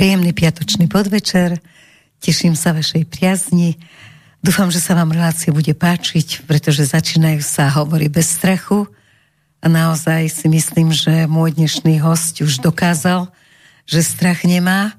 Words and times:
Príjemný 0.00 0.32
piatočný 0.32 0.88
podvečer, 0.88 1.60
teším 2.24 2.56
sa 2.56 2.72
vašej 2.72 3.04
priazni. 3.04 3.76
Dúfam, 4.40 4.72
že 4.72 4.80
sa 4.80 4.96
vám 4.96 5.12
relácia 5.12 5.52
bude 5.52 5.76
páčiť, 5.76 6.48
pretože 6.48 6.88
začínajú 6.88 7.44
sa 7.44 7.68
hovorí 7.68 8.08
bez 8.08 8.32
strachu 8.32 8.88
a 9.60 9.68
naozaj 9.68 10.32
si 10.32 10.48
myslím, 10.48 10.96
že 10.96 11.28
môj 11.28 11.52
dnešný 11.52 12.00
host 12.00 12.40
už 12.40 12.64
dokázal, 12.64 13.28
že 13.84 14.00
strach 14.00 14.40
nemá. 14.48 14.96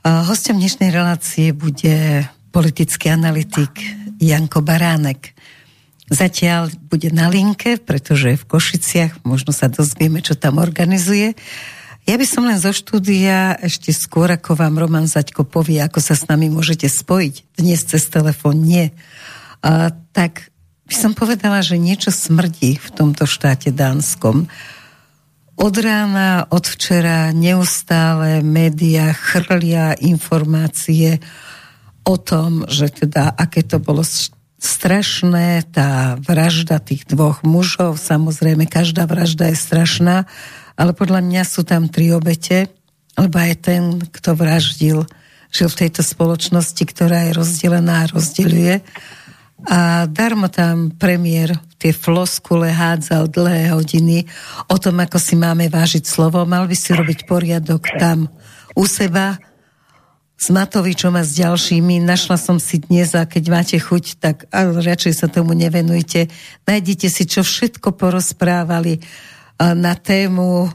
Hostom 0.00 0.56
dnešnej 0.56 0.88
relácie 0.88 1.52
bude 1.52 2.24
politický 2.56 3.12
analytik 3.12 3.84
Janko 4.16 4.64
Baránek. 4.64 5.36
Zatiaľ 6.08 6.72
bude 6.88 7.12
na 7.12 7.28
linke, 7.28 7.76
pretože 7.76 8.32
je 8.32 8.40
v 8.40 8.48
Košiciach, 8.48 9.28
možno 9.28 9.52
sa 9.52 9.68
dozvieme, 9.68 10.24
čo 10.24 10.40
tam 10.40 10.56
organizuje. 10.56 11.36
Ja 12.02 12.18
by 12.18 12.26
som 12.26 12.42
len 12.50 12.58
zo 12.58 12.74
štúdia 12.74 13.54
ešte 13.62 13.94
skôr, 13.94 14.26
ako 14.26 14.58
vám 14.58 14.74
Roman 14.74 15.06
Zaďko 15.06 15.46
povie, 15.46 15.78
ako 15.78 16.02
sa 16.02 16.18
s 16.18 16.26
nami 16.26 16.50
môžete 16.50 16.90
spojiť. 16.90 17.54
Dnes 17.54 17.78
cez 17.86 18.10
telefón 18.10 18.58
nie. 18.66 18.90
A, 19.62 19.94
tak 20.10 20.50
by 20.90 20.94
som 20.98 21.14
povedala, 21.14 21.62
že 21.62 21.78
niečo 21.78 22.10
smrdí 22.10 22.82
v 22.82 22.88
tomto 22.90 23.22
štáte 23.22 23.70
dánskom. 23.70 24.50
Od 25.54 25.74
rána, 25.78 26.50
od 26.50 26.66
včera 26.66 27.30
neustále 27.30 28.42
médiá 28.42 29.14
chrlia 29.14 29.94
informácie 29.94 31.22
o 32.02 32.18
tom, 32.18 32.66
že 32.66 32.90
teda 32.90 33.30
aké 33.30 33.62
to 33.62 33.78
bolo 33.78 34.02
strašné, 34.58 35.70
tá 35.70 36.18
vražda 36.18 36.82
tých 36.82 37.06
dvoch 37.06 37.46
mužov, 37.46 37.94
samozrejme 37.94 38.66
každá 38.66 39.06
vražda 39.06 39.54
je 39.54 39.56
strašná, 39.58 40.26
ale 40.76 40.92
podľa 40.96 41.20
mňa 41.24 41.42
sú 41.44 41.62
tam 41.62 41.88
tri 41.88 42.12
obete, 42.12 42.68
lebo 43.18 43.36
aj 43.36 43.52
ten, 43.60 43.82
kto 44.00 44.32
vraždil, 44.32 45.04
žil 45.52 45.68
v 45.68 45.78
tejto 45.84 46.00
spoločnosti, 46.00 46.80
ktorá 46.80 47.28
je 47.28 47.36
rozdelená 47.36 48.04
a 48.04 48.10
rozdeľuje. 48.10 48.80
A 49.62 50.10
darmo 50.10 50.50
tam 50.50 50.90
premiér 50.90 51.54
tie 51.78 51.94
floskule 51.94 52.72
hádzal 52.72 53.30
dlhé 53.30 53.70
hodiny 53.70 54.26
o 54.66 54.76
tom, 54.80 54.98
ako 54.98 55.22
si 55.22 55.38
máme 55.38 55.70
vážiť 55.70 56.02
slovo. 56.02 56.42
Mal 56.42 56.66
by 56.66 56.74
si 56.74 56.90
robiť 56.90 57.30
poriadok 57.30 57.86
tam 58.00 58.26
u 58.74 58.84
seba, 58.88 59.38
s 60.42 60.50
Matovičom 60.50 61.14
a 61.14 61.22
s 61.22 61.38
ďalšími. 61.38 62.02
Našla 62.02 62.34
som 62.34 62.58
si 62.58 62.82
dnes 62.82 63.14
a 63.14 63.22
keď 63.30 63.44
máte 63.46 63.78
chuť, 63.78 64.18
tak 64.18 64.50
radšej 64.50 65.14
sa 65.14 65.30
tomu 65.30 65.54
nevenujte. 65.54 66.34
Nájdite 66.66 67.06
si, 67.06 67.30
čo 67.30 67.46
všetko 67.46 67.94
porozprávali 67.94 68.98
na 69.70 69.94
tému 69.94 70.66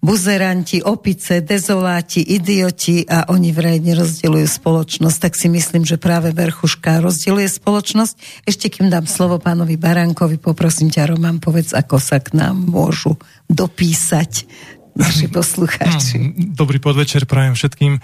buzeranti, 0.00 0.80
opice, 0.80 1.44
dezoláti, 1.44 2.24
idioti 2.24 3.04
a 3.04 3.28
oni 3.28 3.52
vraj 3.52 3.84
nerozdeľujú 3.84 4.48
spoločnosť, 4.48 5.18
tak 5.20 5.36
si 5.36 5.52
myslím, 5.52 5.84
že 5.84 6.00
práve 6.00 6.32
Verchuška 6.32 7.04
rozdeľuje 7.04 7.48
spoločnosť. 7.60 8.14
Ešte 8.48 8.72
kým 8.72 8.88
dám 8.88 9.04
slovo 9.04 9.36
pánovi 9.36 9.76
Barankovi, 9.76 10.40
poprosím 10.40 10.88
ťa, 10.88 11.12
Roman, 11.12 11.36
povedz, 11.36 11.76
ako 11.76 12.00
sa 12.00 12.16
k 12.16 12.32
nám 12.32 12.56
môžu 12.56 13.20
dopísať 13.52 14.48
naši 14.96 15.28
poslucháči. 15.36 16.16
Hm, 16.16 16.56
dobrý 16.56 16.80
podvečer 16.80 17.28
prajem 17.28 17.52
všetkým. 17.52 18.00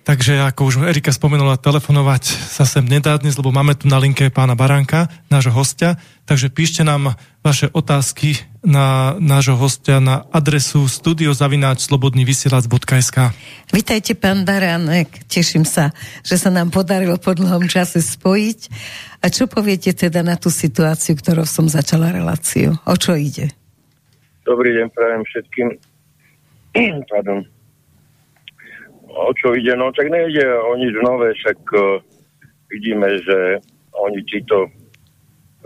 Takže 0.00 0.48
ako 0.48 0.64
už 0.64 0.80
Erika 0.88 1.12
spomenula, 1.12 1.60
telefonovať 1.60 2.24
sa 2.24 2.64
sem 2.64 2.80
nedá 2.88 3.20
dnes, 3.20 3.36
lebo 3.36 3.52
máme 3.52 3.76
tu 3.76 3.84
na 3.84 4.00
linke 4.00 4.32
pána 4.32 4.56
Baranka, 4.56 5.12
nášho 5.28 5.52
hostia. 5.52 6.00
Takže 6.24 6.48
píšte 6.48 6.80
nám 6.80 7.20
vaše 7.44 7.68
otázky 7.68 8.40
na 8.64 9.12
nášho 9.20 9.60
hostia 9.60 10.00
na 10.00 10.24
adresu 10.32 10.88
studiozavináčslobodnyvysielac.sk 10.88 13.18
Vítajte, 13.76 14.16
pán 14.16 14.48
Baránek. 14.48 15.28
Teším 15.28 15.68
sa, 15.68 15.92
že 16.24 16.40
sa 16.40 16.48
nám 16.48 16.72
podarilo 16.72 17.20
po 17.20 17.36
dlhom 17.36 17.68
čase 17.68 18.00
spojiť. 18.00 18.72
A 19.20 19.28
čo 19.28 19.52
poviete 19.52 19.92
teda 19.92 20.24
na 20.24 20.40
tú 20.40 20.48
situáciu, 20.48 21.12
ktorou 21.12 21.44
som 21.44 21.68
začala 21.68 22.08
reláciu? 22.08 22.72
O 22.88 22.96
čo 22.96 23.20
ide? 23.20 23.52
Dobrý 24.48 24.72
deň, 24.80 24.88
prajem 24.96 25.28
všetkým. 25.28 25.76
Pardon 27.12 27.59
o 29.10 29.30
čo 29.34 29.54
ide? 29.58 29.74
No 29.74 29.90
tak 29.90 30.10
nejde 30.10 30.46
o 30.46 30.74
nič 30.78 30.94
nové, 31.02 31.34
však 31.34 31.58
uh, 31.74 31.98
vidíme, 32.70 33.18
že 33.22 33.58
oni 33.94 34.22
títo, 34.24 34.70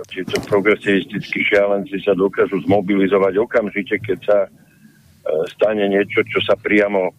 títo 0.09 0.41
progresivistickí 0.49 1.45
šialenci 1.45 2.01
sa 2.03 2.17
dokážu 2.17 2.65
zmobilizovať 2.65 3.39
okamžite, 3.39 4.01
keď 4.01 4.19
sa 4.25 4.39
uh, 4.49 5.45
stane 5.53 5.85
niečo, 5.89 6.25
čo 6.25 6.41
sa 6.43 6.57
priamo 6.57 7.13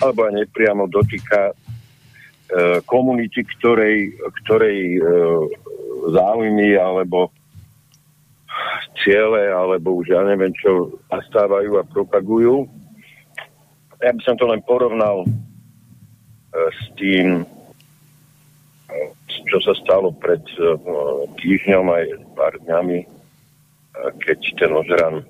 alebo 0.00 0.24
aj 0.24 0.32
nepriamo 0.32 0.88
dotýka 0.88 1.52
uh, 1.52 2.80
komunity, 2.88 3.44
ktorej, 3.44 4.16
ktorej 4.44 4.96
uh, 4.96 5.44
záujmy 6.08 6.76
alebo 6.80 7.28
ciele, 9.00 9.48
alebo 9.48 10.00
už 10.00 10.12
ja 10.12 10.20
neviem 10.24 10.52
čo, 10.56 11.00
nastávajú 11.08 11.80
a 11.80 11.88
propagujú. 11.88 12.68
Ja 14.00 14.12
by 14.16 14.22
som 14.24 14.36
to 14.40 14.48
len 14.48 14.64
porovnal 14.64 15.28
s 16.50 16.82
tým, 16.98 17.46
čo 19.46 19.58
sa 19.62 19.74
stalo 19.78 20.10
pred 20.10 20.42
týždňom 21.38 21.86
aj 21.90 22.04
pár 22.34 22.54
dňami, 22.66 23.06
keď 24.22 24.38
ten 24.58 24.70
ožran 24.74 25.22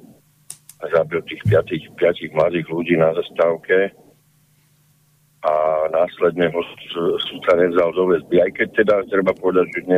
zabil 0.80 1.20
tých 1.28 1.44
piatých, 1.44 1.92
piatých 1.92 2.32
mladých 2.32 2.66
ľudí 2.72 2.96
na 2.96 3.12
zastávke 3.12 3.92
a 5.44 5.52
následne 5.92 6.48
ho 6.48 6.60
súca 7.20 7.52
nevzal 7.56 7.92
zo 7.92 8.08
väzby. 8.08 8.40
Aj 8.40 8.50
keď 8.52 8.68
teda 8.80 8.94
treba 9.08 9.32
povedať, 9.36 9.68
že 9.76 9.88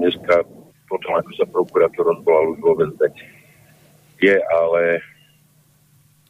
dneska 0.00 0.44
potom, 0.88 1.12
ako 1.16 1.30
sa 1.36 1.44
prokurátor 1.48 2.04
rozvolal 2.08 2.56
už 2.56 2.58
vo 2.64 2.72
väzbe, 2.80 3.06
je, 4.20 4.36
ale... 4.36 5.00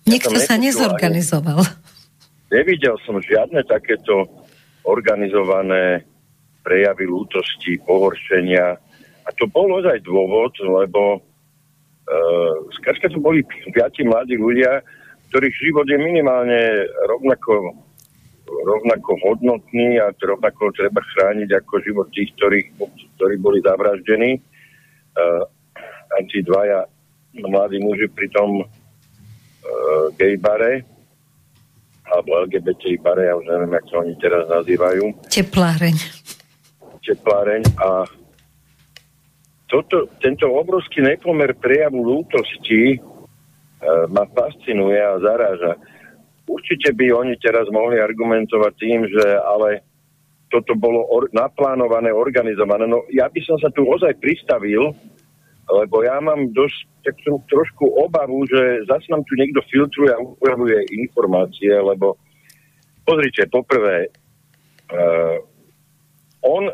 Nikto 0.07 0.35
ja 0.39 0.47
sa 0.47 0.59
nezorganizoval. 0.59 1.63
Nevidel 2.51 2.99
som 3.07 3.19
žiadne 3.23 3.63
takéto 3.67 4.27
organizované 4.91 6.03
prejavy 6.61 7.07
lútosti, 7.09 7.81
pohoršenia. 7.81 8.77
A 9.25 9.29
to 9.39 9.49
bol 9.49 9.71
ozaj 9.79 10.03
dôvod, 10.05 10.53
lebo 10.61 11.21
uh, 11.21 12.55
skrátka 12.81 13.09
to 13.09 13.23
boli 13.23 13.47
piati 13.73 14.05
mladí 14.05 14.37
ľudia, 14.37 14.83
ktorých 15.31 15.57
život 15.63 15.87
je 15.87 15.99
minimálne 15.99 16.91
rovnako, 17.07 17.81
rovnako 18.45 19.11
hodnotný 19.25 20.03
a 20.03 20.11
rovnako 20.13 20.75
treba 20.75 21.01
chrániť 21.01 21.49
ako 21.63 21.75
život 21.87 22.09
tých, 22.11 22.35
ktorých, 22.37 22.67
ktorí 23.17 23.35
boli 23.39 23.63
zavraždení. 23.63 24.43
Uh, 25.15 25.45
a 26.11 26.27
tí 26.27 26.43
dvaja 26.43 26.91
mladí 27.39 27.79
muži 27.79 28.11
pri 28.11 28.27
tom 28.35 28.67
uh, 28.67 30.07
gay 30.19 30.35
bare 30.35 30.90
alebo 32.11 32.43
LGBT 32.47 32.99
bare, 32.99 33.31
ja 33.31 33.35
už 33.39 33.47
neviem, 33.47 33.73
ako 33.79 34.03
oni 34.03 34.15
teraz 34.19 34.45
nazývajú. 34.51 35.15
Tepláreň. 35.31 35.97
Tepláreň 37.01 37.63
a 37.81 38.05
toto, 39.71 40.11
tento 40.19 40.51
obrovský 40.51 40.99
nepomer 41.01 41.55
prejavu 41.55 42.03
lútosti 42.03 42.95
e, 42.95 42.99
ma 44.11 44.27
fascinuje 44.27 44.99
a 44.99 45.23
zaráža. 45.23 45.79
Určite 46.51 46.91
by 46.91 47.07
oni 47.15 47.35
teraz 47.39 47.71
mohli 47.71 48.03
argumentovať 48.03 48.73
tým, 48.75 49.07
že 49.07 49.27
ale 49.39 49.87
toto 50.51 50.75
bolo 50.75 51.07
or- 51.07 51.31
naplánované, 51.31 52.11
organizované. 52.11 52.91
No 52.91 53.07
ja 53.15 53.31
by 53.31 53.41
som 53.47 53.63
sa 53.63 53.71
tu 53.71 53.87
ozaj 53.87 54.19
pristavil, 54.19 54.91
lebo 55.71 56.03
ja 56.03 56.19
mám 56.19 56.51
dosť 56.51 56.79
tak 57.01 57.17
trošku 57.25 57.85
obavu, 58.05 58.45
že 58.45 58.85
zase 58.85 59.09
nám 59.09 59.25
tu 59.25 59.39
niekto 59.39 59.65
filtruje 59.73 60.13
a 60.13 60.21
upravuje 60.21 60.85
informácie, 60.93 61.73
lebo 61.73 62.21
pozrite, 63.09 63.49
poprvé, 63.49 64.13
uh, 64.93 65.37
on, 66.45 66.69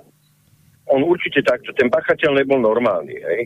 on 0.90 1.00
určite 1.06 1.46
takto, 1.46 1.70
ten 1.78 1.86
pachateľ 1.86 2.42
nebol 2.42 2.58
normálny, 2.58 3.14
hej? 3.14 3.40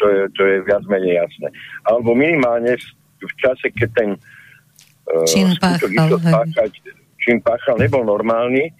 To 0.00 0.08
je, 0.08 0.22
to 0.34 0.42
je 0.42 0.56
viac 0.66 0.82
menej 0.88 1.20
jasné. 1.20 1.48
Alebo 1.86 2.16
minimálne 2.16 2.74
v, 2.74 2.86
v 3.22 3.32
čase, 3.38 3.66
keď 3.76 3.90
ten 3.92 4.10
uh, 4.16 5.28
čím 5.28 5.52
páchal, 5.60 6.16
páchať, 6.18 6.72
čím 7.20 7.38
páchal, 7.44 7.76
nebol 7.76 8.02
normálny, 8.02 8.72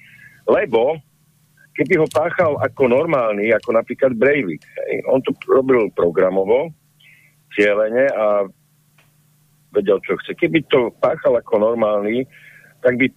lebo 0.48 0.98
keby 1.76 1.94
ho 2.00 2.06
páchal 2.08 2.60
ako 2.60 2.88
normálny, 2.88 3.52
ako 3.52 3.76
napríklad 3.76 4.16
Breivik. 4.16 4.64
On 5.08 5.20
to 5.24 5.32
robil 5.48 5.88
programovo, 5.92 6.72
cieľene 7.56 8.08
a 8.12 8.48
vedel, 9.72 10.00
čo 10.04 10.16
chce. 10.20 10.36
Keby 10.36 10.68
to 10.68 10.92
páchal 11.00 11.36
ako 11.40 11.60
normálny, 11.60 12.28
tak 12.84 13.00
by 13.00 13.08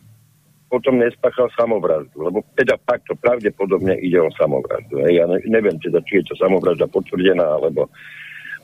potom 0.71 0.97
nespáchal 0.97 1.47
samovraždu, 1.53 2.15
lebo 2.19 2.41
teda 2.57 2.75
takto 2.89 3.13
pravdepodobne 3.15 3.95
ide 4.01 4.17
o 4.19 4.33
samovraždu. 4.33 4.97
Ja 5.07 5.29
neviem 5.45 5.77
teda, 5.79 6.01
či 6.03 6.19
je 6.19 6.31
to 6.31 6.35
samovražda 6.35 6.89
potvrdená, 6.89 7.59
alebo, 7.59 7.87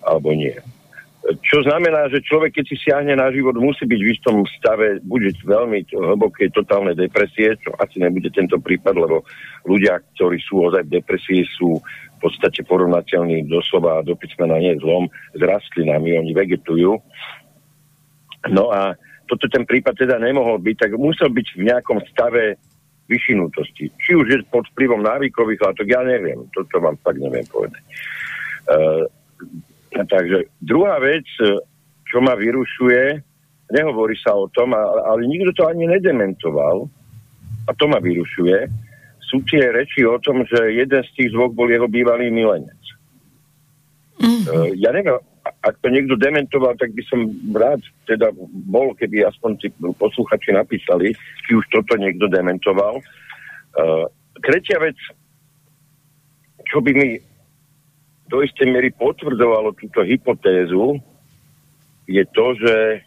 alebo 0.03 0.33
nie. 0.33 0.55
Čo 1.21 1.61
znamená, 1.61 2.09
že 2.09 2.25
človek, 2.25 2.57
keď 2.57 2.65
si 2.65 2.81
siahne 2.81 3.13
na 3.13 3.29
život, 3.29 3.53
musí 3.53 3.85
byť 3.85 4.01
v 4.01 4.09
istom 4.09 4.41
stave 4.57 4.97
buď 5.05 5.45
veľmi 5.45 5.85
hlbokej 5.93 6.49
totálnej 6.49 6.97
depresie, 6.97 7.53
čo 7.61 7.77
asi 7.77 8.01
nebude 8.01 8.33
tento 8.33 8.57
prípad, 8.57 8.97
lebo 8.97 9.21
ľudia, 9.69 10.01
ktorí 10.17 10.41
sú 10.41 10.65
ozaj 10.65 10.81
v 10.89 10.97
depresii, 10.97 11.45
sú 11.61 11.77
v 11.77 12.17
podstate 12.17 12.65
porovnateľní 12.65 13.45
doslova 13.45 14.01
do 14.01 14.17
písmena 14.17 14.57
nie 14.57 14.73
zlom 14.81 15.13
s 15.37 15.41
rastlinami, 15.45 16.17
oni 16.17 16.33
vegetujú. 16.33 16.97
No 18.49 18.73
a 18.73 18.97
toto 19.29 19.45
ten 19.45 19.69
prípad 19.69 19.93
teda 20.01 20.17
nemohol 20.17 20.57
byť, 20.57 20.89
tak 20.89 20.91
musel 20.97 21.29
byť 21.29 21.47
v 21.53 21.61
nejakom 21.69 22.01
stave 22.09 22.57
vyšinutosti. 23.05 23.93
Či 23.93 24.11
už 24.17 24.25
je 24.25 24.37
pod 24.49 24.65
vplyvom 24.73 25.05
návykových 25.05 25.69
látok, 25.69 25.85
ja 25.85 26.01
neviem, 26.01 26.49
toto 26.49 26.81
vám 26.81 26.97
fakt 27.05 27.21
neviem 27.21 27.45
povedať. 27.45 27.83
Uh, 28.65 29.05
Takže 29.91 30.47
druhá 30.63 30.99
vec, 31.03 31.27
e, 31.43 31.59
čo 32.07 32.23
ma 32.23 32.35
vyrušuje, 32.35 33.19
nehovorí 33.71 34.15
sa 34.19 34.35
o 34.35 34.47
tom, 34.51 34.75
ale 34.75 35.27
nikto 35.27 35.51
to 35.55 35.63
ani 35.67 35.87
nedementoval, 35.87 36.87
a 37.67 37.71
to 37.75 37.85
ma 37.87 37.99
vyrušuje, 38.03 38.67
sú 39.31 39.39
tie 39.47 39.71
reči 39.71 40.03
o 40.03 40.19
tom, 40.19 40.43
že 40.43 40.75
jeden 40.75 41.01
z 41.07 41.11
tých 41.15 41.29
dvoch 41.31 41.55
bol 41.55 41.71
jeho 41.71 41.87
bývalý 41.87 42.27
milenec. 42.27 42.81
Mm-hmm. 44.19 44.75
Ja 44.75 44.91
neviem, 44.91 45.17
ak 45.41 45.79
to 45.81 45.87
niekto 45.87 46.19
dementoval, 46.19 46.75
tak 46.77 46.91
by 46.93 47.03
som 47.07 47.31
rád 47.55 47.81
teda 48.05 48.29
bol, 48.67 48.93
keby 48.93 49.25
aspoň 49.25 49.51
tí 49.57 49.67
posluchači 49.97 50.53
napísali, 50.53 51.15
či 51.47 51.51
už 51.55 51.65
toto 51.71 51.97
niekto 51.97 52.29
dementoval. 52.29 53.01
Uh, 53.71 54.05
tretia 54.43 54.77
vec, 54.83 54.99
čo 56.69 56.83
by 56.83 56.91
mi 56.93 57.17
do 58.31 58.39
istej 58.39 58.71
miery 58.71 58.95
potvrdzovalo 58.95 59.75
túto 59.75 60.07
hypotézu, 60.07 60.95
je 62.07 62.23
to, 62.31 62.45
že 62.55 62.75
e, 62.95 62.99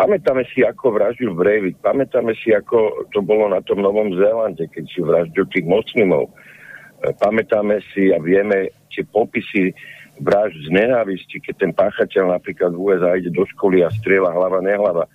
pamätáme 0.00 0.48
si, 0.50 0.64
ako 0.64 0.96
vraždil 0.96 1.36
Breivik, 1.36 1.76
pamätáme 1.84 2.32
si, 2.40 2.56
ako 2.56 3.08
to 3.12 3.20
bolo 3.20 3.52
na 3.52 3.60
tom 3.60 3.84
Novom 3.84 4.16
Zélande, 4.16 4.64
keď 4.72 4.84
si 4.88 5.04
vraždil 5.04 5.44
tých 5.52 5.68
moslimov. 5.68 6.32
E, 6.32 7.12
pamätáme 7.20 7.84
si 7.92 8.08
a 8.10 8.18
vieme 8.18 8.72
tie 8.88 9.04
popisy 9.04 9.76
vražd 10.18 10.58
z 10.66 10.68
nenávisti, 10.74 11.38
keď 11.38 11.54
ten 11.68 11.72
páchateľ 11.76 12.34
napríklad 12.34 12.74
v 12.74 12.80
USA 12.80 13.14
ide 13.14 13.30
do 13.30 13.46
školy 13.54 13.84
a 13.84 13.92
strieľa 13.92 14.34
hlava, 14.34 14.58
nehlava. 14.64 15.04
E, 15.04 15.10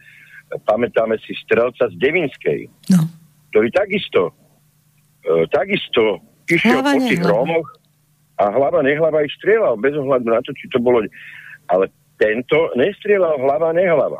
pamätáme 0.62 1.18
si 1.25 1.33
strelca 1.42 1.89
z 1.89 1.95
Devinskej, 1.98 2.69
no. 2.94 3.09
ktorý 3.50 3.74
takisto 3.74 4.38
e, 5.25 5.50
takisto 5.50 6.21
išiel 6.48 6.86
po 6.86 7.00
tých 7.01 7.24
Rómoch 7.25 7.82
a 8.44 8.51
hlava 8.51 8.84
nehlava 8.84 9.24
ich 9.24 9.31
strieľal, 9.40 9.80
bez 9.80 9.95
ohľadu 9.95 10.28
na 10.28 10.44
to, 10.44 10.51
či 10.51 10.68
to 10.68 10.84
bolo... 10.84 11.00
Ale 11.72 11.88
tento 12.19 12.75
nestrieľal 12.75 13.40
hlava 13.40 13.72
nehlava. 13.72 14.19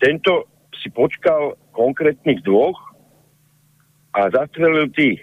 Tento 0.00 0.48
si 0.80 0.88
počkal 0.88 1.60
konkrétnych 1.76 2.40
dvoch 2.40 2.76
a 4.16 4.32
zastrelil 4.32 4.88
tých. 4.96 5.20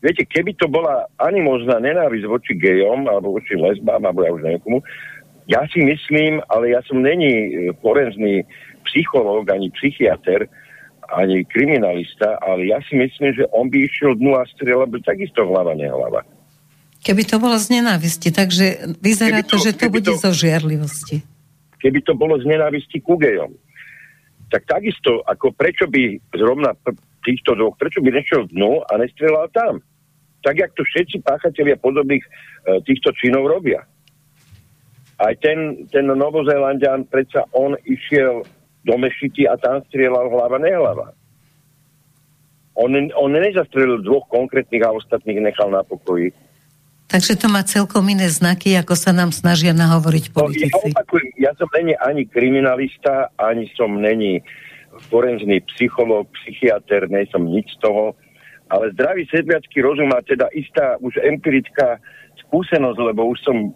Viete, 0.00 0.24
keby 0.24 0.56
to 0.56 0.64
bola 0.64 1.04
animozná 1.20 1.76
nenávisť 1.76 2.24
voči 2.24 2.56
gejom, 2.56 3.04
alebo 3.04 3.36
voči 3.36 3.52
lesbám, 3.52 4.00
alebo 4.00 4.24
ja 4.24 4.32
už 4.32 4.42
neviem 4.48 4.80
ja 5.50 5.66
si 5.74 5.82
myslím, 5.82 6.38
ale 6.46 6.70
ja 6.70 6.80
som 6.86 7.02
není 7.02 7.50
forenzný 7.82 8.46
psychológ 8.86 9.50
ani 9.50 9.66
psychiatr, 9.74 10.46
ani 11.10 11.42
kriminalista, 11.44 12.38
ale 12.38 12.70
ja 12.70 12.78
si 12.86 12.94
myslím, 12.94 13.34
že 13.34 13.44
on 13.50 13.66
by 13.66 13.82
išiel 13.82 14.14
dnu 14.14 14.38
a 14.38 14.46
strieľa 14.54 14.86
by 14.86 15.02
takisto 15.02 15.42
hlava, 15.42 15.74
nehlava. 15.74 16.22
Keby 17.00 17.22
to 17.24 17.40
bolo 17.40 17.56
z 17.56 17.80
nenávisti, 17.80 18.28
takže 18.30 18.94
vyzerá 19.00 19.40
to, 19.42 19.56
to, 19.56 19.64
že 19.66 19.72
to 19.74 19.88
bude 19.88 20.06
to, 20.06 20.20
zo 20.20 20.30
žiarlivosti. 20.36 21.24
Keby 21.80 22.04
to 22.04 22.12
bolo 22.12 22.36
z 22.36 22.44
nenávisti 22.44 23.00
ku 23.00 23.16
gejom, 23.16 23.56
tak 24.52 24.68
takisto, 24.68 25.24
ako 25.24 25.54
prečo 25.56 25.88
by 25.88 26.20
zrovna 26.36 26.76
týchto 27.24 27.56
dvoch, 27.56 27.78
prečo 27.80 28.04
by 28.04 28.10
nešiel 28.12 28.50
dnu 28.52 28.84
a 28.84 28.92
nestrelal 29.00 29.48
tam? 29.54 29.80
Tak, 30.40 30.56
jak 30.56 30.72
to 30.72 30.82
všetci 30.84 31.20
páchatelia 31.20 31.76
podobných 31.76 32.24
e, 32.24 32.30
týchto 32.84 33.12
činov 33.16 33.48
robia. 33.48 33.84
Aj 35.20 35.36
ten, 35.36 35.84
ten 35.92 36.08
Novozélandian, 36.08 37.04
predsa 37.04 37.44
on 37.52 37.76
išiel 37.84 38.40
do 38.84 38.94
mešity 38.96 39.44
a 39.44 39.56
tam 39.60 39.84
strieľal 39.88 40.32
hlava, 40.32 40.56
nehlava. 40.56 41.12
On, 42.78 42.88
on 42.96 43.30
nezastrelil 43.34 44.00
dvoch 44.00 44.24
konkrétnych 44.32 44.80
a 44.80 44.94
ostatných 44.94 45.42
nechal 45.42 45.68
na 45.68 45.84
pokoji. 45.84 46.32
Takže 47.10 47.34
to 47.34 47.50
má 47.50 47.66
celkom 47.66 48.06
iné 48.06 48.30
znaky, 48.30 48.78
ako 48.78 48.94
sa 48.94 49.10
nám 49.10 49.34
snažia 49.34 49.74
nahovoriť 49.74 50.30
politici. 50.30 50.70
No, 50.70 50.78
ja, 50.78 50.94
opakujem, 50.94 51.28
ja 51.42 51.52
som 51.58 51.68
není 51.74 51.92
ani 51.98 52.22
kriminalista, 52.22 53.34
ani 53.34 53.66
som 53.74 53.98
není 53.98 54.38
forenzný 55.10 55.58
psychológ, 55.74 56.30
psychiatr, 56.30 57.10
nie 57.10 57.26
som 57.34 57.42
nič 57.42 57.66
z 57.76 57.78
toho, 57.82 58.14
ale 58.70 58.94
zdravý 58.94 59.26
sedliacký 59.26 59.82
rozum 59.82 60.14
má 60.14 60.22
teda 60.22 60.46
istá 60.54 60.94
už 61.02 61.18
empirická 61.18 61.98
skúsenosť, 62.46 62.98
lebo 63.02 63.26
už 63.34 63.38
som 63.42 63.74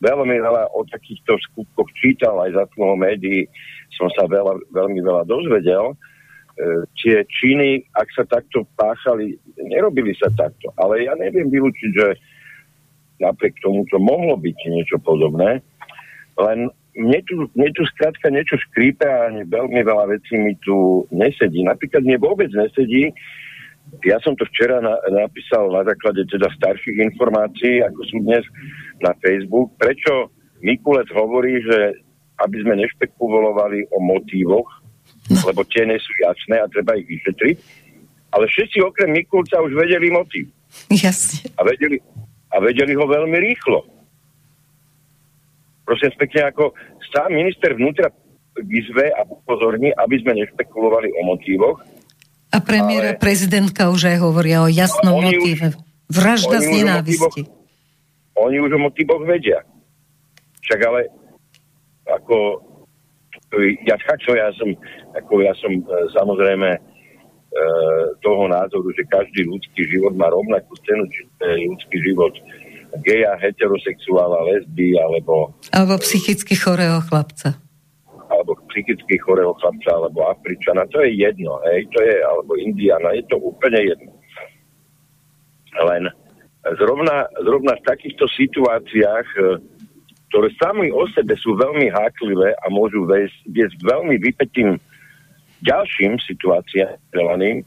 veľmi 0.00 0.36
veľa 0.40 0.72
o 0.72 0.84
takýchto 0.88 1.36
skutkoch 1.50 1.88
čítal 1.96 2.40
aj 2.40 2.56
za 2.56 2.64
toho 2.72 2.96
médií, 2.96 3.46
som 3.94 4.08
sa 4.16 4.24
veľa, 4.24 4.56
veľmi 4.72 5.00
veľa 5.00 5.22
dozvedel. 5.28 5.92
E, 5.92 5.96
tie 7.00 7.24
činy, 7.28 7.84
ak 7.96 8.08
sa 8.16 8.24
takto 8.24 8.64
páchali, 8.76 9.36
nerobili 9.60 10.16
sa 10.16 10.32
takto. 10.32 10.72
Ale 10.80 11.04
ja 11.04 11.12
neviem 11.16 11.52
vylúčiť, 11.52 11.90
že 11.92 12.08
napriek 13.20 13.60
tomu 13.60 13.84
to 13.92 14.00
mohlo 14.00 14.40
byť 14.40 14.58
niečo 14.72 14.96
podobné. 15.04 15.60
Len 16.40 16.72
mne 16.96 17.20
tu, 17.28 17.46
mne 17.54 17.70
tu 17.76 17.84
skrátka 17.94 18.32
niečo 18.32 18.56
škrípe 18.68 19.04
a 19.04 19.30
veľmi 19.30 19.80
veľa 19.84 20.10
vecí 20.10 20.34
mi 20.40 20.56
tu 20.64 21.04
nesedí. 21.12 21.62
Napríklad 21.62 22.02
mne 22.02 22.18
vôbec 22.18 22.50
nesedí, 22.50 23.12
ja 24.06 24.16
som 24.22 24.38
to 24.38 24.46
včera 24.54 24.78
na, 24.78 24.96
napísal 25.10 25.70
na 25.70 25.82
základe 25.84 26.24
teda 26.30 26.48
starších 26.56 26.98
informácií, 27.12 27.82
ako 27.84 28.00
sú 28.06 28.16
dnes 28.22 28.44
na 29.02 29.12
Facebook, 29.18 29.74
prečo 29.76 30.30
Mikulec 30.60 31.08
hovorí, 31.12 31.60
že 31.64 31.98
aby 32.40 32.56
sme 32.64 32.80
nešpekulovali 32.80 33.92
o 33.92 33.98
motívoch, 34.00 34.68
no. 35.28 35.40
lebo 35.44 35.60
tie 35.68 35.84
nie 35.84 36.00
sú 36.00 36.12
jasné 36.24 36.60
a 36.60 36.70
treba 36.72 36.96
ich 36.96 37.08
vyšetriť. 37.08 37.56
Ale 38.30 38.46
všetci 38.46 38.78
okrem 38.80 39.10
Mikulca 39.10 39.60
už 39.60 39.74
vedeli 39.74 40.08
motív. 40.08 40.48
Jasne. 40.88 41.50
A 41.58 41.66
vedeli, 41.66 41.98
a 42.54 42.56
vedeli 42.62 42.94
ho 42.94 43.04
veľmi 43.04 43.36
rýchlo. 43.42 43.82
Prosím 45.82 46.14
pekne, 46.14 46.54
ako 46.54 46.70
sám 47.10 47.34
minister 47.34 47.74
vnútra 47.74 48.14
vyzve 48.62 49.10
a 49.10 49.26
upozorní, 49.26 49.90
aby 49.98 50.22
sme 50.22 50.38
nešpekulovali 50.38 51.10
o 51.18 51.20
motívoch. 51.26 51.82
A 52.50 52.58
premiér 52.58 53.14
a 53.14 53.18
prezidentka 53.18 53.90
už 53.94 54.10
aj 54.10 54.18
hovoria 54.18 54.66
o 54.66 54.68
jasnom 54.68 55.22
motíve. 55.22 55.74
Vražda 56.10 56.58
z 56.58 56.82
nenávisti. 56.82 57.46
Oni 58.34 58.58
už 58.58 58.74
o 58.74 58.80
motívoch 58.90 59.22
vedia. 59.22 59.62
Však 60.66 60.80
ale 60.82 61.00
ako 62.10 62.36
ja, 63.86 63.96
čo 63.98 64.32
ja 64.34 64.50
som, 64.54 64.70
ako 65.14 65.42
ja 65.42 65.54
som 65.58 65.72
e, 65.74 65.82
samozrejme 66.14 66.68
e, 66.70 66.80
toho 68.22 68.46
názoru, 68.46 68.94
že 68.94 69.06
každý 69.10 69.46
ľudský 69.46 69.82
život 69.90 70.14
má 70.14 70.30
rovnakú 70.30 70.74
cenu, 70.86 71.06
či 71.10 71.26
ľudský 71.42 71.98
život 72.06 72.34
geja, 73.02 73.38
heterosexuála, 73.38 74.50
lesby, 74.50 74.98
alebo... 74.98 75.54
Alebo 75.70 75.94
psychicky 76.02 76.58
chorého 76.58 76.98
chlapca. 77.06 77.58
Alebo 78.40 78.56
psychicky 78.72 79.20
chorého 79.20 79.52
chlapca, 79.60 79.92
alebo 79.92 80.32
Afričana, 80.32 80.88
to 80.88 81.04
je 81.04 81.12
jedno, 81.12 81.60
hej, 81.68 81.84
to 81.92 82.00
je, 82.00 82.16
alebo 82.24 82.56
Indiana, 82.56 83.12
je 83.12 83.24
to 83.28 83.36
úplne 83.36 83.76
jedno. 83.84 84.16
Len 85.76 86.08
zrovna, 86.80 87.28
zrovna 87.44 87.76
v 87.76 87.84
takýchto 87.84 88.24
situáciách 88.32 89.28
e, 89.36 89.40
ktoré 90.30 90.46
sami 90.62 90.94
o 90.94 91.10
sebe 91.10 91.34
sú 91.34 91.58
veľmi 91.58 91.90
háklivé 91.90 92.54
a 92.54 92.70
môžu 92.70 93.02
viesť, 93.50 93.82
veľmi 93.82 94.14
vypetým 94.22 94.78
ďalším 95.66 96.22
situáciám, 96.22 96.94
uh, 96.94 97.66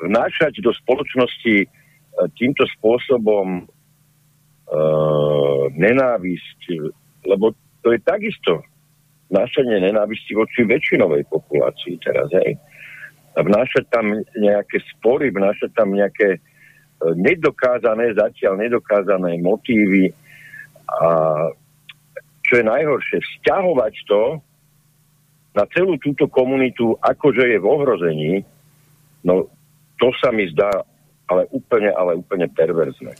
vnášať 0.00 0.64
do 0.64 0.72
spoločnosti 0.72 1.56
uh, 1.62 1.68
týmto 2.40 2.64
spôsobom 2.80 3.68
uh, 3.68 5.62
nenávisť, 5.76 6.60
lebo 7.28 7.52
to 7.84 7.92
je 7.92 8.00
takisto 8.00 8.64
vnášanie 9.30 9.82
nenávisti 9.82 10.32
voči 10.38 10.62
väčšinovej 10.62 11.26
populácii 11.26 11.98
teraz, 12.02 12.30
hej. 12.42 12.54
A 13.36 13.44
vnášať 13.44 13.84
tam 13.92 14.16
nejaké 14.38 14.80
spory, 14.96 15.28
vnášať 15.28 15.70
tam 15.76 15.92
nejaké 15.92 16.38
uh, 16.38 17.12
nedokázané, 17.18 18.16
zatiaľ 18.16 18.56
nedokázané 18.62 19.36
motívy, 19.42 20.14
a 20.86 21.08
čo 22.46 22.52
je 22.62 22.64
najhoršie, 22.64 23.18
vzťahovať 23.18 23.94
to 24.06 24.22
na 25.58 25.64
celú 25.74 25.98
túto 25.98 26.30
komunitu, 26.30 26.94
akože 27.02 27.50
je 27.50 27.58
v 27.58 27.66
ohrození, 27.66 28.32
no 29.26 29.50
to 29.98 30.12
sa 30.22 30.30
mi 30.30 30.46
zdá 30.52 30.70
ale 31.26 31.50
úplne, 31.50 31.90
ale 31.90 32.14
úplne 32.14 32.46
perverzne. 32.46 33.10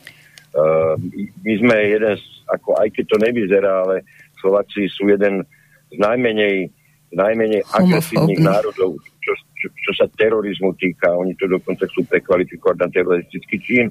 Uh, 0.55 0.95
my 1.43 1.53
sme 1.59 1.77
jeden, 1.91 2.15
z, 2.17 2.25
ako 2.49 2.79
aj 2.79 2.89
keď 2.95 3.05
to 3.11 3.17
nevyzerá, 3.19 3.73
ale 3.83 4.07
Slováci 4.39 4.87
sú 4.87 5.11
jeden 5.11 5.43
z 5.97 5.99
najmenej, 5.99 6.57
najmenej 7.17 7.65
agresívnych 7.73 8.41
národov, 8.45 9.01
čo, 9.25 9.33
čo, 9.57 9.67
čo 9.73 9.93
sa 9.97 10.07
terorizmu 10.13 10.77
týka. 10.77 11.17
Oni 11.17 11.33
to 11.41 11.49
dokonca 11.49 11.89
chcú 11.89 12.05
prekvalifikovať 12.05 12.77
na 12.77 12.89
teroristický 12.93 13.57
čin. 13.65 13.87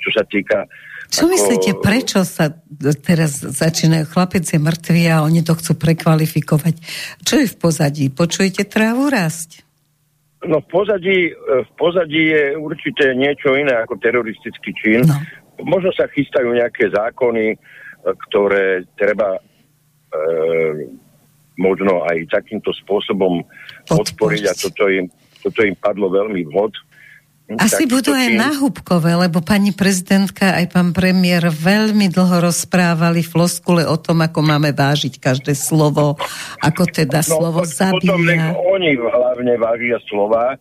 Čo 0.00 0.08
sa 0.16 0.24
týka 0.24 0.64
čo 1.10 1.26
ako... 1.26 1.34
myslíte, 1.34 1.70
prečo 1.82 2.22
sa 2.22 2.54
teraz 3.02 3.42
začínajú 3.42 4.06
chlapec 4.14 4.46
je 4.46 4.62
mŕtvy 4.62 5.02
a 5.10 5.26
oni 5.26 5.42
to 5.42 5.58
chcú 5.58 5.74
prekvalifikovať? 5.74 6.78
Čo 7.26 7.34
je 7.42 7.46
v 7.50 7.56
pozadí? 7.58 8.04
Počujete 8.14 8.62
trávu 8.70 9.10
rásť? 9.10 9.66
No 10.46 10.62
v 10.62 10.66
pozadí, 10.70 11.34
v 11.36 11.70
pozadí 11.76 12.32
je 12.32 12.56
určite 12.56 13.12
niečo 13.12 13.58
iné 13.58 13.76
ako 13.76 13.98
teroristický 14.00 14.70
čin. 14.72 15.04
No. 15.04 15.18
Možno 15.66 15.92
sa 15.92 16.08
chystajú 16.08 16.48
nejaké 16.56 16.88
zákony, 16.88 17.58
ktoré 18.00 18.88
treba 18.96 19.36
e, 19.36 19.40
možno 21.60 22.08
aj 22.08 22.32
takýmto 22.32 22.72
spôsobom 22.72 23.44
podporiť 23.84 24.42
a 24.48 24.52
toto 24.56 24.88
im, 24.88 25.12
toto 25.44 25.60
im 25.60 25.76
padlo 25.76 26.08
veľmi 26.08 26.48
vhod. 26.48 26.72
Asi 27.58 27.82
budú 27.82 28.14
aj 28.14 28.30
náhubkové, 28.38 29.18
lebo 29.26 29.42
pani 29.42 29.74
prezidentka 29.74 30.54
aj 30.54 30.70
pán 30.70 30.94
premiér 30.94 31.50
veľmi 31.50 32.06
dlho 32.06 32.46
rozprávali 32.46 33.26
floskule 33.26 33.82
o 33.90 33.98
tom, 33.98 34.22
ako 34.22 34.38
máme 34.38 34.70
vážiť 34.70 35.18
každé 35.18 35.58
slovo, 35.58 36.14
ako 36.62 36.82
teda 36.86 37.26
no, 37.26 37.26
slovo 37.26 37.60
zabíja. 37.66 38.54
Potom 38.54 38.70
oni 38.78 38.94
hlavne 38.94 39.54
vážia 39.58 39.98
slova 40.06 40.54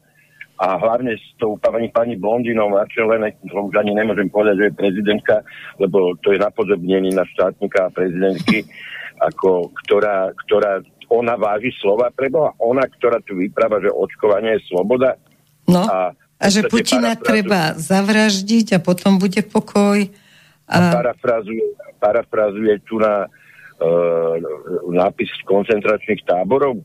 a 0.57 0.67
hlavne 0.81 1.13
s 1.13 1.27
tou 1.37 1.61
pani, 1.61 1.93
pani 1.93 2.17
Blondinou 2.17 2.73
na 2.73 2.89
čele, 2.89 3.21
už 3.45 3.75
ani 3.77 3.93
nemôžem 3.93 4.25
povedať, 4.27 4.55
že 4.57 4.65
je 4.73 4.79
prezidentka, 4.81 5.35
lebo 5.77 6.17
to 6.25 6.33
je 6.33 6.41
napodobnenie 6.41 7.13
na 7.13 7.23
štátnika 7.37 7.85
a 7.85 7.93
prezidentky, 7.93 8.65
ako, 9.19 9.75
ktorá, 9.85 10.31
ktorá 10.47 10.79
ona 11.11 11.35
váži 11.35 11.73
slova 11.81 12.09
preboha, 12.13 12.55
ona, 12.61 12.85
ktorá 12.87 13.19
tu 13.25 13.35
vypráva, 13.35 13.81
že 13.83 13.91
očkovanie 13.91 14.57
je 14.57 14.65
sloboda. 14.71 15.19
No. 15.67 15.83
A 15.85 16.15
a 16.39 16.47
že 16.47 16.63
Putina 16.71 17.19
treba 17.19 17.75
zavraždiť 17.75 18.79
a 18.79 18.79
potom 18.79 19.19
bude 19.19 19.43
pokoj. 19.43 20.07
A, 20.71 20.75
a 20.79 20.79
parafrazuje, 20.95 21.75
parafrazuje 21.99 22.79
tu 22.87 22.95
na 22.95 23.27
uh, 23.27 24.33
nápis 24.87 25.27
koncentračných 25.43 26.23
táborov. 26.23 26.79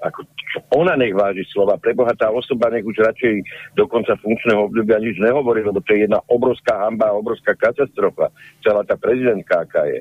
Ako, 0.00 0.24
ona 0.72 0.96
nech 0.96 1.12
váži 1.12 1.44
slova. 1.52 1.76
Preboha 1.76 2.16
tá 2.16 2.32
osoba 2.32 2.72
nech 2.72 2.88
už 2.88 3.04
radšej 3.04 3.34
do 3.76 3.84
konca 3.84 4.16
funkčného 4.16 4.72
obdobia 4.72 4.96
nič 4.96 5.20
nehovorí, 5.20 5.60
lebo 5.60 5.84
to 5.84 5.92
je 5.92 6.08
jedna 6.08 6.24
obrovská 6.24 6.80
hamba, 6.88 7.12
obrovská 7.12 7.52
katastrofa. 7.52 8.32
Celá 8.64 8.80
tá 8.88 8.96
prezidentka, 8.96 9.60
aká 9.60 9.84
je. 9.92 10.00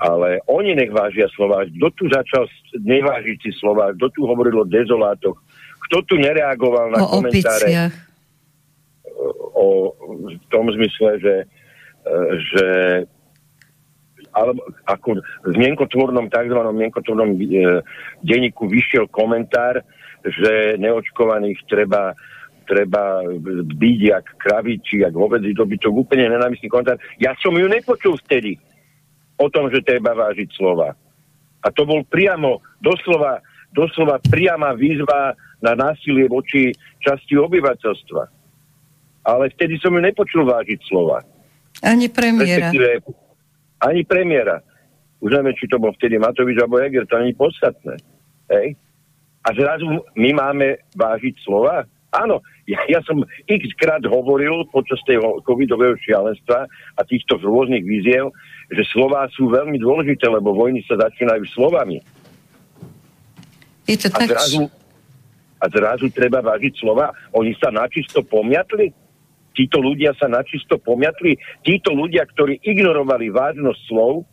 Ale 0.00 0.40
oni 0.48 0.72
nech 0.72 0.88
vážia 0.88 1.28
slova. 1.36 1.68
Kto 1.68 1.88
tu 1.92 2.04
začal 2.08 2.48
nevážiť 2.72 3.36
si 3.44 3.52
slova? 3.52 3.92
Kto 3.92 4.08
tu 4.16 4.20
hovoril 4.24 4.64
o 4.64 4.68
dezolátoch? 4.68 5.36
kto 5.90 6.06
tu 6.06 6.14
nereagoval 6.22 6.94
na 6.94 7.02
o 7.02 7.18
komentáre 7.18 7.66
opiciach. 7.66 7.94
o, 9.58 9.90
v 10.30 10.46
tom 10.54 10.70
zmysle, 10.70 11.18
že, 11.18 11.34
e, 12.06 12.16
že 12.54 12.66
alebo 14.30 14.62
ako 14.86 15.18
v 15.50 15.54
mienkotvornom, 15.58 16.30
tzv. 16.30 16.54
mienkotvornom 16.54 17.34
e, 17.34 17.82
denníku 18.22 18.70
vyšiel 18.70 19.10
komentár, 19.10 19.82
že 20.22 20.78
neočkovaných 20.78 21.58
treba 21.66 22.14
treba 22.70 23.26
byť 23.66 23.98
jak 23.98 24.26
kraviči, 24.38 25.02
jak 25.02 25.10
hovedzí 25.10 25.50
dobytok, 25.58 25.90
úplne 25.90 26.30
nenávistný 26.30 26.70
komentár. 26.70 27.02
Ja 27.18 27.34
som 27.42 27.50
ju 27.58 27.66
nepočul 27.66 28.14
vtedy 28.22 28.62
o 29.40 29.46
tom, 29.48 29.72
že 29.72 29.80
treba 29.80 30.12
vážiť 30.12 30.48
slova. 30.52 30.92
A 31.64 31.68
to 31.72 31.88
bol 31.88 32.04
priamo, 32.04 32.60
doslova, 32.84 33.40
doslova 33.72 34.20
priama 34.28 34.76
výzva 34.76 35.32
na 35.64 35.72
násilie 35.72 36.28
voči 36.28 36.76
časti 37.00 37.40
obyvateľstva. 37.40 38.22
Ale 39.24 39.52
vtedy 39.56 39.80
som 39.80 39.92
ju 39.96 40.00
nepočul 40.00 40.44
vážiť 40.44 40.80
slova. 40.84 41.24
Ani 41.80 42.12
premiéra. 42.12 42.72
Ani 43.80 44.04
premiéra. 44.04 44.60
Už 45.20 45.36
neviem, 45.36 45.56
či 45.56 45.68
to 45.68 45.76
bol 45.76 45.92
vtedy 45.96 46.16
Matovič 46.16 46.56
alebo 46.60 46.80
Eger, 46.80 47.04
to 47.04 47.20
není 47.20 47.36
podstatné. 47.36 48.00
Hej? 48.48 48.76
A 49.44 49.48
zrazu 49.56 49.84
my 50.16 50.30
máme 50.36 50.80
vážiť 50.96 51.34
slova? 51.44 51.84
Áno, 52.10 52.42
ja, 52.66 52.82
ja 52.90 52.98
som 53.06 53.22
x 53.46 53.70
krát 53.78 54.02
hovoril 54.02 54.66
počas 54.74 54.98
toho 55.06 55.38
covidového 55.46 55.94
šialenstva 56.02 56.66
a 56.98 57.00
týchto 57.06 57.38
rôznych 57.38 57.86
víziev, 57.86 58.34
že 58.74 58.82
slova 58.90 59.30
sú 59.30 59.46
veľmi 59.46 59.78
dôležité, 59.78 60.26
lebo 60.26 60.50
vojny 60.50 60.82
sa 60.90 60.98
začínajú 60.98 61.46
slovami. 61.54 62.02
Je 63.86 63.94
to 63.94 64.10
a 64.10 64.26
tak... 64.26 64.28
zrazu, 64.34 64.66
a 65.62 65.66
zrazu 65.70 66.06
treba 66.10 66.42
vážiť 66.42 66.82
slova. 66.82 67.14
Oni 67.36 67.54
sa 67.54 67.70
načisto 67.70 68.26
pomiatli? 68.26 68.90
Títo 69.54 69.78
ľudia 69.78 70.10
sa 70.18 70.26
načisto 70.26 70.82
pomiatli? 70.82 71.38
Títo 71.62 71.94
ľudia, 71.94 72.26
ktorí 72.26 72.58
ignorovali 72.62 73.30
vážnosť 73.30 73.80
slov, 73.86 74.26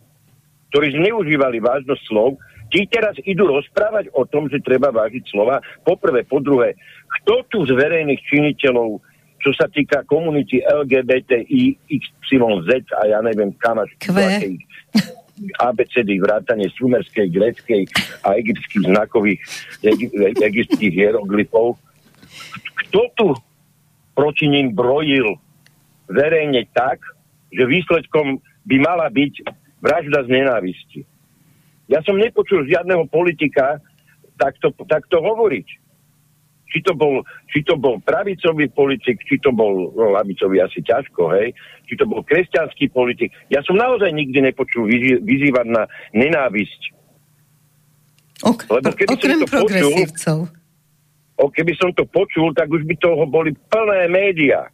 ktorí 0.74 0.98
zneužívali 0.98 1.62
vážnosť 1.62 2.04
slov, 2.10 2.42
tí 2.72 2.88
teraz 2.88 3.16
idú 3.24 3.48
rozprávať 3.50 4.12
o 4.14 4.24
tom, 4.28 4.48
že 4.52 4.64
treba 4.64 4.92
vážiť 4.92 5.24
slova. 5.32 5.60
Poprvé, 5.84 6.24
po 6.28 6.40
druhé, 6.40 6.76
kto 7.20 7.44
tu 7.48 7.58
z 7.68 7.72
verejných 7.76 8.22
činiteľov, 8.28 9.00
čo 9.38 9.52
sa 9.54 9.70
týka 9.70 10.04
komunity 10.10 10.60
LGBTI, 10.66 11.88
XYZ 11.88 12.70
a 12.98 13.02
ja 13.08 13.20
neviem 13.22 13.54
kam 13.62 13.80
až 13.80 13.94
ABCD, 15.38 16.18
vrátanie 16.18 16.66
sumerskej, 16.74 17.30
greckej 17.30 17.84
a 18.26 18.34
egyptských 18.42 18.84
znakových, 18.90 19.40
egyptských 20.42 20.94
hieroglyfov. 20.94 21.78
Kto 22.86 23.02
tu 23.14 23.28
proti 24.18 24.50
ním 24.50 24.74
brojil 24.74 25.38
verejne 26.10 26.66
tak, 26.74 26.98
že 27.54 27.70
výsledkom 27.70 28.42
by 28.66 28.76
mala 28.82 29.08
byť 29.14 29.34
vražda 29.80 30.26
z 30.26 30.30
nenávisti. 30.34 31.00
Ja 31.88 32.04
som 32.04 32.20
nepočul 32.20 32.68
žiadneho 32.68 33.08
politika 33.08 33.80
takto, 34.36 34.76
takto 34.86 35.24
hovoriť 35.24 35.88
či 36.68 36.84
to 36.84 36.94
bol, 36.94 37.24
či 37.48 37.64
to 37.64 37.80
bol 37.80 37.98
pravicový 38.04 38.68
politik, 38.70 39.24
či 39.24 39.40
to 39.40 39.56
bol, 39.56 39.92
no 39.96 40.14
lavicový 40.14 40.60
asi 40.60 40.84
ťažko, 40.84 41.32
hej, 41.40 41.56
či 41.88 41.94
to 41.96 42.04
bol 42.04 42.22
kresťanský 42.28 42.92
politik. 42.92 43.32
Ja 43.48 43.64
som 43.64 43.80
naozaj 43.80 44.12
nikdy 44.12 44.44
nepočul 44.44 44.86
vyzý, 44.86 45.24
vyzývať 45.24 45.68
na 45.72 45.88
nenávisť. 46.12 46.82
Ok, 48.46 48.70
Lebo 48.70 48.94
keby 48.94 49.10
okrem 49.10 49.40
som 49.42 49.42
to 49.42 49.50
progresívcov. 49.50 50.38
Počul, 50.46 51.42
o, 51.42 51.44
keby 51.50 51.74
som 51.80 51.90
to 51.96 52.04
počul, 52.06 52.54
tak 52.54 52.70
už 52.70 52.86
by 52.86 52.96
toho 53.02 53.24
boli 53.26 53.56
plné 53.72 54.12
médiá. 54.12 54.70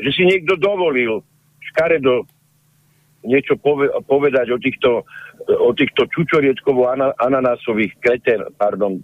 Že 0.00 0.10
si 0.10 0.22
niekto 0.26 0.58
dovolil 0.58 1.22
škaredo 1.70 2.26
niečo 3.24 3.56
pove, 3.58 3.88
povedať 4.04 4.52
o 4.52 4.58
týchto, 4.60 4.90
o 5.48 5.70
týchto 5.72 6.06
čučorietkovo 6.12 6.88
ananásových 7.20 7.96
kreten, 8.00 8.44
pardon, 8.56 9.00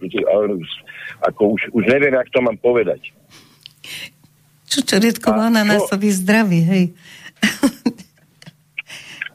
ako 1.24 1.56
už, 1.56 1.60
už 1.72 1.84
neviem, 1.88 2.14
jak 2.14 2.30
to 2.30 2.40
mám 2.44 2.56
povedať. 2.60 3.00
Čučorietkovo 4.70 5.40
ananásový 5.40 6.14
zdravý, 6.14 6.60
hej. 6.62 6.84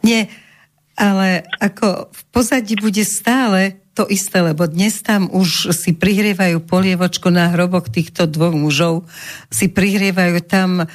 Nie, 0.08 0.32
ale 0.96 1.44
ako 1.60 2.14
v 2.14 2.22
pozadí 2.32 2.80
bude 2.80 3.04
stále 3.04 3.85
to 3.96 4.04
isté, 4.12 4.44
lebo 4.44 4.68
dnes 4.68 5.00
tam 5.00 5.32
už 5.32 5.72
si 5.72 5.96
prihrievajú 5.96 6.60
polievočko 6.68 7.32
na 7.32 7.48
hrobok 7.56 7.88
týchto 7.88 8.28
dvoch 8.28 8.52
mužov, 8.52 9.08
si 9.48 9.72
prihrievajú 9.72 10.44
tam 10.44 10.84
e, 10.84 10.86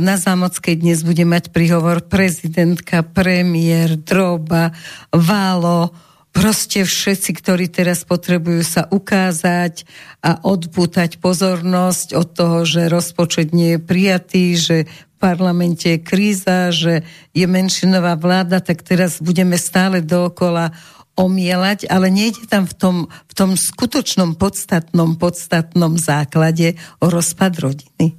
na 0.00 0.16
Zámockej 0.16 0.80
dnes 0.80 1.04
bude 1.04 1.28
mať 1.28 1.52
príhovor 1.52 2.00
prezidentka, 2.08 3.04
premiér, 3.04 4.00
droba, 4.00 4.72
válo, 5.12 5.92
proste 6.32 6.88
všetci, 6.88 7.30
ktorí 7.36 7.68
teraz 7.68 8.08
potrebujú 8.08 8.64
sa 8.64 8.88
ukázať 8.88 9.84
a 10.24 10.40
odpútať 10.40 11.16
pozornosť 11.20 12.16
od 12.16 12.28
toho, 12.32 12.58
že 12.64 12.92
rozpočet 12.92 13.52
nie 13.52 13.76
je 13.76 13.80
prijatý, 13.80 14.44
že 14.56 14.76
v 14.88 15.14
parlamente 15.16 15.96
je 15.96 16.00
kríza, 16.00 16.72
že 16.72 17.04
je 17.32 17.46
menšinová 17.48 18.20
vláda, 18.20 18.60
tak 18.60 18.84
teraz 18.84 19.20
budeme 19.20 19.56
stále 19.56 20.04
dookola 20.04 20.76
omielať, 21.16 21.88
ale 21.88 22.12
nejde 22.12 22.44
tam 22.46 22.68
v 22.68 22.74
tom, 22.76 22.96
v 23.08 23.32
tom 23.32 23.50
skutočnom 23.56 24.36
podstatnom, 24.36 25.16
podstatnom 25.16 25.96
základe 25.96 26.76
o 27.00 27.08
rozpad 27.08 27.52
rodiny. 27.56 28.12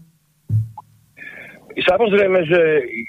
Samozrejme, 1.77 2.39
že 2.49 2.61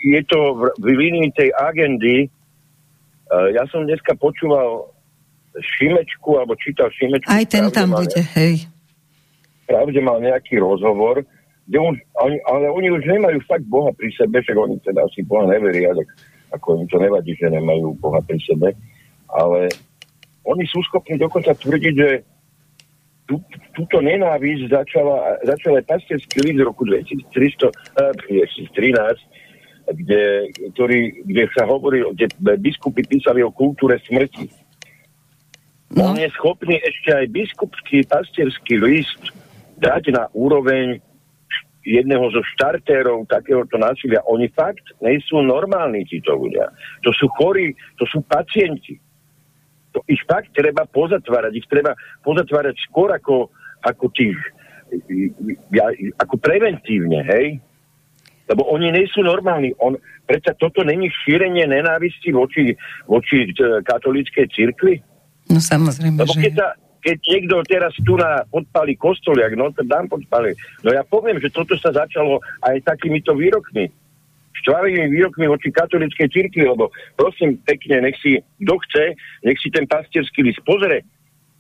je 0.04 0.20
to 0.28 0.68
v 0.76 0.86
línii 0.92 1.32
tej 1.32 1.48
agendy. 1.56 2.16
E, 2.24 2.28
ja 3.56 3.64
som 3.72 3.88
dneska 3.88 4.12
počúval 4.20 4.92
Šimečku, 5.56 6.36
alebo 6.36 6.52
čítal 6.60 6.92
Šimečku. 6.92 7.32
Aj 7.32 7.48
ten 7.48 7.72
tam 7.72 7.96
bude, 7.96 8.20
ne... 8.20 8.28
hej. 8.36 8.68
Pravde 9.64 10.00
mal 10.04 10.20
nejaký 10.20 10.60
rozhovor, 10.60 11.24
kde 11.68 11.78
on, 11.80 11.96
oni, 12.24 12.36
ale 12.44 12.68
oni 12.72 12.88
už 12.92 13.04
nemajú 13.08 13.40
fakt 13.44 13.64
Boha 13.68 13.92
pri 13.96 14.08
sebe, 14.16 14.40
však 14.40 14.56
oni 14.56 14.76
teda 14.84 15.04
asi 15.04 15.24
Boha 15.24 15.48
neveria, 15.48 15.92
tak 15.96 16.08
ako 16.60 16.80
im 16.80 16.88
to 16.88 16.96
nevadí, 16.96 17.36
že 17.36 17.52
nemajú 17.52 17.96
Boha 18.00 18.20
pri 18.24 18.40
sebe, 18.40 18.72
ale 19.28 19.68
oni 20.48 20.64
sú 20.64 20.80
schopní 20.88 21.20
dokonca 21.20 21.52
tvrdiť, 21.52 21.94
že 21.94 22.10
tú, 23.28 23.36
túto 23.76 24.00
nenávisť 24.00 24.72
začala, 24.72 25.36
začala 25.44 25.84
pastierský 25.84 26.40
list 26.48 26.64
v 26.64 26.68
roku 26.68 26.88
2300, 26.88 27.68
2013, 28.24 29.92
kde, 29.92 30.52
ktorý, 30.72 31.00
kde 31.28 31.44
sa 31.52 31.68
hovorí, 31.68 32.00
kde 32.16 32.32
biskupy 32.56 33.04
písali 33.04 33.44
o 33.44 33.52
kultúre 33.52 34.00
smrti. 34.08 34.48
No. 35.92 36.12
On 36.12 36.16
je 36.16 36.28
schopný 36.36 36.80
ešte 36.80 37.12
aj 37.12 37.32
biskupský 37.32 38.04
pastierský 38.08 38.76
list 38.80 39.32
dať 39.80 40.12
na 40.12 40.28
úroveň 40.36 41.00
jedného 41.88 42.28
zo 42.28 42.44
štartérov 42.56 43.24
takéhoto 43.32 43.80
násilia. 43.80 44.20
Oni 44.28 44.52
fakt 44.52 44.84
nie 45.00 45.16
sú 45.24 45.40
normálni 45.40 46.04
títo 46.04 46.36
ľudia. 46.36 46.68
To 47.08 47.10
sú 47.16 47.32
chorí, 47.40 47.72
to 47.96 48.04
sú 48.04 48.20
pacienti. 48.28 49.00
To 49.98 50.06
ich 50.06 50.22
fakt 50.30 50.54
treba 50.54 50.86
pozatvárať. 50.86 51.58
Ich 51.58 51.66
treba 51.66 51.98
pozatvárať 52.22 52.78
skôr 52.86 53.10
ako, 53.10 53.50
ako 53.82 54.06
tých, 54.14 54.38
ja, 55.74 55.90
ako 56.22 56.38
preventívne, 56.38 57.26
hej? 57.26 57.58
Lebo 58.46 58.62
oni 58.70 58.94
nie 58.94 59.10
sú 59.10 59.26
normálni. 59.26 59.74
On, 59.82 59.98
predsa 60.22 60.54
toto 60.54 60.86
není 60.86 61.10
šírenie 61.26 61.66
nenávisti 61.66 62.30
voči, 62.30 62.78
voči 63.10 63.50
e, 63.50 63.82
katolíckej 63.82 64.46
cirkvi? 64.54 65.02
No 65.50 65.58
samozrejme, 65.58 66.22
Lebo 66.22 66.32
keď 66.38 66.54
sa, 66.54 66.68
keď 67.02 67.18
niekto 67.26 67.54
teraz 67.66 67.92
tu 68.06 68.14
na 68.14 68.46
podpali 68.46 68.94
kostoliak, 68.94 69.58
no 69.58 69.74
to 69.74 69.82
dám 69.82 70.06
podpali. 70.06 70.54
No 70.86 70.94
ja 70.94 71.02
poviem, 71.02 71.42
že 71.42 71.50
toto 71.50 71.74
sa 71.74 71.90
začalo 71.90 72.38
aj 72.62 72.86
takýmito 72.86 73.34
výrokmi. 73.34 73.90
Štvavými 74.52 75.08
výrokmi 75.12 75.46
voči 75.48 75.72
katolíckej 75.72 76.28
cirkvi, 76.28 76.64
lebo 76.66 76.90
prosím 77.16 77.56
pekne, 77.64 78.04
nech 78.04 78.16
si, 78.20 78.42
kto 78.64 78.74
chce, 78.88 79.04
nech 79.44 79.58
si 79.60 79.68
ten 79.70 79.86
pastierský 79.86 80.44
list 80.44 80.60
pozrie. 80.66 81.04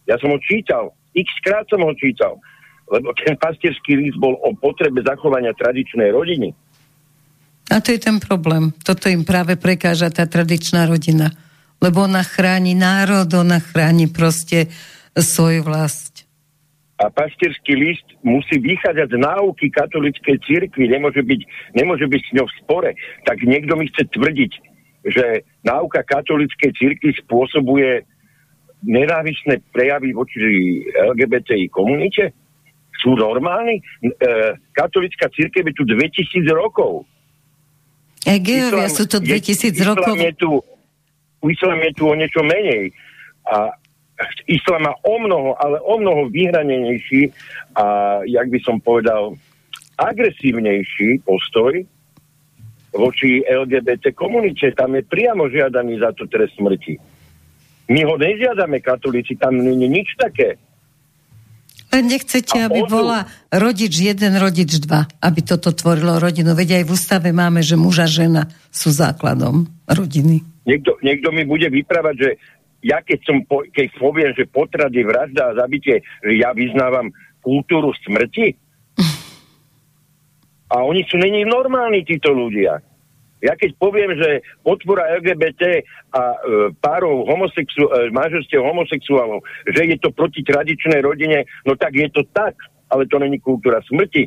Ja 0.08 0.16
som 0.20 0.32
ho 0.32 0.38
čítal, 0.40 0.92
x 1.14 1.28
krát 1.44 1.68
som 1.68 1.84
ho 1.84 1.92
čítal, 1.96 2.36
lebo 2.88 3.12
ten 3.20 3.36
pastierský 3.36 3.96
list 3.96 4.16
bol 4.16 4.36
o 4.40 4.52
potrebe 4.56 5.00
zachovania 5.04 5.52
tradičnej 5.56 6.12
rodiny. 6.12 6.52
A 7.68 7.84
to 7.84 7.92
je 7.92 8.00
ten 8.00 8.16
problém. 8.16 8.72
Toto 8.80 9.12
im 9.12 9.28
práve 9.28 9.60
prekáža 9.60 10.08
tá 10.08 10.24
tradičná 10.24 10.88
rodina. 10.88 11.28
Lebo 11.78 12.08
ona 12.08 12.24
chráni 12.24 12.72
národ, 12.72 13.28
ona 13.36 13.60
chráni 13.60 14.08
proste 14.08 14.72
svoju 15.12 15.62
vlast. 15.62 16.27
A 16.98 17.14
pastierský 17.14 17.78
list 17.78 18.06
musí 18.26 18.58
vychádzať 18.58 19.08
z 19.14 19.18
náuky 19.22 19.70
katolickej 19.70 20.36
cirkvi, 20.42 20.90
nemôže 20.90 21.22
byť, 21.22 21.40
nemôže 21.78 22.10
byť 22.10 22.22
s 22.26 22.30
ňou 22.34 22.46
v 22.50 22.56
spore. 22.58 22.90
Tak 23.22 23.38
niekto 23.46 23.78
mi 23.78 23.86
chce 23.86 24.10
tvrdiť, 24.10 24.52
že 25.06 25.46
náuka 25.62 26.02
katolickej 26.02 26.74
cirkvi 26.74 27.14
spôsobuje 27.22 28.02
nenávisné 28.82 29.62
prejavy 29.70 30.10
voči 30.10 30.38
LGBTI 30.90 31.70
komunite? 31.70 32.34
Sú 32.98 33.14
normálni? 33.14 33.78
E, 33.78 34.12
katolická 34.74 35.30
církev 35.30 35.70
je 35.70 35.74
tu 35.78 35.86
2000 35.86 36.50
rokov. 36.50 37.06
E, 38.26 38.42
geovia 38.42 38.90
sú 38.90 39.06
to 39.06 39.22
2000 39.22 39.70
je, 39.70 39.86
rokov. 39.86 40.18
Je 40.18 40.34
tu, 40.34 40.50
islám 41.46 41.78
je 41.86 41.92
tu 41.94 42.10
o 42.10 42.14
niečo 42.18 42.42
menej. 42.42 42.90
A 43.46 43.70
islám 44.46 44.82
má 44.82 44.92
o 45.06 45.14
mnoho, 45.18 45.50
ale 45.58 45.80
o 45.80 45.94
mnoho 45.98 46.28
vyhranenejší 46.28 47.30
a, 47.74 47.84
jak 48.26 48.48
by 48.50 48.58
som 48.62 48.82
povedal, 48.82 49.38
agresívnejší 49.98 51.22
postoj 51.26 51.82
voči 52.94 53.42
LGBT 53.46 54.14
komunite. 54.14 54.74
Tam 54.74 54.94
je 54.94 55.02
priamo 55.04 55.50
žiadaný 55.50 55.98
za 56.02 56.10
to 56.14 56.26
trest 56.26 56.56
smrti. 56.56 56.98
My 57.88 58.04
ho 58.04 58.20
nežiadame, 58.20 58.84
katolíci, 58.84 59.36
tam 59.40 59.56
nie 59.56 59.74
je 59.74 59.88
nič 59.88 60.08
také. 60.20 60.60
Len 61.88 62.04
nechcete, 62.04 62.68
aby 62.68 62.84
bola 62.84 63.24
rodič 63.48 63.96
jeden, 63.96 64.36
rodič 64.36 64.76
dva, 64.84 65.08
aby 65.24 65.40
toto 65.40 65.72
tvorilo 65.72 66.20
rodinu. 66.20 66.52
Veď 66.52 66.80
aj 66.80 66.84
v 66.84 66.92
ústave 66.92 67.28
máme, 67.32 67.64
že 67.64 67.80
muž 67.80 68.04
a 68.04 68.08
žena 68.08 68.52
sú 68.68 68.92
základom 68.92 69.64
rodiny. 69.88 70.44
Niekto, 70.68 71.00
niekto 71.00 71.32
mi 71.32 71.48
bude 71.48 71.64
vyprávať, 71.72 72.14
že 72.20 72.30
ja 72.82 73.02
keď, 73.02 73.18
som 73.26 73.36
po, 73.42 73.66
keď 73.66 73.86
poviem, 73.98 74.30
že 74.34 74.46
potrat 74.46 74.90
vražda 74.94 75.50
a 75.50 75.56
zabitie, 75.58 76.02
že 76.22 76.32
ja 76.38 76.54
vyznávam 76.54 77.10
kultúru 77.42 77.90
smrti? 78.06 78.54
A 80.68 80.84
oni 80.84 81.00
sú 81.08 81.16
není 81.16 81.48
normálni, 81.48 82.04
títo 82.04 82.28
ľudia. 82.28 82.76
Ja 83.38 83.54
keď 83.54 83.70
poviem, 83.78 84.18
že 84.18 84.42
podpora 84.66 85.14
LGBT 85.22 85.80
a 86.10 86.22
e, 86.34 86.38
párov 86.82 87.22
homosexu, 87.24 87.86
e, 87.86 88.10
homosexuálov, 88.58 89.46
že 89.70 89.94
je 89.94 89.96
to 90.02 90.10
proti 90.10 90.42
tradičnej 90.42 91.00
rodine, 91.00 91.46
no 91.62 91.78
tak 91.78 91.94
je 91.94 92.10
to 92.10 92.26
tak, 92.34 92.58
ale 92.90 93.06
to 93.06 93.16
není 93.22 93.38
kultúra 93.38 93.78
smrti 93.86 94.26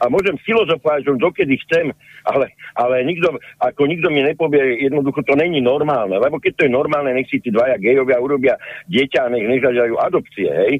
a 0.00 0.12
môžem 0.12 0.36
filozofovať, 0.44 1.08
že 1.08 1.20
dokedy 1.22 1.54
chcem, 1.68 1.92
ale, 2.26 2.58
ale 2.74 3.06
nikto, 3.06 3.38
ako 3.62 3.86
nikto 3.86 4.10
mi 4.10 4.26
nepovie, 4.26 4.82
jednoducho 4.82 5.22
to 5.22 5.38
není 5.38 5.62
normálne, 5.62 6.18
lebo 6.18 6.42
keď 6.42 6.52
to 6.58 6.62
je 6.66 6.72
normálne, 6.74 7.14
nech 7.14 7.30
si 7.30 7.38
tí 7.38 7.54
dvaja 7.54 7.78
gejovia 7.78 8.18
urobia 8.18 8.54
dieťa 8.90 9.20
a 9.26 9.30
nech 9.30 9.46
nežadajú 9.46 9.94
adopcie, 9.94 10.50
hej? 10.50 10.74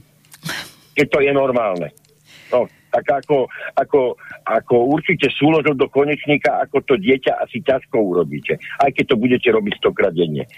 Keď 0.98 1.06
to 1.06 1.18
je 1.22 1.30
normálne. 1.30 1.94
No, 2.50 2.66
tak 2.90 3.06
ako, 3.22 3.46
ako, 3.76 4.16
ako 4.42 4.74
určite 4.90 5.28
súložok 5.28 5.76
do 5.76 5.86
konečníka, 5.92 6.62
ako 6.62 6.82
to 6.82 6.94
dieťa 6.96 7.42
asi 7.42 7.60
ťažko 7.62 8.00
urobíte. 8.00 8.56
Aj 8.80 8.90
keď 8.90 9.14
to 9.14 9.16
budete 9.20 9.48
robiť 9.52 9.74
stokrát 9.78 10.14
denne. 10.14 10.48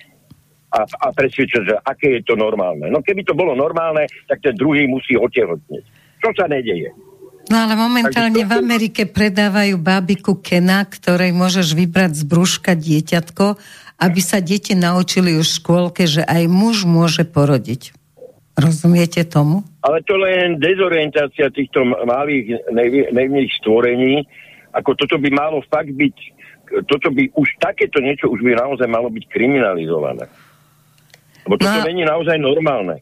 A, 0.69 0.85
a 0.85 1.07
presvedčiť, 1.17 1.65
že 1.65 1.75
aké 1.81 2.21
je 2.21 2.29
to 2.29 2.37
normálne. 2.37 2.93
No 2.93 3.01
keby 3.01 3.25
to 3.25 3.33
bolo 3.33 3.57
normálne, 3.57 4.05
tak 4.29 4.45
ten 4.45 4.53
druhý 4.53 4.85
musí 4.85 5.17
otehotnieť. 5.17 5.85
Čo 6.21 6.31
sa 6.37 6.45
nedeje? 6.45 6.93
No 7.49 7.65
ale 7.65 7.75
momentálne 7.81 8.45
v 8.45 8.53
Amerike 8.53 9.09
predávajú 9.09 9.81
bábiku 9.81 10.37
Kena, 10.37 10.85
ktorej 10.85 11.33
môžeš 11.33 11.73
vybrať 11.73 12.21
z 12.21 12.23
brúška 12.29 12.77
dieťatko, 12.77 13.57
aby 13.99 14.21
sa 14.21 14.45
deti 14.45 14.77
naučili 14.77 15.33
už 15.35 15.49
v 15.49 15.59
škôlke, 15.65 16.05
že 16.05 16.23
aj 16.29 16.45
muž 16.45 16.85
môže 16.85 17.25
porodiť. 17.25 17.97
Rozumiete 18.59 19.25
tomu? 19.25 19.65
Ale 19.81 20.05
to 20.05 20.19
len 20.21 20.61
dezorientácia 20.61 21.49
týchto 21.49 21.87
malých 21.87 22.59
nevných 23.15 23.51
stvorení. 23.63 24.27
Ako 24.77 24.99
toto 24.99 25.17
by 25.17 25.31
malo 25.33 25.65
fakt 25.73 25.95
byť, 25.95 26.17
toto 26.85 27.09
by 27.09 27.33
už 27.33 27.49
takéto 27.63 28.03
niečo 28.05 28.29
už 28.29 28.45
by 28.45 28.61
naozaj 28.61 28.85
malo 28.91 29.09
byť 29.09 29.25
kriminalizované. 29.31 30.29
Lebo 31.49 31.57
toto 31.57 31.81
no, 31.81 31.87
není 31.89 32.05
naozaj 32.05 32.37
normálne. 32.37 33.01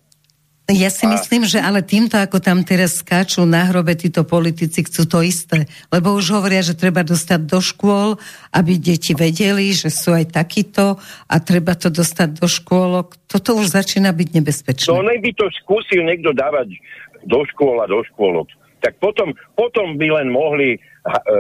Ja 0.67 0.91
si 0.91 1.07
a... 1.07 1.15
myslím, 1.15 1.47
že 1.47 1.63
ale 1.63 1.87
týmto, 1.87 2.19
ako 2.19 2.43
tam 2.43 2.67
teraz 2.67 2.99
skáču 2.99 3.47
na 3.47 3.71
hrobe 3.71 3.95
títo 3.95 4.27
politici, 4.27 4.83
chcú 4.83 5.07
to 5.07 5.19
isté. 5.23 5.71
Lebo 5.95 6.11
už 6.19 6.35
hovoria, 6.35 6.59
že 6.59 6.75
treba 6.75 7.07
dostať 7.07 7.41
do 7.47 7.63
škôl, 7.63 8.19
aby 8.51 8.75
deti 8.75 9.15
vedeli, 9.15 9.71
že 9.71 9.95
sú 9.95 10.11
aj 10.11 10.35
takíto 10.35 10.99
a 11.31 11.35
treba 11.39 11.79
to 11.79 11.87
dostať 11.87 12.43
do 12.43 12.51
škôlok. 12.51 13.15
Toto 13.31 13.55
už 13.55 13.79
začína 13.79 14.11
byť 14.11 14.29
nebezpečné. 14.43 14.91
No 14.91 15.07
by 15.07 15.31
to 15.39 15.47
skúsil 15.63 16.03
niekto 16.03 16.35
dávať 16.35 16.75
do 17.31 17.47
škôl 17.55 17.79
a 17.79 17.87
do 17.87 18.03
škôlok. 18.11 18.51
Tak 18.83 18.99
potom, 18.99 19.39
potom 19.55 19.95
by 19.95 20.19
len 20.19 20.35
mohli 20.35 20.75
e, 20.75 20.79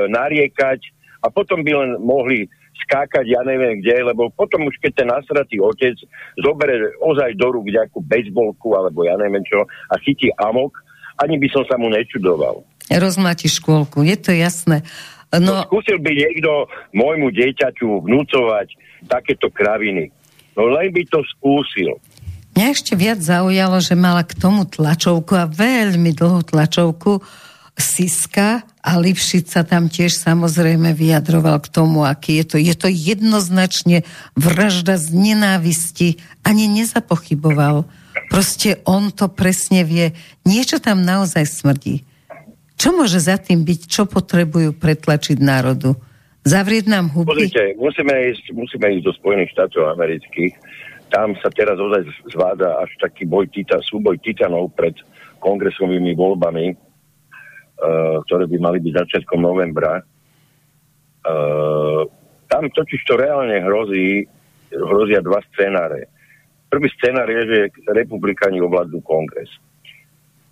nariekať 0.06 0.86
a 1.26 1.34
potom 1.34 1.66
by 1.66 1.72
len 1.74 1.90
mohli 1.98 2.46
skákať, 2.84 3.24
ja 3.24 3.40
neviem 3.46 3.80
kde, 3.80 4.12
lebo 4.12 4.28
potom 4.34 4.66
už 4.68 4.76
keď 4.82 4.92
ten 4.92 5.08
nasratý 5.08 5.62
otec 5.62 5.96
zobere 6.40 6.92
ozaj 7.00 7.38
do 7.38 7.56
rúk 7.56 7.70
nejakú 7.70 8.02
bejsbolku 8.04 8.76
alebo 8.76 9.06
ja 9.06 9.16
neviem 9.16 9.42
čo 9.46 9.64
a 9.64 9.94
chytí 10.02 10.28
amok, 10.36 10.76
ani 11.22 11.40
by 11.40 11.48
som 11.48 11.64
sa 11.64 11.80
mu 11.80 11.88
nečudoval. 11.88 12.62
Rozmláti 12.86 13.50
škôlku, 13.50 14.04
je 14.06 14.16
to 14.20 14.30
jasné. 14.36 14.84
No... 15.34 15.58
no 15.58 15.66
skúsil 15.66 15.98
by 15.98 16.12
niekto 16.12 16.70
môjmu 16.94 17.34
dieťaťu 17.34 18.06
vnúcovať 18.06 18.68
takéto 19.10 19.50
kraviny. 19.50 20.12
No 20.54 20.70
len 20.70 20.94
by 20.94 21.02
to 21.10 21.20
skúsil. 21.36 21.98
Mňa 22.56 22.72
ešte 22.72 22.96
viac 22.96 23.20
zaujalo, 23.20 23.76
že 23.84 23.92
mala 23.92 24.24
k 24.24 24.32
tomu 24.32 24.64
tlačovku 24.64 25.36
a 25.36 25.44
veľmi 25.44 26.16
dlhú 26.16 26.40
tlačovku 26.48 27.20
Siska 27.76 28.64
a 28.80 28.90
Lipšic 28.96 29.52
sa 29.52 29.60
tam 29.60 29.92
tiež 29.92 30.16
samozrejme 30.16 30.96
vyjadroval 30.96 31.60
k 31.60 31.68
tomu, 31.68 32.08
aký 32.08 32.40
je 32.40 32.44
to. 32.48 32.56
Je 32.56 32.72
to 32.72 32.88
jednoznačne 32.88 34.08
vražda 34.32 34.96
z 34.96 35.12
nenávisti. 35.12 36.16
Ani 36.40 36.72
nezapochyboval. 36.72 37.84
Proste 38.32 38.80
on 38.88 39.12
to 39.12 39.28
presne 39.28 39.84
vie. 39.84 40.16
Niečo 40.48 40.80
tam 40.80 41.04
naozaj 41.04 41.44
smrdí. 41.44 42.00
Čo 42.80 42.96
môže 42.96 43.20
za 43.20 43.36
tým 43.36 43.60
byť? 43.68 43.80
Čo 43.92 44.08
potrebujú 44.08 44.72
pretlačiť 44.72 45.36
národu? 45.36 45.92
Zavrieť 46.48 46.88
nám 46.88 47.12
huby? 47.12 47.28
Pozrite, 47.28 47.76
musíme 47.76 48.14
ísť, 48.32 48.56
musíme 48.56 48.86
ísť 48.96 49.04
do 49.04 49.12
Spojených 49.20 49.52
štátov 49.52 49.92
amerických. 50.00 50.52
Tam 51.12 51.36
sa 51.44 51.52
teraz 51.52 51.76
ozaj 51.76 52.08
zvláda 52.32 52.80
až 52.80 52.88
taký 53.04 53.28
boj 53.28 53.52
súboj 53.84 54.16
titanov 54.24 54.72
pred 54.72 54.96
kongresovými 55.44 56.16
voľbami 56.16 56.85
ktoré 58.24 58.44
by 58.48 58.58
mali 58.60 58.78
byť 58.80 58.92
začiatkom 59.04 59.40
novembra. 59.44 60.00
Uh, 61.26 62.08
tam 62.46 62.70
totiž 62.70 63.00
to 63.04 63.18
reálne 63.18 63.58
hrozí, 63.60 64.24
hrozia 64.72 65.20
dva 65.20 65.42
scenáre. 65.52 66.08
Prvý 66.70 66.88
scenár 66.98 67.26
je, 67.30 67.42
že 67.46 67.58
republikáni 67.90 68.62
ovládnu 68.62 69.02
kongres. 69.02 69.50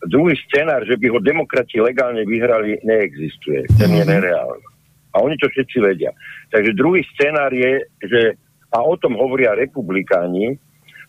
Druhý 0.05 0.37
scenár, 0.47 0.85
že 0.85 1.01
by 1.01 1.07
ho 1.17 1.19
demokrati 1.23 1.81
legálne 1.81 2.29
vyhrali, 2.29 2.77
neexistuje. 2.85 3.65
Ten 3.81 3.91
je 3.95 4.05
mhm. 4.05 4.11
nereálny. 4.11 4.67
A 5.15 5.23
oni 5.23 5.39
to 5.39 5.47
všetci 5.47 5.79
vedia. 5.79 6.11
Takže 6.51 6.75
druhý 6.75 7.07
scenár 7.15 7.55
je, 7.55 7.87
že, 8.03 8.35
a 8.75 8.83
o 8.83 8.99
tom 8.99 9.15
hovoria 9.15 9.55
republikáni, 9.55 10.59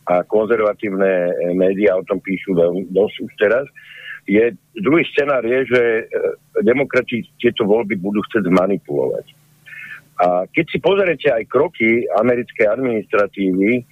a 0.06 0.22
konzervatívne 0.22 1.34
médiá 1.58 1.98
o 1.98 2.06
tom 2.06 2.22
píšu 2.22 2.54
dosť 2.94 3.16
už 3.26 3.32
teraz, 3.42 3.66
je, 4.26 4.58
druhý 4.82 5.06
scenár 5.14 5.46
je, 5.46 5.60
že 5.70 5.82
e, 5.82 6.04
demokrati 6.66 7.22
tieto 7.38 7.66
voľby 7.70 8.02
budú 8.02 8.26
chcieť 8.26 8.50
zmanipulovať. 8.50 9.26
A 10.16 10.50
keď 10.50 10.66
si 10.72 10.78
pozriete 10.82 11.28
aj 11.30 11.46
kroky 11.46 12.10
americkej 12.10 12.66
administratívy, 12.66 13.70
e, 13.80 13.84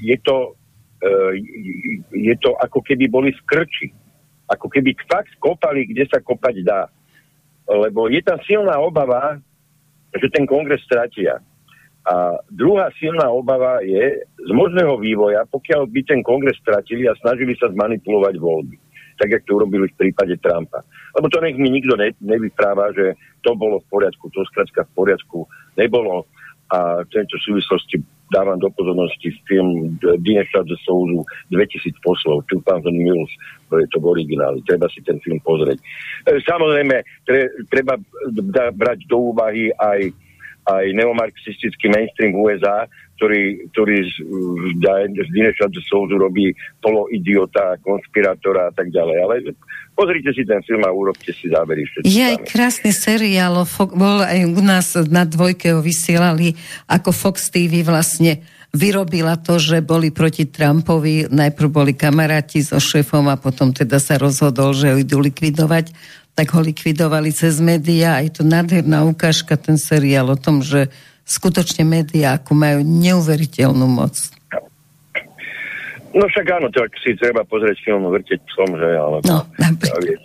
je, 0.00 0.16
to, 0.24 0.56
e, 1.04 1.10
je 2.16 2.34
to 2.40 2.56
ako 2.56 2.80
keby 2.80 3.04
boli 3.12 3.36
v 3.36 3.42
krči. 3.44 3.88
Ako 4.48 4.72
keby 4.72 4.96
fakt 5.04 5.36
kopali, 5.42 5.84
kde 5.84 6.08
sa 6.08 6.22
kopať 6.22 6.64
dá. 6.64 6.88
Lebo 7.66 8.06
je 8.06 8.22
tam 8.22 8.38
silná 8.46 8.78
obava, 8.78 9.42
že 10.14 10.30
ten 10.32 10.46
kongres 10.46 10.80
stratia. 10.86 11.42
A 12.06 12.38
druhá 12.46 12.94
silná 12.94 13.26
obava 13.26 13.82
je 13.82 14.22
z 14.22 14.50
možného 14.54 14.94
vývoja, 15.02 15.42
pokiaľ 15.50 15.90
by 15.90 16.00
ten 16.06 16.22
kongres 16.22 16.54
stratili 16.62 17.10
a 17.10 17.18
snažili 17.18 17.58
sa 17.58 17.66
zmanipulovať 17.66 18.38
voľby 18.38 18.85
tak 19.16 19.28
jak 19.32 19.42
to 19.44 19.56
urobili 19.56 19.88
v 19.88 19.98
prípade 19.98 20.36
Trumpa. 20.40 20.84
Lebo 21.16 21.26
to 21.28 21.40
nech 21.40 21.56
mi 21.56 21.72
nikto 21.72 21.96
ne, 21.96 22.12
nevypráva, 22.20 22.92
že 22.92 23.16
to 23.40 23.56
bolo 23.56 23.80
v 23.80 23.86
poriadku, 23.88 24.28
to 24.30 24.44
skrátka 24.52 24.84
v 24.86 24.94
poriadku 24.94 25.48
nebolo. 25.76 26.28
A 26.66 27.06
v 27.06 27.10
tejto 27.14 27.38
súvislosti 27.46 28.02
dávam 28.34 28.58
do 28.58 28.66
pozornosti 28.74 29.30
film 29.46 29.94
Dineša 30.02 30.66
de 30.66 30.74
Souzu 30.82 31.22
2000 31.54 31.94
poslov, 32.02 32.42
Two 32.50 32.58
Thousand 32.66 32.98
Mills, 32.98 33.30
to 33.70 33.78
je 33.78 33.86
to 33.94 34.02
v 34.02 34.18
origináli, 34.18 34.66
treba 34.66 34.90
si 34.90 34.98
ten 35.06 35.22
film 35.22 35.38
pozrieť. 35.46 35.78
E, 35.78 36.42
samozrejme, 36.42 37.06
tre, 37.22 37.54
treba 37.70 37.94
brať 38.74 39.06
do 39.06 39.30
úvahy 39.30 39.70
aj 39.78 40.10
aj 40.66 40.84
neomarxistický 40.98 41.86
mainstream 41.94 42.34
USA, 42.34 42.90
ktorý, 43.16 43.72
ktorý 43.72 43.96
z, 44.04 44.14
z 45.16 45.28
Dineša 45.32 45.72
Souzu 45.88 46.20
robí 46.20 46.52
poloidiota, 46.84 47.80
konspirátora 47.80 48.68
a 48.68 48.72
tak 48.76 48.92
ďalej. 48.92 49.16
Ale 49.24 49.34
pozrite 49.96 50.36
si 50.36 50.44
ten 50.44 50.60
film 50.62 50.84
a 50.84 50.92
urobte 50.92 51.32
si 51.32 51.48
závery 51.48 51.88
všetci. 51.88 52.06
Je 52.06 52.22
aj 52.22 52.38
krásny 52.44 52.92
seriál, 52.92 53.64
bol 53.96 54.20
aj 54.20 54.40
u 54.44 54.62
nás 54.62 54.92
na 55.08 55.24
dvojke 55.24 55.72
ho 55.72 55.80
vysielali, 55.80 56.52
ako 56.86 57.10
Fox 57.10 57.48
TV 57.48 57.80
vlastne 57.80 58.44
vyrobila 58.76 59.40
to, 59.40 59.56
že 59.56 59.80
boli 59.80 60.12
proti 60.12 60.44
Trumpovi, 60.44 61.32
najprv 61.32 61.68
boli 61.72 61.92
kamaráti 61.96 62.60
so 62.60 62.76
šéfom 62.76 63.24
a 63.32 63.40
potom 63.40 63.72
teda 63.72 63.96
sa 63.96 64.20
rozhodol, 64.20 64.76
že 64.76 64.92
ho 64.92 64.96
idú 65.00 65.18
likvidovať 65.24 65.96
tak 66.36 66.52
ho 66.52 66.60
likvidovali 66.60 67.32
cez 67.32 67.64
médiá. 67.64 68.20
A 68.20 68.22
je 68.28 68.28
to 68.28 68.44
nádherná 68.44 69.08
ukážka, 69.08 69.56
ten 69.56 69.80
seriál 69.80 70.28
o 70.28 70.36
tom, 70.36 70.60
že 70.60 70.92
skutočne 71.26 71.82
médiá 71.82 72.38
ako 72.38 72.54
majú 72.54 72.78
neuveriteľnú 72.86 73.86
moc. 73.90 74.14
No 76.16 76.24
však 76.24 76.48
áno, 76.48 76.72
tak 76.72 76.96
si 77.04 77.12
treba 77.12 77.44
pozrieť 77.44 77.76
film 77.84 78.08
Vrteť 78.08 78.40
psom, 78.48 78.72
že? 78.80 78.88
Ale 78.96 79.20
no, 79.28 79.44
vieš, 80.00 80.22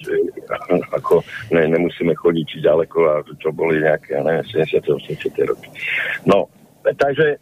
ako 0.98 1.20
ne, 1.52 1.68
nemusíme 1.68 2.16
chodiť 2.16 2.64
ďaleko 2.64 2.98
a 3.12 3.14
to 3.28 3.52
boli 3.52 3.84
nejaké, 3.84 4.16
ja 4.16 4.24
neviem, 4.24 4.48
70. 4.48 4.88
80. 4.88 5.52
roky. 5.52 5.68
No, 6.24 6.48
takže 6.86 7.42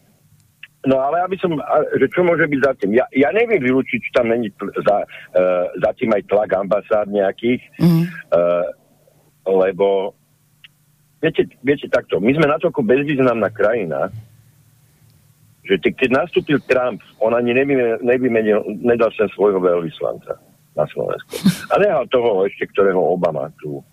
No 0.87 0.95
ale 0.95 1.19
aby 1.27 1.35
som, 1.35 1.51
že 1.99 2.07
čo 2.07 2.23
môže 2.23 2.47
byť 2.47 2.59
za 2.63 2.71
tým? 2.79 2.95
Ja, 2.95 3.03
ja 3.11 3.35
neviem 3.35 3.59
vylúčiť, 3.59 3.99
či 3.99 4.15
tam 4.15 4.31
není 4.31 4.47
za, 4.79 5.03
uh, 5.03 5.65
za 5.75 5.91
tým 5.99 6.15
aj 6.15 6.23
tlak 6.31 6.55
ambasád 6.55 7.11
nejakých, 7.11 7.59
mm. 7.83 8.03
uh, 8.31 8.63
lebo 9.43 10.15
viete, 11.21 11.47
viete 11.63 11.87
takto, 11.91 12.19
my 12.19 12.31
sme 12.35 12.47
natoľko 12.47 12.81
bezvýznamná 12.83 13.51
krajina, 13.51 14.11
že 15.63 15.77
te, 15.77 15.93
keď 15.93 16.25
nastúpil 16.25 16.57
Trump, 16.65 17.03
on 17.21 17.37
ani 17.37 17.53
nevymenil, 18.01 18.65
nedal 18.81 19.13
sem 19.13 19.29
svojho 19.35 19.61
veľvyslanca 19.61 20.39
na 20.73 20.85
Slovensku. 20.89 21.45
A 21.69 21.77
nehal 21.77 22.09
toho 22.09 22.47
ešte, 22.49 22.65
ktorého 22.73 22.97
Obama 22.97 23.53
tu 23.61 23.77
uh, 23.77 23.83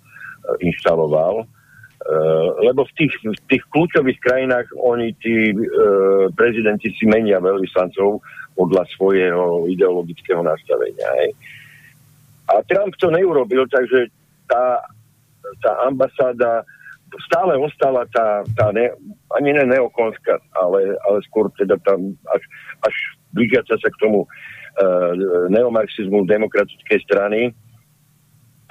inštaloval. 0.64 1.44
Eh, 2.06 2.48
lebo 2.62 2.86
v 2.86 2.92
tých, 2.94 3.14
v 3.18 3.40
tých 3.50 3.64
kľúčových 3.74 4.22
krajinách 4.22 4.70
oni, 4.78 5.10
tí 5.18 5.50
e, 5.50 5.56
prezidenti 6.38 6.94
si 6.94 7.02
menia 7.02 7.42
veľvyslancov 7.42 8.22
podľa 8.54 8.86
svojho 8.94 9.66
ideologického 9.66 10.38
nastavenia. 10.38 11.02
Aj. 11.02 11.30
A 12.46 12.62
Trump 12.70 12.94
to 13.00 13.10
neurobil, 13.10 13.66
takže 13.66 14.06
tá, 14.46 14.86
tá 15.58 15.72
ambasáda 15.82 16.62
stále 17.30 17.54
ostala 17.58 18.06
tá, 18.10 18.42
tá 18.58 18.72
ne, 18.74 18.90
ani 19.38 19.54
ne 19.54 19.64
neokonská, 19.66 20.38
ale, 20.58 20.98
ale 21.06 21.18
skôr 21.30 21.50
teda 21.54 21.78
tam 21.86 22.14
až, 22.34 22.42
až 22.82 22.94
blížiaca 23.32 23.78
sa 23.78 23.88
k 23.88 24.00
tomu 24.02 24.26
e, 24.26 24.28
neomarxizmu 25.54 26.26
demokratickej 26.26 26.98
strany 27.06 27.40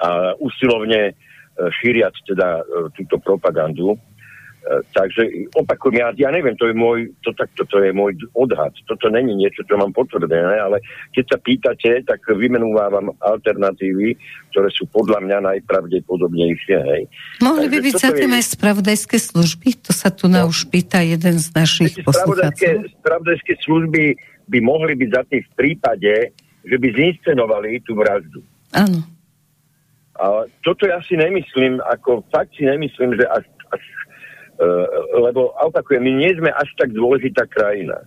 a 0.04 0.36
usilovne 0.36 1.16
šíriať 1.56 2.14
teda 2.28 2.60
e, 2.60 2.62
túto 3.00 3.16
propagandu. 3.24 3.96
Takže 4.66 5.46
opakujem, 5.54 6.02
ja, 6.02 6.10
ja 6.18 6.30
neviem, 6.34 6.58
to 6.58 6.66
je 6.66 6.74
môj, 6.74 7.14
to, 7.22 7.30
tak, 7.38 7.54
to 7.54 7.78
je 7.78 7.94
môj 7.94 8.18
odhad. 8.34 8.74
Toto 8.90 9.06
není 9.14 9.38
niečo, 9.38 9.62
čo 9.62 9.78
mám 9.78 9.94
potvrdené, 9.94 10.58
ale 10.58 10.82
keď 11.14 11.24
sa 11.30 11.38
pýtate, 11.38 12.02
tak 12.02 12.18
vymenúvam 12.26 13.14
alternatívy, 13.22 14.18
ktoré 14.50 14.66
sú 14.74 14.90
podľa 14.90 15.22
mňa 15.22 15.38
najpravdepodobnejšie. 15.54 16.76
Hej. 16.82 17.02
Mohli 17.46 17.66
by 17.70 17.78
byť 17.78 17.94
za 17.94 18.10
tým 18.10 18.30
je... 18.34 18.36
aj 18.42 18.44
spravodajské 18.58 19.16
služby? 19.22 19.68
To 19.86 19.94
sa 19.94 20.10
tu 20.10 20.26
no. 20.26 20.50
už 20.50 20.66
pýta 20.66 20.98
jeden 20.98 21.38
z 21.38 21.46
našich 21.54 22.02
poslucháčov. 22.02 22.90
Spravodajské 23.06 23.54
služby 23.62 24.18
by 24.50 24.58
mohli 24.66 24.98
byť 24.98 25.10
za 25.14 25.22
tým 25.30 25.46
v 25.46 25.50
prípade, 25.54 26.12
že 26.66 26.74
by 26.74 26.88
zinscenovali 26.90 27.78
tú 27.86 27.94
vraždu. 27.94 28.42
Áno. 28.74 29.06
A 30.18 30.48
toto 30.66 30.90
ja 30.90 30.98
si 31.06 31.14
nemyslím, 31.14 31.78
ako 31.86 32.26
fakt 32.34 32.50
si 32.58 32.66
nemyslím, 32.66 33.14
že 33.14 33.30
až, 33.30 33.46
až 33.70 33.82
lebo 35.20 35.52
opakujem, 35.60 36.00
my 36.00 36.12
nie 36.16 36.32
sme 36.36 36.50
až 36.52 36.68
tak 36.80 36.92
dôležitá 36.96 37.44
krajina, 37.48 38.00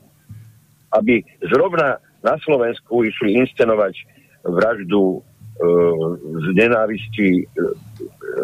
aby 0.97 1.21
zrovna 1.45 2.01
na 2.25 2.35
Slovensku 2.41 3.05
išli 3.05 3.37
inscenovať 3.45 3.95
vraždu 4.43 5.19
uh, 5.19 5.23
z 6.17 6.47
nenávisti 6.57 7.45
uh, 7.45 7.75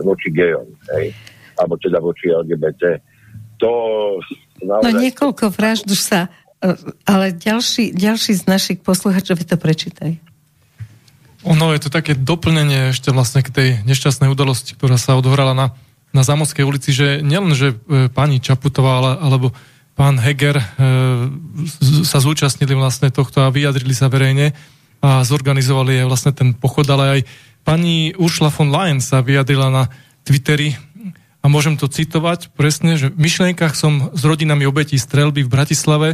voči 0.06 0.30
gejom, 0.30 0.70
hej? 0.96 1.12
alebo 1.56 1.80
teda 1.80 1.98
voči 2.04 2.30
LGBT. 2.30 3.00
To 3.64 3.72
naozaj... 4.62 4.92
No 4.92 5.00
niekoľko 5.00 5.50
vražd 5.50 5.88
už 5.88 6.02
sa... 6.02 6.20
Ale 7.06 7.30
ďalší, 7.36 7.94
ďalší 7.94 8.42
z 8.42 8.44
našich 8.50 8.80
posluchačov, 8.82 9.38
to 9.38 9.54
prečítaj. 9.54 10.18
Ono 11.46 11.70
je 11.78 11.80
to 11.86 11.94
také 11.94 12.18
doplnenie 12.18 12.90
ešte 12.90 13.14
vlastne 13.14 13.46
k 13.46 13.54
tej 13.54 13.70
nešťastnej 13.86 14.34
udalosti, 14.34 14.74
ktorá 14.74 14.98
sa 14.98 15.14
odohrala 15.14 15.54
na, 15.54 15.78
na 16.16 16.24
Zamockej 16.24 16.64
ulici, 16.64 16.96
že 16.96 17.20
nielen, 17.20 17.52
že 17.52 17.76
e, 17.76 18.08
pani 18.08 18.40
Čaputová 18.40 19.04
ale, 19.04 19.12
alebo 19.20 19.52
pán 20.00 20.16
Heger 20.16 20.56
e, 20.56 20.66
sa 22.08 22.24
zúčastnili 22.24 22.72
vlastne 22.72 23.12
tohto 23.12 23.44
a 23.44 23.52
vyjadrili 23.52 23.92
sa 23.92 24.08
verejne 24.08 24.56
a 25.04 25.28
zorganizovali 25.28 26.00
aj 26.00 26.08
vlastne 26.08 26.32
ten 26.32 26.56
pochod, 26.56 26.88
ale 26.88 27.20
aj 27.20 27.22
pani 27.68 28.16
Ursula 28.16 28.48
von 28.48 28.72
Leyen 28.72 29.04
sa 29.04 29.20
vyjadrila 29.20 29.68
na 29.68 29.84
Twitteri 30.24 30.80
a 31.44 31.52
môžem 31.52 31.76
to 31.76 31.92
citovať 31.92 32.56
presne, 32.56 32.96
že 32.96 33.12
v 33.12 33.20
myšlienkach 33.28 33.76
som 33.76 34.16
s 34.16 34.24
rodinami 34.24 34.64
obetí 34.64 34.96
strelby 34.96 35.44
v 35.44 35.52
Bratislave 35.52 36.10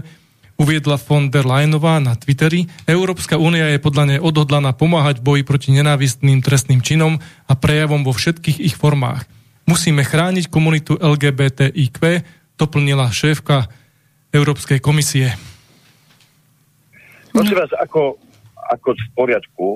uviedla 0.60 1.00
von 1.02 1.34
der 1.34 1.48
Leyenová 1.48 1.98
na 2.04 2.14
Twitteri. 2.14 2.70
Európska 2.86 3.40
únia 3.40 3.72
je 3.72 3.80
podľa 3.82 4.04
nej 4.14 4.20
odhodlaná 4.20 4.76
pomáhať 4.76 5.24
boji 5.24 5.42
proti 5.48 5.74
nenávistným 5.74 6.44
trestným 6.44 6.84
činom 6.86 7.18
a 7.48 7.54
prejavom 7.58 8.06
vo 8.06 8.14
všetkých 8.14 8.62
ich 8.62 8.76
formách. 8.78 9.26
Musíme 9.70 10.02
chrániť 10.02 10.50
komunitu 10.50 10.98
LGBTIQ, 10.98 11.98
doplnila 12.58 13.10
šéfka 13.10 13.70
Európskej 14.32 14.80
komisie. 14.82 15.34
Prosím 17.32 17.58
vás, 17.64 17.72
ako, 17.80 18.20
ako 18.70 18.90
v 18.92 19.12
poriadku, 19.16 19.68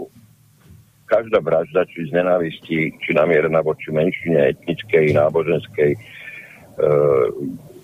každá 1.05 1.39
vražda, 1.39 1.85
či 1.87 2.09
z 2.09 2.11
nenávisti, 2.11 2.77
či 2.99 3.09
namierená 3.13 3.61
voči 3.61 3.93
menšine 3.93 4.57
etnickej, 4.57 5.15
náboženskej, 5.15 5.91
e, 5.95 5.99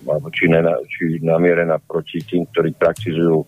alebo 0.02 0.28
či, 0.34 0.50
nena, 0.50 0.74
či 0.90 1.22
namierená 1.22 1.78
proti 1.86 2.20
tým, 2.26 2.44
ktorí 2.50 2.74
praktizujú 2.76 3.42
e, 3.42 3.46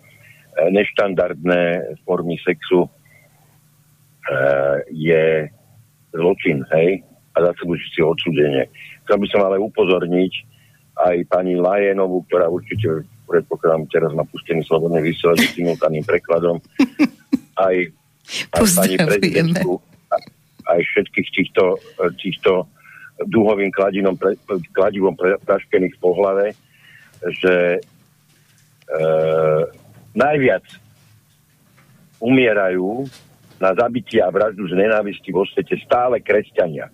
neštandardné 0.71 1.63
formy 2.07 2.39
sexu, 2.41 2.87
e, 2.87 2.89
je 4.95 5.51
zločin, 6.15 6.63
hej, 6.71 7.03
a 7.35 7.39
zaslúži 7.51 7.87
si 7.91 8.01
odsúdenie. 8.01 8.71
Chcel 9.05 9.19
by 9.21 9.27
som 9.29 9.41
ale 9.45 9.59
upozorniť 9.59 10.33
aj 10.95 11.17
pani 11.27 11.59
Lajenovú, 11.59 12.23
ktorá 12.31 12.47
určite 12.47 13.03
predpokladám, 13.27 13.91
teraz 13.91 14.11
má 14.15 14.23
pustený 14.29 14.63
slobodný 14.63 15.03
vysielač 15.03 15.51
s 15.51 15.57
simultánnym 15.59 16.05
prekladom, 16.07 16.63
aj, 17.67 17.91
aj 18.55 18.63
pani 18.79 18.97
prezidentku, 19.01 19.81
aj 20.71 20.81
všetkých 20.81 21.29
týchto, 21.35 21.65
týchto 22.21 22.53
dúhovým 23.27 23.75
kladivom, 23.75 24.15
pre, 24.15 24.39
kladivom 24.71 25.15
pre, 25.19 25.41
praškených 25.43 25.97
po 25.99 26.15
hlave, 26.15 26.55
že 27.43 27.79
e, 27.79 29.01
najviac 30.15 30.67
umierajú 32.21 33.07
na 33.63 33.71
zabitie 33.73 34.21
a 34.21 34.29
vraždu 34.29 34.67
z 34.69 34.75
nenávisti 34.77 35.31
vo 35.31 35.47
svete 35.47 35.79
stále 35.81 36.21
kresťania. 36.21 36.91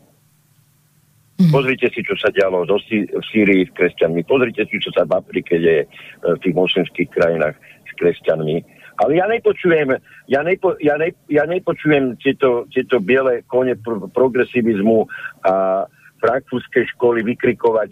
Mm. 1.40 1.48
Pozrite 1.56 1.88
si, 1.88 2.04
čo 2.04 2.12
sa 2.20 2.28
dialo 2.28 2.68
do 2.68 2.76
Sí- 2.84 3.08
v 3.08 3.24
Sýrii 3.32 3.64
s 3.64 3.72
kresťanmi. 3.72 4.28
Pozrite 4.28 4.68
si, 4.68 4.76
čo 4.76 4.92
sa 4.92 5.08
v 5.08 5.16
Afrike 5.16 5.56
deje 5.56 5.88
v 6.20 6.38
tých 6.44 6.52
moslimských 6.52 7.08
krajinách 7.08 7.56
s 7.88 7.92
kresťanmi. 7.96 8.56
Ale 9.00 9.16
ja 9.16 9.24
nepočujem, 9.24 9.96
ja, 10.28 10.44
nepo, 10.44 10.76
ja, 10.84 11.00
ne, 11.00 11.16
ja 11.32 11.48
nepočujem 11.48 12.20
tieto, 12.20 12.68
tieto 12.68 13.00
biele 13.00 13.40
kone 13.48 13.72
pro, 13.80 14.04
progresivizmu 14.12 15.08
a 15.48 15.88
frankfurtskej 16.20 16.84
školy 16.92 17.24
vykrikovať 17.24 17.88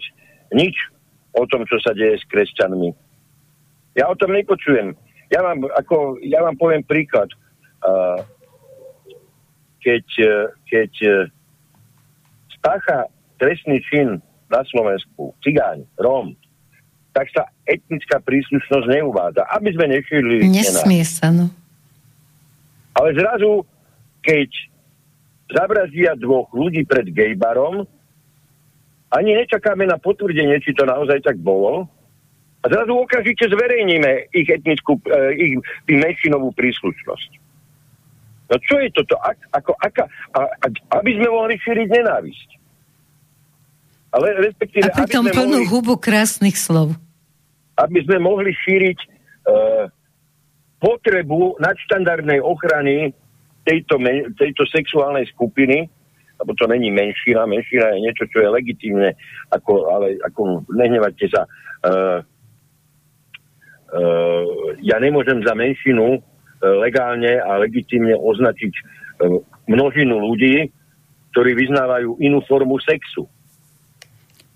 nič 0.53 0.77
o 1.33 1.49
tom, 1.49 1.65
čo 1.65 1.81
sa 1.81 1.97
deje 1.97 2.21
s 2.21 2.25
kresťanmi. 2.29 2.93
Ja 3.97 4.13
o 4.13 4.13
tom 4.13 4.37
nepočujem. 4.37 4.93
Ja 5.33 5.41
vám, 5.41 5.65
ako, 5.73 6.21
ja 6.21 6.45
vám 6.45 6.53
poviem 6.61 6.85
príklad. 6.85 7.33
Uh, 7.81 8.21
keď, 9.81 10.05
keď 10.67 10.91
spácha 12.53 13.07
trestný 13.39 13.79
čin 13.87 14.19
na 14.51 14.61
Slovensku, 14.67 15.33
cigáň, 15.41 15.87
Róm, 15.97 16.35
tak 17.15 17.31
sa 17.33 17.49
etnická 17.65 18.21
príslušnosť 18.21 18.85
neuvádza, 18.85 19.47
aby 19.55 19.69
sme 19.73 19.85
nešírili... 19.97 20.45
Nesmie 20.45 21.01
sa, 21.07 21.33
no. 21.33 21.49
Ale 22.93 23.15
zrazu, 23.17 23.65
keď 24.21 24.49
zabrazdia 25.49 26.13
dvoch 26.19 26.51
ľudí 26.53 26.85
pred 26.85 27.09
gejbarom, 27.09 27.87
ani 29.09 29.33
nečakáme 29.33 29.89
na 29.89 29.97
potvrdenie, 29.97 30.61
či 30.61 30.77
to 30.77 30.85
naozaj 30.85 31.17
tak 31.25 31.41
bolo, 31.41 31.89
a 32.59 32.65
zrazu 32.67 32.91
okamžite 32.91 33.47
zverejníme 33.47 34.35
ich 34.35 34.51
etnickú, 34.51 34.99
ich, 35.31 35.55
ich 35.87 35.97
menšinovú 35.97 36.51
príslušnosť. 36.51 37.31
No 38.51 38.55
čo 38.59 38.75
je 38.83 38.89
toto? 38.91 39.15
Ak, 39.23 39.39
ako, 39.55 39.71
aká, 39.79 40.03
a, 40.35 40.39
a, 40.43 40.67
aby 40.99 41.11
sme 41.15 41.29
mohli 41.31 41.55
šíriť 41.55 41.87
nenávisť. 41.87 42.58
Ale 44.09 44.27
respektíve, 44.41 44.89
a 44.89 45.05
pritom 45.05 45.29
plnú 45.29 45.61
mohli, 45.61 45.69
hubu 45.69 45.95
krásnych 46.01 46.57
slov. 46.57 46.97
Aby 47.77 48.01
sme 48.09 48.17
mohli 48.17 48.49
šíriť 48.57 48.99
uh, 49.05 49.85
potrebu 50.81 51.61
nadštandardnej 51.61 52.41
ochrany 52.41 53.13
tejto, 53.69 54.01
men, 54.01 54.33
tejto 54.33 54.65
sexuálnej 54.65 55.29
skupiny, 55.29 55.85
lebo 56.41 56.51
to 56.57 56.65
není 56.65 56.89
menšina, 56.89 57.45
menšina 57.45 57.93
je 57.93 57.99
niečo, 58.01 58.23
čo 58.31 58.41
je 58.41 58.49
legitimné, 58.49 59.13
ako, 59.53 59.91
ale 59.93 60.17
ako 60.25 60.65
nehnevajte 60.71 61.25
sa, 61.29 61.45
uh, 61.45 62.19
uh, 63.93 64.45
ja 64.81 64.97
nemôžem 64.97 65.43
za 65.45 65.53
menšinu 65.53 66.17
uh, 66.17 66.21
legálne 66.81 67.37
a 67.43 67.61
legitimne 67.61 68.17
označiť 68.17 68.73
uh, 68.73 69.37
množinu 69.69 70.17
ľudí, 70.17 70.73
ktorí 71.35 71.53
vyznávajú 71.53 72.17
inú 72.25 72.41
formu 72.49 72.81
sexu. 72.81 73.29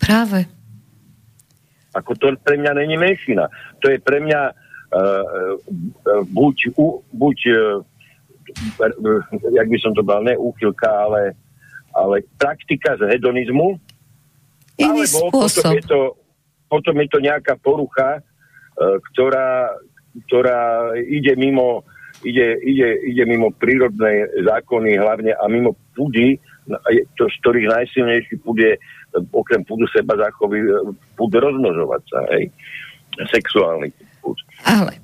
Práve. 0.04 0.44
Ako 1.96 2.12
to 2.18 2.36
pre 2.44 2.60
mňa 2.60 2.72
není 2.76 3.00
menšina. 3.00 3.48
To 3.80 3.88
je 3.88 3.98
pre 4.02 4.20
mňa 4.20 4.40
uh, 4.50 5.54
buď, 6.28 6.56
uh, 6.76 7.00
buď 7.14 7.38
uh, 7.54 7.80
jak 9.54 9.66
by 9.70 9.78
som 9.80 9.96
to 9.96 10.04
bol, 10.04 10.20
ne 10.20 10.36
úchylka, 10.36 10.86
ale, 10.86 11.32
ale 11.96 12.26
praktika 12.36 13.00
z 13.00 13.08
hedonizmu. 13.16 13.80
Iný 14.76 15.06
alebo 15.08 15.30
spôsob. 15.30 15.62
Potom 15.62 15.78
je, 15.78 15.84
to, 15.86 16.00
potom 16.68 16.94
je 17.00 17.08
to 17.08 17.18
nejaká 17.22 17.54
porucha, 17.56 18.20
uh, 18.20 18.96
ktorá, 19.10 19.72
ktorá 20.28 20.92
ide 21.00 21.32
mimo 21.38 21.86
ide, 22.22 22.56
ide, 22.62 22.88
ide 23.10 23.24
mimo 23.26 23.50
prírodné 23.50 24.30
zákony 24.38 24.96
hlavne 24.96 25.32
a 25.34 25.44
mimo 25.50 25.74
púdy, 25.92 26.38
to, 27.18 27.24
z 27.28 27.36
ktorých 27.44 27.68
najsilnejší 27.68 28.34
púd 28.40 28.56
je 28.62 28.74
okrem 29.30 29.62
púdu 29.62 29.86
seba 29.90 30.18
zachovy 30.18 30.62
púd 31.14 31.30
rozmnožovať 31.32 32.02
sa, 32.10 32.18
hej. 32.34 32.50
Sexuálny 33.30 33.94
púd. 34.18 34.38
Ale 34.66 34.98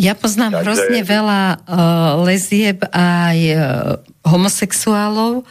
ja 0.00 0.16
poznám 0.16 0.56
Takže... 0.56 0.64
hrozne 0.64 1.00
veľa 1.04 1.42
uh, 1.44 2.24
lezieb 2.24 2.80
aj 2.94 3.38
uh, 3.52 3.60
homosexuálov, 4.24 5.44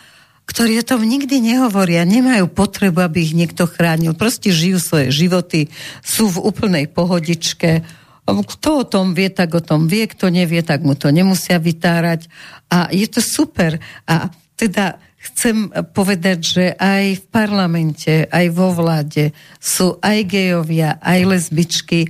ktorí 0.49 0.81
o 0.81 0.87
tom 0.87 1.05
nikdy 1.05 1.37
nehovoria, 1.37 2.01
nemajú 2.09 2.49
potrebu, 2.49 3.05
aby 3.05 3.21
ich 3.21 3.37
niekto 3.37 3.69
chránil. 3.69 4.17
Proste 4.17 4.49
žijú 4.49 4.81
svoje 4.81 5.13
životy, 5.13 5.69
sú 6.01 6.25
v 6.25 6.41
úplnej 6.41 6.89
pohodičke. 6.89 7.85
Kto 8.25 8.69
o 8.81 8.85
tom 8.89 9.13
vie, 9.13 9.29
tak 9.29 9.53
o 9.53 9.61
tom 9.61 9.85
vie, 9.85 10.09
kto 10.09 10.33
nevie, 10.33 10.65
tak 10.65 10.81
mu 10.81 10.97
to 10.97 11.13
nemusia 11.13 11.61
vytárať. 11.61 12.25
A 12.73 12.89
je 12.89 13.05
to 13.05 13.21
super. 13.21 13.77
A 14.09 14.33
teda 14.57 14.97
chcem 15.19 15.67
povedať, 15.91 16.37
že 16.39 16.65
aj 16.79 17.03
v 17.19 17.25
parlamente, 17.27 18.23
aj 18.31 18.45
vo 18.55 18.71
vláde 18.71 19.35
sú 19.59 19.99
aj 19.99 20.31
gejovia, 20.31 20.95
aj 21.03 21.19
lesbičky 21.27 22.07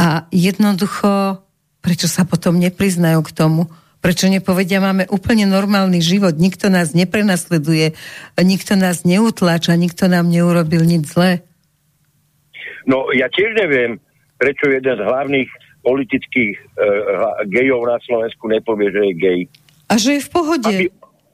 a 0.00 0.24
jednoducho, 0.32 1.44
prečo 1.84 2.08
sa 2.08 2.24
potom 2.24 2.56
nepriznajú 2.56 3.20
k 3.24 3.34
tomu? 3.36 3.68
Prečo 4.00 4.28
nepovedia, 4.30 4.78
máme 4.80 5.08
úplne 5.10 5.48
normálny 5.48 5.98
život, 6.00 6.36
nikto 6.36 6.70
nás 6.70 6.94
neprenasleduje, 6.94 7.96
nikto 8.38 8.78
nás 8.78 9.02
neutláča, 9.02 9.74
nikto 9.74 10.06
nám 10.06 10.30
neurobil 10.30 10.84
nič 10.84 11.12
zlé? 11.12 11.42
No 12.86 13.10
ja 13.10 13.26
tiež 13.26 13.56
neviem, 13.58 13.98
prečo 14.38 14.70
jeden 14.70 14.94
z 14.94 15.02
hlavných 15.02 15.50
politických 15.82 16.54
uh, 16.54 17.42
gejov 17.50 17.82
na 17.86 17.98
Slovensku 18.02 18.46
nepovie, 18.46 18.90
že 18.94 19.02
je 19.10 19.14
gej. 19.16 19.40
A 19.86 19.94
že 19.98 20.18
je 20.18 20.22
v 20.22 20.30
pohode. 20.30 20.66
Aby, 20.66 20.86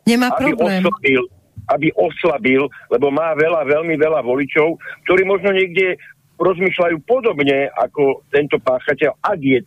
Nemá 0.07 0.35
aby 0.35 0.53
problém. 0.53 0.83
Oslabil, 0.83 1.23
aby 1.71 1.89
oslabil, 1.95 2.63
lebo 2.91 3.07
má 3.15 3.35
veľa, 3.39 3.63
veľmi 3.67 3.95
veľa 3.95 4.21
voličov, 4.27 4.79
ktorí 5.07 5.23
možno 5.23 5.55
niekde 5.55 5.95
rozmýšľajú 6.43 6.97
podobne 7.07 7.71
ako 7.79 8.27
tento 8.35 8.59
páchateľ, 8.59 9.15
ak 9.23 9.39
je 9.39 9.61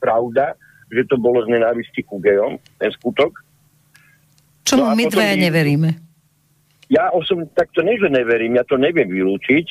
pravda, 0.00 0.56
že 0.88 1.04
to 1.08 1.20
bolo 1.20 1.44
z 1.44 1.52
nenávisti 1.52 2.00
ku 2.04 2.16
gejom, 2.20 2.56
ten 2.80 2.90
skutok. 2.96 3.44
Čo 4.64 4.80
no 4.80 4.96
my 4.96 5.04
dvaja 5.08 5.36
neveríme? 5.36 5.90
Ja 6.88 7.12
osobne 7.12 7.48
takto 7.52 7.80
nie, 7.84 7.96
že 8.00 8.08
neverím, 8.08 8.56
ja 8.56 8.64
to 8.64 8.80
neviem 8.80 9.08
vylúčiť, 9.08 9.66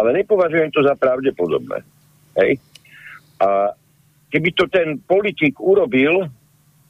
ale 0.00 0.16
nepovažujem 0.20 0.72
to 0.72 0.84
za 0.84 0.96
pravdepodobné. 0.96 1.80
Hej? 2.40 2.60
A 3.40 3.72
keby 4.32 4.48
to 4.56 4.64
ten 4.68 4.98
politik 5.04 5.56
urobil, 5.60 6.28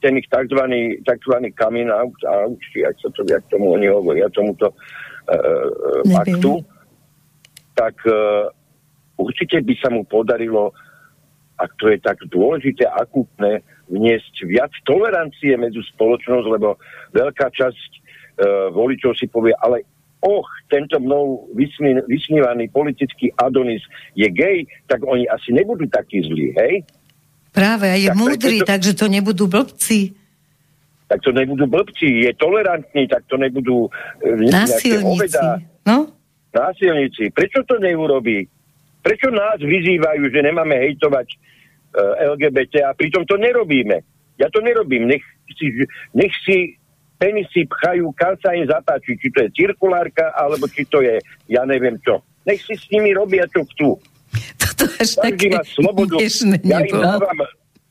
ten 0.05 0.21
ich 0.21 0.29
tzv. 0.29 0.61
tzv. 1.01 1.33
coming 1.57 1.89
out, 1.89 2.13
out 2.29 2.53
či 2.69 2.85
ak 2.85 2.93
sa 3.01 3.09
to, 3.17 3.25
jak 3.25 3.41
tomu 3.49 3.73
oni 3.73 3.89
hovoria, 3.89 4.29
tomuto 4.29 4.69
uh, 4.69 6.05
aktu, 6.13 6.61
tak 7.73 7.97
uh, 8.05 8.45
určite 9.17 9.65
by 9.65 9.73
sa 9.81 9.89
mu 9.89 10.05
podarilo, 10.05 10.69
ak 11.57 11.73
to 11.81 11.89
je 11.89 11.97
tak 12.05 12.21
dôležité, 12.29 12.85
akútne, 12.85 13.65
vniesť 13.89 14.45
viac 14.45 14.69
tolerancie 14.85 15.57
medzi 15.57 15.81
spoločnosť, 15.97 16.45
lebo 16.53 16.77
veľká 17.17 17.49
časť 17.49 17.89
uh, 17.89 17.99
voličov 18.69 19.17
si 19.17 19.25
povie, 19.25 19.57
ale 19.57 19.81
och, 20.25 20.49
tento 20.69 20.97
mnou 20.97 21.49
vysmí, 21.53 22.01
vysmívaný 22.09 22.69
politický 22.73 23.29
Adonis 23.37 23.81
je 24.17 24.25
gay, 24.29 24.65
tak 24.89 25.05
oni 25.05 25.29
asi 25.29 25.53
nebudú 25.53 25.85
takí 25.89 26.21
zlí, 26.25 26.53
hej? 26.57 26.81
Práve, 27.55 27.87
a 27.87 27.95
je 27.95 28.11
tak 28.11 28.19
múdry, 28.19 28.59
to... 28.59 28.67
takže 28.67 28.91
to 28.99 29.07
nebudú 29.07 29.47
blbci. 29.47 30.11
Tak 31.07 31.23
to 31.23 31.31
nebudú 31.31 31.63
blbci, 31.69 32.27
je 32.27 32.31
tolerantní, 32.35 33.07
tak 33.07 33.23
to 33.31 33.39
nebudú... 33.39 33.87
E, 34.19 34.51
Násilníci, 34.51 35.47
no? 35.87 36.11
Násilníci. 36.51 37.31
Prečo 37.31 37.63
to 37.63 37.79
neurobí? 37.79 38.43
Prečo 38.99 39.31
nás 39.31 39.61
vyzývajú, 39.61 40.27
že 40.33 40.39
nemáme 40.43 40.75
hejtovať 40.75 41.27
e, 41.31 41.37
LGBT 42.35 42.73
a 42.83 42.91
pritom 42.91 43.23
to 43.23 43.39
nerobíme? 43.39 44.03
Ja 44.35 44.51
to 44.51 44.59
nerobím. 44.59 45.07
Nech 45.07 45.23
si, 45.55 45.87
nech 46.11 46.33
si 46.43 46.75
penisy 47.15 47.63
pchajú, 47.69 48.11
kam 48.17 48.35
sa 48.43 48.51
im 48.51 48.67
zapáči, 48.67 49.15
či 49.15 49.31
to 49.31 49.47
je 49.47 49.53
cirkulárka, 49.55 50.35
alebo 50.35 50.67
či 50.67 50.83
to 50.83 50.99
je, 50.99 51.21
ja 51.47 51.63
neviem 51.63 51.95
čo. 52.03 52.19
Nech 52.43 52.59
si 52.61 52.75
s 52.75 52.85
nimi 52.91 53.15
robia, 53.15 53.47
čo 53.47 53.63
chcú. 53.63 53.95
Toto 54.55 54.83
až 54.99 55.09
každý 55.19 55.47
má 55.53 55.61
slobodu. 55.63 56.15
Ja 56.65 56.79
im, 56.81 56.95
dávam, 56.95 57.37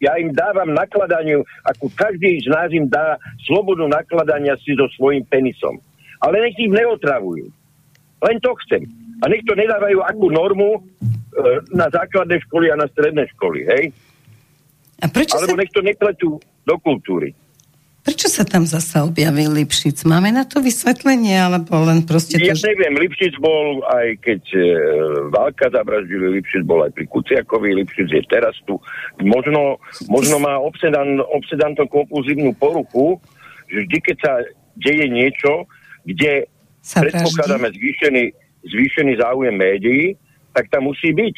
ja 0.00 0.12
im 0.20 0.30
dávam 0.32 0.68
nakladaniu, 0.74 1.42
ako 1.64 1.88
každý 1.94 2.44
z 2.44 2.48
nás 2.52 2.68
im 2.72 2.88
dá 2.88 3.16
slobodu 3.46 3.88
nakladania 3.88 4.58
si 4.60 4.76
so 4.76 4.88
svojím 4.96 5.24
penisom. 5.28 5.80
Ale 6.24 6.40
nech 6.40 6.56
ich 6.56 6.72
neotravujú. 6.72 7.52
Len 8.24 8.36
to 8.40 8.56
chcem. 8.64 8.88
A 9.20 9.28
nech 9.28 9.44
to 9.44 9.52
nedávajú 9.52 10.00
akú 10.00 10.32
normu 10.32 10.70
e, 10.76 10.80
na 11.76 11.92
základné 11.92 12.40
školy 12.48 12.72
a 12.72 12.76
na 12.80 12.88
stredné 12.88 13.28
školy, 13.36 13.60
hej? 13.68 13.84
A 15.04 15.06
prečo 15.12 15.36
Alebo 15.36 15.54
sa... 15.54 15.60
nech 15.60 15.72
to 15.72 15.82
nepletú 15.84 16.30
do 16.64 16.74
kultúry. 16.80 17.36
Prečo 18.04 18.28
sa 18.28 18.44
tam 18.44 18.68
zasa 18.68 19.00
objavil 19.00 19.48
Lipšic? 19.56 20.04
Máme 20.04 20.28
na 20.28 20.44
to 20.44 20.60
vysvetlenie, 20.60 21.40
alebo 21.40 21.88
len 21.88 22.04
proste 22.04 22.36
to... 22.36 22.44
Ja 22.44 22.52
neviem, 22.52 23.00
Lipšic 23.00 23.40
bol 23.40 23.80
aj 23.80 24.20
keď 24.20 24.42
e, 24.52 24.60
Válka 25.32 25.72
zavraždili, 25.72 26.36
Lipšic 26.36 26.68
bol 26.68 26.84
aj 26.84 26.92
pri 26.92 27.08
Kuciakovi, 27.08 27.72
Lipšic 27.80 28.12
je 28.12 28.20
teraz 28.28 28.52
tu. 28.68 28.76
Možno, 29.24 29.80
možno 30.12 30.36
má 30.36 30.60
obsedan, 30.60 31.24
obsedantno 31.32 31.88
kompulzívnu 31.88 32.52
poruchu, 32.60 33.24
že 33.72 33.88
vždy, 33.88 33.98
keď 34.04 34.16
sa 34.20 34.32
deje 34.76 35.08
niečo, 35.08 35.64
kde 36.04 36.44
Sa 36.84 37.00
predpokladáme 37.00 37.72
zvýšený, 37.72 38.24
zvýšený 38.68 39.12
záujem 39.16 39.56
médií, 39.56 40.12
tak 40.52 40.68
tam 40.68 40.92
musí 40.92 41.16
byť. 41.16 41.36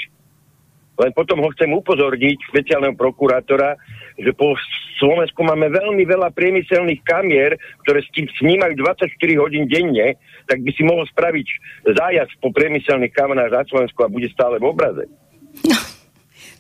Len 0.99 1.15
potom 1.15 1.47
ho 1.47 1.49
chcem 1.55 1.71
upozorniť, 1.71 2.37
špeciálneho 2.51 2.99
prokurátora, 2.99 3.79
že 4.17 4.33
po 4.33 4.57
Slovensku 4.97 5.45
máme 5.45 5.69
veľmi 5.69 6.05
veľa 6.09 6.33
priemyselných 6.33 7.05
kamier, 7.05 7.61
ktoré 7.85 8.01
s 8.01 8.11
tým 8.17 8.27
snímajú 8.41 8.81
24 8.81 9.13
hodín 9.37 9.69
denne, 9.69 10.17
tak 10.49 10.65
by 10.65 10.71
si 10.73 10.83
mohol 10.83 11.05
spraviť 11.05 11.47
zájazd 11.93 12.33
po 12.41 12.49
priemyselných 12.51 13.13
kamerách 13.13 13.53
za 13.53 13.63
Slovensku 13.69 14.01
a 14.05 14.13
bude 14.13 14.29
stále 14.33 14.57
v 14.57 14.69
obraze. 14.73 15.05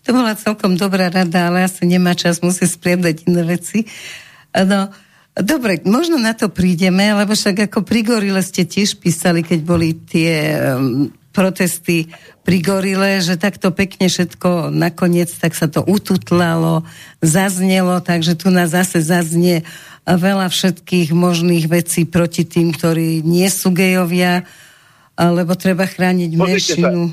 To 0.06 0.14
bola 0.14 0.38
celkom 0.38 0.78
dobrá 0.78 1.10
rada, 1.10 1.50
ale 1.50 1.66
asi 1.66 1.82
nemá 1.82 2.14
čas, 2.14 2.38
musí 2.38 2.62
spriedať 2.62 3.26
iné 3.26 3.42
veci. 3.42 3.90
No, 4.54 4.94
dobre, 5.34 5.82
možno 5.82 6.14
na 6.22 6.30
to 6.30 6.46
prídeme, 6.46 7.10
lebo 7.10 7.34
však 7.34 7.66
ako 7.66 7.82
pri 7.82 8.06
Gorile 8.06 8.38
ste 8.38 8.62
tiež 8.62 9.02
písali, 9.02 9.42
keď 9.42 9.60
boli 9.66 9.98
tie 9.98 10.62
um, 10.78 11.10
protesty 11.36 12.08
pri 12.48 12.64
Gorile, 12.64 13.20
že 13.20 13.36
takto 13.36 13.68
pekne 13.76 14.08
všetko 14.08 14.72
nakoniec, 14.72 15.28
tak 15.36 15.52
sa 15.52 15.68
to 15.68 15.84
ututlalo, 15.84 16.88
zaznelo, 17.20 18.00
takže 18.00 18.40
tu 18.40 18.48
nás 18.48 18.72
zase 18.72 19.04
zaznie 19.04 19.68
veľa 20.08 20.48
všetkých 20.48 21.12
možných 21.12 21.68
vecí 21.68 22.08
proti 22.08 22.48
tým, 22.48 22.72
ktorí 22.72 23.20
nie 23.20 23.52
sú 23.52 23.76
gejovia, 23.76 24.48
lebo 25.20 25.52
treba 25.52 25.84
chrániť 25.84 26.30
menšinu. 26.32 27.12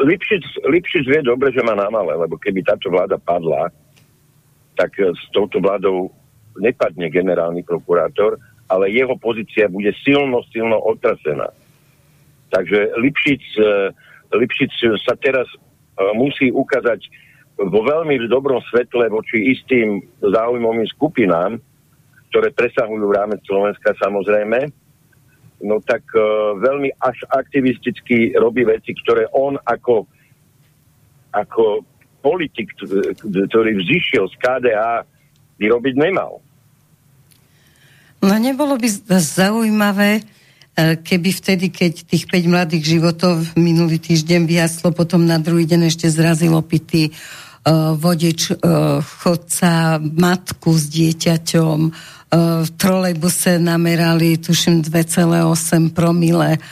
Lipšic, 0.00 0.44
Lipšic 0.68 1.04
vie 1.08 1.20
dobre, 1.24 1.52
že 1.56 1.64
má 1.64 1.72
námale, 1.72 2.12
lebo 2.20 2.36
keby 2.36 2.60
táto 2.64 2.92
vláda 2.92 3.16
padla, 3.16 3.72
tak 4.76 4.96
s 4.96 5.22
touto 5.32 5.60
vládou 5.60 6.08
nepadne 6.56 7.08
generálny 7.12 7.64
prokurátor, 7.64 8.40
ale 8.66 8.90
jeho 8.90 9.14
pozícia 9.20 9.68
bude 9.68 9.92
silno, 10.00 10.40
silno 10.50 10.80
otrasená. 10.80 11.52
Takže 12.50 12.98
Lipšic, 12.98 13.42
e, 13.56 13.94
Lipšic 14.34 14.72
sa 15.02 15.14
teraz 15.18 15.46
e, 15.50 15.58
musí 16.18 16.50
ukázať 16.50 17.00
vo 17.60 17.84
veľmi 17.84 18.24
dobrom 18.30 18.62
svetle 18.72 19.12
voči 19.12 19.52
istým 19.52 20.00
záujmovým 20.24 20.88
skupinám, 20.96 21.60
ktoré 22.32 22.54
presahujú 22.56 23.04
rámec 23.10 23.42
Slovenska 23.44 23.92
samozrejme, 24.00 24.70
no 25.60 25.76
tak 25.84 26.00
uh, 26.16 26.56
veľmi 26.56 26.88
až 27.04 27.20
aktivisticky 27.28 28.32
robí 28.38 28.64
veci, 28.64 28.96
ktoré 29.04 29.28
on 29.36 29.60
ako, 29.68 30.08
ako 31.36 31.84
politik, 32.24 32.72
ktorý 33.20 33.76
vzýšiel 33.76 34.24
z 34.32 34.34
KDA, 34.40 35.04
by 35.60 35.64
robiť 35.68 35.94
nemal. 36.00 36.40
No 38.24 38.36
nebolo 38.40 38.80
by 38.80 38.88
zaujímavé, 39.20 40.20
e, 40.20 40.22
keby 40.78 41.30
vtedy, 41.30 41.68
keď 41.68 41.92
tých 42.06 42.24
5 42.26 42.46
mladých 42.46 42.84
životov 42.98 43.42
minulý 43.54 43.98
týždeň 43.98 44.46
vyjaslo, 44.46 44.90
potom 44.90 45.24
na 45.24 45.36
druhý 45.36 45.64
deň 45.64 45.88
ešte 45.88 46.06
zrazil 46.08 46.54
opitý 46.54 47.10
uh, 47.10 47.92
vodič, 47.94 48.54
uh, 48.54 49.02
chodca, 49.02 49.98
matku 50.00 50.72
s 50.72 50.88
dieťaťom, 50.88 51.78
v 52.30 52.70
trolejbuse 52.78 53.58
namerali, 53.58 54.38
tuším, 54.38 54.86
2,8 54.86 55.90
promile 55.90 56.62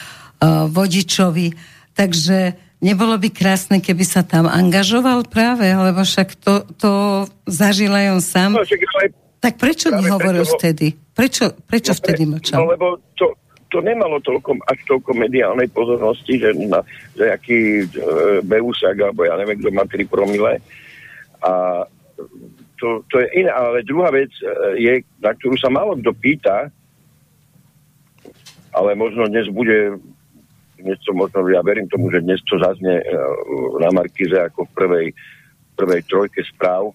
vodičovi. 0.71 1.51
Takže 1.99 2.39
nebolo 2.79 3.19
by 3.19 3.29
krásne, 3.35 3.83
keby 3.83 4.05
sa 4.07 4.23
tam 4.23 4.47
angažoval 4.47 5.27
práve, 5.27 5.67
lebo 5.67 6.07
však 6.07 6.39
to, 6.39 6.63
to 6.79 6.93
zažil 7.51 7.91
aj 7.91 8.07
on 8.15 8.23
sám. 8.23 8.51
No, 8.55 8.63
Tak 9.43 9.59
prečo 9.59 9.91
nehovoril 9.91 10.47
preto- 10.47 10.55
vtedy? 10.63 10.87
Prečo, 10.95 11.51
prečo 11.67 11.91
No, 11.91 11.99
vtedy 11.99 12.23
No 12.23 12.39
mlčal? 12.39 12.59
lebo 12.63 13.03
to, 13.19 13.35
to 13.69 13.85
nemalo 13.85 14.21
toľko, 14.25 14.65
až 14.65 14.79
toľko 14.89 15.13
mediálnej 15.13 15.69
pozornosti, 15.69 16.41
že, 16.41 16.57
na, 16.57 16.81
že 17.13 17.29
aký 17.29 17.85
e, 17.85 17.87
Beusak, 18.45 18.97
alebo 18.97 19.29
ja 19.29 19.37
neviem, 19.37 19.61
kto 19.61 19.71
má 19.73 19.85
3 19.85 20.09
promile. 20.09 20.61
A 21.45 21.85
to, 22.81 23.05
to 23.13 23.21
je 23.21 23.29
iné. 23.45 23.53
Ale 23.53 23.85
druhá 23.85 24.09
vec 24.09 24.33
e, 24.41 24.45
je, 24.81 24.93
na 25.21 25.37
ktorú 25.37 25.61
sa 25.61 25.69
málo 25.69 26.01
kto 26.01 26.13
pýta, 26.17 26.73
ale 28.73 28.97
možno 28.97 29.29
dnes 29.29 29.49
bude 29.53 30.01
dnes 30.79 30.99
to 31.03 31.11
možno, 31.11 31.43
ja 31.51 31.59
verím 31.67 31.91
tomu, 31.91 32.07
že 32.15 32.23
dnes 32.23 32.39
to 32.47 32.55
zaznie 32.57 33.03
e, 33.03 33.05
na 33.83 33.91
Markize 33.91 34.39
ako 34.39 34.71
v 34.71 34.75
prvej, 34.79 35.07
prvej 35.75 36.01
trojke 36.07 36.41
správ, 36.47 36.95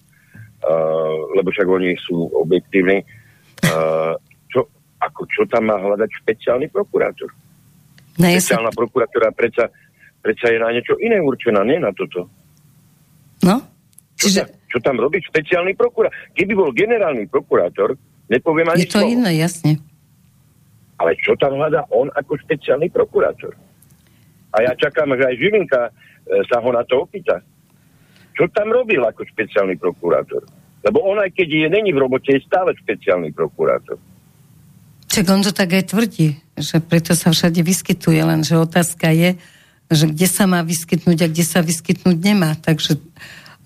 lebo 1.36 1.52
však 1.52 1.68
oni 1.68 1.92
sú 2.00 2.32
objektívni. 2.32 3.04
Čo, 3.64 4.18
ako, 5.04 5.28
čo 5.28 5.42
tam 5.44 5.68
má 5.68 5.76
hľadať 5.76 6.10
špeciálny 6.24 6.72
prokurátor? 6.72 7.28
No, 8.16 8.26
ja 8.30 8.38
sa, 8.38 8.56
Špeciálna 8.56 8.72
prokuratúra 8.72 9.28
predsa, 9.34 9.68
predsa 10.22 10.46
je 10.48 10.58
na 10.62 10.70
niečo 10.70 10.94
iné 11.02 11.18
určená, 11.20 11.66
nie 11.66 11.82
na 11.82 11.90
toto. 11.92 12.30
no? 13.42 13.56
Čo, 14.14 14.30
Čiže 14.30 14.40
tam, 14.40 14.48
čo 14.70 14.78
tam 14.80 14.96
robí 15.02 15.18
špeciálny 15.20 15.74
prokurátor? 15.74 16.14
Keby 16.32 16.52
bol 16.54 16.70
generálny 16.70 17.26
prokurátor, 17.26 17.98
nepoviem 18.30 18.70
ani 18.70 18.86
je 18.86 18.94
to 18.94 19.02
slovo. 19.02 19.12
iné, 19.12 19.30
jasne. 19.36 19.72
Ale 21.02 21.18
čo 21.18 21.34
tam 21.34 21.58
hľadá 21.58 21.90
on 21.90 22.06
ako 22.14 22.38
špeciálny 22.38 22.86
prokurátor? 22.94 23.52
A 24.54 24.62
ja 24.62 24.72
čakám, 24.78 25.10
že 25.18 25.26
aj 25.26 25.34
Žilinka 25.42 25.80
e, 25.82 25.92
sa 26.46 26.62
ho 26.62 26.70
na 26.70 26.86
to 26.86 27.02
opýta. 27.02 27.42
Čo 28.38 28.46
tam 28.54 28.70
robil 28.70 29.02
ako 29.02 29.26
špeciálny 29.26 29.74
prokurátor? 29.82 30.46
Lebo 30.86 31.02
on 31.02 31.18
aj 31.18 31.34
keď 31.34 31.48
je 31.50 31.68
není 31.74 31.90
v 31.90 32.06
robote, 32.06 32.30
je 32.30 32.46
stále 32.46 32.70
špeciálny 32.78 33.34
prokurátor. 33.34 33.98
Čak 35.14 35.30
on 35.30 35.46
to 35.46 35.54
tak 35.54 35.70
aj 35.70 35.94
tvrdí, 35.94 36.42
že 36.58 36.82
preto 36.82 37.14
sa 37.14 37.30
všade 37.30 37.62
vyskytuje, 37.62 38.18
lenže 38.18 38.58
otázka 38.58 39.14
je, 39.14 39.38
že 39.86 40.10
kde 40.10 40.26
sa 40.26 40.50
má 40.50 40.58
vyskytnúť 40.66 41.18
a 41.22 41.30
kde 41.30 41.44
sa 41.46 41.62
vyskytnúť 41.62 42.18
nemá. 42.18 42.58
Takže 42.58 42.98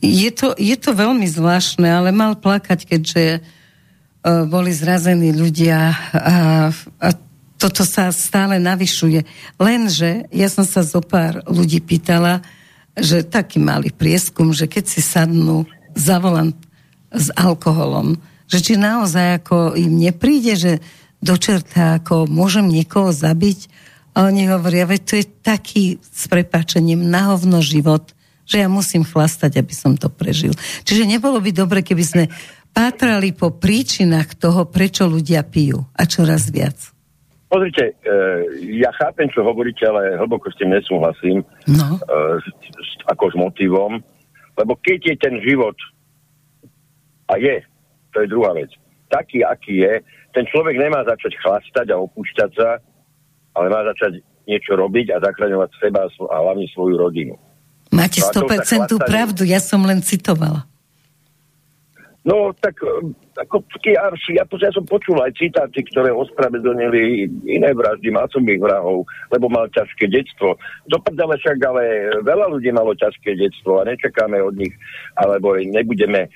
je 0.04 0.28
to, 0.28 0.52
je 0.60 0.76
to 0.76 0.92
veľmi 0.92 1.24
zvláštne, 1.24 1.88
ale 1.88 2.12
mal 2.12 2.36
plakať, 2.36 2.84
keďže 2.84 3.24
uh, 3.40 4.44
boli 4.44 4.76
zrazení 4.76 5.32
ľudia 5.32 5.96
a, 6.12 6.68
a 7.00 7.08
toto 7.56 7.80
sa 7.80 8.12
stále 8.12 8.60
navyšuje. 8.60 9.24
Lenže 9.56 10.28
ja 10.28 10.52
som 10.52 10.68
sa 10.68 10.84
zo 10.84 11.00
pár 11.00 11.40
ľudí 11.48 11.80
pýtala, 11.80 12.44
že 12.92 13.24
taký 13.24 13.56
malý 13.56 13.88
prieskum, 13.88 14.52
že 14.52 14.68
keď 14.68 14.84
si 14.84 15.00
sadnú 15.00 15.64
za 15.96 16.20
volant 16.20 16.60
s 17.08 17.32
alkoholom, 17.32 18.20
že 18.44 18.60
či 18.60 18.76
naozaj 18.76 19.40
ako 19.40 19.72
im 19.80 19.96
nepríde, 19.96 20.54
že 20.60 20.72
do 21.18 21.34
čerta 21.34 21.98
ako 21.98 22.30
môžem 22.30 22.66
niekoho 22.70 23.10
zabiť 23.10 23.68
a 24.14 24.26
oni 24.26 24.50
hovoria, 24.50 24.88
veď 24.88 25.00
to 25.06 25.14
je 25.18 25.26
taký 25.42 25.84
s 26.02 26.26
prepáčením 26.26 27.06
na 27.06 27.34
hovno 27.34 27.62
život, 27.62 28.14
že 28.48 28.64
ja 28.64 28.68
musím 28.70 29.06
chlastať, 29.06 29.60
aby 29.60 29.74
som 29.74 29.94
to 29.94 30.10
prežil. 30.10 30.54
Čiže 30.82 31.06
nebolo 31.06 31.38
by 31.38 31.50
dobre, 31.52 31.84
keby 31.84 32.04
sme 32.04 32.24
pátrali 32.72 33.30
po 33.34 33.54
príčinách 33.54 34.38
toho, 34.38 34.66
prečo 34.66 35.06
ľudia 35.06 35.44
pijú 35.44 35.84
a 35.94 36.02
čoraz 36.08 36.48
viac. 36.48 36.78
Pozrite, 37.48 37.96
e, 37.96 38.14
ja 38.76 38.92
chápem, 38.92 39.32
čo 39.32 39.40
hovoríte, 39.40 39.80
ale 39.88 40.20
hlboko 40.20 40.52
s 40.52 40.58
tým 40.60 40.68
nesúhlasím, 40.68 41.40
No, 41.64 41.96
e, 41.96 42.42
s, 42.44 42.46
s, 42.76 42.90
ako 43.08 43.32
s 43.32 43.36
motivom, 43.40 44.04
lebo 44.58 44.76
keď 44.84 45.14
je 45.14 45.16
ten 45.16 45.34
život, 45.40 45.76
a 47.28 47.40
je, 47.40 47.64
to 48.12 48.20
je 48.20 48.28
druhá 48.28 48.52
vec, 48.52 48.68
taký, 49.08 49.40
aký 49.40 49.80
je, 49.80 49.94
ten 50.38 50.46
človek 50.46 50.78
nemá 50.78 51.02
začať 51.02 51.34
chlastať 51.42 51.90
a 51.90 51.98
opúšťať 51.98 52.50
sa, 52.54 52.78
ale 53.58 53.66
má 53.66 53.82
začať 53.90 54.22
niečo 54.46 54.78
robiť 54.78 55.10
a 55.10 55.18
zachraňovať 55.18 55.70
seba 55.82 56.06
a 56.06 56.36
hlavne 56.46 56.70
svoju 56.70 56.94
rodinu. 56.94 57.34
máte 57.90 58.22
No 58.22 58.30
a 58.30 58.30
to 58.30 58.46
sa 58.46 58.46
100% 58.46 58.86
chlastanie- 58.86 59.10
pravdu, 59.10 59.42
ja 59.42 59.58
som 59.58 59.82
len 59.82 59.98
citovala. 59.98 60.62
No, 62.22 62.54
tak 62.54 62.78
e, 63.38 63.42
ako, 63.46 63.62
ja, 63.86 64.10
ja, 64.34 64.42
ja 64.42 64.70
som 64.74 64.82
počul 64.82 65.14
aj 65.22 65.38
citáty, 65.38 65.86
ktoré 65.86 66.10
ospravedlnili 66.10 67.30
iné 67.46 67.70
vraždy, 67.70 68.10
masových 68.10 68.58
vrahov, 68.58 69.06
lebo 69.30 69.46
mal 69.46 69.70
ťažké 69.70 70.10
detstvo. 70.10 70.58
Doprdale 70.90 71.38
však, 71.38 71.58
ale 71.62 71.82
veľa 72.26 72.50
ľudí 72.50 72.74
malo 72.74 72.98
ťažké 72.98 73.38
detstvo 73.38 73.78
a 73.78 73.86
nečakáme 73.86 74.42
od 74.42 74.58
nich, 74.58 74.74
alebo 75.14 75.54
nebudeme 75.54 76.26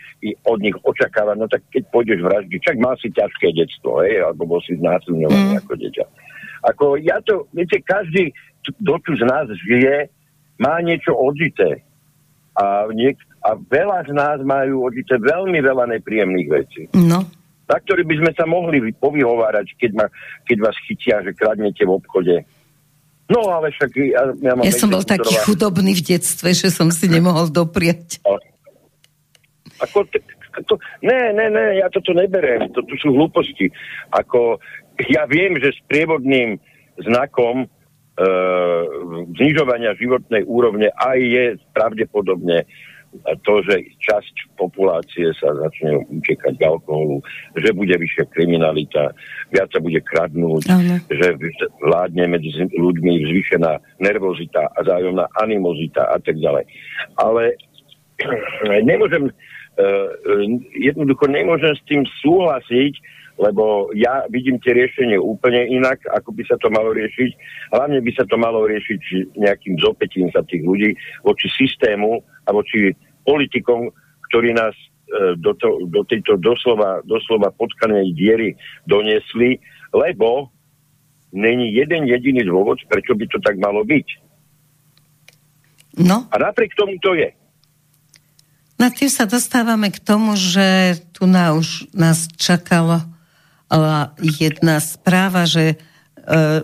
od 0.47 0.59
nich 0.63 0.77
očakávať, 0.87 1.37
no 1.39 1.47
tak 1.51 1.67
keď 1.75 1.83
pôjdeš 1.91 2.23
vraždiť, 2.23 2.59
však 2.63 2.79
mal 2.79 2.95
si 3.03 3.11
ťažké 3.11 3.51
detstvo, 3.59 4.07
hej, 4.07 4.23
alebo 4.23 4.47
bol 4.47 4.61
si 4.63 4.79
znásilňovaný 4.79 5.59
mm. 5.59 5.61
ako 5.67 5.73
dieťa. 5.75 6.05
Ako 6.63 6.85
ja 7.03 7.19
to, 7.27 7.51
viete, 7.51 7.83
každý, 7.83 8.31
kto 8.63 8.95
tu 9.03 9.19
z 9.19 9.27
nás 9.27 9.51
žije, 9.67 10.07
má 10.63 10.79
niečo 10.79 11.11
odžité. 11.11 11.83
A, 12.55 12.87
niek- 12.95 13.32
a 13.43 13.59
veľa 13.59 14.07
z 14.07 14.13
nás 14.15 14.39
majú 14.47 14.87
odžité 14.87 15.19
veľmi 15.19 15.59
veľa 15.59 15.91
nepríjemných 15.99 16.49
vecí. 16.49 16.83
No. 16.95 17.27
Na 17.67 17.77
ktorý 17.79 18.07
by 18.07 18.15
sme 18.23 18.33
sa 18.39 18.47
mohli 18.47 18.79
povyhovárať, 18.95 19.75
keď, 19.79 19.91
ma, 19.99 20.07
keď 20.47 20.57
vás 20.63 20.77
chytia, 20.87 21.23
že 21.27 21.35
kradnete 21.35 21.83
v 21.83 21.95
obchode. 21.99 22.37
No 23.31 23.49
ale 23.49 23.73
však 23.73 23.91
ja, 23.97 24.23
ja, 24.45 24.53
mám 24.55 24.67
ja 24.67 24.75
som 24.75 24.93
bol 24.93 25.03
taký 25.03 25.33
chudobný 25.43 25.97
v 25.97 26.03
detstve, 26.05 26.53
že 26.53 26.69
som 26.69 26.93
si 26.93 27.09
nemohol 27.09 27.49
doprieť. 27.49 28.21
Ako, 29.81 30.05
to, 30.69 30.75
ne, 31.01 31.33
ne, 31.33 31.47
ne, 31.49 31.81
ja 31.81 31.89
toto 31.89 32.13
neberiem. 32.13 32.71
To 32.77 32.85
tu 32.85 32.95
sú 33.01 33.15
hlúposti. 33.15 33.73
Ako, 34.13 34.61
ja 35.09 35.25
viem, 35.27 35.57
že 35.59 35.73
s 35.73 35.81
prievodným 35.89 36.61
znakom 37.01 37.65
e, 37.65 37.67
znižovania 39.41 39.97
životnej 39.97 40.45
úrovne 40.45 40.93
aj 40.93 41.19
je 41.19 41.45
pravdepodobne 41.73 42.69
to, 43.45 43.55
že 43.69 43.77
časť 44.01 44.57
populácie 44.57 45.29
sa 45.37 45.53
začne 45.53 46.01
utekať 46.09 46.57
k 46.57 46.65
alkoholu, 46.65 47.21
že 47.61 47.77
bude 47.77 47.93
vyššia 47.93 48.25
kriminalita, 48.33 49.13
viac 49.53 49.69
sa 49.69 49.81
bude 49.85 50.01
kradnúť, 50.01 50.65
Aha. 50.73 50.97
že 51.07 51.29
vládne 51.85 52.25
medzi 52.33 52.51
ľuďmi 52.73 53.13
zvýšená 53.29 54.01
nervozita 54.01 54.65
a 54.73 54.79
zájomná 54.81 55.29
animozita 55.45 56.09
a 56.09 56.17
tak 56.25 56.41
ďalej. 56.41 56.65
Ale 57.21 57.57
nemôžem, 58.89 59.29
uh, 59.29 60.09
jednoducho 60.73 61.29
nemôžem 61.29 61.77
s 61.77 61.83
tým 61.85 62.03
súhlasiť, 62.25 62.95
lebo 63.41 63.91
ja 63.97 64.29
vidím 64.29 64.61
tie 64.61 64.77
riešenie 64.77 65.17
úplne 65.17 65.65
inak, 65.69 66.05
ako 66.13 66.37
by 66.37 66.43
sa 66.45 66.57
to 66.61 66.69
malo 66.69 66.93
riešiť. 66.93 67.31
Hlavne 67.73 67.99
by 68.05 68.13
sa 68.13 68.25
to 68.29 68.37
malo 68.37 68.65
riešiť 68.69 69.35
nejakým 69.37 69.81
zopetím 69.81 70.29
sa 70.31 70.45
tých 70.45 70.63
ľudí 70.63 70.93
voči 71.25 71.49
systému 71.53 72.21
a 72.21 72.51
voči 72.53 72.93
politikom, 73.25 73.89
ktorí 74.29 74.53
nás 74.53 74.75
e, 74.77 75.37
do, 75.41 75.57
to, 75.57 75.89
do 75.89 76.03
tejto 76.05 76.37
doslova, 76.39 77.01
doslova 77.09 77.51
potkanej 77.57 78.13
diery 78.13 78.55
doniesli, 78.85 79.59
lebo 79.97 80.53
není 81.33 81.73
jeden 81.73 82.05
jediný 82.05 82.45
dôvod, 82.45 82.81
prečo 82.89 83.17
by 83.17 83.25
to 83.29 83.39
tak 83.41 83.57
malo 83.57 83.83
byť. 83.85 84.09
No. 86.01 86.25
A 86.33 86.37
napriek 86.41 86.73
tomu 86.73 86.97
to 87.01 87.13
je. 87.17 87.33
Na 88.81 88.89
tým 88.91 89.13
sa 89.13 89.29
dostávame 89.29 89.93
k 89.93 90.01
tomu, 90.01 90.35
že 90.35 90.99
tu 91.13 91.29
na 91.29 91.53
už 91.55 91.93
nás 91.93 92.27
čakalo 92.35 93.12
jedna 94.21 94.77
správa, 94.79 95.49
že 95.49 95.75
e, 95.75 95.77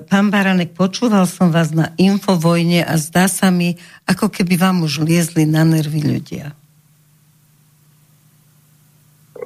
pán 0.04 0.28
Baranek, 0.28 0.76
počúval 0.76 1.24
som 1.24 1.48
vás 1.48 1.72
na 1.72 1.96
Infovojne 1.96 2.84
a 2.84 3.00
zdá 3.00 3.26
sa 3.26 3.48
mi, 3.48 3.80
ako 4.04 4.28
keby 4.28 4.60
vám 4.60 4.84
už 4.84 5.00
liezli 5.04 5.48
na 5.48 5.64
nervy 5.64 6.04
ľudia. 6.04 6.52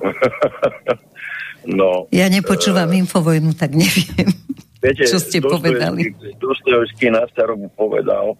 no, 1.78 2.10
ja 2.10 2.26
nepočúvam 2.26 2.90
uh, 2.90 2.98
Infovojnu, 3.06 3.54
tak 3.54 3.78
neviem, 3.78 4.34
viete, 4.82 5.06
čo 5.06 5.22
ste 5.22 5.38
povedali. 5.38 6.10
Dostojevský 6.42 7.14
na 7.14 7.22
starobu 7.30 7.70
povedal, 7.78 8.34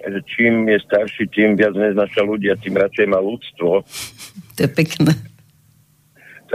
že 0.00 0.22
čím 0.24 0.70
je 0.70 0.78
starší, 0.80 1.28
tým 1.28 1.58
viac 1.58 1.76
neznaša 1.76 2.22
ľudia, 2.24 2.56
tým 2.56 2.78
radšej 2.80 3.06
má 3.10 3.20
ľudstvo. 3.20 3.84
To 4.56 4.60
je 4.64 4.70
pekné. 4.70 5.12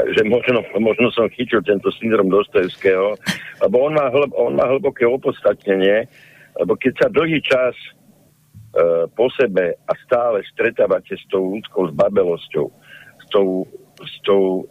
Takže 0.02 0.26
možno, 0.26 0.66
možno 0.82 1.14
som 1.14 1.30
chytil 1.30 1.62
tento 1.62 1.94
syndrom 1.94 2.26
Dostojevského, 2.34 3.14
lebo 3.62 3.76
on 3.86 3.94
má, 3.94 4.10
hlb, 4.10 4.34
on 4.34 4.58
má 4.58 4.66
hlboké 4.66 5.06
opodstatnenie, 5.06 6.10
lebo 6.58 6.74
keď 6.74 7.06
sa 7.06 7.08
dlhý 7.14 7.38
čas 7.46 7.78
e, 7.78 7.88
po 9.14 9.30
sebe 9.38 9.78
a 9.86 9.94
stále 10.02 10.42
stretávate 10.50 11.14
s 11.14 11.22
tou 11.30 11.54
ľudskou 11.54 11.94
zbabelosťou, 11.94 12.66
s 13.22 13.26
tou, 13.30 13.70
s 14.02 14.16
tou 14.26 14.66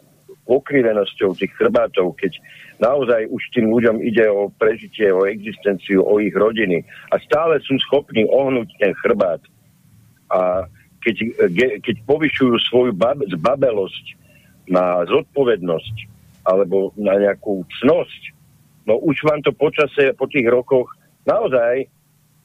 pokrivenosťou 0.51 1.31
tých 1.39 1.55
chrbátov, 1.55 2.11
keď 2.19 2.35
naozaj 2.83 3.31
už 3.31 3.41
tým 3.55 3.71
ľuďom 3.71 4.03
ide 4.03 4.27
o 4.27 4.51
prežitie, 4.51 5.15
o 5.15 5.23
existenciu, 5.23 6.03
o 6.03 6.19
ich 6.19 6.35
rodiny 6.35 6.83
a 7.07 7.23
stále 7.23 7.63
sú 7.63 7.79
schopní 7.87 8.27
ohnúť 8.27 8.67
ten 8.83 8.91
chrbát. 8.99 9.39
A 10.27 10.67
keď, 10.99 11.15
keď 11.79 11.95
povyšujú 12.03 12.55
svoju 12.67 12.91
bab, 12.91 13.23
zbabelosť 13.31 14.20
na 14.71 15.03
zodpovednosť 15.05 15.95
alebo 16.47 16.95
na 16.97 17.19
nejakú 17.21 17.61
cnosť, 17.83 18.21
no 18.89 18.97
už 18.97 19.21
vám 19.21 19.45
to 19.45 19.53
počase, 19.53 20.15
po 20.17 20.25
tých 20.25 20.49
rokoch 20.49 20.89
naozaj 21.29 21.85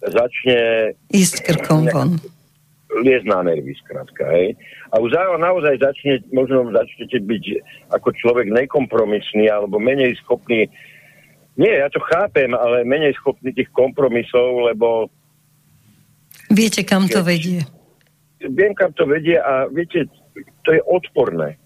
začne... 0.05 0.93
Ísť 1.15 1.47
krkom 1.47 1.89
von 1.89 2.21
liesť 2.97 3.27
na 3.29 3.45
nervy, 3.45 3.77
skrátka, 3.83 4.25
hej. 4.33 4.57
A 4.95 5.03
už 5.03 5.13
naozaj 5.37 5.77
začne, 5.83 6.23
možno 6.33 6.71
začnete 6.73 7.21
byť 7.21 7.45
ako 7.93 8.09
človek 8.15 8.49
nekompromisný 8.49 9.51
alebo 9.53 9.77
menej 9.77 10.17
schopný, 10.23 10.71
nie, 11.57 11.73
ja 11.73 11.89
to 11.89 12.05
chápem, 12.05 12.53
ale 12.53 12.85
menej 12.85 13.17
schopný 13.17 13.49
tých 13.57 13.73
kompromisov, 13.73 14.69
lebo... 14.69 15.09
Viete, 16.53 16.85
kam 16.85 17.09
to 17.09 17.25
vedie? 17.25 17.65
Viem, 18.45 18.77
kam 18.77 18.93
to 18.93 19.09
vedie 19.09 19.41
a 19.41 19.65
viete, 19.73 20.05
to 20.37 20.71
je 20.77 20.85
odporné. 20.85 21.57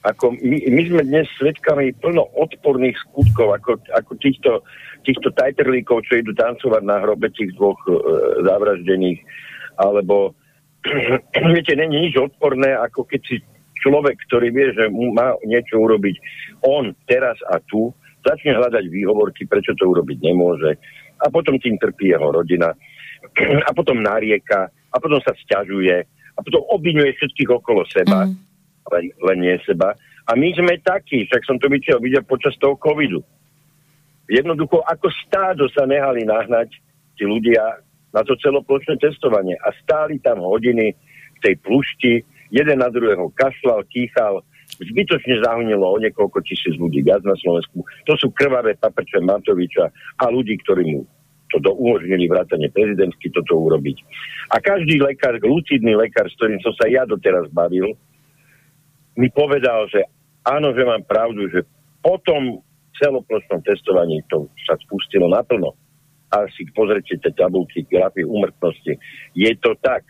Ako 0.00 0.32
my, 0.40 0.58
my 0.72 0.82
sme 0.88 1.02
dnes 1.04 1.28
svedkami 1.36 1.92
plno 2.00 2.24
odporných 2.32 2.96
skutkov, 3.04 3.52
ako, 3.52 3.76
ako 3.92 4.12
týchto, 4.16 4.64
týchto 5.04 5.28
tajterlíkov, 5.36 6.08
čo 6.08 6.24
idú 6.24 6.32
tancovať 6.32 6.82
na 6.88 7.04
hrobe 7.04 7.28
tých 7.36 7.52
dvoch 7.60 7.76
e, 7.84 8.00
zavraždených. 8.48 9.20
Alebo 9.76 10.32
viete, 11.52 11.76
není 11.76 12.08
nič 12.08 12.16
odporné, 12.16 12.72
ako 12.72 13.04
keď 13.04 13.20
si 13.28 13.36
človek, 13.84 14.16
ktorý 14.28 14.48
vie, 14.48 14.72
že 14.72 14.88
mu 14.88 15.12
má 15.12 15.36
niečo 15.44 15.76
urobiť, 15.80 16.16
on 16.64 16.96
teraz 17.04 17.36
a 17.52 17.60
tu, 17.68 17.92
začne 18.24 18.56
hľadať 18.56 18.84
výhovorky, 18.88 19.48
prečo 19.48 19.72
to 19.76 19.84
urobiť 19.88 20.18
nemôže. 20.20 20.76
A 21.20 21.28
potom 21.28 21.60
tým 21.60 21.76
trpí 21.76 22.12
jeho 22.12 22.32
rodina. 22.32 22.72
A 23.68 23.70
potom 23.76 24.00
narieka. 24.00 24.72
A 24.92 24.96
potom 24.96 25.20
sa 25.20 25.36
sťažuje. 25.36 25.96
A 26.36 26.38
potom 26.40 26.64
obvinuje 26.72 27.12
všetkých 27.16 27.50
okolo 27.52 27.84
seba, 27.84 28.24
mm. 28.24 28.49
Len, 28.90 29.14
len 29.22 29.38
nie 29.40 29.56
seba. 29.62 29.94
A 30.26 30.36
my 30.38 30.52
sme 30.54 30.78
takí, 30.82 31.26
však 31.26 31.42
som 31.46 31.56
to 31.58 31.66
videl, 31.66 31.98
videl 31.98 32.22
počas 32.22 32.54
toho 32.58 32.78
covidu. 32.78 33.22
Jednoducho, 34.30 34.82
ako 34.86 35.10
stádo 35.26 35.66
sa 35.74 35.90
nehali 35.90 36.22
nahnať 36.22 36.70
tí 37.18 37.26
ľudia 37.26 37.82
na 38.14 38.22
to 38.22 38.38
celoplošné 38.38 38.98
testovanie. 39.02 39.58
A 39.66 39.74
stáli 39.82 40.22
tam 40.22 40.38
hodiny 40.42 40.94
v 41.34 41.38
tej 41.42 41.54
plušti, 41.62 42.22
jeden 42.54 42.78
na 42.78 42.90
druhého 42.90 43.30
kašľal, 43.34 43.82
kýchal, 43.90 44.42
zbytočne 44.78 45.42
zahynilo 45.42 45.82
o 45.82 45.98
niekoľko 45.98 46.38
tisíc 46.46 46.78
ľudí 46.78 47.02
viac 47.02 47.26
na 47.26 47.34
Slovensku. 47.42 47.82
To 48.06 48.14
sú 48.14 48.30
krvavé 48.30 48.78
paprče 48.78 49.18
Matoviča 49.18 49.90
a 50.22 50.24
ľudí, 50.30 50.54
ktorí 50.62 50.84
mu 50.94 51.02
to 51.50 51.58
do 51.58 51.74
umožnili 51.74 52.30
vrátane 52.30 52.70
prezidentsky 52.70 53.34
toto 53.34 53.58
urobiť. 53.58 53.98
A 54.54 54.62
každý 54.62 55.02
lekár, 55.02 55.34
lucidný 55.42 55.98
lekár, 55.98 56.30
s 56.30 56.38
ktorým 56.38 56.62
som 56.62 56.70
sa 56.78 56.86
ja 56.86 57.02
doteraz 57.02 57.50
bavil, 57.50 57.98
mi 59.20 59.28
povedal, 59.28 59.84
že 59.92 60.08
áno, 60.48 60.72
že 60.72 60.80
mám 60.88 61.04
pravdu, 61.04 61.44
že 61.52 61.60
po 62.00 62.16
tom 62.24 62.64
celoplošnom 62.96 63.60
testovaní 63.60 64.24
to 64.32 64.48
sa 64.64 64.80
spustilo 64.80 65.28
naplno 65.28 65.76
a 66.32 66.48
si 66.56 66.64
pozrite 66.72 67.20
tie 67.20 67.32
tabulky, 67.36 67.84
grafy 67.84 68.24
umrtnosti. 68.24 68.96
Je 69.36 69.52
to 69.60 69.76
tak. 69.84 70.00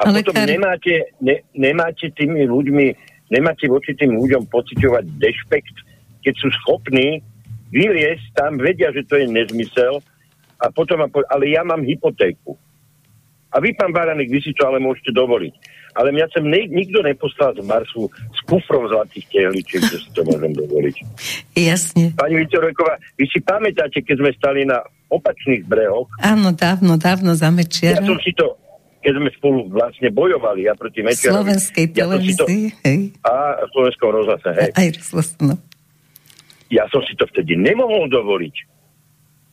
A 0.00 0.12
Ale 0.12 0.20
potom 0.20 0.36
kar... 0.36 0.48
nemáte, 0.48 1.14
ne, 1.24 1.40
nemáte 1.56 2.12
tými 2.12 2.44
ľuďmi, 2.44 2.86
nemáte 3.32 3.64
voči 3.70 3.96
tým 3.96 4.16
ľuďom 4.16 4.48
pociťovať 4.50 5.04
dešpekt, 5.16 5.76
keď 6.20 6.34
sú 6.36 6.48
schopní 6.64 7.24
vyliesť 7.70 8.34
tam, 8.34 8.58
vedia, 8.58 8.90
že 8.90 9.06
to 9.06 9.16
je 9.16 9.30
nezmysel, 9.30 10.02
a 10.60 10.68
potom, 10.68 11.00
ale 11.06 11.44
ja 11.48 11.64
mám 11.64 11.80
hypotéku. 11.80 12.58
A 13.50 13.58
vy, 13.58 13.74
pán 13.74 13.90
Baranek, 13.90 14.30
vy 14.30 14.40
si 14.42 14.54
to 14.54 14.62
ale 14.66 14.78
môžete 14.78 15.10
dovoliť 15.10 15.80
ale 15.94 16.14
mňa 16.14 16.26
sem 16.30 16.44
ne, 16.46 16.70
nikto 16.70 17.02
neposlal 17.02 17.54
z 17.58 17.62
Marsu 17.66 18.06
s 18.10 18.40
kufrom 18.46 18.86
zlatých 18.86 19.26
tehličiek, 19.30 19.82
že 19.82 19.98
si 19.98 20.08
to 20.14 20.22
môžem 20.22 20.54
dovoliť. 20.54 20.96
Jasne. 21.58 22.14
Pani 22.14 22.36
Vitoreková, 22.38 23.00
vy 23.18 23.26
si 23.26 23.42
pamätáte, 23.42 24.02
keď 24.04 24.16
sme 24.22 24.30
stali 24.38 24.60
na 24.66 24.78
opačných 25.10 25.66
brehoch? 25.66 26.06
Áno, 26.22 26.54
dávno, 26.54 26.94
dávno 26.94 27.34
za 27.34 27.50
Mečiara. 27.50 27.98
Ja 27.98 28.06
som 28.06 28.18
si 28.22 28.30
to, 28.38 28.54
keď 29.02 29.12
sme 29.18 29.30
spolu 29.34 29.58
vlastne 29.66 30.08
bojovali 30.14 30.70
ja 30.70 30.74
proti 30.78 31.02
Mečiarovi. 31.02 31.34
Slovenskej 31.34 31.84
ja 31.90 32.06
televízii, 32.06 32.64
hej. 32.86 33.00
A 33.26 33.66
slovenskom 33.74 34.14
rozhlase, 34.14 34.50
hej. 34.54 34.70
Aj 34.70 34.88
rozhlasno. 34.94 35.58
Ja 36.70 36.86
som 36.94 37.02
si 37.02 37.18
to 37.18 37.26
vtedy 37.26 37.58
nemohol 37.58 38.06
dovoliť. 38.06 38.56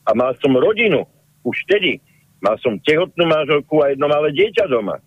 A 0.06 0.14
mal 0.14 0.38
som 0.38 0.54
rodinu. 0.54 1.02
Už 1.42 1.66
vtedy. 1.66 1.98
Mal 2.38 2.54
som 2.62 2.78
tehotnú 2.86 3.26
manželku 3.26 3.82
a 3.82 3.90
jedno 3.90 4.06
malé 4.06 4.30
dieťa 4.34 4.70
doma. 4.70 4.98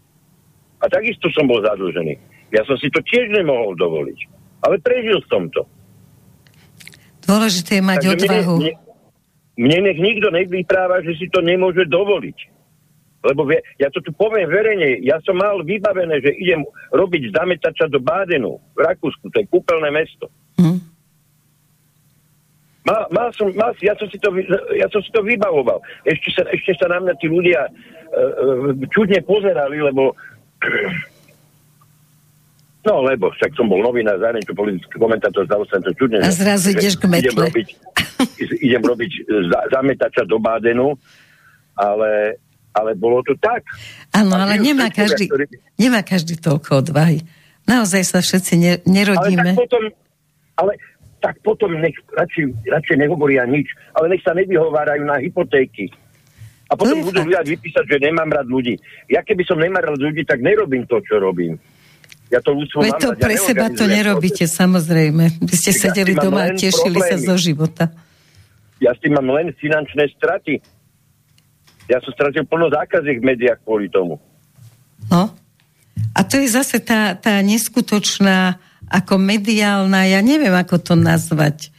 A 0.82 0.86
takisto 0.92 1.32
som 1.32 1.48
bol 1.48 1.64
zadlžený. 1.64 2.20
Ja 2.52 2.68
som 2.68 2.76
si 2.76 2.92
to 2.92 3.00
tiež 3.06 3.32
nemohol 3.32 3.78
dovoliť. 3.80 4.20
Ale 4.68 4.76
prežil 4.84 5.24
som 5.32 5.48
to. 5.54 5.64
Dôležité 7.24 7.80
je 7.80 7.84
mať 7.86 7.98
Takže 8.04 8.12
odvahu. 8.12 8.56
Mne, 8.60 8.74
mne, 8.76 8.92
mne 9.62 9.78
nech 9.88 10.00
nikto 10.02 10.28
nevypráva, 10.34 11.00
že 11.06 11.16
si 11.16 11.32
to 11.32 11.40
nemôže 11.40 11.88
dovoliť. 11.88 12.38
Lebo 13.22 13.46
ja 13.54 13.88
to 13.94 14.02
tu 14.02 14.10
poviem 14.18 14.50
verejne, 14.50 15.06
ja 15.06 15.22
som 15.22 15.38
mal 15.38 15.62
vybavené, 15.62 16.26
že 16.26 16.34
idem 16.42 16.66
robiť 16.90 17.30
zametača 17.38 17.86
do 17.94 18.02
Bádenu 18.02 18.58
v 18.74 18.80
Rakúsku, 18.82 19.30
to 19.30 19.46
je 19.46 19.46
kúpeľné 19.46 19.94
mesto. 19.94 20.26
Mal, 22.82 23.06
mal 23.14 23.30
som, 23.38 23.54
mal, 23.54 23.78
ja, 23.78 23.94
som 23.94 24.10
si 24.10 24.18
to, 24.18 24.34
ja 24.74 24.90
som 24.90 25.02
si 25.06 25.14
to 25.14 25.22
vybavoval. 25.22 25.78
Ešte 26.02 26.34
sa, 26.34 26.44
ešte 26.50 26.74
sa 26.82 26.90
na 26.90 26.98
mňa 27.06 27.14
tí 27.22 27.30
ľudia 27.30 27.70
uh, 27.70 28.74
čudne 28.90 29.22
pozerali, 29.22 29.78
lebo 29.86 30.18
No, 32.82 33.06
lebo 33.06 33.30
však 33.30 33.54
som 33.54 33.70
bol 33.70 33.78
novinár, 33.86 34.18
zahraničný 34.18 34.58
politický 34.58 34.98
komentátor, 34.98 35.46
zdalo 35.46 35.70
sa 35.70 35.78
to 35.86 35.94
čudne. 35.94 36.18
A 36.18 36.34
zrazu 36.34 36.74
ideš 36.74 36.98
k 36.98 37.06
metle. 37.06 37.30
Idem 37.30 37.46
robiť, 37.46 37.68
idem 38.68 38.82
robiť 38.82 39.12
za, 39.54 39.60
zametača 39.78 40.26
do 40.26 40.42
Bádenu, 40.42 40.98
ale, 41.78 42.42
ale 42.74 42.98
bolo 42.98 43.22
to 43.22 43.38
tak. 43.38 43.62
Áno, 44.10 44.34
ale 44.34 44.58
nemá 44.58 44.90
každý, 44.90 45.30
ktorý... 45.30 45.46
nemá 45.78 46.02
každý 46.02 46.42
toľko 46.42 46.82
odvahy. 46.82 47.22
Naozaj 47.70 48.02
sa 48.02 48.18
všetci 48.26 48.54
ne, 48.58 48.74
nerodíme. 48.90 49.54
Ale 49.54 49.54
tak 49.54 49.62
potom, 49.62 49.84
ale 50.58 50.72
tak 51.22 51.38
potom 51.46 51.78
nech 51.78 51.94
radšej, 52.18 52.66
radšej 52.66 52.98
nehovoria 52.98 53.46
nič, 53.46 53.70
ale 53.94 54.10
nech 54.12 54.26
sa 54.26 54.34
nevyhovárajú 54.34 55.06
na 55.06 55.22
hypotéky. 55.22 55.94
A 56.72 56.74
potom 56.74 57.04
budú 57.04 57.28
ľudia 57.28 57.44
vypísať, 57.44 57.84
že 57.84 57.98
nemám 58.00 58.32
rád 58.32 58.48
ľudí. 58.48 58.80
Ja 59.12 59.22
keby 59.22 59.44
som 59.44 59.60
nemal 59.60 59.84
rád 59.84 60.00
ľudí, 60.00 60.24
tak 60.24 60.40
nerobím 60.40 60.88
to, 60.88 61.04
čo 61.04 61.20
robím. 61.20 61.60
Ja 62.32 62.40
to 62.40 62.56
ľudstvo 62.56 62.80
Veď 62.80 62.96
to 62.96 63.10
pre 63.20 63.36
ja 63.36 63.44
seba 63.44 63.68
to 63.76 63.84
nerobíte, 63.92 64.48
proces. 64.48 64.56
samozrejme. 64.56 65.24
Vy 65.44 65.56
ste 65.60 65.76
ja 65.76 65.80
sedeli 65.84 66.16
doma 66.16 66.48
a 66.48 66.56
tešili 66.56 66.96
problémy. 66.96 67.12
sa 67.12 67.28
zo 67.28 67.36
života. 67.36 67.84
Ja 68.80 68.96
s 68.96 69.00
tým 69.04 69.20
mám 69.20 69.28
len 69.36 69.52
finančné 69.60 70.08
straty. 70.16 70.64
Ja 71.92 72.00
som 72.00 72.16
stratil 72.16 72.48
plno 72.48 72.72
zákaziek 72.72 73.20
v 73.20 73.36
médiách 73.36 73.60
kvôli 73.68 73.92
tomu. 73.92 74.16
No. 75.12 75.28
A 76.16 76.20
to 76.24 76.40
je 76.40 76.48
zase 76.48 76.80
tá, 76.80 77.20
tá 77.20 77.44
neskutočná, 77.44 78.64
ako 78.92 79.16
mediálna, 79.16 80.04
ja 80.12 80.20
neviem, 80.20 80.52
ako 80.52 80.84
to 80.84 80.94
nazvať, 81.00 81.72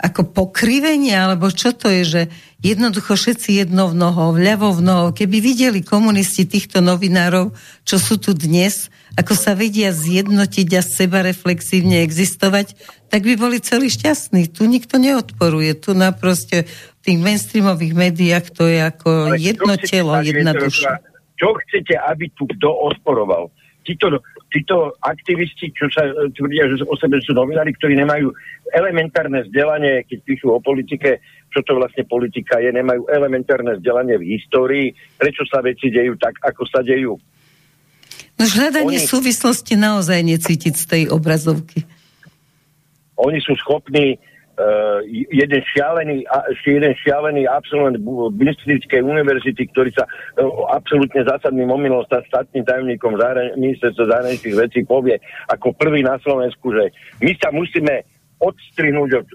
ako 0.00 0.30
pokrivenie, 0.30 1.12
alebo 1.12 1.50
čo 1.50 1.74
to 1.74 1.90
je, 1.90 2.02
že 2.06 2.22
jednoducho 2.62 3.18
všetci 3.18 3.66
jedno 3.66 3.90
v 3.90 3.98
noho, 3.98 4.32
vľavo 4.32 4.78
v 4.78 4.80
noho. 4.80 5.06
Keby 5.12 5.42
videli 5.42 5.84
komunisti 5.84 6.48
týchto 6.48 6.80
novinárov, 6.80 7.52
čo 7.84 8.00
sú 8.00 8.16
tu 8.16 8.32
dnes, 8.32 8.88
ako 9.18 9.34
sa 9.34 9.58
vedia 9.58 9.90
zjednotiť 9.90 10.68
a 10.78 10.82
seba 10.86 11.20
reflexívne 11.26 12.00
existovať, 12.06 12.78
tak 13.10 13.26
by 13.26 13.34
boli 13.34 13.58
celí 13.58 13.90
šťastní. 13.90 14.54
Tu 14.54 14.64
nikto 14.70 14.96
neodporuje. 14.96 15.74
Tu 15.76 15.92
na 15.92 16.14
proste 16.14 16.64
v 16.64 17.00
tých 17.02 17.18
mainstreamových 17.18 17.92
médiách 17.92 18.46
to 18.54 18.70
je 18.70 18.78
ako 18.80 19.34
Ale 19.34 19.42
jedno 19.42 19.74
telo, 19.76 20.14
jedna 20.22 20.54
duša. 20.54 21.02
Čo 21.34 21.56
chcete, 21.66 21.98
aby 21.98 22.30
tu 22.32 22.46
kto 22.46 22.68
odporoval? 22.68 23.50
Títo, 23.80 24.20
títo 24.52 24.92
aktivisti, 25.00 25.72
čo 25.72 25.88
sa 25.88 26.04
e, 26.04 26.28
tvrdia, 26.36 26.68
že 26.68 26.84
o 26.84 26.96
sebe 27.00 27.16
sú 27.24 27.32
novinári, 27.32 27.72
ktorí 27.74 27.96
nemajú 27.96 28.28
elementárne 28.76 29.48
vzdelanie, 29.48 30.04
keď 30.04 30.18
píšu 30.26 30.52
o 30.52 30.60
politike, 30.60 31.18
čo 31.48 31.64
to 31.64 31.80
vlastne 31.80 32.04
politika 32.04 32.60
je, 32.60 32.70
nemajú 32.70 33.08
elementárne 33.08 33.80
vzdelanie 33.80 34.20
v 34.20 34.36
histórii, 34.36 34.86
prečo 35.16 35.42
sa 35.48 35.64
veci 35.64 35.88
dejú 35.88 36.14
tak, 36.20 36.36
ako 36.44 36.62
sa 36.68 36.84
dejú. 36.84 37.16
No 38.40 38.44
hľadanie 38.48 39.00
Oni... 39.00 39.04
súvislosti 39.04 39.76
naozaj 39.76 40.20
necítiť 40.24 40.74
z 40.76 40.84
tej 40.84 41.02
obrazovky. 41.12 41.84
Oni 43.20 43.36
sú 43.44 43.52
schopní 43.60 44.16
jeden 45.08 45.60
šialený, 45.62 46.26
jeden 46.66 46.94
šialený 47.00 47.46
absolvent 47.48 47.98
Bistrickej 48.36 49.02
univerzity, 49.02 49.68
ktorý 49.72 49.90
sa 49.94 50.04
uh, 50.04 50.70
absolútne 50.74 51.22
zásadným 51.24 51.70
omylom 51.70 52.04
sa 52.10 52.20
štátnym 52.26 52.66
tajomníkom 52.66 53.16
zahrani- 53.16 53.54
ministerstva 53.56 54.04
zahraničných 54.10 54.56
vecí 54.56 54.80
povie 54.84 55.16
ako 55.48 55.72
prvý 55.76 56.04
na 56.04 56.18
Slovensku, 56.20 56.72
že 56.74 56.92
my 57.24 57.32
sa 57.38 57.48
musíme 57.54 58.04
odstrihnúť 58.40 59.10
od 59.20 59.26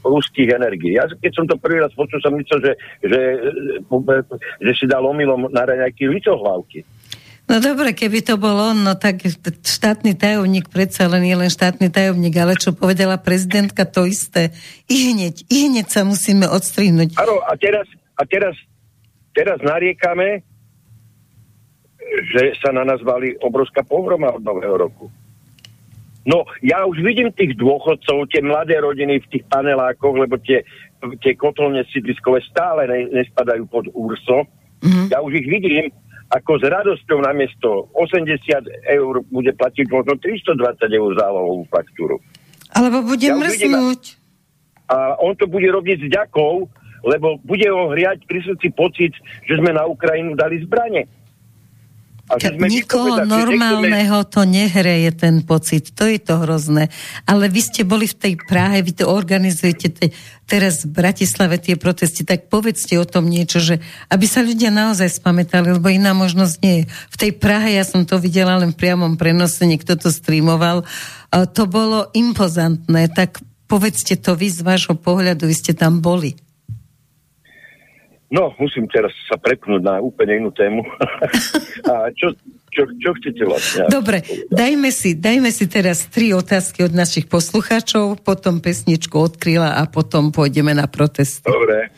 ruských 0.00 0.56
energií. 0.56 0.96
Ja 0.96 1.04
keď 1.04 1.32
som 1.36 1.44
to 1.44 1.60
prvý 1.60 1.76
raz 1.76 1.92
počul, 1.92 2.16
som 2.24 2.32
myslel, 2.40 2.64
že, 2.64 2.72
že, 3.04 3.20
že, 4.64 4.72
si 4.72 4.88
dal 4.88 5.04
omylom 5.04 5.52
na 5.52 5.68
nejaký 5.68 6.08
licohlavky. 6.08 6.80
No 7.46 7.62
dobre, 7.62 7.94
keby 7.94 8.26
to 8.26 8.34
bol 8.42 8.58
on, 8.58 8.82
no 8.82 8.98
tak 8.98 9.22
štátny 9.62 10.18
tajomník 10.18 10.66
predsa 10.66 11.06
len 11.06 11.22
je 11.22 11.36
len 11.38 11.46
štátny 11.46 11.94
tajomník, 11.94 12.34
ale 12.42 12.58
čo 12.58 12.74
povedala 12.74 13.22
prezidentka, 13.22 13.86
to 13.86 14.02
isté. 14.02 14.50
I 14.90 15.14
hneď, 15.14 15.46
i 15.46 15.70
hneď 15.70 15.86
sa 15.86 16.02
musíme 16.02 16.50
odstrihnúť. 16.50 17.14
Áno, 17.14 17.38
a 17.46 17.54
teraz, 17.54 17.86
a 18.18 18.26
teraz, 18.26 18.58
teraz 19.30 19.62
nariekame, 19.62 20.42
že 22.34 22.58
sa 22.58 22.74
na 22.74 22.82
nás 22.82 22.98
valí 23.06 23.38
obrovská 23.38 23.86
pohroma 23.86 24.34
od 24.34 24.42
nového 24.42 24.74
roku. 24.74 25.06
No, 26.26 26.42
ja 26.58 26.82
už 26.82 26.98
vidím 27.06 27.30
tých 27.30 27.54
dôchodcov, 27.54 28.26
tie 28.34 28.42
mladé 28.42 28.82
rodiny 28.82 29.22
v 29.22 29.30
tých 29.30 29.46
panelákoch, 29.46 30.18
lebo 30.18 30.34
tie, 30.42 30.66
tie 31.22 31.38
kotolne 31.38 31.86
sídliskové 31.94 32.42
stále 32.42 32.90
ne, 32.90 33.22
nespadajú 33.22 33.70
pod 33.70 33.86
úrso. 33.94 34.50
Mm-hmm. 34.82 35.14
Ja 35.14 35.22
už 35.22 35.38
ich 35.38 35.46
vidím, 35.46 35.94
ako 36.26 36.58
s 36.58 36.64
radosťou 36.66 37.18
namiesto 37.22 37.86
80 37.94 38.66
eur 38.90 39.14
bude 39.30 39.52
platiť 39.54 39.86
možno 39.86 40.18
320 40.18 40.58
eur 40.90 41.10
zálohovú 41.14 41.62
faktúru. 41.70 42.18
Alebo 42.74 43.06
bude 43.06 43.30
ja 43.30 43.38
mrznúť. 43.38 44.18
A 44.90 45.18
on 45.22 45.34
to 45.38 45.46
bude 45.46 45.66
robiť 45.66 46.06
s 46.06 46.08
ďakou, 46.10 46.66
lebo 47.06 47.38
bude 47.46 47.66
ho 47.70 47.94
hriať 47.94 48.26
pri 48.26 48.42
srdci 48.42 48.74
pocit, 48.74 49.14
že 49.46 49.54
sme 49.58 49.70
na 49.70 49.86
Ukrajinu 49.86 50.34
dali 50.34 50.62
zbranie. 50.62 51.06
Nikoho 52.58 53.22
normálneho 53.22 54.26
to 54.26 54.42
nehreje 54.42 55.14
ten 55.14 55.46
pocit, 55.46 55.94
to 55.94 56.10
je 56.10 56.18
to 56.18 56.42
hrozné. 56.42 56.90
Ale 57.22 57.46
vy 57.46 57.62
ste 57.62 57.86
boli 57.86 58.10
v 58.10 58.18
tej 58.18 58.34
Prahe, 58.42 58.82
vy 58.82 58.98
to 58.98 59.06
organizujete 59.06 59.94
te, 59.94 60.10
teraz 60.50 60.82
v 60.82 60.90
Bratislave 60.90 61.62
tie 61.62 61.78
protesty, 61.78 62.26
tak 62.26 62.50
povedzte 62.50 62.98
o 62.98 63.06
tom 63.06 63.30
niečo, 63.30 63.62
že 63.62 63.78
aby 64.10 64.26
sa 64.26 64.42
ľudia 64.42 64.74
naozaj 64.74 65.22
spamätali, 65.22 65.78
lebo 65.78 65.86
iná 65.86 66.18
možnosť 66.18 66.54
nie 66.66 66.74
je. 66.82 66.84
V 67.14 67.16
tej 67.16 67.32
Prahe, 67.38 67.78
ja 67.78 67.86
som 67.86 68.02
to 68.02 68.18
videla 68.18 68.58
len 68.58 68.74
v 68.74 68.80
priamom 68.82 69.14
prenose, 69.14 69.62
niekto 69.62 69.94
to 69.94 70.10
streamoval, 70.10 70.82
to 71.30 71.62
bolo 71.70 72.10
impozantné, 72.10 73.06
tak 73.10 73.38
povedzte 73.70 74.18
to 74.18 74.34
vy 74.38 74.50
z 74.50 74.66
vášho 74.66 74.98
pohľadu, 74.98 75.46
vy 75.46 75.54
ste 75.54 75.74
tam 75.74 76.02
boli. 76.02 76.38
No, 78.26 78.50
musím 78.58 78.90
teraz 78.90 79.14
sa 79.30 79.38
prepnúť 79.38 79.86
na 79.86 80.02
úplne 80.02 80.42
inú 80.42 80.50
tému. 80.50 80.82
A 81.90 82.10
čo, 82.10 82.34
čo, 82.74 82.82
čo 82.98 83.10
chcete 83.22 83.42
vlastne? 83.46 83.86
Dobre, 83.86 84.26
dajme 84.50 84.90
si, 84.90 85.14
dajme 85.14 85.54
si 85.54 85.70
teraz 85.70 86.10
tri 86.10 86.34
otázky 86.34 86.82
od 86.82 86.90
našich 86.90 87.30
poslucháčov, 87.30 88.18
potom 88.26 88.58
pesničku 88.58 89.14
odkryla 89.14 89.78
a 89.78 89.86
potom 89.86 90.34
pôjdeme 90.34 90.74
na 90.74 90.90
protest. 90.90 91.46
Dobre. 91.46 91.94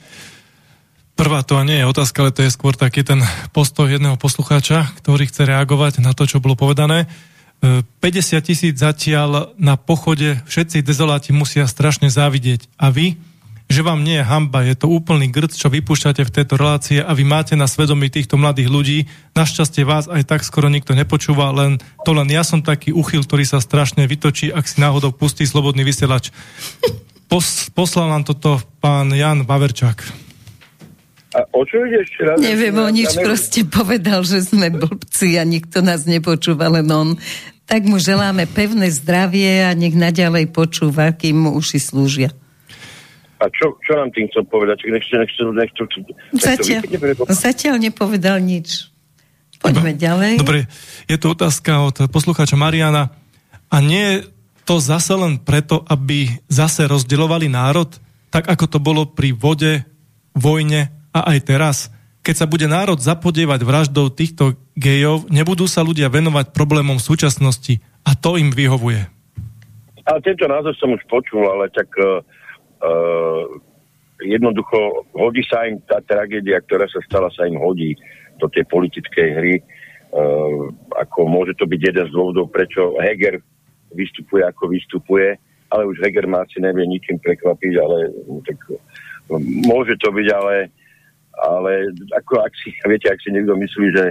Prvá 1.18 1.42
to 1.42 1.58
nie 1.66 1.82
je 1.82 1.90
otázka, 1.90 2.22
ale 2.22 2.30
to 2.30 2.46
je 2.46 2.54
skôr 2.54 2.78
taký 2.78 3.02
ten 3.02 3.18
postoj 3.50 3.90
jedného 3.90 4.14
poslucháča, 4.14 4.86
ktorý 5.02 5.26
chce 5.26 5.50
reagovať 5.50 5.98
na 5.98 6.14
to, 6.14 6.30
čo 6.30 6.38
bolo 6.38 6.54
povedané. 6.54 7.10
50 7.58 7.98
e, 7.98 8.38
tisíc 8.38 8.78
zatiaľ 8.78 9.50
na 9.58 9.74
pochode, 9.74 10.38
všetci 10.46 10.78
dezoláti 10.86 11.34
musia 11.34 11.66
strašne 11.66 12.06
závidieť. 12.06 12.70
A 12.78 12.94
vy, 12.94 13.18
že 13.68 13.84
vám 13.84 14.00
nie 14.00 14.16
je 14.16 14.24
hamba, 14.24 14.64
je 14.64 14.72
to 14.72 14.88
úplný 14.88 15.28
grc, 15.28 15.52
čo 15.52 15.68
vypúšťate 15.68 16.24
v 16.24 16.34
tejto 16.34 16.56
relácie 16.56 17.04
a 17.04 17.12
vy 17.12 17.28
máte 17.28 17.52
na 17.52 17.68
svedomí 17.68 18.08
týchto 18.08 18.40
mladých 18.40 18.72
ľudí. 18.72 18.98
Našťastie 19.36 19.84
vás 19.84 20.08
aj 20.08 20.24
tak 20.24 20.40
skoro 20.40 20.72
nikto 20.72 20.96
nepočúva, 20.96 21.52
len 21.52 21.76
to 22.08 22.16
len 22.16 22.32
ja 22.32 22.40
som 22.40 22.64
taký 22.64 22.96
uchyl, 22.96 23.28
ktorý 23.28 23.44
sa 23.44 23.60
strašne 23.60 24.08
vytočí, 24.08 24.48
ak 24.48 24.64
si 24.64 24.80
náhodou 24.80 25.12
pustí 25.12 25.44
slobodný 25.44 25.84
vysielač. 25.84 26.32
Pos, 27.28 27.68
poslal 27.76 28.08
nám 28.08 28.24
toto 28.24 28.56
pán 28.80 29.12
Jan 29.12 29.44
Baverčák. 29.44 30.00
A 31.36 31.44
o 31.52 31.60
čo 31.68 31.84
ide 31.84 32.00
ešte 32.00 32.24
raz? 32.24 32.40
Neviem, 32.40 32.72
on 32.80 32.88
nič 32.88 33.12
proste 33.20 33.68
povedal, 33.68 34.24
že 34.24 34.48
sme 34.48 34.72
blbci 34.72 35.36
a 35.36 35.44
nikto 35.44 35.84
nás 35.84 36.08
nepočúva, 36.08 36.72
len 36.72 36.88
on. 36.88 37.20
Tak 37.68 37.84
mu 37.84 38.00
želáme 38.00 38.48
pevné 38.48 38.88
zdravie 38.88 39.68
a 39.68 39.76
nech 39.76 39.92
naďalej 39.92 40.48
počúva, 40.48 41.12
kým 41.12 41.44
mu 41.44 41.50
uši 41.52 41.76
slúžia. 41.76 42.32
A 43.38 43.46
čo, 43.54 43.78
čo 43.86 43.94
nám 43.94 44.10
tým 44.10 44.26
chcel 44.30 44.42
povedať? 44.50 44.82
Nechce, 44.90 45.14
nechce, 45.14 45.40
nechce, 45.46 45.82
nechce, 45.86 46.02
zatiaľ, 46.34 46.82
zatiaľ 47.30 47.74
nepovedal 47.78 48.42
nič. 48.42 48.90
Poďme 49.58 49.94
Dobre. 49.94 50.02
ďalej. 50.02 50.32
Dobre, 50.38 50.60
je 51.06 51.16
tu 51.18 51.26
otázka 51.30 51.86
od 51.86 51.96
poslucháča 52.10 52.54
Mariana. 52.58 53.14
A 53.68 53.82
nie 53.82 54.00
je 54.00 54.16
to 54.62 54.78
zase 54.78 55.10
len 55.14 55.38
preto, 55.42 55.82
aby 55.86 56.30
zase 56.46 56.86
rozdeľovali 56.86 57.50
národ, 57.50 57.90
tak 58.28 58.46
ako 58.46 58.64
to 58.68 58.78
bolo 58.78 59.02
pri 59.08 59.34
vode, 59.34 59.82
vojne 60.36 60.92
a 61.10 61.20
aj 61.34 61.38
teraz? 61.42 61.76
Keď 62.22 62.34
sa 62.34 62.46
bude 62.46 62.68
národ 62.68 63.00
zapodievať 63.00 63.60
vraždou 63.64 64.12
týchto 64.12 64.58
gejov, 64.76 65.26
nebudú 65.32 65.64
sa 65.64 65.80
ľudia 65.80 66.12
venovať 66.12 66.52
problémom 66.52 67.00
súčasnosti 67.00 67.80
a 68.04 68.12
to 68.12 68.36
im 68.36 68.52
vyhovuje. 68.52 69.08
Ale 70.08 70.18
tento 70.24 70.44
názor 70.48 70.72
som 70.76 70.92
už 70.92 71.04
počul, 71.08 71.44
ale 71.44 71.68
tak 71.72 71.88
uh, 72.00 72.20
jednoducho 74.22 75.06
hodí 75.14 75.42
sa 75.46 75.66
im 75.66 75.78
tá 75.86 76.02
tragédia, 76.02 76.58
ktorá 76.62 76.86
sa 76.90 76.98
stala, 77.06 77.30
sa 77.30 77.46
im 77.46 77.58
hodí 77.58 77.94
do 78.38 78.46
tej 78.50 78.66
politickej 78.66 79.28
hry. 79.34 79.54
Uh, 80.08 80.72
ako 80.96 81.28
môže 81.28 81.52
to 81.60 81.68
byť 81.68 81.80
jeden 81.92 82.06
z 82.08 82.14
dôvodov, 82.16 82.48
prečo 82.48 82.96
Heger 82.96 83.44
vystupuje 83.92 84.40
ako 84.40 84.72
vystupuje, 84.72 85.36
ale 85.68 85.84
už 85.84 86.00
Heger 86.00 86.24
ma 86.24 86.48
asi 86.48 86.64
nevie 86.64 86.88
ničím 86.88 87.20
prekvapiť, 87.20 87.72
ale 87.76 88.08
tak, 88.48 88.56
môže 89.68 90.00
to 90.00 90.08
byť, 90.08 90.28
ale, 90.32 90.72
ale 91.36 91.72
ako 92.16 92.40
ak 92.40 92.52
si, 92.56 92.72
viete, 92.90 93.12
ak 93.12 93.20
si 93.20 93.36
niekto 93.36 93.52
myslí, 93.52 93.86
že 93.92 94.06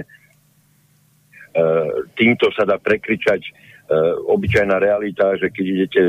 uh, 1.58 1.90
týmto 2.14 2.46
sa 2.54 2.62
dá 2.62 2.78
prekričať 2.78 3.42
uh, 3.42 4.22
obyčajná 4.30 4.78
realita, 4.78 5.34
že 5.34 5.50
keď 5.50 5.64
idete 5.66 6.02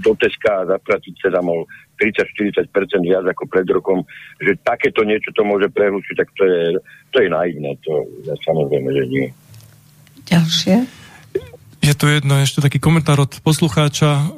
do 0.00 0.12
Teska 0.16 0.64
a 0.64 0.68
zaplatiť 0.76 1.14
sa 1.20 1.28
tam 1.38 1.52
o 1.52 1.68
30-40% 2.00 2.66
viac 3.04 3.24
ako 3.28 3.44
pred 3.46 3.66
rokom, 3.68 4.02
že 4.40 4.58
takéto 4.64 5.04
niečo 5.04 5.30
to 5.36 5.44
môže 5.44 5.70
prehlučiť, 5.70 6.14
tak 6.16 6.28
to 6.34 6.44
je, 6.44 6.62
to 7.12 7.16
je 7.22 7.28
naivné, 7.28 7.76
to 7.84 7.92
ja 8.26 8.34
samozrejme, 8.42 8.88
že 8.90 9.04
nie. 9.06 9.26
Ďalšie? 10.26 10.74
Je 11.82 11.94
tu 11.98 12.06
jedno, 12.06 12.38
ešte 12.38 12.62
taký 12.62 12.78
komentár 12.78 13.18
od 13.18 13.32
poslucháča. 13.42 14.30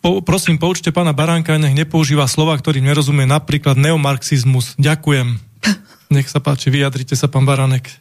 Po, 0.00 0.24
prosím, 0.24 0.56
poučte 0.56 0.88
pána 0.88 1.12
Baránka, 1.12 1.60
nech 1.60 1.76
nepoužíva 1.76 2.24
slova, 2.24 2.56
ktorým 2.56 2.88
nerozumie, 2.88 3.28
napríklad 3.28 3.76
neomarxizmus. 3.76 4.72
Ďakujem. 4.80 5.36
Nech 6.16 6.32
sa 6.32 6.40
páči, 6.40 6.72
vyjadrite 6.72 7.12
sa, 7.12 7.28
pán 7.28 7.44
Baránek. 7.44 7.99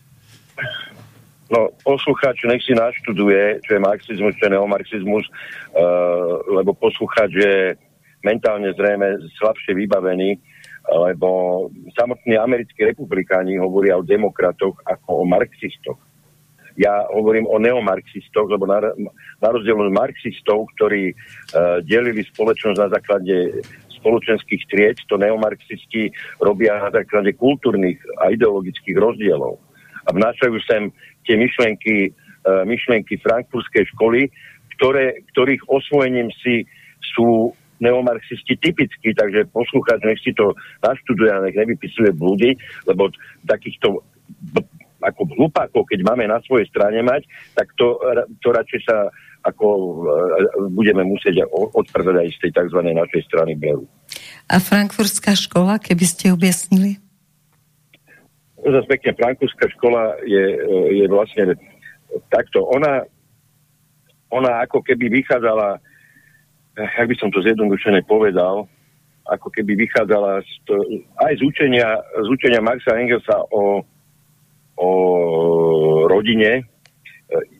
No, 1.49 1.73
poslucháč 1.81 2.45
nech 2.45 2.61
si 2.61 2.77
naštuduje, 2.77 3.65
čo 3.65 3.73
je 3.73 3.81
marxizmus, 3.81 4.37
čo 4.37 4.45
je 4.45 4.53
neomarxizmus, 4.53 5.25
uh, 5.25 6.45
lebo 6.45 6.77
poslucháč 6.77 7.31
je 7.33 7.55
mentálne 8.21 8.69
zrejme 8.77 9.17
slabšie 9.41 9.73
vybavený, 9.73 10.37
lebo 10.89 11.29
samotní 11.97 12.37
americkí 12.37 12.85
republikáni 12.85 13.57
hovoria 13.57 13.97
o 13.97 14.05
demokratoch 14.05 14.77
ako 14.85 15.21
o 15.21 15.23
marxistoch. 15.25 15.97
Ja 16.77 17.09
hovorím 17.09 17.49
o 17.49 17.57
neomarxistoch, 17.57 18.45
lebo 18.45 18.69
na, 18.69 18.79
na 19.41 19.47
rozdiel 19.49 19.75
od 19.75 19.89
marxistov, 19.89 20.69
ktorí 20.77 21.17
uh, 21.17 21.81
delili 21.81 22.21
spoločnosť 22.29 22.77
na 22.77 22.89
základe 22.93 23.65
spoločenských 23.99 24.63
tried, 24.69 24.97
to 25.09 25.17
neomarxisti 25.17 26.13
robia 26.39 26.77
na 26.77 26.93
základe 26.93 27.33
kultúrnych 27.35 27.99
a 28.21 28.31
ideologických 28.31 28.95
rozdielov. 28.95 29.59
A 30.07 30.15
vnášajú 30.15 30.55
sem 30.63 30.89
tie 31.25 31.35
myšlenky, 31.39 32.11
uh, 32.11 32.63
myšlenky 32.63 33.19
frankfurtskej 33.19 33.87
školy, 33.95 34.29
ktoré, 34.79 35.23
ktorých 35.35 35.67
osvojením 35.67 36.31
si 36.39 36.63
sú 37.15 37.51
neomarxisti 37.79 38.59
typickí, 38.59 39.15
takže 39.15 39.47
poslucháč 39.55 40.03
nech 40.03 40.19
si 40.19 40.35
to 40.35 40.51
naštuduje 40.83 41.31
a 41.31 41.43
nech 41.43 41.55
nevypisuje 41.55 42.11
blúdy, 42.11 42.59
lebo 42.83 43.07
takýchto 43.47 44.03
ako 44.99 45.21
hlupákov, 45.31 45.87
keď 45.87 46.03
máme 46.03 46.27
na 46.27 46.43
svojej 46.43 46.67
strane 46.67 46.99
mať, 46.99 47.23
tak 47.55 47.71
to, 47.79 47.95
to 48.43 48.47
radšej 48.51 48.81
sa 48.83 49.07
ako 49.47 49.67
uh, 50.03 50.67
budeme 50.75 51.07
musieť 51.07 51.47
odprdať 51.51 52.27
z 52.35 52.39
tej 52.43 52.51
tzv. 52.51 52.79
našej 52.83 53.21
strany 53.31 53.55
Beru. 53.55 53.87
A 54.51 54.59
frankfurtská 54.59 55.39
škola, 55.39 55.79
keby 55.79 56.03
ste 56.03 56.35
objasnili? 56.35 56.99
Zase 58.59 58.87
pekne, 58.91 59.15
frankfurtská 59.15 59.71
škola 59.79 60.19
je, 60.27 60.43
je 60.99 61.05
vlastne 61.07 61.55
takto. 62.27 62.67
Ona, 62.75 63.07
ona 64.29 64.65
ako 64.67 64.83
keby 64.83 65.07
vychádzala, 65.07 65.79
jak 66.75 67.07
by 67.07 67.15
som 67.15 67.31
to 67.31 67.39
zjednodušene 67.39 68.03
povedal, 68.03 68.67
ako 69.29 69.47
keby 69.53 69.77
vychádzala 69.79 70.41
z 70.41 70.53
to, 70.65 70.75
aj 71.23 71.33
z 71.37 71.41
učenia, 71.45 71.87
z 72.01 72.27
učenia 72.27 72.59
Maxa 72.65 72.97
Engelsa 72.97 73.37
o, 73.53 73.85
o 74.75 74.89
rodine. 76.09 76.65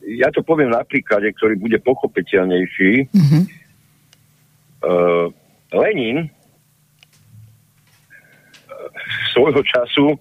Ja 0.10 0.34
to 0.34 0.42
poviem 0.42 0.74
na 0.74 0.82
príklade, 0.82 1.30
ktorý 1.38 1.62
bude 1.62 1.78
pochopiteľnejší. 1.80 2.92
Mm-hmm. 3.14 3.44
Uh, 4.80 5.30
Lenin 5.76 6.32
svojho 9.36 9.62
času 9.62 10.18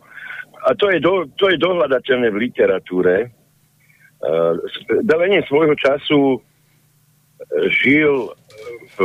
a 0.68 0.70
to 0.76 0.92
je, 0.92 1.00
do, 1.00 1.24
to 1.40 1.48
je 1.48 1.56
dohľadateľné 1.56 2.28
v 2.28 2.40
literatúre. 2.44 3.32
Uh, 4.20 4.60
Lenin 5.08 5.40
svojho 5.48 5.72
času 5.80 6.36
uh, 6.36 6.40
žil 7.80 8.28
v, 8.94 8.98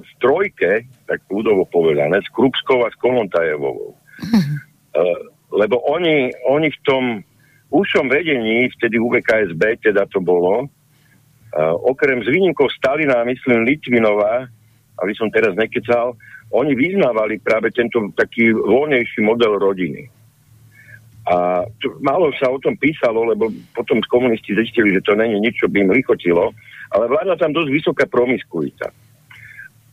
v 0.00 0.10
trojke, 0.22 0.88
tak 1.04 1.20
ľudovo 1.28 1.68
povedané, 1.68 2.24
s 2.24 2.28
Krupskou 2.32 2.86
a 2.86 2.88
s 2.88 2.96
Kolontajevovou. 2.96 3.98
Lebo 5.50 5.76
oni, 5.90 6.30
oni 6.46 6.70
v 6.70 6.80
tom 6.86 7.04
užšom 7.74 8.06
vedení, 8.06 8.70
vtedy 8.78 9.02
UVKSB, 9.02 9.82
teda 9.82 10.06
to 10.06 10.22
bolo, 10.22 10.70
okrem 11.82 12.22
s 12.22 12.30
výnimkou 12.30 12.70
Stalina, 12.70 13.26
myslím 13.26 13.66
Litvinova, 13.66 14.46
aby 15.02 15.12
som 15.18 15.30
teraz 15.34 15.58
nekecal, 15.58 16.14
oni 16.54 16.78
vyznávali 16.78 17.42
práve 17.42 17.74
tento 17.74 18.14
taký 18.14 18.54
voľnejší 18.54 19.26
model 19.26 19.58
rodiny. 19.58 20.06
A 21.24 21.64
to, 21.80 21.96
málo 22.04 22.28
sa 22.36 22.52
o 22.52 22.60
tom 22.60 22.76
písalo, 22.76 23.24
lebo 23.24 23.48
potom 23.72 24.04
komunisti 24.12 24.52
zistili, 24.52 24.92
že 24.92 25.04
to 25.08 25.16
není 25.16 25.40
nič, 25.40 25.56
čo 25.56 25.72
by 25.72 25.80
im 25.80 25.96
lichotilo, 25.96 26.52
ale 26.92 27.08
vládla 27.08 27.40
tam 27.40 27.56
dosť 27.56 27.70
vysoká 27.72 28.04
promiskuita. 28.04 28.92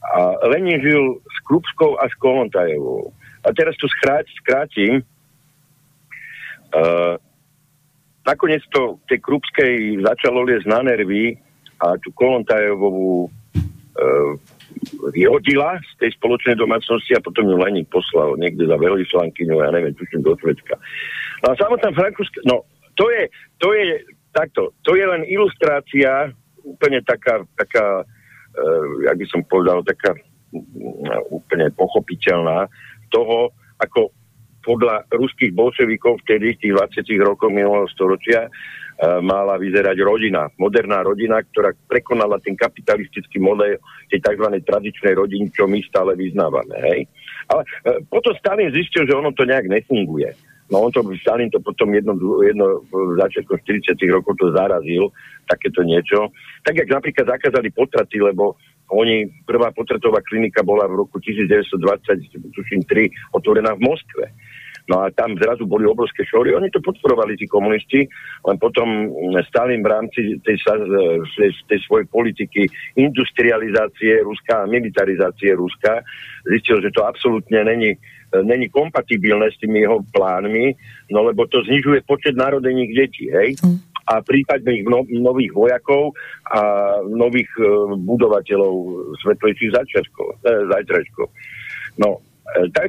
A 0.02 0.20
Lenin 0.52 0.84
žil 0.84 1.24
s 1.24 1.38
Krupskou 1.48 1.96
a 1.96 2.12
s 2.12 2.16
Kolontajevou. 2.20 3.16
A 3.48 3.48
teraz 3.56 3.80
to 3.80 3.88
skráť, 3.88 4.28
skrátim. 4.44 5.00
Uh, 6.76 7.16
nakoniec 8.28 8.64
to 8.76 9.00
tej 9.08 9.24
Krupskej 9.24 10.04
začalo 10.04 10.44
liesť 10.44 10.68
na 10.68 10.84
nervy 10.84 11.40
a 11.80 11.96
tú 12.04 12.12
Kolontajevovú 12.12 13.32
uh, 13.32 14.32
vyhodila 15.14 15.78
z 15.78 15.92
tej 16.02 16.12
spoločnej 16.18 16.58
domácnosti 16.58 17.14
a 17.14 17.24
potom 17.24 17.46
ju 17.46 17.56
Lenin 17.58 17.86
poslal 17.90 18.34
niekde 18.38 18.66
za 18.66 18.78
veľvyslankyňu, 18.78 19.62
ja 19.62 19.70
neviem, 19.70 19.94
tuším 19.94 20.26
do 20.26 20.34
Švedska. 20.42 20.76
No 21.46 21.54
a 21.54 21.60
samotná 21.60 21.94
frankúzska, 21.94 22.42
no 22.46 22.66
to 22.98 23.10
je, 23.14 23.30
to 23.62 23.70
je 23.74 24.02
takto, 24.34 24.74
to 24.82 24.98
je 24.98 25.06
len 25.06 25.22
ilustrácia 25.30 26.34
úplne 26.66 27.02
taká, 27.06 27.46
taká 27.58 28.06
uh, 28.06 28.86
jak 29.06 29.16
by 29.18 29.26
som 29.30 29.42
povedal, 29.46 29.86
taká 29.86 30.18
uh, 30.18 31.22
úplne 31.30 31.70
pochopiteľná 31.78 32.66
toho, 33.14 33.54
ako 33.82 34.14
podľa 34.62 35.10
ruských 35.10 35.58
bolševikov 35.58 36.22
vtedy, 36.26 36.54
v 36.54 36.62
tých 36.62 36.74
20 37.02 37.18
rokov 37.26 37.50
minulého 37.50 37.90
storočia, 37.90 38.46
mala 39.02 39.58
vyzerať 39.58 39.98
rodina. 40.06 40.46
Moderná 40.62 41.02
rodina, 41.02 41.42
ktorá 41.42 41.74
prekonala 41.90 42.38
ten 42.38 42.54
kapitalistický 42.54 43.42
model 43.42 43.82
tej 44.14 44.22
tzv. 44.22 44.46
tradičnej 44.62 45.18
rodiny, 45.18 45.50
čo 45.50 45.66
my 45.66 45.82
stále 45.82 46.14
vyznávame. 46.14 46.76
Hej? 46.86 47.00
Ale 47.50 47.66
uh, 47.66 47.98
potom 48.06 48.38
Stalin 48.38 48.70
zistil, 48.70 49.10
že 49.10 49.18
ono 49.18 49.34
to 49.34 49.42
nejak 49.42 49.66
nefunguje. 49.66 50.38
No 50.72 50.88
on 50.88 50.92
to, 50.94 51.04
Stalin 51.20 51.52
to 51.52 51.60
potom 51.60 51.92
jedno, 51.92 52.16
jedno 52.46 52.86
začiatkom 53.20 53.60
40 53.60 53.98
rokov 54.08 54.40
to 54.40 54.56
zarazil, 54.56 55.12
takéto 55.44 55.84
niečo. 55.84 56.32
Tak, 56.64 56.80
jak 56.80 56.88
napríklad 56.88 57.28
zakázali 57.28 57.76
potraty, 57.76 58.24
lebo 58.24 58.56
oni, 58.92 59.28
prvá 59.44 59.72
potratová 59.76 60.24
klinika 60.24 60.64
bola 60.64 60.88
v 60.88 61.04
roku 61.04 61.20
1923 61.20 61.76
otvorená 63.36 63.76
v 63.76 63.82
Moskve. 63.84 64.32
No 64.90 65.06
a 65.06 65.14
tam 65.14 65.38
zrazu 65.38 65.70
boli 65.70 65.86
obrovské 65.86 66.26
šory. 66.26 66.58
Oni 66.58 66.74
to 66.74 66.82
podporovali, 66.82 67.38
tí 67.38 67.46
komunisti, 67.46 68.08
len 68.48 68.58
potom 68.58 69.14
Stalin 69.46 69.86
v 69.86 69.92
rámci 69.92 70.20
tej, 70.42 70.58
tej, 71.38 71.52
tej 71.70 71.80
svojej 71.86 72.08
politiky 72.10 72.66
industrializácie 72.98 74.26
Ruska 74.26 74.66
a 74.66 74.70
militarizácie 74.70 75.54
Ruska 75.54 76.02
zistil, 76.50 76.82
že 76.82 76.90
to 76.90 77.06
absolútne 77.06 77.62
není 77.62 77.94
není 78.40 78.72
kompatibilné 78.72 79.52
s 79.52 79.60
tými 79.60 79.84
jeho 79.84 80.00
plánmi, 80.16 80.72
no 81.12 81.28
lebo 81.28 81.44
to 81.52 81.68
znižuje 81.68 82.08
počet 82.08 82.40
narodených 82.40 82.92
detí, 82.96 83.28
hej? 83.28 83.60
Mm. 83.60 83.84
A 84.08 84.24
prípadných 84.24 84.88
no, 84.88 85.04
nových 85.12 85.52
vojakov 85.52 86.16
a 86.48 86.62
nových 87.06 87.52
uh, 87.60 87.92
budovateľov 87.96 88.74
svetlejších 89.20 89.72
začiatkov, 89.76 90.42
eh, 90.48 90.64
zajtračkov. 90.68 91.28
No, 92.00 92.24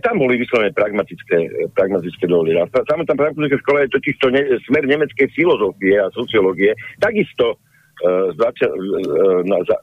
tam 0.02 0.18
boli 0.18 0.38
vyslovené 0.38 0.74
pragmatické, 0.74 1.70
pragmatické 1.78 2.24
dohody. 2.26 2.58
A 2.58 2.66
samotná 2.66 3.14
pragmatická 3.14 3.58
škola 3.62 3.86
je 3.86 3.94
totiž 3.94 4.14
to 4.18 4.28
ne, 4.34 4.42
smer 4.66 4.84
nemeckej 4.86 5.28
filozofie 5.34 6.02
a 6.02 6.10
sociológie. 6.10 6.74
Takisto 6.98 7.54
uh, 7.54 8.34
zača, 8.34 8.66
uh, 8.66 9.40
na, 9.46 9.62
za, 9.62 9.76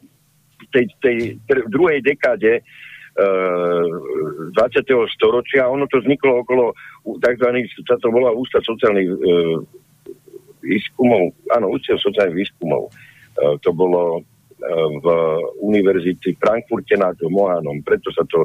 tej, 0.75 0.85
tej 0.99 1.17
tr- 1.47 1.67
druhej 1.71 2.03
dekáde 2.03 2.59
uh, 2.59 3.87
20. 4.51 4.83
storočia, 5.15 5.71
ono 5.71 5.87
to 5.87 6.03
vzniklo 6.03 6.43
okolo 6.43 6.75
tzv. 7.23 7.47
to 7.87 8.07
volá 8.11 8.35
Ústav 8.35 8.61
sociálnych 8.67 9.09
uh, 9.15 9.63
výskumov, 10.59 11.31
áno, 11.55 11.71
Ústav 11.71 12.03
sociálnych 12.03 12.47
výskumov. 12.47 12.91
Uh, 13.39 13.55
to 13.63 13.71
bolo 13.71 14.27
v 14.99 15.07
univerzity 15.63 16.35
Frankfurte 16.35 16.99
nad 16.99 17.15
Mohanom, 17.23 17.79
preto 17.79 18.11
sa 18.11 18.27
to 18.27 18.43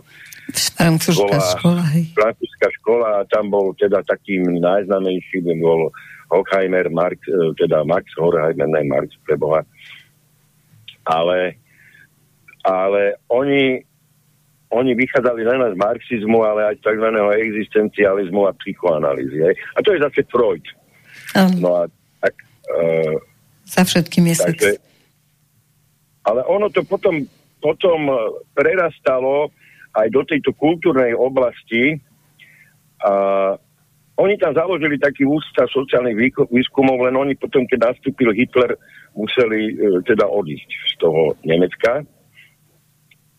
Frankfurtská 0.52 1.38
škola, 1.58 1.82
hej. 1.96 2.04
Frankfurtská 2.14 2.68
škola 2.80 3.08
a 3.18 3.26
tam 3.26 3.50
bol 3.50 3.74
teda 3.74 4.04
takým 4.06 4.62
najznamejším 4.62 5.58
bol 5.58 5.90
Horkheimer, 6.30 6.88
Marx, 6.90 7.18
e, 7.28 7.52
teda 7.58 7.84
Max 7.84 8.06
Horkheimer, 8.16 8.68
ne 8.68 8.82
Marx, 8.86 9.12
preboha. 9.26 9.66
Ale, 11.04 11.58
ale 12.64 13.20
oni, 13.28 13.84
oni 14.72 14.92
vychádzali 14.96 15.42
len 15.44 15.60
z 15.72 15.76
marxizmu, 15.76 16.38
ale 16.44 16.72
aj 16.72 16.76
tzv. 16.80 17.08
existencializmu 17.44 18.48
a 18.48 18.56
psychoanalýzy. 18.56 19.38
Hej. 19.44 19.54
A 19.76 19.78
to 19.84 19.92
je 19.92 20.00
zase 20.00 20.20
Freud. 20.32 20.64
Um, 21.36 21.60
No 21.60 21.70
a 21.76 21.82
tak... 22.24 22.34
Uh, 22.72 23.20
za 23.64 23.84
všetkým 23.84 24.32
je 24.32 24.36
sex. 24.36 24.58
Ale 26.25 26.41
ono 26.49 26.72
to 26.72 26.83
potom, 26.89 27.25
potom 27.61 28.01
e, 28.09 28.16
prerastalo 28.57 29.53
aj 29.95 30.09
do 30.11 30.22
tejto 30.27 30.51
kultúrnej 30.57 31.14
oblasti. 31.14 32.01
A 33.05 33.12
oni 34.14 34.35
tam 34.39 34.57
založili 34.57 34.97
taký 34.97 35.27
ústav 35.27 35.68
sociálnych 35.68 36.16
výskumov, 36.49 37.03
len 37.05 37.14
oni 37.18 37.35
potom, 37.37 37.66
keď 37.68 37.93
nastúpil 37.93 38.33
Hitler, 38.33 38.79
museli 39.12 39.75
e, 39.75 40.01
teda 40.09 40.25
odísť 40.27 40.70
z 40.70 40.93
toho 40.99 41.37
Nemecka. 41.45 42.03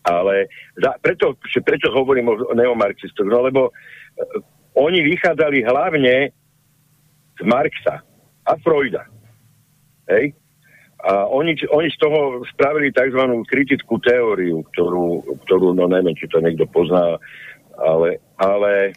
Ale 0.06 0.46
za, 0.78 0.94
preto, 1.02 1.34
že 1.50 1.66
prečo 1.66 1.90
hovorím 1.90 2.30
o 2.30 2.54
neomarxistoch? 2.54 3.26
No 3.26 3.42
lebo 3.42 3.68
e, 3.68 3.72
oni 4.78 5.02
vychádzali 5.02 5.66
hlavne 5.66 6.14
z 7.36 7.40
Marxa 7.42 8.04
a 8.46 8.52
Freuda. 8.62 9.08
Hej? 10.12 10.36
A 11.04 11.28
oni, 11.28 11.52
oni 11.68 11.88
z 11.92 11.98
toho 12.00 12.40
spravili 12.48 12.88
tzv. 12.88 13.20
kritickú 13.46 14.00
teóriu, 14.00 14.64
ktorú, 14.72 15.36
ktorú, 15.44 15.76
no 15.76 15.86
neviem, 15.92 16.16
či 16.16 16.24
to 16.26 16.40
niekto 16.40 16.64
pozná, 16.72 17.20
ale, 17.76 18.18
ale 18.40 18.72
e, 18.88 18.92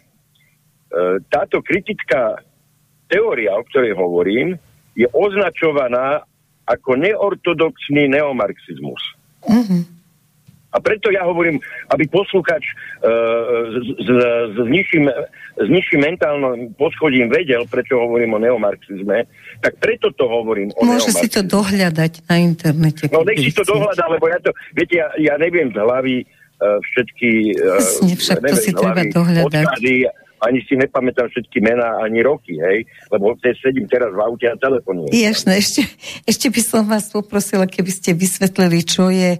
táto 1.28 1.60
kritická 1.60 2.40
teória, 3.04 3.52
o 3.52 3.66
ktorej 3.68 3.92
hovorím, 3.94 4.56
je 4.96 5.04
označovaná 5.12 6.24
ako 6.64 6.96
neortodoxný 6.96 8.08
neomarxizmus. 8.08 9.02
Mhm. 9.44 9.99
A 10.70 10.78
preto 10.78 11.10
ja 11.10 11.26
hovorím, 11.26 11.58
aby 11.90 12.06
posluchač 12.06 12.62
uh, 13.02 13.74
s, 13.74 13.86
s, 13.98 14.08
s, 14.54 14.56
nižším, 14.70 15.10
s 15.58 15.66
nižším 15.66 16.00
mentálnym 16.06 16.78
poschodím 16.78 17.26
vedel, 17.26 17.66
prečo 17.66 17.98
hovorím 17.98 18.38
o 18.38 18.42
neomarxizme, 18.42 19.26
tak 19.58 19.72
preto 19.82 20.14
to 20.14 20.30
hovorím 20.30 20.70
o 20.78 20.86
Môže 20.86 21.10
si 21.10 21.26
to 21.26 21.42
dohľadať 21.42 22.22
na 22.30 22.36
internete. 22.38 23.10
No 23.10 23.26
nech 23.26 23.42
si 23.42 23.50
to 23.50 23.66
dohľadá, 23.66 24.06
lebo 24.14 24.30
ja 24.30 24.38
to, 24.38 24.54
viete, 24.70 25.02
ja, 25.02 25.10
ja 25.18 25.34
neviem 25.42 25.74
z 25.74 25.78
hlavy 25.82 26.22
uh, 26.22 26.78
všetky 26.78 27.30
uh, 27.58 27.82
Jasne, 27.82 28.14
však 28.14 28.38
to 28.38 28.44
neviem 28.46 28.62
si 28.62 28.70
z 28.70 28.78
treba 28.78 29.02
dohľadať. 29.10 29.66
odkazy, 29.66 29.94
ani 30.40 30.60
si 30.64 30.74
nepamätám 30.78 31.28
všetky 31.28 31.60
mená, 31.60 32.00
ani 32.00 32.24
roky, 32.24 32.56
hej, 32.56 32.88
lebo 33.12 33.36
te 33.36 33.52
sedím 33.60 33.84
teraz 33.84 34.08
v 34.14 34.20
aute 34.24 34.48
a 34.48 34.56
telefonujem. 34.56 35.12
Jasné, 35.12 35.60
ešte, 35.60 35.84
ešte 36.24 36.46
by 36.48 36.62
som 36.64 36.82
vás 36.88 37.12
poprosila, 37.12 37.68
keby 37.68 37.92
ste 37.92 38.16
vysvetlili, 38.16 38.80
čo 38.80 39.12
je 39.12 39.36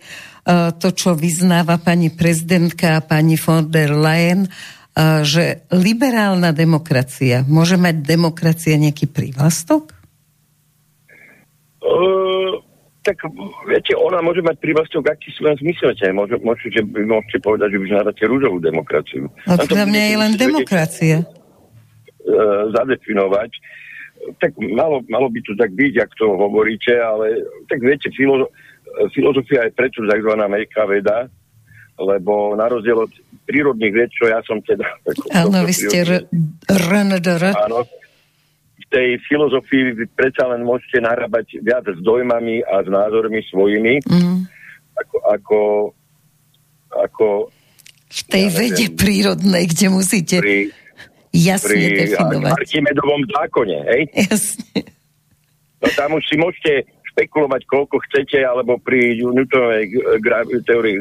to, 0.49 0.89
čo 0.97 1.13
vyznáva 1.13 1.77
pani 1.77 2.09
prezidentka 2.09 2.97
a 2.97 3.05
pani 3.05 3.37
von 3.37 3.69
der 3.69 3.93
Leyen, 3.93 4.49
uh, 4.49 5.21
že 5.21 5.69
liberálna 5.69 6.57
demokracia, 6.57 7.45
môže 7.45 7.77
mať 7.77 8.01
demokracia 8.01 8.81
nejaký 8.81 9.07
prívlastok? 9.13 9.93
Uh, 11.85 12.57
tak 13.05 13.21
viete, 13.69 13.97
ona 13.97 14.21
môže 14.21 14.41
mať 14.45 14.57
prívlastok, 14.61 15.09
aký 15.09 15.33
si 15.33 15.41
len 15.45 15.57
zmyslete. 15.61 16.09
Môže, 16.13 16.37
môžete, 16.41 16.81
môžete 16.85 17.39
povedať, 17.41 17.77
že 17.77 17.81
vy 17.81 17.87
žádate 17.89 18.23
rúžovú 18.29 18.61
demokraciu. 18.61 19.29
No 19.49 19.57
to 19.61 19.69
podľa 19.69 19.89
mňa 19.89 20.03
je 20.05 20.17
len 20.17 20.33
demokracia. 20.37 21.17
Uh, 22.21 22.69
zadefinovať. 22.73 23.53
Tak 24.37 24.53
malo, 24.61 25.01
malo 25.09 25.33
by 25.33 25.41
to 25.41 25.57
tak 25.57 25.73
byť, 25.73 25.95
ak 25.97 26.13
to 26.21 26.29
hovoríte, 26.29 26.93
ale 26.93 27.41
tak 27.73 27.81
viete, 27.81 28.13
filozo- 28.13 28.53
filozofia 29.11 29.67
je 29.67 29.73
preto 29.73 30.03
tzv. 30.03 30.33
mekká 30.37 30.85
veda, 30.85 31.27
lebo 31.97 32.57
na 32.57 32.65
rozdiel 32.65 32.97
od 32.97 33.13
prírodných 33.45 33.93
ved, 33.93 34.11
čo 34.11 34.25
ja 34.27 34.41
som 34.43 34.59
teda... 34.63 34.87
Áno, 35.37 35.65
vy 35.65 35.75
ste 35.75 36.27
RNDR. 36.65 37.53
Áno. 37.53 37.85
V 38.81 38.85
tej 38.89 39.21
filozofii 39.23 39.95
vy 39.95 40.05
predsa 40.11 40.51
len 40.51 40.65
môžete 40.65 40.99
narábať 40.99 41.61
viac 41.61 41.87
s 41.87 42.01
dojmami 42.01 42.65
a 42.65 42.83
s 42.83 42.89
názormi 42.89 43.39
svojimi, 43.47 44.03
Mm. 44.09 44.49
ako, 44.99 45.17
ako, 45.31 45.59
ako 46.91 47.27
V 48.11 48.23
tej 48.27 48.45
Ja 48.45 48.51
neviem. 48.51 48.59
vede 48.59 48.87
prírodnej, 48.99 49.65
kde 49.71 49.87
musíte 49.87 50.37
pri, 50.43 50.75
jasne 51.31 51.79
pri 51.79 52.11
definovať. 52.11 52.53
Archimedovom 52.59 53.23
zákone. 53.31 53.77
Hej? 53.87 54.03
Jasne. 54.27 54.81
No 55.81 55.87
tam 55.95 56.19
už 56.19 56.25
si 56.27 56.35
môžete 56.37 56.73
špekulovať, 57.15 57.63
koľko 57.67 58.01
chcete, 58.09 58.41
alebo 58.43 58.79
pri 58.79 59.19
Newtonovej 59.21 59.85
gra- 60.23 60.47
teórii 60.63 60.97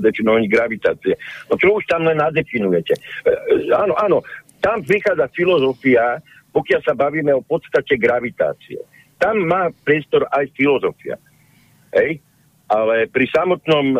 definovaní 0.00 0.48
gravitácie. 0.48 1.14
No 1.48 1.54
čo 1.60 1.78
už 1.78 1.84
tam 1.86 2.08
len 2.08 2.18
nadefinujete? 2.18 2.96
E, 3.24 3.32
áno, 3.72 3.94
áno, 3.94 4.18
tam 4.58 4.82
prichádza 4.82 5.30
filozofia, 5.30 6.18
pokiaľ 6.50 6.80
sa 6.82 6.94
bavíme 6.96 7.30
o 7.36 7.44
podstate 7.44 8.00
gravitácie. 8.00 8.80
Tam 9.18 9.44
má 9.44 9.70
priestor 9.84 10.26
aj 10.30 10.50
filozofia. 10.54 11.18
Hej? 11.94 12.22
Ale 12.68 13.08
pri 13.08 13.26
samotnom 13.32 13.96
e, 13.96 13.98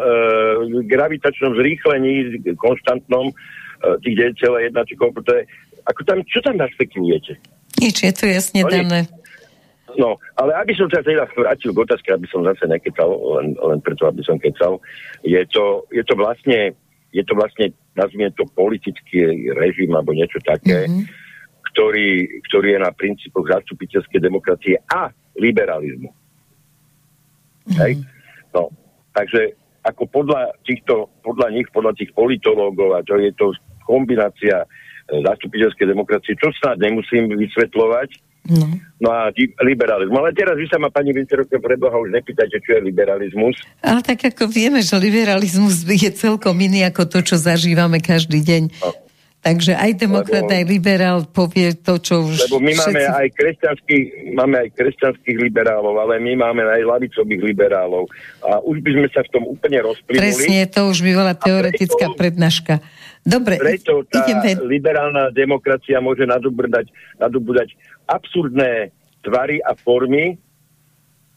gravitačnom 0.84 1.56
zrýchlení, 1.56 2.42
konštantnom, 2.60 3.32
e, 3.32 3.34
tých 4.04 4.36
9,1 4.38 4.88
či 4.88 4.94
koľko 4.96 5.20
to 5.24 5.32
je, 5.38 5.42
ako 5.88 6.00
tam, 6.04 6.18
čo 6.28 6.44
tam 6.44 6.60
našpekulujete? 6.60 7.40
Nič, 7.78 7.96
je 8.04 8.12
to 8.12 8.24
jasne 8.28 8.60
No, 8.66 8.68
dané. 8.68 9.06
No, 9.98 10.14
ale 10.38 10.54
aby 10.54 10.78
som 10.78 10.86
sa 10.86 11.02
teda 11.02 11.26
vrátil 11.34 11.74
k 11.74 11.82
otázke, 11.82 12.14
aby 12.14 12.30
som 12.30 12.46
zase 12.46 12.70
nekecal, 12.70 13.10
len, 13.42 13.58
len 13.58 13.78
preto, 13.82 14.06
aby 14.06 14.22
som 14.22 14.38
kecal, 14.38 14.78
je 15.26 15.42
to, 15.50 15.82
je 15.90 16.06
to 16.06 16.14
vlastne, 16.14 16.70
je 17.10 17.22
to 17.26 17.34
vlastne, 17.34 17.74
nazvime 17.98 18.30
to 18.38 18.46
politický 18.54 19.50
režim 19.58 19.90
alebo 19.90 20.14
niečo 20.14 20.38
také, 20.46 20.86
Mhm. 20.86 21.02
ktorý, 21.74 22.10
ktorý 22.46 22.78
je 22.78 22.80
na 22.80 22.94
princípoch 22.94 23.50
zastupiteľskej 23.50 24.22
demokracie 24.22 24.78
a 24.86 25.10
liberalizmu. 25.34 26.14
Hej? 27.82 27.98
No, 28.54 28.70
takže 29.12 29.58
ako 29.82 30.06
podľa 30.10 30.54
týchto, 30.62 31.10
podľa 31.26 31.48
nich, 31.54 31.66
podľa 31.74 31.98
tých 31.98 32.14
politológov, 32.14 32.94
a 32.94 33.02
to 33.02 33.18
je 33.18 33.34
to 33.34 33.50
kombinácia 33.82 34.62
e, 34.62 34.66
zastupiteľskej 35.26 35.86
demokracie, 35.90 36.38
čo 36.38 36.54
snad 36.60 36.78
nemusím 36.78 37.30
vysvetľovať, 37.34 38.27
No. 38.48 38.66
No 38.98 39.08
a 39.12 39.28
liberalizmus. 39.60 40.16
Ale 40.16 40.32
teraz 40.32 40.56
vy 40.56 40.66
sa 40.66 40.80
ma, 40.80 40.88
pani 40.88 41.12
Vincerovka, 41.12 41.60
preboha 41.60 42.00
už 42.00 42.16
nepýtajte, 42.16 42.58
čo 42.64 42.80
je 42.80 42.80
liberalizmus. 42.88 43.60
Ale 43.84 44.00
tak 44.00 44.24
ako 44.24 44.48
vieme, 44.48 44.80
že 44.80 44.96
liberalizmus 44.96 45.84
je 45.84 46.08
celkom 46.10 46.56
iný 46.56 46.88
ako 46.88 47.06
to, 47.06 47.20
čo 47.22 47.36
zažívame 47.36 48.00
každý 48.00 48.40
deň. 48.40 48.62
No. 48.80 48.90
Takže 49.38 49.78
aj 49.78 50.02
demokrat, 50.02 50.50
Lebo- 50.50 50.56
aj 50.58 50.64
liberál 50.66 51.18
povie 51.30 51.70
to, 51.78 52.02
čo 52.02 52.26
už 52.26 52.50
Lebo 52.50 52.58
my 52.58 52.74
máme 52.74 52.98
všetci... 52.98 53.18
aj, 53.22 53.28
kresťanských, 53.38 54.04
máme 54.34 54.54
aj 54.66 54.68
kresťanských 54.74 55.38
liberálov, 55.38 55.94
ale 55.94 56.18
my 56.18 56.42
máme 56.42 56.66
aj 56.66 56.82
lavicových 56.82 57.42
liberálov. 57.46 58.10
A 58.42 58.58
už 58.66 58.82
by 58.82 58.90
sme 58.98 59.08
sa 59.14 59.22
v 59.22 59.30
tom 59.30 59.46
úplne 59.46 59.78
rozplynuli. 59.78 60.18
Presne, 60.26 60.66
to 60.66 60.90
už 60.90 61.06
by 61.06 61.12
bola 61.14 61.32
teoretická 61.38 62.10
preto- 62.10 62.18
prednáška. 62.18 62.74
Dobre, 63.28 63.60
Preto 63.60 64.08
tá 64.08 64.24
ideme... 64.24 64.56
liberálna 64.64 65.28
demokracia 65.30 66.00
môže 66.00 66.24
nadobrdať, 66.24 66.88
nadobúdať 67.20 67.76
absurdné 68.08 68.90
tvary 69.22 69.60
a 69.60 69.76
formy, 69.76 70.34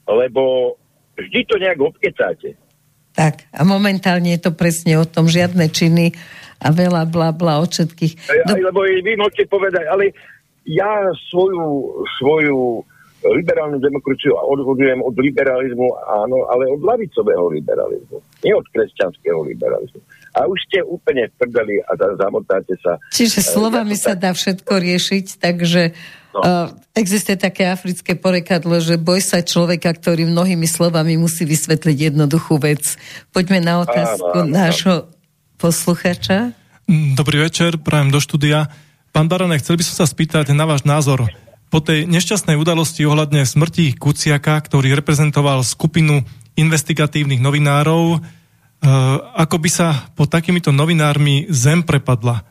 lebo 0.07 0.75
vždy 1.19 1.39
to 1.45 1.55
nejak 1.59 1.79
obkecáte. 1.79 2.55
Tak, 3.11 3.43
a 3.51 3.61
momentálne 3.67 4.31
je 4.31 4.41
to 4.47 4.51
presne 4.55 4.95
o 4.95 5.03
tom, 5.03 5.27
žiadne 5.27 5.67
činy 5.67 6.15
a 6.63 6.71
veľa 6.71 7.03
bla 7.11 7.35
bla 7.35 7.59
od 7.59 7.67
všetkých. 7.67 8.13
Aj, 8.31 8.39
Do, 8.47 8.53
lebo 8.55 8.87
vy 8.87 9.13
môžete 9.19 9.51
povedať, 9.51 9.83
ale 9.91 10.15
ja 10.63 11.11
svoju, 11.27 11.91
svoju 12.21 12.85
liberálnu 13.21 13.77
demokraciu 13.77 14.33
odhodujem 14.33 14.97
od 15.05 15.13
liberalizmu, 15.13 15.85
áno, 16.09 16.49
ale 16.49 16.65
od 16.73 16.81
lavicového 16.81 17.53
liberalizmu, 17.53 18.17
nie 18.41 18.53
od 18.55 18.65
kresťanského 18.73 19.45
liberalizmu. 19.45 20.01
A 20.33 20.49
už 20.49 20.57
ste 20.65 20.81
úplne 20.81 21.29
tvrdali 21.37 21.83
a 21.85 21.91
za- 21.93 22.15
zamotáte 22.17 22.73
sa. 22.81 22.97
čiže 23.13 23.43
Eh, 23.43 23.45
slovami 23.45 23.93
ja 23.93 24.01
sa 24.09 24.13
dá 24.17 24.31
všetko 24.33 24.73
riešiť, 24.73 25.25
takže 25.37 25.93
No. 26.31 26.71
existuje 26.95 27.35
také 27.35 27.67
africké 27.67 28.15
porekadlo, 28.15 28.79
že 28.79 28.95
boj 28.95 29.19
sa 29.19 29.43
človeka, 29.43 29.91
ktorý 29.91 30.31
mnohými 30.31 30.63
slovami 30.63 31.19
musí 31.19 31.43
vysvetliť 31.43 32.15
jednoduchú 32.15 32.55
vec. 32.55 32.95
Poďme 33.35 33.59
na 33.59 33.83
otázku 33.83 34.39
Áno, 34.39 34.47
áno, 34.47 34.47
áno. 34.47 34.55
nášho 34.55 34.95
posluchača. 35.59 36.55
Dobrý 36.91 37.43
večer, 37.43 37.79
prajem 37.79 38.09
do 38.11 38.23
štúdia. 38.23 38.71
Pán 39.11 39.27
Baranek, 39.27 39.59
chcel 39.59 39.75
by 39.75 39.83
som 39.83 39.95
sa 40.03 40.07
spýtať 40.07 40.55
na 40.55 40.63
váš 40.63 40.87
názor. 40.87 41.27
Po 41.71 41.79
tej 41.79 42.07
nešťastnej 42.07 42.59
udalosti 42.59 43.07
ohľadne 43.07 43.43
smrti 43.47 43.95
Kuciaka, 43.95 44.59
ktorý 44.59 44.95
reprezentoval 44.95 45.63
skupinu 45.63 46.23
investigatívnych 46.59 47.39
novinárov, 47.39 48.03
e, 48.15 48.19
ako 49.35 49.55
by 49.55 49.69
sa 49.71 50.11
pod 50.15 50.27
takýmito 50.27 50.75
novinármi 50.75 51.47
zem 51.47 51.79
prepadla. 51.83 52.43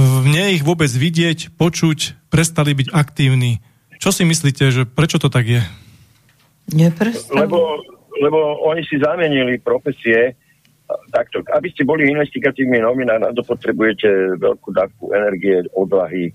V 0.00 0.24
nej 0.32 0.56
ich 0.56 0.64
vôbec 0.64 0.88
vidieť, 0.88 1.52
počuť, 1.60 2.32
prestali 2.32 2.72
byť 2.72 2.88
aktívni. 2.96 3.60
Čo 4.00 4.16
si 4.16 4.24
myslíte, 4.24 4.72
že 4.72 4.88
prečo 4.88 5.20
to 5.20 5.28
tak 5.28 5.44
je? 5.44 5.60
Lebo, 7.36 7.84
lebo 8.16 8.64
oni 8.64 8.80
si 8.88 8.96
zamenili 8.96 9.60
profesie 9.60 10.40
takto. 11.12 11.44
Aby 11.52 11.68
ste 11.76 11.84
boli 11.84 12.08
investigatívny 12.08 12.80
novinár, 12.80 13.20
na 13.20 13.28
to 13.36 13.44
potrebujete 13.44 14.40
veľkú 14.40 14.72
dávku 14.72 15.12
energie, 15.12 15.68
odvahy, 15.76 16.32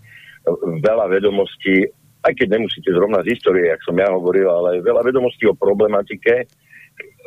veľa 0.86 1.10
vedomostí, 1.10 1.90
aj 2.22 2.38
keď 2.38 2.62
nemusíte 2.62 2.94
zrovna 2.94 3.26
z 3.26 3.34
histórie, 3.34 3.74
jak 3.74 3.82
som 3.82 3.98
ja 3.98 4.14
hovoril, 4.14 4.46
ale 4.46 4.86
veľa 4.86 5.02
vedomostí 5.02 5.50
o 5.50 5.58
problematike, 5.58 6.46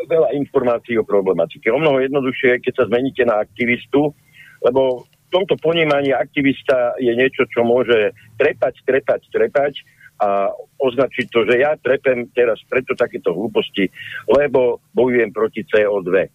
veľa 0.07 0.39
informácií 0.39 0.95
o 1.03 1.09
problematike. 1.09 1.67
O 1.75 1.83
mnoho 1.83 1.99
jednoduchšie, 1.99 2.63
keď 2.63 2.73
sa 2.79 2.85
zmeníte 2.87 3.27
na 3.27 3.43
aktivistu, 3.43 4.15
lebo 4.63 5.08
v 5.29 5.35
tomto 5.37 5.61
ponímaní 5.61 6.17
aktivista 6.17 6.97
je 6.97 7.13
niečo, 7.13 7.45
čo 7.53 7.61
môže 7.61 8.17
trepať, 8.41 8.81
trepať, 8.89 9.21
trepať 9.29 9.75
a 10.19 10.51
označiť 10.81 11.27
to, 11.29 11.45
že 11.45 11.61
ja 11.61 11.77
trepem 11.77 12.33
teraz 12.33 12.59
preto 12.65 12.97
takéto 12.97 13.37
hlúposti, 13.37 13.93
lebo 14.27 14.81
bojujem 14.97 15.31
proti 15.31 15.63
CO2. 15.69 16.33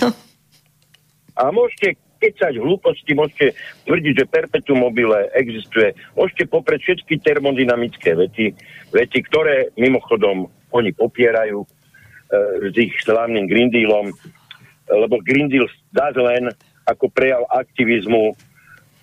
No. 0.00 0.08
A 1.36 1.52
môžete 1.52 2.00
kecať 2.18 2.56
hlúposti, 2.56 3.12
môžete 3.12 3.52
tvrdiť, 3.84 4.12
že 4.24 4.32
perpetuum 4.32 4.88
mobile 4.88 5.28
existuje, 5.36 5.92
môžete 6.16 6.48
popreť 6.48 6.80
všetky 6.80 7.20
termodynamické 7.20 8.16
vety, 8.16 8.56
vety, 8.88 9.18
ktoré 9.28 9.68
mimochodom 9.76 10.48
oni 10.72 10.90
popierajú 10.96 11.60
e, 11.60 11.68
s 12.72 12.74
ich 12.80 12.96
slavným 13.04 13.44
Green 13.44 13.68
Dealom, 13.68 14.08
lebo 14.88 15.20
Green 15.20 15.52
Deal 15.52 15.68
dá 15.92 16.08
len 16.16 16.48
ako 16.84 17.10
prejav 17.10 17.42
aktivizmu 17.48 18.36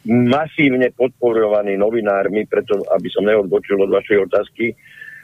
masívne 0.06 0.90
podporovaný 0.94 1.78
novinármi, 1.78 2.50
preto 2.50 2.82
aby 2.90 3.08
som 3.14 3.26
neodbočil 3.26 3.78
od 3.82 3.92
vašej 3.94 4.18
otázky, 4.30 4.66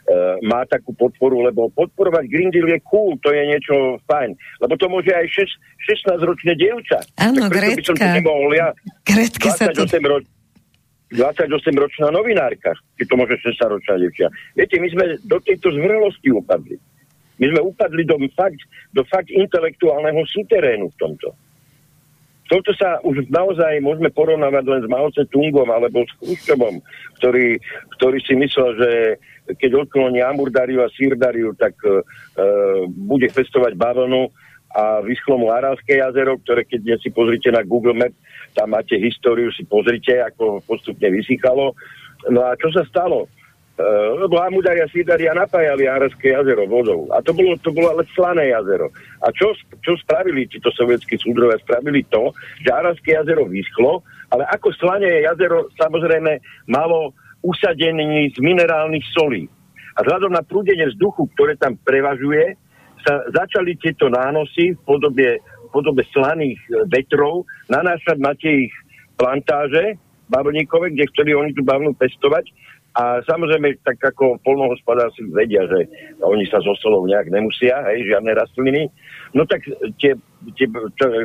Uh, 0.08 0.40
má 0.40 0.64
takú 0.64 0.96
podporu, 0.96 1.44
lebo 1.44 1.68
podporovať 1.68 2.32
Green 2.32 2.48
Deal 2.48 2.64
je 2.72 2.80
cool, 2.88 3.20
to 3.20 3.28
je 3.28 3.44
niečo 3.44 4.00
fajn. 4.08 4.40
Lebo 4.64 4.80
to 4.80 4.88
môže 4.88 5.12
aj 5.12 5.28
16-ročné 5.84 6.56
dievča. 6.56 7.04
Áno, 7.20 7.52
Gretka. 7.52 7.92
ja, 8.56 8.72
Gretka 9.04 9.52
28 9.52 9.60
sa 9.60 9.68
to... 9.76 9.84
roč, 10.08 10.24
28-ročná 11.12 12.08
novinárka, 12.12 12.76
keď 13.00 13.06
to 13.08 13.16
môže 13.16 13.36
16-ročná 13.44 14.00
dievča. 14.00 14.28
Viete, 14.56 14.76
my 14.80 14.88
sme 14.92 15.06
do 15.24 15.38
tejto 15.40 15.72
zvrlosti 15.72 16.32
upadli. 16.36 16.80
My 17.44 17.46
sme 17.52 17.62
upadli 17.68 18.04
do 18.04 18.16
fakt, 18.32 18.64
do 18.92 19.04
fakt 19.08 19.28
intelektuálneho 19.28 20.24
súterénu 20.24 20.88
v 20.92 20.96
tomto. 21.00 21.36
Toto 22.48 22.72
sa 22.80 23.04
už 23.04 23.28
naozaj 23.28 23.84
môžeme 23.84 24.08
porovnávať 24.12 24.64
len 24.68 24.82
s 24.84 24.88
Mao 24.88 25.12
Tse-tungom 25.12 25.68
alebo 25.68 26.08
s 26.08 26.12
Chruščovom, 26.24 26.80
ktorý, 27.20 27.60
ktorý 28.00 28.18
si 28.24 28.34
myslel, 28.40 28.70
že 28.80 28.92
keď 29.60 29.88
odkloní 29.88 30.24
Amurdariu 30.24 30.84
a 30.84 30.92
Sirdariu, 30.92 31.56
tak 31.60 31.76
uh, 31.84 32.04
bude 32.88 33.28
festovať 33.32 33.76
bavlnu 33.76 34.32
a 34.76 35.00
vyschlo 35.04 35.40
mu 35.40 35.48
Aralské 35.52 36.04
jazero, 36.04 36.36
ktoré 36.44 36.68
keď 36.68 37.00
si 37.00 37.12
pozrite 37.12 37.48
na 37.52 37.64
Google 37.64 37.96
Map, 37.96 38.12
tam 38.52 38.76
máte 38.76 39.00
históriu, 39.00 39.52
si 39.56 39.64
pozrite, 39.64 40.20
ako 40.20 40.60
postupne 40.68 41.08
vysychalo. 41.08 41.72
No 42.28 42.44
a 42.44 42.60
čo 42.60 42.72
sa 42.76 42.84
stalo? 42.88 43.32
Uh, 43.78 44.18
lebo 44.18 44.42
Amudari 44.42 44.82
a 44.82 44.90
Sidaria 44.90 45.38
napájali 45.38 45.86
Aralské 45.86 46.34
jazero 46.34 46.66
vodou. 46.66 47.14
A 47.14 47.22
to 47.22 47.30
bolo, 47.30 47.54
to 47.62 47.70
bolo 47.70 47.94
ale 47.94 48.10
slané 48.18 48.50
jazero. 48.50 48.90
A 49.22 49.30
čo, 49.30 49.54
čo 49.86 49.94
spravili 50.02 50.50
títo 50.50 50.74
sovietskí 50.74 51.14
súdrovia? 51.22 51.62
Spravili 51.62 52.02
to, 52.10 52.34
že 52.66 52.74
Aralské 52.74 53.14
jazero 53.14 53.46
vyschlo, 53.46 54.02
ale 54.34 54.50
ako 54.50 54.74
slané 54.82 55.22
jazero 55.30 55.70
samozrejme 55.78 56.42
malo 56.66 57.14
usadený 57.46 58.34
z 58.34 58.38
minerálnych 58.42 59.06
solí. 59.14 59.46
A 59.98 60.02
vzhľadom 60.02 60.34
na 60.34 60.42
prúdenie 60.42 60.90
vzduchu, 60.94 61.30
ktoré 61.38 61.54
tam 61.58 61.78
prevažuje, 61.82 62.58
sa 63.06 63.24
začali 63.30 63.78
tieto 63.78 64.10
nánosy 64.10 64.74
v 64.74 64.82
podobe, 64.86 65.38
v 65.42 65.70
podobe 65.70 66.02
slaných 66.12 66.58
e, 66.66 66.70
vetrov 66.90 67.46
nanášať 67.70 68.18
na 68.18 68.34
tie 68.34 68.70
ich 68.70 68.74
plantáže 69.18 69.98
bavlníkové, 70.28 70.92
kde 70.92 71.10
chceli 71.14 71.32
oni 71.34 71.56
tú 71.56 71.64
bavlnu 71.64 71.96
pestovať. 71.96 72.52
A 72.98 73.22
samozrejme, 73.22 73.78
tak 73.86 74.02
ako 74.02 74.42
polnohospodárci 74.42 75.30
vedia, 75.30 75.62
že 75.70 75.86
oni 76.18 76.50
sa 76.50 76.58
so 76.66 76.74
solou 76.82 77.06
nejak 77.06 77.30
nemusia, 77.30 77.86
hej, 77.94 78.10
žiadne 78.10 78.34
rastliny, 78.34 78.90
no 79.38 79.46
tak 79.46 79.70
tie, 80.02 80.18
tie 80.58 80.68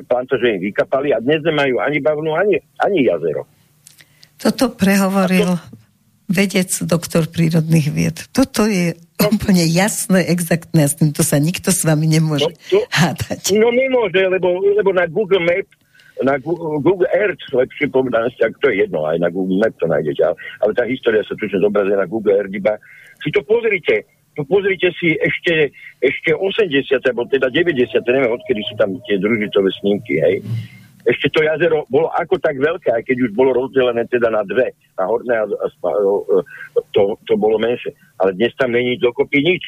plantáže 0.04 0.52
im 0.52 0.60
vykapali 0.68 1.16
a 1.16 1.18
dnes 1.24 1.40
nemajú 1.40 1.80
ani 1.80 1.98
bavnu, 2.04 2.36
ani, 2.36 2.60
ani 2.76 3.08
jazero. 3.08 3.48
Toto 4.36 4.76
prehovoril 4.76 5.48
vedec, 6.28 6.68
doktor 6.84 7.32
prírodných 7.32 7.88
vied. 7.88 8.16
Toto 8.36 8.68
je 8.68 8.92
no, 9.20 9.32
úplne 9.32 9.64
jasné, 9.64 10.28
exaktné 10.28 10.84
a 10.84 10.92
s 10.92 11.00
týmto 11.00 11.24
sa 11.24 11.40
nikto 11.40 11.72
s 11.72 11.88
vami 11.88 12.04
nemôže 12.04 12.52
no, 12.52 12.56
to, 12.68 12.78
hádať. 12.92 13.56
No 13.56 13.72
nemôže, 13.72 14.28
lebo, 14.28 14.60
lebo 14.60 14.92
na 14.92 15.08
Google 15.08 15.40
Map 15.40 15.68
na 16.22 16.38
Google 16.38 17.06
Earth, 17.10 17.42
lepšie 17.52 17.90
povedané, 17.90 18.32
ak 18.38 18.58
to 18.62 18.70
je 18.70 18.86
jedno, 18.86 19.04
aj 19.06 19.18
na 19.18 19.28
Google 19.28 19.58
Map 19.60 19.74
to 19.78 19.86
nájdete, 19.86 20.22
ale, 20.24 20.72
tá 20.74 20.86
história 20.86 21.22
sa 21.26 21.36
tučne 21.36 21.62
zobrazuje 21.62 21.98
na 21.98 22.08
Google 22.08 22.38
Earth 22.38 22.54
iba. 22.54 22.78
Si 23.22 23.30
to 23.30 23.44
pozrite, 23.44 24.06
to 24.38 24.42
pozrite 24.46 24.90
si 24.96 25.14
ešte, 25.18 25.70
ešte 26.00 26.30
80, 26.34 26.88
alebo 27.10 27.28
teda 27.28 27.50
90, 27.50 28.00
neviem, 28.08 28.32
odkedy 28.32 28.62
sú 28.66 28.74
tam 28.78 28.96
tie 29.06 29.20
družitové 29.20 29.70
snímky, 29.78 30.18
hej 30.18 30.36
ešte 31.02 31.34
to 31.34 31.42
jazero 31.42 31.82
bolo 31.90 32.14
ako 32.14 32.38
tak 32.38 32.54
veľké, 32.62 32.94
aj 32.94 33.02
keď 33.02 33.16
už 33.26 33.30
bolo 33.34 33.50
rozdelené 33.58 34.06
teda 34.06 34.30
na 34.30 34.46
dve, 34.46 34.70
na 34.94 35.04
horné 35.10 35.34
a, 35.34 35.46
a 35.50 35.66
to, 36.94 37.18
to 37.26 37.34
bolo 37.34 37.58
menšie. 37.58 37.90
Ale 38.22 38.38
dnes 38.38 38.54
tam 38.54 38.70
není 38.70 38.94
dokopy 39.02 39.42
nič. 39.42 39.64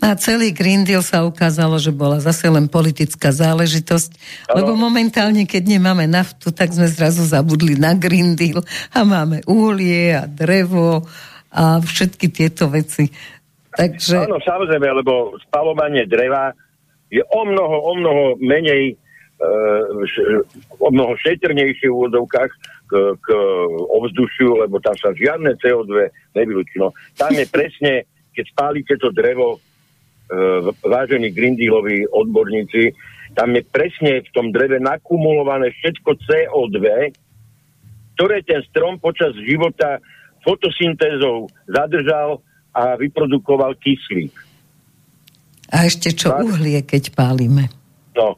A 0.00 0.16
celý 0.16 0.56
Green 0.56 0.80
Deal 0.88 1.04
sa 1.04 1.28
ukázalo, 1.28 1.76
že 1.76 1.92
bola 1.92 2.24
zase 2.24 2.48
len 2.48 2.72
politická 2.72 3.36
záležitosť, 3.36 4.10
ano. 4.48 4.56
lebo 4.56 4.72
momentálne, 4.72 5.44
keď 5.44 5.76
nemáme 5.76 6.08
naftu, 6.08 6.48
tak 6.56 6.72
sme 6.72 6.88
zrazu 6.88 7.20
zabudli 7.28 7.76
na 7.76 7.92
Green 7.92 8.32
Deal 8.32 8.64
a 8.96 9.04
máme 9.04 9.44
uhlie 9.44 10.16
a 10.16 10.24
drevo 10.24 11.04
a 11.52 11.84
všetky 11.84 12.32
tieto 12.32 12.72
veci. 12.72 13.12
Takže... 13.76 14.24
Áno, 14.24 14.40
samozrejme, 14.40 14.88
lebo 15.04 15.36
spalovanie 15.44 16.08
dreva 16.08 16.56
je 17.12 17.20
o 17.20 17.42
mnoho, 17.44 17.76
o 17.84 17.92
mnoho 18.00 18.24
menej 18.40 18.96
uh, 18.96 20.80
o 20.80 20.88
mnoho 20.88 21.12
šetrnejšie 21.20 21.90
v 21.90 21.96
úvodzovkách 21.96 22.50
k, 22.88 22.92
k 23.20 23.28
ovzdušiu, 23.90 24.64
lebo 24.64 24.80
tam 24.80 24.96
sa 24.96 25.12
žiadne 25.12 25.60
CO2 25.60 26.08
nevylúči. 26.34 26.80
No, 26.80 26.96
tam 27.20 27.36
je 27.36 27.46
presne, 27.46 28.08
keď 28.32 28.44
spálite 28.48 28.94
to 28.96 29.12
drevo, 29.12 29.60
vážení 30.82 31.34
Green 31.34 31.58
Dealoví 31.58 32.06
odborníci, 32.06 32.94
tam 33.34 33.54
je 33.54 33.62
presne 33.66 34.22
v 34.22 34.30
tom 34.34 34.50
dreve 34.50 34.82
nakumulované 34.82 35.70
všetko 35.70 36.10
CO2, 36.26 36.78
ktoré 38.18 38.42
ten 38.42 38.62
strom 38.66 38.98
počas 38.98 39.34
života 39.42 40.02
fotosyntézou 40.42 41.50
zadržal 41.66 42.42
a 42.74 42.94
vyprodukoval 42.98 43.74
kyslík. 43.78 44.34
A 45.70 45.86
ešte 45.86 46.10
čo 46.10 46.34
uhlie, 46.34 46.82
keď 46.82 47.14
pálime? 47.14 47.70
No, 48.18 48.34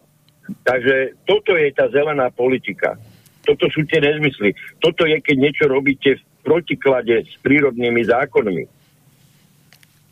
Takže 0.62 1.16
toto 1.24 1.54
je 1.54 1.70
tá 1.72 1.88
zelená 1.88 2.28
politika. 2.34 2.98
Toto 3.42 3.66
sú 3.70 3.82
tie 3.86 3.98
nezmysly. 4.02 4.54
Toto 4.78 5.06
je, 5.06 5.18
keď 5.18 5.36
niečo 5.38 5.64
robíte 5.66 6.18
v 6.18 6.22
protiklade 6.46 7.26
s 7.26 7.34
prírodnými 7.42 8.02
zákonmi. 8.06 8.64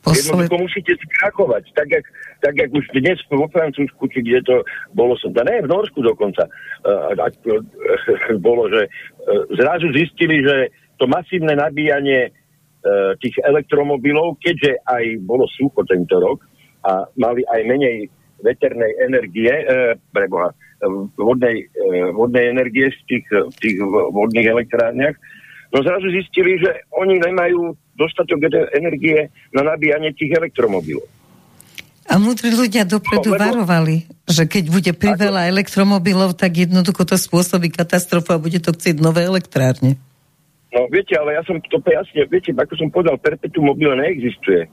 Posled... 0.01 0.33
Jednoducho 0.33 0.57
musíte 0.65 0.93
skrachovať. 0.97 1.65
Tak 1.77 1.89
jak, 1.93 2.05
tak, 2.41 2.55
jak 2.57 2.71
už 2.73 2.85
dnes 2.97 3.19
vo 3.29 3.47
Francúzsku, 3.53 4.05
či 4.09 4.25
kde 4.25 4.41
to 4.43 4.57
bolo, 4.97 5.13
som 5.21 5.33
ne, 5.33 5.61
v 5.61 5.69
Norsku 5.69 6.01
dokonca, 6.01 6.49
uh, 6.49 7.13
uh, 7.13 8.37
bolo, 8.47 8.69
že 8.73 8.89
uh, 8.89 9.45
zrazu 9.61 9.93
zistili, 9.93 10.41
že 10.41 10.73
to 10.97 11.05
masívne 11.05 11.53
nabíjanie 11.53 12.33
uh, 12.33 13.13
tých 13.21 13.37
elektromobilov, 13.45 14.41
keďže 14.41 14.81
aj 14.89 15.05
bolo 15.25 15.45
sucho 15.53 15.85
tento 15.85 16.17
rok 16.17 16.41
a 16.85 17.05
mali 17.21 17.45
aj 17.45 17.61
menej 17.69 17.97
veternej 18.41 18.93
energie, 19.05 19.53
e, 19.53 19.97
preboha, 20.13 20.53
vodnej, 21.17 21.69
e, 21.69 22.09
vodnej 22.17 22.57
energie 22.57 22.89
z 22.89 23.01
tých, 23.05 23.27
tých 23.61 23.77
vodných 23.85 24.49
elektrárniach, 24.49 25.17
no 25.71 25.79
zrazu 25.83 26.07
zistili, 26.11 26.59
že 26.59 26.87
oni 26.95 27.23
nemajú 27.23 27.75
dostatok 27.95 28.47
energie 28.75 29.31
na 29.55 29.63
nabíjanie 29.63 30.11
tých 30.17 30.35
elektromobilov. 30.35 31.07
A 32.11 32.19
múdri 32.19 32.51
ľudia 32.51 32.83
dopredu 32.83 33.31
no, 33.31 33.39
lebo... 33.39 33.45
varovali, 33.47 33.97
že 34.27 34.51
keď 34.51 34.65
bude 34.67 34.93
priveľa 34.99 35.47
elektromobilov, 35.47 36.35
tak 36.35 36.59
jednoducho 36.59 37.07
to 37.07 37.15
spôsobí 37.15 37.71
katastrofu 37.71 38.35
a 38.35 38.43
bude 38.43 38.59
to 38.59 38.75
chcieť 38.75 38.99
nové 38.99 39.23
elektrárne. 39.23 39.95
No 40.75 40.91
viete, 40.91 41.15
ale 41.15 41.39
ja 41.39 41.43
som 41.47 41.63
to 41.63 41.79
jasne, 41.87 42.27
viete, 42.27 42.51
ako 42.51 42.75
som 42.75 42.91
povedal, 42.91 43.15
perpetuum 43.19 43.71
mobile 43.71 43.95
neexistuje. 43.95 44.67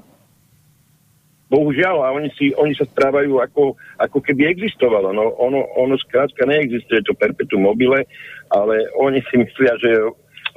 bohužiaľ, 1.47 1.95
a 2.03 2.07
oni, 2.11 2.29
si, 2.35 2.51
oni 2.57 2.75
sa 2.75 2.83
správajú 2.89 3.39
ako, 3.39 3.77
ako 4.01 4.17
keby 4.19 4.51
existovalo. 4.51 5.13
No 5.13 5.31
ono, 5.37 5.63
ono 5.77 5.95
skrátka 5.95 6.43
neexistuje 6.43 7.05
to 7.05 7.15
perpetuum 7.15 7.69
mobile, 7.69 8.03
ale 8.51 8.75
oni 8.99 9.21
si 9.29 9.35
myslia, 9.39 9.73
že 9.79 9.89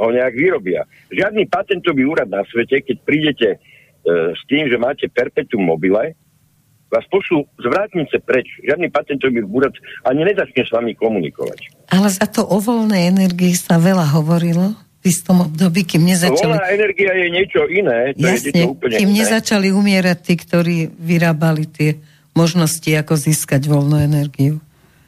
ho 0.00 0.08
nejak 0.08 0.34
vyrobia. 0.34 0.88
Žiadny 1.12 1.46
patentový 1.52 2.08
úrad 2.08 2.32
na 2.32 2.40
svete, 2.48 2.80
keď 2.80 2.96
prídete 3.04 3.48
e, 3.54 3.58
s 4.32 4.42
tým, 4.48 4.66
že 4.72 4.80
máte 4.80 5.06
perpetuum 5.12 5.68
mobile, 5.68 6.16
vás 6.90 7.06
pošlú 7.06 7.46
z 7.60 7.64
vrátnice 7.70 8.16
preč. 8.24 8.48
Žiadny 8.66 8.90
patentový 8.90 9.46
úrad 9.46 9.76
ani 10.02 10.26
nezačne 10.26 10.66
s 10.66 10.70
vami 10.74 10.96
komunikovať. 10.98 11.88
Ale 11.92 12.08
za 12.10 12.26
to 12.26 12.42
o 12.42 12.58
voľnej 12.58 13.14
energii 13.14 13.54
sa 13.54 13.78
veľa 13.78 14.10
hovorilo 14.16 14.74
v 15.00 15.04
istom 15.08 15.48
období, 15.48 15.86
kým 15.86 16.04
nezačali... 16.04 16.50
Voľná 16.50 16.68
energia 16.76 17.12
je 17.16 17.28
niečo 17.32 17.64
iné. 17.70 18.12
To 18.18 18.26
Jasne, 18.26 18.52
je 18.52 18.64
úplne 18.68 18.96
kým 19.00 19.10
iné. 19.14 19.18
nezačali 19.24 19.68
umierať 19.72 20.18
tí, 20.20 20.34
ktorí 20.36 20.76
vyrábali 20.92 21.64
tie 21.70 21.90
možnosti, 22.36 22.90
ako 22.90 23.16
získať 23.16 23.64
voľnú 23.64 23.96
energiu. 23.96 24.60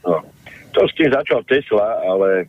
No, 0.07 0.25
to 0.73 0.87
s 0.89 0.93
tým 0.97 1.13
začal 1.13 1.45
Tesla, 1.45 1.99
ale 2.09 2.49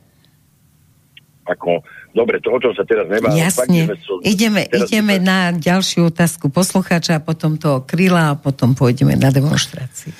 ako, 1.43 1.83
dobre, 2.13 2.39
to 2.39 2.53
o 2.53 2.59
tom 2.61 2.71
sa 2.77 2.85
teraz 2.85 3.09
nebáme. 3.09 3.35
Jasne. 3.35 3.97
ideme, 4.23 4.63
ideme 4.69 5.17
na 5.17 5.51
ďalšiu 5.51 6.13
otázku 6.13 6.53
poslucháča, 6.53 7.19
potom 7.19 7.57
toho 7.57 7.81
kryla 7.83 8.33
a 8.33 8.39
potom 8.39 8.77
pôjdeme 8.77 9.17
na 9.17 9.33
demonstráciu. 9.33 10.13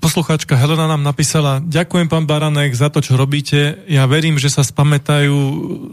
Poslucháčka 0.00 0.56
Helena 0.56 0.88
nám 0.88 1.04
napísala, 1.04 1.60
ďakujem 1.60 2.08
pán 2.08 2.24
Baranek 2.24 2.72
za 2.72 2.88
to, 2.88 3.04
čo 3.04 3.20
robíte. 3.20 3.84
Ja 3.84 4.08
verím, 4.08 4.40
že 4.40 4.48
sa 4.48 4.64
spamätajú 4.64 5.36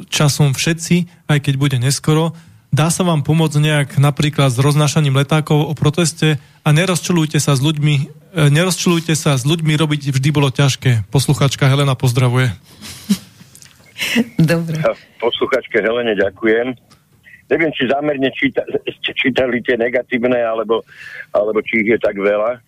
časom 0.08 0.56
všetci, 0.56 1.28
aj 1.28 1.39
keď 1.43 1.54
bude 1.60 1.78
neskoro. 1.82 2.32
Dá 2.70 2.93
sa 2.93 3.02
vám 3.02 3.26
pomôcť 3.26 3.58
nejak 3.60 3.89
napríklad 3.97 4.54
s 4.54 4.62
roznášaním 4.62 5.18
letákov 5.18 5.66
o 5.66 5.74
proteste 5.74 6.38
a 6.62 6.70
nerozčulujte 6.70 7.41
sa 7.41 7.58
s 7.58 7.62
ľuďmi, 7.66 7.93
e, 8.38 8.47
nerozčulujte 8.54 9.18
sa 9.18 9.34
s 9.36 9.43
ľuďmi, 9.43 9.74
robiť 9.74 10.14
vždy 10.14 10.30
bolo 10.30 10.54
ťažké. 10.54 11.10
Poslucháčka 11.10 11.66
Helena 11.66 11.97
pozdravuje. 11.97 12.54
Dobre. 14.39 14.78
Posluchačke 15.20 15.84
Helene 15.84 16.16
ďakujem. 16.16 16.76
Neviem, 17.50 17.72
či 17.74 17.89
zámerne 17.89 18.30
číta, 18.30 18.62
čítali 19.02 19.58
tie 19.66 19.74
negatívne, 19.74 20.38
alebo, 20.38 20.86
alebo 21.34 21.60
či 21.66 21.82
ich 21.82 21.97
je 21.97 22.00
tak 22.00 22.14
veľa. 22.14 22.62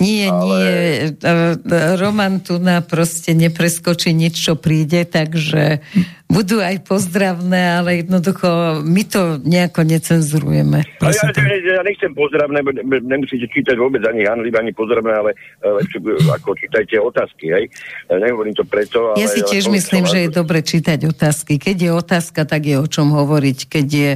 Nie, 0.00 0.28
ale... 0.28 0.58
nie. 0.60 0.72
E, 1.16 1.34
e, 1.56 1.96
Roman 1.96 2.44
tu 2.44 2.60
na 2.60 2.84
proste 2.84 3.32
nepreskočí 3.32 4.12
nič, 4.12 4.36
čo 4.36 4.54
príde, 4.60 5.08
takže 5.08 5.80
budú 6.26 6.58
aj 6.58 6.84
pozdravné, 6.84 7.80
ale 7.80 8.02
jednoducho 8.04 8.82
my 8.82 9.02
to 9.06 9.38
nejako 9.46 9.86
necenzurujeme. 9.86 10.84
Ja, 11.00 11.12
ja, 11.14 11.80
ja 11.80 11.82
nechcem 11.86 12.12
pozdravné, 12.12 12.60
nemusíte 12.84 13.46
čítať 13.46 13.78
vôbec 13.78 14.02
ani 14.04 14.26
hanlib, 14.26 14.52
ani 14.58 14.74
pozdravné, 14.74 15.12
ale 15.14 15.30
lepšie 15.62 16.02
ako 16.34 16.58
čítajte 16.58 16.98
otázky, 16.98 17.54
hej. 17.54 17.64
Nehovorím 18.10 18.58
to 18.58 18.66
preto, 18.66 19.14
ale... 19.14 19.22
Ja 19.22 19.30
si 19.30 19.40
tiež 19.46 19.70
ja 19.70 19.74
myslím, 19.74 20.04
že 20.04 20.26
je 20.26 20.30
dobre 20.34 20.60
čítať 20.66 21.08
otázky. 21.08 21.62
Keď 21.62 21.76
je 21.78 21.90
otázka, 21.94 22.42
tak 22.42 22.66
je 22.66 22.76
o 22.82 22.86
čom 22.90 23.14
hovoriť. 23.14 23.58
Keď 23.70 23.86
je 23.86 24.10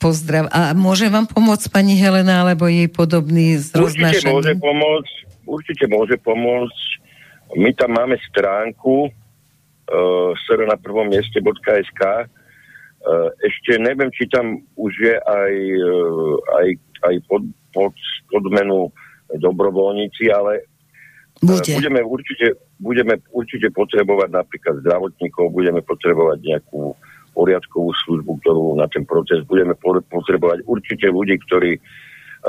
pozdrav. 0.00 0.48
A 0.48 0.72
môže 0.72 1.10
vám 1.12 1.28
pomôcť 1.28 1.68
pani 1.68 1.98
Helena, 1.98 2.46
alebo 2.46 2.70
jej 2.70 2.88
podobný 2.88 3.60
z 3.60 3.76
Určite 3.76 4.24
môže 4.28 4.54
pomôcť. 4.56 5.14
Určite 5.48 5.84
môže 5.88 6.16
pomôcť. 6.20 6.86
My 7.56 7.72
tam 7.72 7.96
máme 7.96 8.16
stránku 8.28 9.08
uh, 9.08 10.30
sr 10.44 10.68
na 10.68 10.76
prvom 10.76 11.08
mieste.sk 11.08 12.02
uh, 12.04 13.28
ešte 13.40 13.80
neviem, 13.80 14.12
či 14.12 14.28
tam 14.28 14.60
už 14.76 14.92
je 15.00 15.16
aj, 15.16 15.54
uh, 15.80 16.34
aj, 16.60 16.68
aj 17.08 17.14
pod, 17.24 17.42
pod, 17.72 17.94
pod 18.28 18.44
menu 18.52 18.92
dobrovoľníci, 19.32 20.28
ale 20.32 20.68
Bude. 21.38 21.70
Uh, 21.70 21.78
budeme 21.78 22.02
určite, 22.02 22.46
budeme 22.82 23.14
určite 23.30 23.70
potrebovať 23.70 24.28
napríklad 24.34 24.82
zdravotníkov, 24.82 25.54
budeme 25.54 25.80
potrebovať 25.86 26.38
nejakú 26.42 26.98
poriadkovú 27.38 27.94
službu, 28.02 28.42
ktorú 28.42 28.74
na 28.74 28.90
ten 28.90 29.06
proces 29.06 29.46
budeme 29.46 29.78
potrebovať. 30.10 30.66
Určite 30.66 31.06
ľudí, 31.06 31.38
ktorí 31.46 31.78
e, 31.78 31.80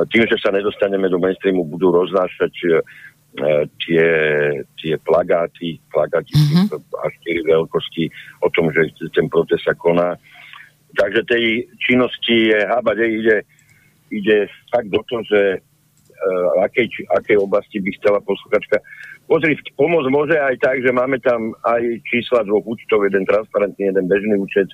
tým, 0.10 0.26
že 0.26 0.42
sa 0.42 0.50
nedostaneme 0.50 1.06
do 1.14 1.22
mainstreamu, 1.22 1.70
budú 1.70 1.94
roznášať 1.94 2.54
e, 2.66 2.70
tie, 3.86 4.06
tie 4.82 4.94
plagáty, 5.06 5.78
plagáty 5.94 6.34
mm-hmm. 6.34 6.82
až 7.06 7.14
4 7.30 7.54
veľkosti 7.54 8.04
o 8.42 8.50
tom, 8.50 8.74
že 8.74 8.90
ten 9.14 9.30
proces 9.30 9.62
sa 9.62 9.78
koná. 9.78 10.18
Takže 10.98 11.22
tej 11.30 11.70
činnosti 11.78 12.50
je 12.50 12.60
hábať, 12.66 12.98
ide, 13.06 13.38
ide 14.10 14.50
fakt 14.74 14.90
do 14.90 15.06
toho, 15.06 15.22
že 15.30 15.42
uh, 15.62 16.66
akej, 16.66 16.90
akej 17.14 17.38
oblasti 17.38 17.78
by 17.78 17.90
chcela 18.02 18.18
posluchačka 18.26 18.82
Pozri, 19.30 19.54
pomôcť 19.78 20.10
môže 20.10 20.34
aj 20.34 20.58
tak, 20.58 20.82
že 20.82 20.90
máme 20.90 21.22
tam 21.22 21.54
aj 21.62 22.02
čísla 22.10 22.42
dvoch 22.50 22.66
účtov, 22.66 23.06
jeden 23.06 23.30
transparentný, 23.30 23.94
jeden 23.94 24.10
bežný 24.10 24.42
účet. 24.42 24.66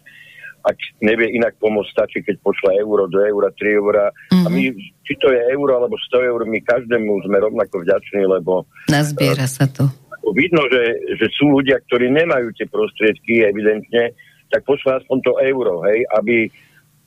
Ak 0.64 0.80
nevie 1.04 1.36
inak 1.36 1.60
pomôcť, 1.60 1.92
stačí, 1.92 2.24
keď 2.24 2.40
pošle 2.40 2.80
euro, 2.80 3.12
2 3.12 3.36
eura, 3.36 3.52
3 3.52 3.76
eura. 3.76 4.08
Mm-hmm. 4.10 4.46
A 4.46 4.48
my, 4.48 4.64
mhm. 4.72 4.80
či 5.04 5.14
to 5.20 5.28
je 5.36 5.40
euro 5.52 5.76
alebo 5.76 6.00
100 6.00 6.32
eur, 6.32 6.40
my 6.48 6.60
každému 6.64 7.12
sme 7.28 7.38
rovnako 7.44 7.84
vďační, 7.84 8.24
lebo... 8.32 8.64
Nazbiera 8.88 9.44
sa 9.44 9.68
to. 9.68 9.92
Vidno, 10.34 10.66
že, 10.72 11.04
že 11.20 11.28
sú 11.36 11.52
ľudia, 11.52 11.78
ktorí 11.86 12.10
nemajú 12.10 12.56
tie 12.56 12.66
prostriedky, 12.66 13.46
evidentne, 13.46 14.16
tak 14.50 14.64
pošle 14.64 15.04
aspoň 15.04 15.18
to 15.22 15.32
euro, 15.38 15.86
hej, 15.86 16.02
aby, 16.18 16.50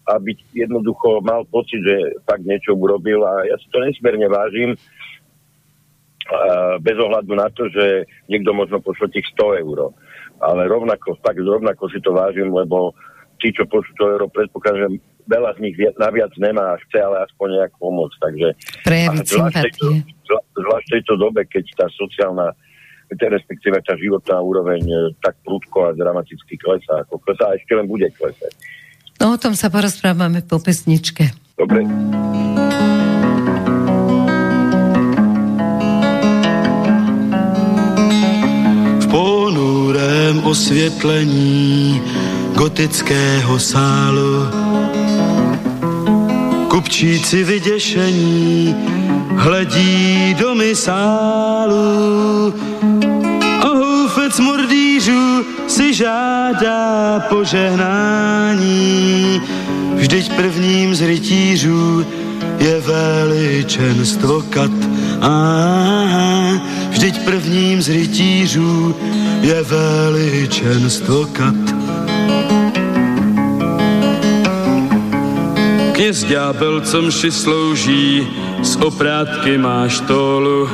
aby 0.07 0.37
jednoducho 0.55 1.25
mal 1.25 1.43
pocit, 1.49 1.83
že 1.83 2.15
fakt 2.29 2.47
niečo 2.47 2.79
urobil 2.79 3.25
a 3.27 3.43
ja 3.49 3.57
si 3.59 3.67
to 3.75 3.83
nesmierne 3.83 4.29
vážim 4.31 4.79
bez 6.85 6.97
ohľadu 6.97 7.33
na 7.35 7.49
to, 7.53 7.69
že 7.73 8.05
niekto 8.29 8.53
možno 8.53 8.85
pošle 8.85 9.09
tých 9.13 9.27
100 9.37 9.65
eur. 9.65 9.93
Ale 10.39 10.71
rovnako, 10.71 11.19
tak 11.25 11.41
rovnako 11.41 11.91
si 11.91 11.99
to 12.05 12.15
vážim, 12.15 12.53
lebo 12.53 12.95
tí, 13.43 13.51
čo 13.51 13.67
pošlú 13.67 13.93
100 13.97 14.15
eur, 14.15 14.23
predpokladám, 14.31 14.81
že 14.87 14.89
veľa 15.29 15.51
z 15.57 15.59
nich 15.61 15.77
naviac 15.99 16.33
nemá 16.41 16.77
a 16.77 16.81
chce 16.89 16.99
ale 17.01 17.25
aspoň 17.27 17.49
nejak 17.61 17.73
pomôcť. 17.81 18.17
Takže, 18.21 18.49
Prejaviť. 18.85 19.27
Zvlášť 20.59 20.87
v 20.89 20.95
tejto 21.01 21.15
dobe, 21.17 21.45
keď 21.49 21.65
tá 21.79 21.87
sociálna 21.93 22.53
respektíve 23.09 23.81
tá 23.81 23.97
životná 23.97 24.37
úroveň 24.37 24.85
e, 24.85 24.97
tak 25.25 25.41
prudko 25.41 25.89
a 25.89 25.97
dramaticky 25.97 26.61
klesá, 26.61 27.09
ako 27.09 27.17
klesá 27.25 27.49
a 27.49 27.57
ešte 27.57 27.73
len 27.73 27.89
bude 27.89 28.05
klesať. 28.13 28.53
No 29.17 29.33
o 29.35 29.41
tom 29.41 29.57
sa 29.57 29.73
porozprávame 29.73 30.45
po 30.45 30.61
pesničke. 30.61 31.33
Dobre. 31.57 31.89
Osvětlení 40.49 42.03
gotického 42.55 43.59
sálu. 43.59 44.47
Kupčíci 46.69 47.45
vyděšení 47.45 48.77
hledí 49.37 50.35
do 50.39 50.55
sálu 50.75 52.55
a 53.61 53.67
houfec 53.67 54.39
mordýřů 54.39 55.45
si 55.67 55.95
žádá 55.95 57.21
požehnání. 57.29 58.71
Vždyť 59.95 60.33
prvním 60.33 60.95
z 60.95 61.01
rytířů 61.01 62.07
je 62.59 62.81
veličenstvo 62.81 64.43
kat. 64.51 64.71
A 65.21 65.69
vždyť 66.99 67.25
prvním 67.25 67.83
z 67.83 67.89
rytířů 67.89 68.97
je 69.41 69.63
veličenstvo 69.63 71.27
kat. 71.27 71.55
Kněz 75.93 76.25
ďábel, 76.25 76.81
co 76.81 77.03
mši 77.03 77.31
slouží, 77.31 78.27
z 78.63 78.77
oprátky 78.77 79.59
máš 79.59 80.01
tólu. 80.01 80.69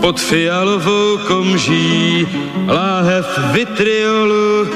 Pod 0.00 0.20
fialovou 0.20 1.18
komží 1.26 2.26
láhev 2.68 3.26
vitriolu 3.52 4.68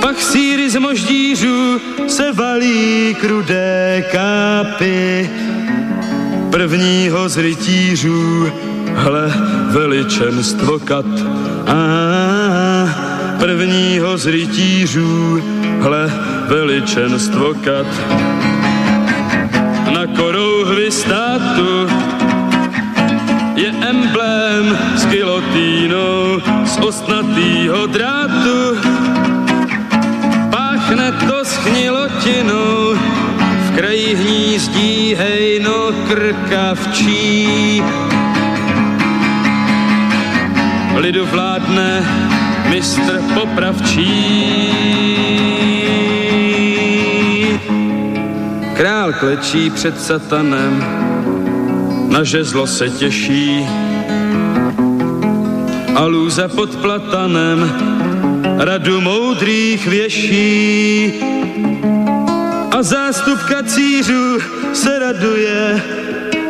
pak 0.00 0.20
síry 0.22 0.70
z 0.70 0.78
moždířů 0.78 1.80
se 2.08 2.32
valí 2.32 3.16
krudé 3.20 4.04
kápy. 4.12 5.30
Prvního 6.50 7.28
z 7.28 7.36
rytířů, 7.36 8.52
hle, 8.94 9.32
veličenstvo 9.70 10.78
kat. 10.78 11.06
A 11.66 11.78
prvního 13.38 14.18
z 14.18 14.26
rytířů, 14.26 15.42
hle, 15.80 16.12
veličenstvo 16.48 17.54
kat. 17.54 17.86
Na 19.94 20.06
korouhvi 20.16 20.90
státu 20.90 21.88
je 23.54 23.68
emblém 23.68 24.78
s 24.96 25.06
gilotínou 25.06 26.40
z 26.64 26.76
ostnatýho 26.76 27.86
drátu 27.86 28.76
pachne 30.50 31.12
to 31.12 31.44
schnilotinou 31.44 32.94
tady 33.80 34.14
hnízdí 34.14 35.14
hejno 35.14 35.92
krkavčí. 36.08 37.82
Lidu 40.96 41.26
vládne 41.26 42.04
mistr 42.68 43.22
popravčí. 43.34 44.12
Král 48.76 49.12
klečí 49.12 49.70
před 49.70 50.00
satanem, 50.00 50.84
na 52.08 52.24
žezlo 52.24 52.66
se 52.66 52.88
těší. 52.88 53.66
A 55.94 56.04
lůza 56.04 56.48
pod 56.48 56.76
platanem 56.76 57.72
radu 58.58 59.00
moudrých 59.00 59.86
věší. 59.86 61.12
A 62.80 62.82
zástup 62.82 63.38
kacířů 63.42 64.38
se 64.72 64.98
raduje 64.98 65.82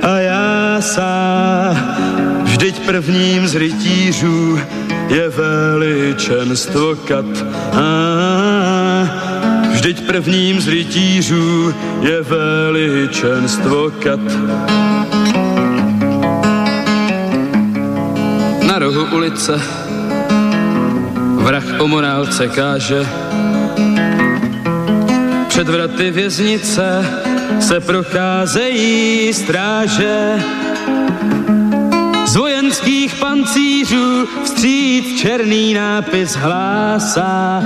a 0.03 0.19
já 0.19 0.81
sám. 0.81 1.97
Vždyť 2.43 2.87
prvním 2.87 3.49
z 3.49 3.55
rytířů 3.55 4.61
je 5.09 5.29
veličenstvo 5.29 6.97
kat. 6.97 7.25
A 7.73 7.89
vždyť 9.73 10.07
prvním 10.07 10.61
z 10.61 10.69
rytířů 10.69 11.75
je 12.01 12.23
veličenstvo 12.23 13.91
kat. 13.91 14.21
Na 18.67 18.79
rohu 18.79 19.17
ulice 19.17 19.61
vrah 21.43 21.65
o 21.79 21.89
morálce 21.89 22.49
káže. 22.49 23.30
Před 25.61 25.69
vraty 25.69 26.11
věznice 26.11 27.07
se 27.61 27.81
procházejí 27.81 29.35
stráže. 29.35 30.45
Z 32.27 32.37
vojenských 32.37 33.15
pancířů 33.15 34.29
vstříc 34.45 35.21
černý 35.21 35.75
nápis 35.75 36.37
hlásá, 36.37 37.63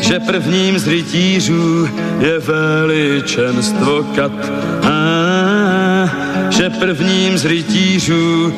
že 0.00 0.20
prvním 0.20 0.78
z 0.78 0.88
rytířů 0.88 1.88
je 2.20 2.38
veličenstvo 2.38 4.02
kat. 4.14 4.52
A 4.82 6.10
že 6.50 6.70
prvním 6.70 7.38
z 7.38 7.44
rytířů 7.44 8.54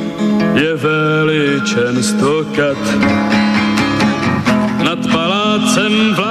je 0.54 0.76
veličenstvo 0.76 2.44
kat. 2.56 2.78
Nad 4.84 5.12
palácem 5.12 6.14
vlády 6.14 6.25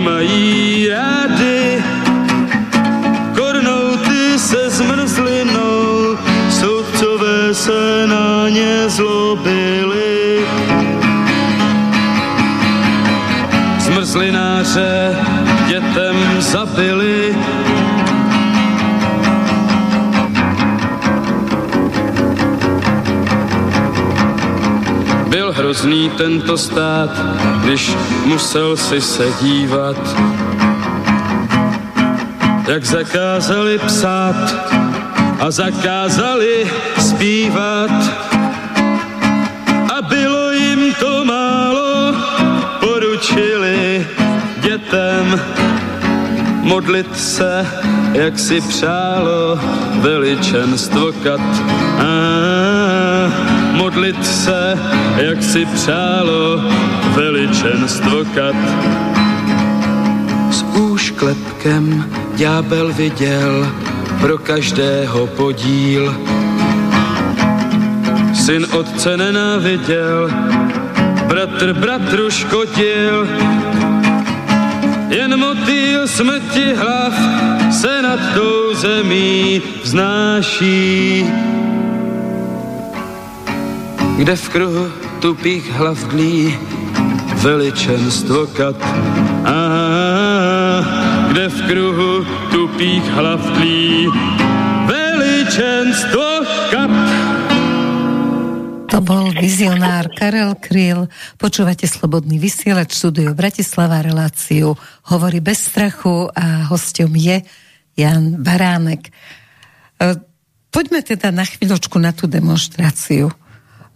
mají 0.00 0.88
rády 0.88 1.82
se 4.38 4.70
zmrzlinou, 4.70 6.18
soudcové 6.50 7.54
se 7.54 8.06
na 8.06 8.48
ně 8.48 8.88
zlobili. 8.88 10.46
Zmrzlináře 13.78 15.16
dětem 15.68 16.16
zabili, 16.38 16.97
Hrozný 25.68 26.10
tento 26.16 26.56
stát, 26.58 27.10
když 27.60 27.92
musel 28.24 28.76
si 28.76 29.00
se 29.00 29.28
dívat 29.40 29.96
jak 32.68 32.84
zakázali 32.84 33.78
psát 33.78 34.34
a 35.40 35.50
zakázali 35.50 36.70
zpívat. 36.98 37.90
A 39.96 40.02
bylo 40.08 40.50
jim 40.52 40.94
to 40.94 41.24
málo, 41.24 42.14
poručili 42.80 44.06
dětem 44.60 45.40
modlit 46.62 47.18
se, 47.20 47.66
jak 48.12 48.38
si 48.38 48.60
přálo 48.60 49.60
veličenstvo 50.00 51.12
kat. 51.12 51.40
A 52.00 53.47
modlit 53.78 54.26
se, 54.26 54.78
jak 55.16 55.42
si 55.42 55.66
přálo 55.66 56.60
veličenstvo 57.14 58.24
kat. 58.34 58.56
S 60.50 60.62
úšklepkem 60.62 62.10
ďábel 62.36 62.92
viděl 62.92 63.72
pro 64.20 64.38
každého 64.38 65.26
podíl. 65.26 66.14
Syn 68.34 68.66
otce 68.72 69.16
nenáviděl, 69.16 70.30
bratr 71.26 71.72
bratru 71.72 72.30
škodil, 72.30 73.28
jen 75.08 75.38
motýl 75.38 76.08
smrti 76.08 76.74
hlav 76.74 77.14
se 77.72 78.02
nad 78.02 78.20
tou 78.34 78.74
zemí 78.74 79.62
vznáší. 79.82 81.24
Kde 84.18 84.34
v 84.34 84.46
kruhu 84.50 84.84
tupých 85.22 85.64
hlav 85.78 85.98
dlí 86.10 86.50
veličenstvo 87.38 88.50
kat. 88.58 88.78
Aha 89.46 91.08
kde 91.38 91.54
v 91.54 91.60
kruhu 91.70 92.12
tupých 92.50 93.06
hlav 93.14 93.38
tlí 93.38 94.10
veličenstvo 94.90 96.26
kap. 96.74 96.92
To 98.90 98.98
bol 99.04 99.30
vizionár 99.38 100.10
Karel 100.18 100.58
Kryl. 100.58 101.06
Počúvate 101.38 101.86
Slobodný 101.86 102.42
vysielač, 102.42 102.96
štúdio 102.96 103.38
Bratislava 103.38 104.02
reláciu. 104.02 104.74
Hovorí 105.14 105.38
bez 105.38 105.68
strachu 105.68 106.26
a 106.32 106.66
hostom 106.66 107.14
je 107.14 107.44
Jan 107.94 108.42
Baránek. 108.42 109.06
E, 109.06 109.12
poďme 110.74 111.06
teda 111.06 111.30
na 111.30 111.46
chvíľočku 111.46 112.02
na 112.02 112.10
tú 112.10 112.26
demonstráciu. 112.26 113.30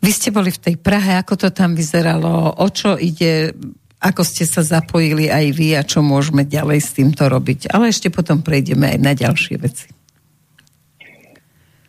Vy 0.02 0.10
ste 0.10 0.34
boli 0.34 0.50
v 0.50 0.58
tej 0.58 0.76
Prahe, 0.82 1.14
ako 1.14 1.46
to 1.46 1.48
tam 1.54 1.78
vyzeralo, 1.78 2.58
o 2.58 2.66
čo 2.74 2.98
ide, 2.98 3.54
ako 4.02 4.26
ste 4.26 4.42
sa 4.42 4.66
zapojili 4.66 5.30
aj 5.30 5.46
vy 5.54 5.78
a 5.78 5.86
čo 5.86 6.02
môžeme 6.02 6.42
ďalej 6.42 6.78
s 6.82 6.90
týmto 6.98 7.30
robiť. 7.30 7.70
Ale 7.70 7.94
ešte 7.94 8.10
potom 8.10 8.42
prejdeme 8.42 8.90
aj 8.90 8.98
na 8.98 9.14
ďalšie 9.14 9.56
veci. 9.62 9.86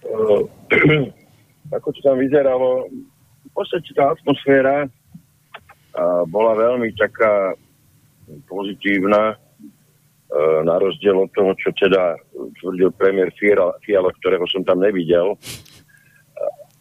Uh, 0.06 0.46
ako 1.76 1.90
to 1.90 2.00
tam 2.06 2.22
vyzeralo, 2.22 2.86
v 3.50 3.52
podstate 3.58 3.90
tá 3.98 4.14
atmosféra 4.14 4.86
bola 6.30 6.54
veľmi 6.58 6.94
taká 6.94 7.58
pozitívna, 8.46 9.34
uh, 9.34 10.60
na 10.62 10.76
rozdiel 10.78 11.18
od 11.18 11.34
toho, 11.34 11.58
čo 11.58 11.74
teda 11.74 12.18
tvrdil 12.62 12.94
premiér 12.94 13.34
Fiala, 13.82 14.10
ktorého 14.22 14.46
som 14.50 14.62
tam 14.62 14.86
nevidel 14.86 15.34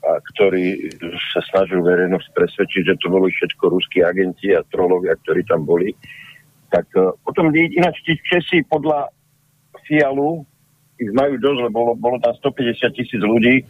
a 0.02 0.18
ktorý 0.34 0.90
sa 1.30 1.40
snažil 1.54 1.78
verejnosť 1.78 2.34
presvedčiť, 2.34 2.82
že 2.90 2.98
to 2.98 3.06
boli 3.06 3.30
všetko 3.30 3.70
ruskí 3.70 4.02
agenti 4.02 4.50
a 4.50 4.66
trolovia, 4.66 5.14
ktorí 5.22 5.46
tam 5.46 5.62
boli. 5.62 5.94
Tak 6.74 6.86
uh, 6.98 7.14
potom 7.22 7.54
ináč 7.54 8.02
tí 8.02 8.18
Česi 8.26 8.66
podľa 8.66 9.14
Fialu, 9.86 10.42
ich 10.98 11.10
majú 11.14 11.38
dosť, 11.38 11.58
lebo 11.70 11.74
bolo, 11.74 11.92
bolo 11.94 12.16
tam 12.18 12.34
150 12.34 12.98
tisíc 12.98 13.22
ľudí, 13.22 13.62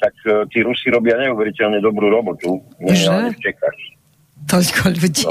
tak 0.00 0.16
uh, 0.28 0.48
tí 0.48 0.64
Rusi 0.64 0.88
robia 0.88 1.20
neuveriteľne 1.20 1.84
dobrú 1.84 2.08
robotu. 2.08 2.56
Nie, 2.80 2.96
v 3.32 3.40
Čechách. 3.40 3.78
Toľko 4.48 4.96
ľudí. 4.96 5.28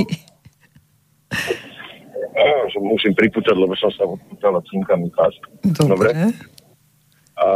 No. 2.38 2.86
musím 2.86 3.18
pripútať, 3.18 3.56
lebo 3.58 3.74
som 3.80 3.90
sa 3.98 4.06
odpútala 4.06 4.62
cinkami 4.70 5.10
pás. 5.10 5.34
Dobre. 5.66 5.90
Dobre. 5.90 6.12
A 7.36 7.48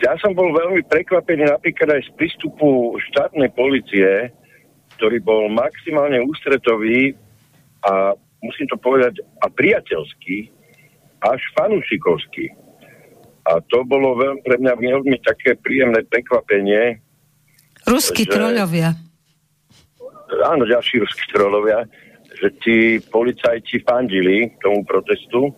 ja 0.00 0.16
som 0.20 0.32
bol 0.32 0.50
veľmi 0.52 0.82
prekvapený 0.88 1.48
napríklad 1.48 2.00
aj 2.00 2.02
z 2.08 2.10
prístupu 2.16 2.96
štátnej 3.12 3.52
policie, 3.52 4.32
ktorý 4.96 5.20
bol 5.20 5.48
maximálne 5.52 6.20
ústretový 6.24 7.16
a 7.84 8.12
musím 8.44 8.68
to 8.68 8.76
povedať, 8.80 9.20
a 9.44 9.46
priateľský, 9.48 10.48
až 11.20 11.40
fanúšikovský. 11.56 12.48
A 13.48 13.60
to 13.68 13.84
bolo 13.84 14.16
veľmi, 14.16 14.40
pre 14.44 14.56
mňa 14.60 14.74
veľmi 14.76 15.16
také 15.24 15.56
príjemné 15.56 16.04
prekvapenie. 16.08 17.00
Ruskí 17.88 18.28
že, 18.28 18.32
trolovia. 18.36 18.96
Áno, 20.44 20.64
ďalší 20.68 21.00
ruskí 21.00 21.24
trolovia, 21.32 21.84
že 22.40 22.48
tí 22.60 22.78
policajti 23.08 23.82
fandili 23.84 24.52
tomu 24.60 24.84
protestu. 24.84 25.52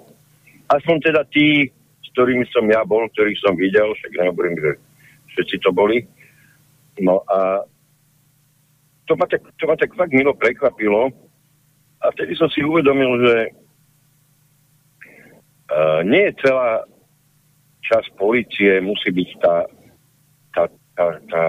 Aspoň 0.70 0.96
teda 1.02 1.22
tí 1.28 1.68
ktorými 2.12 2.44
som 2.52 2.68
ja 2.68 2.84
bol, 2.84 3.08
ktorých 3.12 3.40
som 3.40 3.56
videl, 3.56 3.92
však 3.96 4.12
nehovorím, 4.16 4.56
že 4.60 4.70
všetci 5.34 5.56
to 5.64 5.70
boli. 5.72 6.04
No 7.00 7.24
a 7.28 7.64
to 9.08 9.16
ma, 9.16 9.26
tak, 9.26 9.42
to 9.56 9.64
ma 9.66 9.76
tak 9.76 9.96
fakt 9.96 10.12
milo 10.12 10.36
prekvapilo. 10.36 11.10
A 12.02 12.10
vtedy 12.12 12.36
som 12.36 12.50
si 12.52 12.60
uvedomil, 12.62 13.12
že 13.24 13.36
uh, 15.72 16.00
nie 16.04 16.28
je 16.30 16.38
celá 16.44 16.84
časť 17.82 18.08
policie 18.16 18.78
musí 18.80 19.10
byť 19.10 19.30
tá, 19.42 19.56
tá, 20.54 20.64
tá, 20.94 21.06
tá 21.28 21.44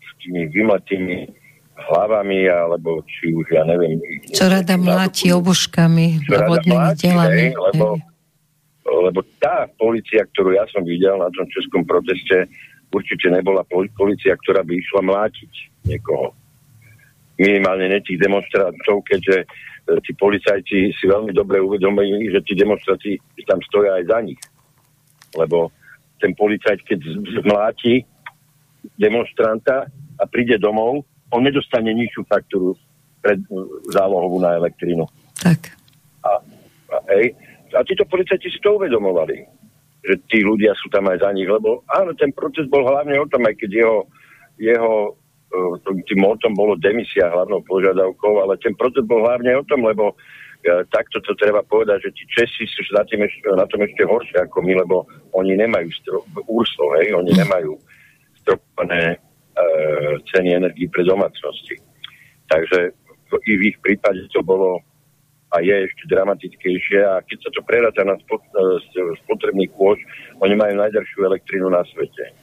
s 0.00 0.10
tými 0.22 0.48
vymletými 0.50 1.28
hlavami, 1.76 2.48
alebo 2.48 3.04
či 3.04 3.36
už, 3.36 3.52
ja 3.52 3.62
neviem... 3.68 4.00
Čo 4.32 4.48
rada 4.48 4.80
mláti 4.80 5.28
obuškami, 5.28 6.24
vodnými 6.24 6.90
delami. 6.96 7.52
Lebo, 7.52 8.00
lebo 8.86 9.26
tá 9.42 9.66
policia, 9.74 10.22
ktorú 10.30 10.54
ja 10.54 10.64
som 10.70 10.86
videl 10.86 11.18
na 11.18 11.30
tom 11.34 11.46
českom 11.50 11.82
proteste, 11.82 12.46
určite 12.94 13.26
nebola 13.28 13.66
policia, 13.68 14.38
ktorá 14.38 14.62
by 14.62 14.72
išla 14.78 15.02
mlátiť 15.02 15.52
niekoho. 15.90 16.32
Minimálne 17.36 17.92
ne 17.92 17.98
tých 18.00 18.16
demonstrantov, 18.16 19.04
keďže 19.04 19.44
e, 19.44 19.46
tí 20.00 20.16
policajci 20.16 20.78
si 20.96 21.04
veľmi 21.04 21.36
dobre 21.36 21.60
uvedomili, 21.60 22.32
že 22.32 22.40
tí 22.46 22.56
demonstráci 22.56 23.20
tam 23.44 23.60
stoja 23.68 24.00
aj 24.00 24.04
za 24.08 24.18
nich. 24.24 24.40
Lebo 25.36 25.68
ten 26.16 26.32
policajt, 26.32 26.80
keď 26.86 26.98
zmláti 27.44 28.08
demonstranta 28.96 29.84
a 30.16 30.24
príde 30.24 30.56
domov, 30.56 31.04
on 31.28 31.44
nedostane 31.44 31.92
nižšiu 31.92 32.24
faktúru 32.24 32.72
pred 33.20 33.42
zálohovú 33.92 34.40
na 34.40 34.56
elektrínu. 34.56 35.04
Tak. 35.42 35.76
A, 36.24 36.40
a, 36.88 36.96
hej, 37.12 37.36
a 37.74 37.80
títo 37.82 38.04
policajti 38.06 38.52
si 38.52 38.60
to 38.62 38.78
uvedomovali, 38.78 39.42
že 40.06 40.14
tí 40.30 40.44
ľudia 40.46 40.76
sú 40.78 40.86
tam 40.92 41.10
aj 41.10 41.24
za 41.24 41.30
nich, 41.34 41.48
lebo 41.50 41.82
áno, 41.90 42.14
ten 42.14 42.30
proces 42.30 42.70
bol 42.70 42.86
hlavne 42.86 43.18
o 43.18 43.26
tom, 43.26 43.42
aj 43.48 43.54
keď 43.58 43.70
jeho, 43.82 43.98
jeho 44.60 44.94
e, 45.82 46.00
tým 46.06 46.20
motom 46.22 46.54
bolo 46.54 46.78
demisia 46.78 47.26
hlavnou 47.32 47.64
požiadavkou, 47.66 48.44
ale 48.44 48.60
ten 48.62 48.76
proces 48.78 49.02
bol 49.02 49.26
hlavne 49.26 49.50
o 49.58 49.66
tom, 49.66 49.82
lebo 49.82 50.14
e, 50.62 50.86
takto 50.94 51.18
to 51.24 51.34
treba 51.34 51.66
povedať, 51.66 52.06
že 52.06 52.14
tí 52.14 52.22
Česi 52.30 52.64
sú 52.70 52.86
na, 52.94 53.02
tým 53.02 53.26
na 53.56 53.66
tom 53.66 53.82
ešte 53.82 54.06
horšie 54.06 54.46
ako 54.46 54.62
my, 54.62 54.78
lebo 54.86 55.10
oni 55.34 55.58
nemajú 55.58 55.90
úrso, 56.46 56.84
hej, 57.02 57.10
oni 57.16 57.34
nemajú 57.34 57.74
stropované 58.44 59.18
E, 59.56 59.64
ceny 60.28 60.52
energii 60.52 60.84
pre 60.92 61.00
domácnosti. 61.00 61.80
Takže 62.44 62.92
i 63.48 63.52
v 63.56 63.62
ich 63.72 63.78
prípade 63.80 64.28
to 64.28 64.44
bolo 64.44 64.84
a 65.54 65.56
je 65.62 65.74
ešte 65.86 66.10
dramatickejšie 66.10 67.00
a 67.06 67.22
keď 67.22 67.38
sa 67.46 67.50
to 67.54 67.60
preráta 67.62 68.02
na 68.02 68.18
e, 68.18 68.22
spotrebný 69.22 69.70
kôž, 69.74 69.98
oni 70.42 70.58
majú 70.58 70.74
najdražšiu 70.74 71.20
elektrínu 71.22 71.70
na 71.70 71.86
svete. 71.86 72.34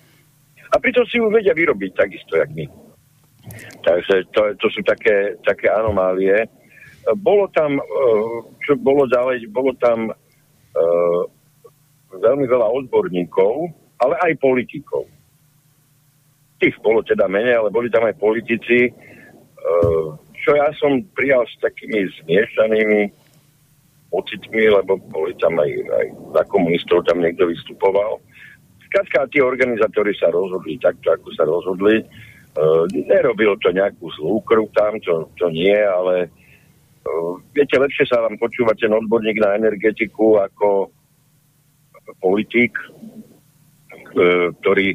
A 0.72 0.80
pritom 0.80 1.06
si 1.06 1.20
ju 1.20 1.28
vedia 1.30 1.54
vyrobiť 1.54 1.92
takisto, 1.94 2.40
jak 2.40 2.50
my. 2.56 2.66
Takže 3.84 4.32
to, 4.32 4.56
to 4.56 4.68
sú 4.72 4.82
také, 4.88 5.36
také 5.44 5.68
anomálie. 5.68 6.48
Bolo 7.20 7.52
tam, 7.52 7.78
e, 7.78 7.84
čo 8.64 8.80
bolo 8.80 9.06
ďalej, 9.12 9.52
bolo 9.52 9.76
tam 9.76 10.08
uh, 10.08 11.22
veľmi 12.16 12.46
veľa 12.48 12.68
odborníkov, 12.72 13.68
ale 14.00 14.16
aj 14.24 14.40
politikov 14.40 15.06
tých 16.64 16.80
bolo 16.80 17.04
teda 17.04 17.28
menej, 17.28 17.60
ale 17.60 17.76
boli 17.76 17.92
tam 17.92 18.08
aj 18.08 18.16
politici, 18.16 18.88
eh, 18.88 20.08
čo 20.44 20.60
ja 20.60 20.68
som 20.76 21.00
prijal 21.16 21.48
s 21.48 21.56
takými 21.64 22.04
zmiešanými 22.20 23.02
pocitmi, 24.12 24.70
lebo 24.70 25.00
boli 25.10 25.34
tam 25.40 25.58
aj, 25.58 25.72
aj 25.72 26.06
za 26.38 26.44
komunistov 26.52 27.02
tam 27.08 27.24
niekto 27.24 27.50
vystupoval. 27.50 28.22
Skladka, 28.92 29.26
tí 29.34 29.42
organizátori 29.42 30.14
sa 30.14 30.30
rozhodli 30.30 30.78
takto, 30.78 31.10
ako 31.10 31.28
sa 31.34 31.48
rozhodli. 31.50 32.06
Uh, 32.54 32.86
nerobil 32.94 33.58
to 33.58 33.74
nejakú 33.74 34.06
zlú 34.14 34.38
krv 34.46 34.70
tam, 34.78 35.02
to, 35.02 35.26
to 35.42 35.50
nie, 35.50 35.74
ale 35.74 36.30
uh, 37.02 37.34
viete, 37.58 37.74
lepšie 37.82 38.06
sa 38.06 38.22
vám 38.22 38.38
počúva 38.38 38.78
ten 38.78 38.94
odborník 38.94 39.42
na 39.42 39.58
energetiku 39.58 40.38
ako 40.38 40.94
politik, 42.22 42.78
uh, 44.14 44.54
ktorý 44.62 44.94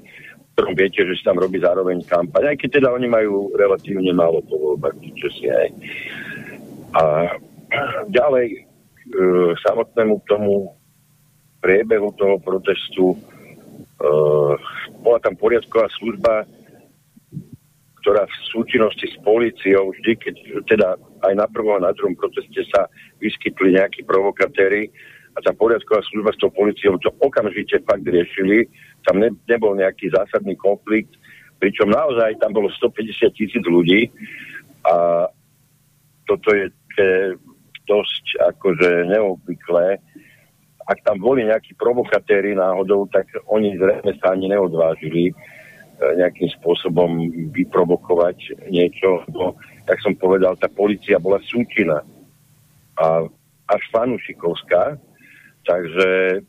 ktorom 0.59 0.74
viete, 0.74 1.06
že 1.06 1.22
sa 1.22 1.30
tam 1.30 1.39
robí 1.39 1.62
zároveň 1.62 2.02
kampaň, 2.02 2.51
aj 2.51 2.56
keď 2.59 2.82
teda 2.82 2.89
oni 2.90 3.06
majú 3.06 3.55
relatívne 3.55 4.10
málo 4.10 4.43
po 4.43 4.59
voľbách, 4.59 4.98
si 5.39 5.47
aj. 5.47 5.70
A 6.98 7.02
ďalej 8.10 8.66
k 8.66 9.12
e, 9.14 9.55
samotnému 9.62 10.18
tomu 10.26 10.74
priebehu 11.62 12.10
toho 12.18 12.43
protestu 12.43 13.14
e, 13.14 13.18
bola 14.98 15.22
tam 15.22 15.39
poriadková 15.39 15.86
služba, 15.94 16.43
ktorá 18.02 18.26
v 18.26 18.36
súčinnosti 18.51 19.14
s 19.14 19.16
policiou 19.22 19.94
vždy, 19.94 20.12
keď 20.18 20.35
teda 20.66 20.98
aj 21.22 21.39
na 21.39 21.47
prvom 21.47 21.78
a 21.78 21.86
na 21.86 21.94
druhom 21.94 22.18
proteste 22.18 22.66
sa 22.74 22.90
vyskytli 23.22 23.78
nejakí 23.78 24.02
provokatéry 24.02 24.90
a 25.39 25.39
tá 25.39 25.55
poriadková 25.55 26.02
služba 26.10 26.35
s 26.35 26.43
tou 26.43 26.51
policiou 26.51 26.98
to 26.98 27.14
okamžite 27.22 27.78
fakt 27.86 28.02
riešili, 28.02 28.66
tam 29.06 29.22
ne, 29.22 29.30
nebol 29.46 29.76
nejaký 29.78 30.10
zásadný 30.10 30.56
konflikt, 30.58 31.14
pričom 31.58 31.90
naozaj 31.90 32.38
tam 32.38 32.54
bolo 32.54 32.70
150 32.70 33.34
tisíc 33.34 33.64
ľudí 33.66 34.10
a 34.86 35.26
toto 36.28 36.48
je 36.54 36.70
dosť 37.88 38.24
akože 38.52 39.08
neobvyklé. 39.08 39.96
Ak 40.88 41.00
tam 41.04 41.20
boli 41.20 41.44
nejakí 41.44 41.76
provokatéri 41.76 42.56
náhodou, 42.56 43.08
tak 43.08 43.28
oni 43.48 43.76
zrejme 43.76 44.12
sa 44.20 44.32
ani 44.32 44.52
neodvážili 44.52 45.32
e, 45.32 45.34
nejakým 46.16 46.48
spôsobom 46.60 47.28
vyprovokovať 47.52 48.68
niečo, 48.72 49.24
bo, 49.32 49.56
tak 49.84 50.00
som 50.00 50.16
povedal, 50.16 50.56
tá 50.56 50.68
policia 50.68 51.20
bola 51.20 51.40
súčina 51.44 52.04
a 52.96 53.24
až 53.68 53.82
fanušikovská, 53.92 54.96
takže 55.68 56.40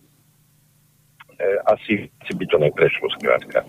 asi, 1.68 2.12
asi 2.22 2.34
by 2.36 2.46
to 2.48 2.58
neprešlo 2.60 3.08
skrátka. 3.16 3.64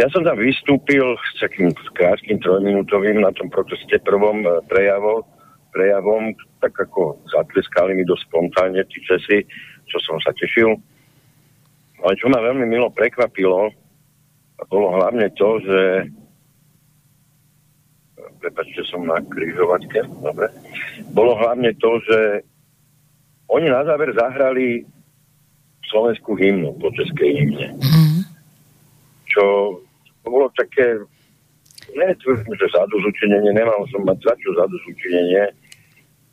Ja 0.00 0.08
som 0.08 0.24
tam 0.24 0.40
vystúpil 0.40 1.04
s 1.04 1.30
takým 1.36 1.68
krátkým 1.92 2.40
trojminútovým 2.40 3.20
na 3.20 3.28
tom 3.36 3.52
proteste 3.52 4.00
prvom 4.00 4.40
e, 4.40 4.64
prejavom, 4.64 5.20
prejavom, 5.68 6.32
tak 6.64 6.72
ako 6.72 7.20
zatleskali 7.28 7.92
mi 7.92 8.04
dosť 8.08 8.24
spontánne 8.32 8.80
tí 8.88 9.04
Česi, 9.04 9.44
čo 9.84 9.98
som 10.00 10.16
sa 10.24 10.32
tešil. 10.32 10.72
Ale 12.00 12.12
čo 12.16 12.32
ma 12.32 12.40
veľmi 12.40 12.64
milo 12.64 12.88
prekvapilo, 12.88 13.68
bolo 14.72 14.86
hlavne 14.96 15.28
to, 15.36 15.60
že 15.60 15.80
prepačte, 18.42 18.82
som 18.90 19.06
na 19.06 19.22
križovačke, 19.22 20.02
dobre. 20.18 20.50
Bolo 21.14 21.38
hlavne 21.38 21.70
to, 21.78 22.02
že 22.02 22.18
oni 23.46 23.70
na 23.70 23.86
záver 23.86 24.10
zahrali 24.16 24.82
slovenskú 25.90 26.38
hymnu 26.38 26.76
po 26.78 26.88
českej 26.94 27.42
hymne. 27.42 27.68
Mm. 27.78 28.22
Čo 29.32 29.44
bolo 30.22 30.46
také, 30.54 31.02
netvrdím, 31.90 32.54
že 32.54 32.74
zadozučinenie, 32.74 33.50
nemal 33.50 33.82
som 33.90 34.06
mať 34.06 34.18
za 34.22 34.34
čo 34.38 34.50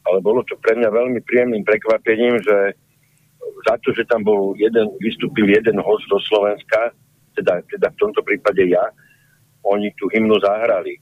ale 0.10 0.18
bolo 0.26 0.42
to 0.48 0.58
pre 0.58 0.74
mňa 0.74 0.90
veľmi 0.90 1.20
príjemným 1.22 1.64
prekvapením, 1.68 2.42
že 2.42 2.74
za 3.68 3.76
to, 3.84 3.92
že 3.94 4.08
tam 4.08 4.24
bol 4.24 4.56
jeden, 4.56 4.90
vystúpil 5.04 5.46
jeden 5.46 5.78
host 5.84 6.08
do 6.08 6.18
Slovenska, 6.24 6.96
teda, 7.36 7.62
teda 7.68 7.92
v 7.94 8.00
tomto 8.00 8.22
prípade 8.24 8.66
ja, 8.66 8.90
oni 9.62 9.92
tú 10.00 10.08
hymnu 10.10 10.40
zahrali. 10.40 10.98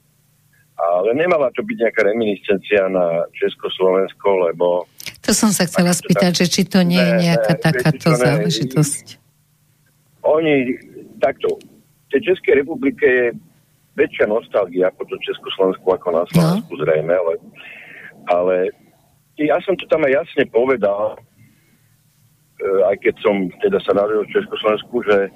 Ale 0.78 1.10
nemala 1.14 1.50
to 1.54 1.62
byť 1.62 1.76
nejaká 1.78 2.00
reminiscencia 2.06 2.86
na 2.86 3.26
Československo, 3.34 4.50
lebo 4.50 4.86
to 5.28 5.36
som 5.36 5.52
sa 5.52 5.68
chcela 5.68 5.92
spýtať, 5.92 6.32
že 6.32 6.46
či 6.48 6.64
to 6.64 6.80
nie 6.80 6.96
je 6.96 7.28
nejaká 7.28 7.52
ne, 7.52 7.60
takáto 7.60 8.08
ne, 8.08 8.16
záležitosť. 8.16 9.04
Oni, 10.24 10.72
takto, 11.20 11.60
v 11.60 12.08
tej 12.16 12.32
Českej 12.32 12.64
republike 12.64 13.04
je 13.04 13.26
väčšia 13.92 14.24
nostalgia 14.24 14.88
po 14.96 15.04
to 15.04 15.20
Československu 15.20 15.84
ako 15.84 16.08
na 16.16 16.24
Slovensku 16.32 16.72
no. 16.72 16.80
zrejme, 16.80 17.12
ale, 17.12 17.34
ale 18.32 18.56
ja 19.36 19.60
som 19.68 19.76
to 19.76 19.84
tam 19.92 20.08
aj 20.08 20.16
jasne 20.16 20.48
povedal, 20.48 21.20
eh, 22.64 22.80
aj 22.88 22.96
keď 23.04 23.14
som 23.20 23.52
teda 23.60 23.84
sa 23.84 23.92
narodil 23.92 24.24
v 24.24 24.32
Československu, 24.32 24.96
že 25.04 25.28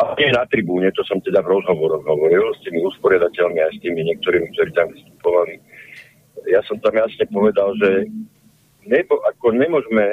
a 0.00 0.16
nie 0.16 0.32
na 0.32 0.48
tribúne, 0.48 0.88
to 0.96 1.04
som 1.04 1.20
teda 1.20 1.44
v 1.44 1.60
rozhovoroch 1.60 2.06
hovoril 2.06 2.56
s 2.56 2.62
tými 2.64 2.80
usporiadateľmi 2.88 3.58
aj 3.58 3.72
s 3.76 3.78
tými 3.84 4.00
niektorými, 4.08 4.48
ktorí 4.56 4.70
tam 4.72 4.88
vystupovali. 4.96 5.60
Ja 6.48 6.64
som 6.64 6.80
tam 6.80 6.96
jasne 6.96 7.28
povedal, 7.28 7.76
že 7.76 8.08
nebo, 8.86 9.20
ako 9.26 9.52
nemôžeme, 9.56 10.06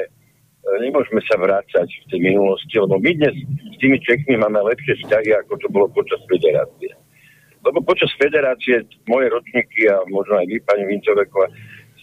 e, 0.63 0.69
nemôžeme 0.83 1.21
sa 1.27 1.39
vrácať 1.39 1.87
v 1.87 2.05
tej 2.11 2.19
minulosti, 2.19 2.75
lebo 2.75 2.99
my 2.99 3.11
dnes 3.15 3.35
s 3.45 3.75
tými 3.79 3.97
Čechmi 4.03 4.35
máme 4.35 4.59
lepšie 4.63 4.99
vzťahy, 5.03 5.29
ako 5.45 5.53
to 5.59 5.67
bolo 5.71 5.87
počas 5.91 6.19
federácie. 6.27 6.91
Lebo 7.63 7.83
počas 7.83 8.11
federácie 8.15 8.83
moje 9.07 9.27
ročníky 9.31 9.91
a 9.91 10.03
možno 10.07 10.39
aj 10.39 10.45
vy, 10.47 10.57
pani 10.63 10.83
Vincoveková, 10.87 11.51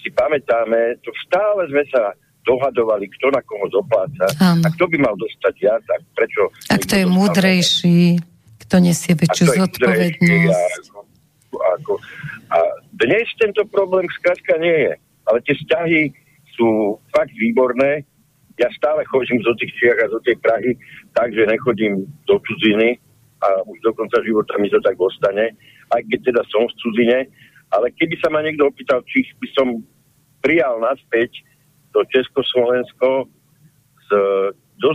si 0.05 0.13
pamätáme, 0.13 1.01
to 1.01 1.09
stále 1.25 1.65
sme 1.73 1.81
sa 1.89 2.13
dohadovali, 2.45 3.09
kto 3.09 3.33
na 3.33 3.41
koho 3.41 3.65
dopláca 3.73 4.29
a 4.37 4.69
kto 4.69 4.85
by 4.93 4.97
mal 5.01 5.17
dostať 5.17 5.55
ja, 5.65 5.81
tak 5.89 6.05
prečo... 6.13 6.53
A 6.69 6.77
kto 6.77 7.01
je 7.01 7.07
múdrejší, 7.09 8.21
kto 8.69 8.85
nesie 8.85 9.17
väčšiu 9.17 9.65
zodpovednosť. 9.65 10.85
A, 11.57 11.73
a. 11.73 11.95
A 12.55 12.59
dnes 12.95 13.27
tento 13.41 13.67
problém 13.67 14.07
skrátka 14.21 14.55
nie 14.63 14.91
je. 14.91 14.95
Ale 15.27 15.39
tie 15.43 15.55
vzťahy 15.59 16.01
sú 16.55 16.99
fakt 17.15 17.35
výborné. 17.35 18.07
Ja 18.59 18.71
stále 18.79 19.03
chodím 19.11 19.43
do 19.43 19.55
tých 19.59 19.75
Čiach 19.75 19.99
a 20.07 20.13
do 20.15 20.23
tej 20.23 20.39
Prahy, 20.39 20.79
takže 21.15 21.51
nechodím 21.51 22.07
do 22.31 22.39
cudziny 22.39 22.99
a 23.43 23.49
už 23.67 23.79
do 23.83 23.93
konca 23.99 24.23
života 24.23 24.55
mi 24.63 24.71
to 24.71 24.79
tak 24.81 24.95
ostane, 24.97 25.53
aj 25.91 26.01
keď 26.07 26.21
teda 26.33 26.43
som 26.49 26.65
v 26.71 26.77
cudzine. 26.79 27.19
Ale 27.75 27.91
keby 27.99 28.15
sa 28.23 28.31
ma 28.31 28.47
niekto 28.47 28.71
opýtal, 28.71 29.03
či 29.11 29.27
by 29.43 29.49
som 29.59 29.69
prijal 30.39 30.79
naspäť 30.79 31.35
to 31.91 32.07
Československo 32.15 33.27
s 34.07 34.09
so 34.83 34.91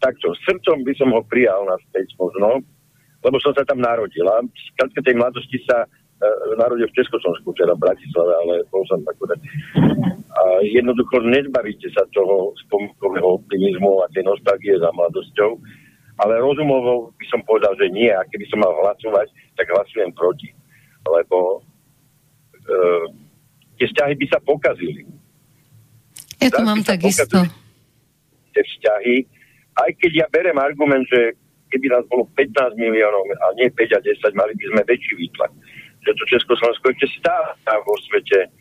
takto, 0.00 0.32
srdcom 0.48 0.80
by 0.84 0.92
som 0.96 1.12
ho 1.12 1.20
prijal 1.28 1.68
naspäť 1.68 2.16
možno, 2.16 2.64
lebo 3.22 3.36
som 3.38 3.52
sa 3.54 3.64
tam 3.68 3.78
narodil. 3.78 4.24
A 4.26 4.40
v 4.42 5.04
tej 5.04 5.14
mladosti 5.14 5.60
sa 5.68 5.84
e, 5.84 5.88
narodil 6.56 6.88
v 6.88 6.96
Československu, 6.96 7.52
teda 7.54 7.76
v 7.76 7.84
Bratislave, 7.84 8.32
ale 8.32 8.54
bol 8.72 8.82
som 8.88 8.98
akurát. 9.04 9.38
Jednoducho 10.60 11.24
nezbavíte 11.24 11.88
sa 11.96 12.04
toho 12.12 12.52
spomínkového 12.66 13.40
optimizmu 13.40 14.04
a 14.04 14.10
tej 14.12 14.28
nostalgie 14.28 14.76
za 14.76 14.92
mladosťou, 14.92 15.56
ale 16.20 16.42
rozumovo 16.42 17.16
by 17.16 17.26
som 17.32 17.40
povedal, 17.48 17.72
že 17.80 17.88
nie. 17.88 18.12
A 18.12 18.26
keby 18.28 18.44
som 18.52 18.60
mal 18.60 18.74
hlasovať, 18.84 19.32
tak 19.56 19.72
hlasujem 19.72 20.12
proti. 20.12 20.52
Lebo 21.08 21.58
e, 21.58 22.78
tie 23.80 23.86
vzťahy 23.88 24.14
by 24.18 24.26
sa 24.28 24.38
pokazili. 24.44 25.02
Ja 26.42 26.50
to 26.52 26.62
mám 26.66 26.82
takisto. 26.82 27.38
Tie 28.52 28.62
vzťahy, 28.62 29.16
aj 29.78 29.90
keď 29.96 30.10
ja 30.12 30.26
berem 30.28 30.58
argument, 30.58 31.06
že 31.08 31.38
keby 31.72 31.88
nás 31.88 32.04
bolo 32.12 32.28
15 32.36 32.76
miliónov 32.76 33.24
a 33.32 33.56
nie 33.56 33.72
5 33.72 33.96
a 33.96 34.00
10, 34.04 34.36
mali 34.36 34.52
by 34.58 34.64
sme 34.68 34.82
väčší 34.84 35.14
výtlak. 35.16 35.52
Že 36.04 36.10
to 36.18 36.24
Československo 36.36 36.86
ešte 36.92 37.08
stále 37.22 37.78
vo 37.86 37.94
svete 38.10 38.52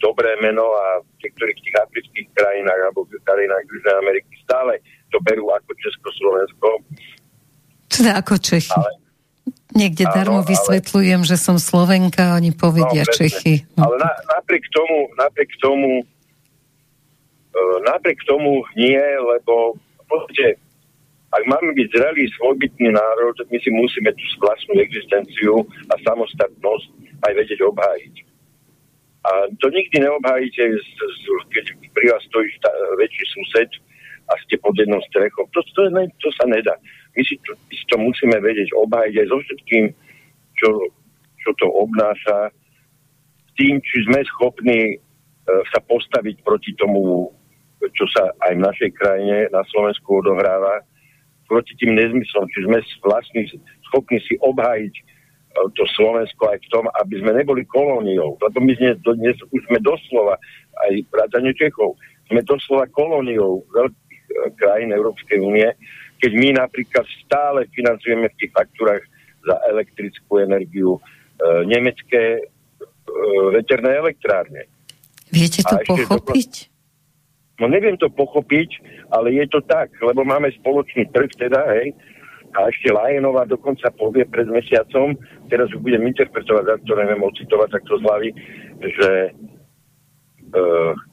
dobré 0.00 0.36
meno 0.40 0.64
a 0.64 1.04
v 1.04 1.08
niektorých 1.24 1.58
tých 1.60 1.76
afrických 1.76 2.28
krajinách 2.32 2.80
alebo 2.88 3.04
v 3.04 3.20
krajinách 3.20 3.64
Južnej 3.68 3.96
Ameriky 4.00 4.32
stále 4.44 4.72
to 5.12 5.20
berú 5.20 5.52
ako 5.52 5.70
Československo. 5.76 6.68
Teda 7.88 8.20
ako 8.20 8.34
Čechy. 8.40 8.72
Ale, 8.72 8.92
Niekde 9.68 10.08
áno, 10.08 10.14
darmo 10.16 10.40
vysvetľujem, 10.44 11.20
ale, 11.24 11.28
že 11.28 11.36
som 11.36 11.60
Slovenka, 11.60 12.36
oni 12.36 12.56
povedia 12.56 13.04
no, 13.04 13.12
Čechy. 13.12 13.68
No. 13.76 13.88
Ale 13.88 14.00
na, 14.00 14.12
napriek 14.36 14.64
tomu, 14.72 15.12
napriek 15.20 15.52
tomu 15.60 16.08
E, 17.58 17.60
napriek 17.90 18.18
tomu 18.24 18.62
nie, 18.76 19.02
lebo 19.18 19.74
podstate, 20.08 20.56
ak 21.34 21.42
máme 21.44 21.76
byť 21.76 21.88
zrelý 21.92 22.24
svojbytný 22.38 22.88
národ, 22.94 23.36
my 23.50 23.58
si 23.60 23.70
musíme 23.72 24.10
tú 24.16 24.24
vlastnú 24.40 24.80
existenciu 24.80 25.66
a 25.92 25.94
samostatnosť 26.00 26.88
aj 27.28 27.32
vedieť 27.36 27.60
obhájiť. 27.68 28.14
A 29.28 29.30
to 29.60 29.66
nikdy 29.68 30.00
neobhájite, 30.00 30.62
keď 31.52 31.64
pri 31.92 32.06
vás 32.08 32.22
stojí 32.32 32.48
šta, 32.56 32.70
väčší 32.96 33.24
sused 33.28 33.70
a 34.28 34.32
ste 34.44 34.56
pod 34.60 34.72
jednou 34.80 35.00
strechou. 35.12 35.44
To, 35.52 35.60
to, 35.76 35.92
ne, 35.92 36.08
to 36.20 36.28
sa 36.36 36.48
nedá. 36.48 36.72
My 37.16 37.22
si 37.24 37.36
to, 37.44 37.52
si 37.68 37.84
to 37.92 38.00
musíme 38.00 38.40
vedieť 38.40 38.72
obhájiť 38.72 39.14
aj 39.20 39.26
so 39.28 39.38
všetkým, 39.44 39.84
čo, 40.56 40.68
čo 41.44 41.50
to 41.60 41.66
obnáša, 41.68 42.52
tým, 43.60 43.82
či 43.82 43.96
sme 44.06 44.22
schopní 44.32 44.80
e, 44.94 44.96
sa 45.74 45.82
postaviť 45.82 46.40
proti 46.46 46.72
tomu 46.78 47.32
čo 47.78 48.04
sa 48.10 48.34
aj 48.50 48.52
v 48.58 48.64
našej 48.64 48.90
krajine 48.98 49.46
na 49.54 49.62
Slovensku 49.70 50.18
odohráva, 50.18 50.82
proti 51.46 51.72
tým 51.80 51.96
nezmyslom, 51.96 52.44
či 52.52 52.66
sme 52.66 52.78
vlastní 53.06 53.48
schopní 53.88 54.20
si 54.26 54.36
obhájiť 54.42 54.94
to 55.74 55.82
Slovensko 55.96 56.52
aj 56.52 56.58
v 56.62 56.70
tom, 56.70 56.84
aby 57.00 57.14
sme 57.20 57.32
neboli 57.34 57.64
kolóniou. 57.66 58.38
Lebo 58.38 58.58
my 58.60 58.72
dnes, 58.76 58.96
dnes 59.02 59.36
už 59.50 59.60
sme 59.66 59.78
doslova, 59.82 60.38
aj 60.88 60.92
vrátane 61.10 61.52
Čechov, 61.56 61.98
sme 62.28 62.44
doslova 62.44 62.86
kolóniou 62.92 63.64
veľkých 63.72 64.22
e, 64.22 64.32
krajín 64.60 64.90
Európskej 64.92 65.38
únie, 65.40 65.68
keď 66.18 66.32
my 66.34 66.48
napríklad 66.60 67.06
stále 67.24 67.64
financujeme 67.72 68.28
v 68.28 68.38
tých 68.38 68.52
faktúrach 68.52 69.02
za 69.42 69.56
elektrickú 69.72 70.44
energiu 70.44 70.98
e, 70.98 71.00
nemecké 71.64 72.24
e, 72.38 72.42
veterné 73.54 73.96
elektrárne. 73.96 74.68
Viete 75.32 75.64
to 75.64 75.76
pochopiť? 75.84 76.68
No 77.58 77.66
neviem 77.66 77.98
to 77.98 78.06
pochopiť, 78.06 78.78
ale 79.10 79.34
je 79.34 79.46
to 79.50 79.58
tak, 79.66 79.90
lebo 79.98 80.22
máme 80.22 80.46
spoločný 80.62 81.10
trh 81.10 81.26
teda, 81.34 81.66
hej, 81.74 81.90
a 82.56 82.68
ešte 82.72 82.88
Lajenová 82.88 83.44
dokonca 83.44 83.92
povie 83.92 84.24
pred 84.24 84.48
mesiacom, 84.48 85.12
teraz 85.52 85.68
už 85.72 85.84
budem 85.84 86.08
interpretovať, 86.08 86.64
za 86.64 86.76
to 86.84 86.92
neviem 86.96 87.20
ocitovať 87.20 87.68
takto 87.76 88.00
z 88.00 88.04
hlavy, 88.08 88.30
že 88.80 89.10
e, 89.28 89.30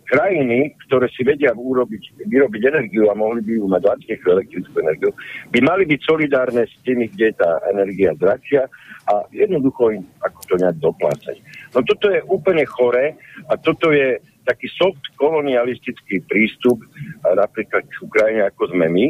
krajiny, 0.07 0.73
ktoré 0.87 1.11
si 1.11 1.27
vedia 1.27 1.51
urobiť, 1.51 2.23
vyrobiť 2.29 2.61
energiu 2.71 3.11
a 3.11 3.17
mohli 3.19 3.43
by 3.43 3.51
ju 3.51 3.65
mať 3.67 3.83
lacnejšiu 3.83 4.27
elektrickú 4.31 4.75
energiu, 4.79 5.11
by 5.51 5.59
mali 5.59 5.83
byť 5.83 5.99
solidárne 6.07 6.63
s 6.63 6.75
tými, 6.87 7.11
kde 7.11 7.25
je 7.33 7.35
tá 7.35 7.51
energia 7.67 8.15
drahšia 8.15 8.63
a 9.05 9.13
jednoducho 9.35 9.91
im 9.91 10.03
ako 10.23 10.39
to 10.49 10.55
nejak 10.61 10.77
doplácať. 10.79 11.37
No 11.75 11.83
toto 11.83 12.09
je 12.09 12.23
úplne 12.31 12.63
chore 12.63 13.19
a 13.51 13.53
toto 13.59 13.91
je 13.91 14.17
taký 14.45 14.69
soft 14.77 15.01
kolonialistický 15.17 16.21
prístup 16.29 16.77
napríklad 17.25 17.81
k 17.89 17.95
Ukrajine, 18.05 18.45
ako 18.45 18.71
sme 18.71 18.87
my, 18.87 19.05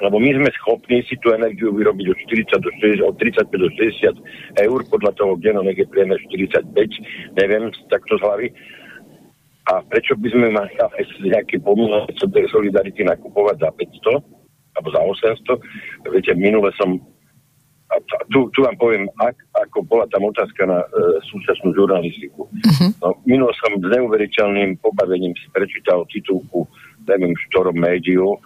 lebo 0.00 0.16
my 0.16 0.30
sme 0.34 0.48
schopní 0.56 1.04
si 1.04 1.20
tú 1.20 1.36
energiu 1.36 1.74
vyrobiť 1.74 2.06
od, 2.08 2.18
40 2.24 2.64
do 2.64 2.70
60, 2.80 3.04
od 3.04 3.14
35 3.20 3.52
do 3.52 3.68
60 4.56 4.64
eur, 4.64 4.80
podľa 4.88 5.12
toho, 5.20 5.36
no 5.36 5.60
je 5.68 5.84
priemer 5.84 6.16
45, 6.16 6.72
neviem, 7.36 7.68
takto 7.92 8.16
z 8.16 8.22
hlavy. 8.24 8.48
A 9.70 9.78
prečo 9.86 10.18
by 10.18 10.28
sme 10.32 10.48
mali 10.50 10.72
aj 10.80 11.06
nejaké 11.36 11.60
pomôcť 11.60 12.18
solidarity 12.50 13.04
nakupovať 13.04 13.56
za 13.62 13.70
500 13.70 14.78
alebo 14.80 14.88
za 14.88 15.00
800? 15.36 16.08
Viete, 16.08 16.32
minule 16.34 16.72
som 16.80 16.96
a 17.92 18.00
tu, 18.32 18.48
tu 18.56 18.64
vám 18.64 18.76
poviem, 18.80 19.04
ak, 19.20 19.36
ako 19.68 19.84
bola 19.84 20.08
tam 20.08 20.24
otázka 20.24 20.64
na 20.64 20.80
e, 20.80 20.86
súčasnú 21.28 21.76
žurnalistiku. 21.76 22.48
Uh-huh. 22.48 22.88
No, 23.04 23.20
minul 23.28 23.52
som 23.60 23.76
s 23.76 23.84
neuveriteľným 23.84 24.80
pobavením 24.80 25.36
si 25.36 25.44
prečítal 25.52 26.08
titulku, 26.08 26.64
neviem, 27.04 27.36
v 27.36 27.46
ktorom 27.52 27.76
médiu, 27.76 28.40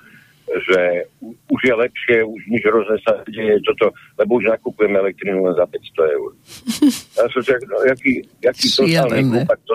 že 0.46 1.10
už 1.50 1.60
je 1.60 1.74
lepšie, 1.74 2.16
už 2.22 2.40
nič 2.46 2.62
hrozné 2.62 2.96
sa 3.02 3.18
deje 3.26 3.58
toto, 3.66 3.90
lebo 4.14 4.38
už 4.38 4.46
nakupujeme 4.46 4.94
elektrínu 5.02 5.42
len 5.42 5.54
za 5.58 5.66
500 5.66 6.16
eur. 6.16 6.30
Ja 7.18 7.24
som 7.32 7.42
čak, 7.42 7.60
no, 7.66 7.82
jaký, 7.82 8.22
jaký 8.44 8.66
totálny 8.70 9.22
kúpak 9.26 9.58
to, 9.66 9.74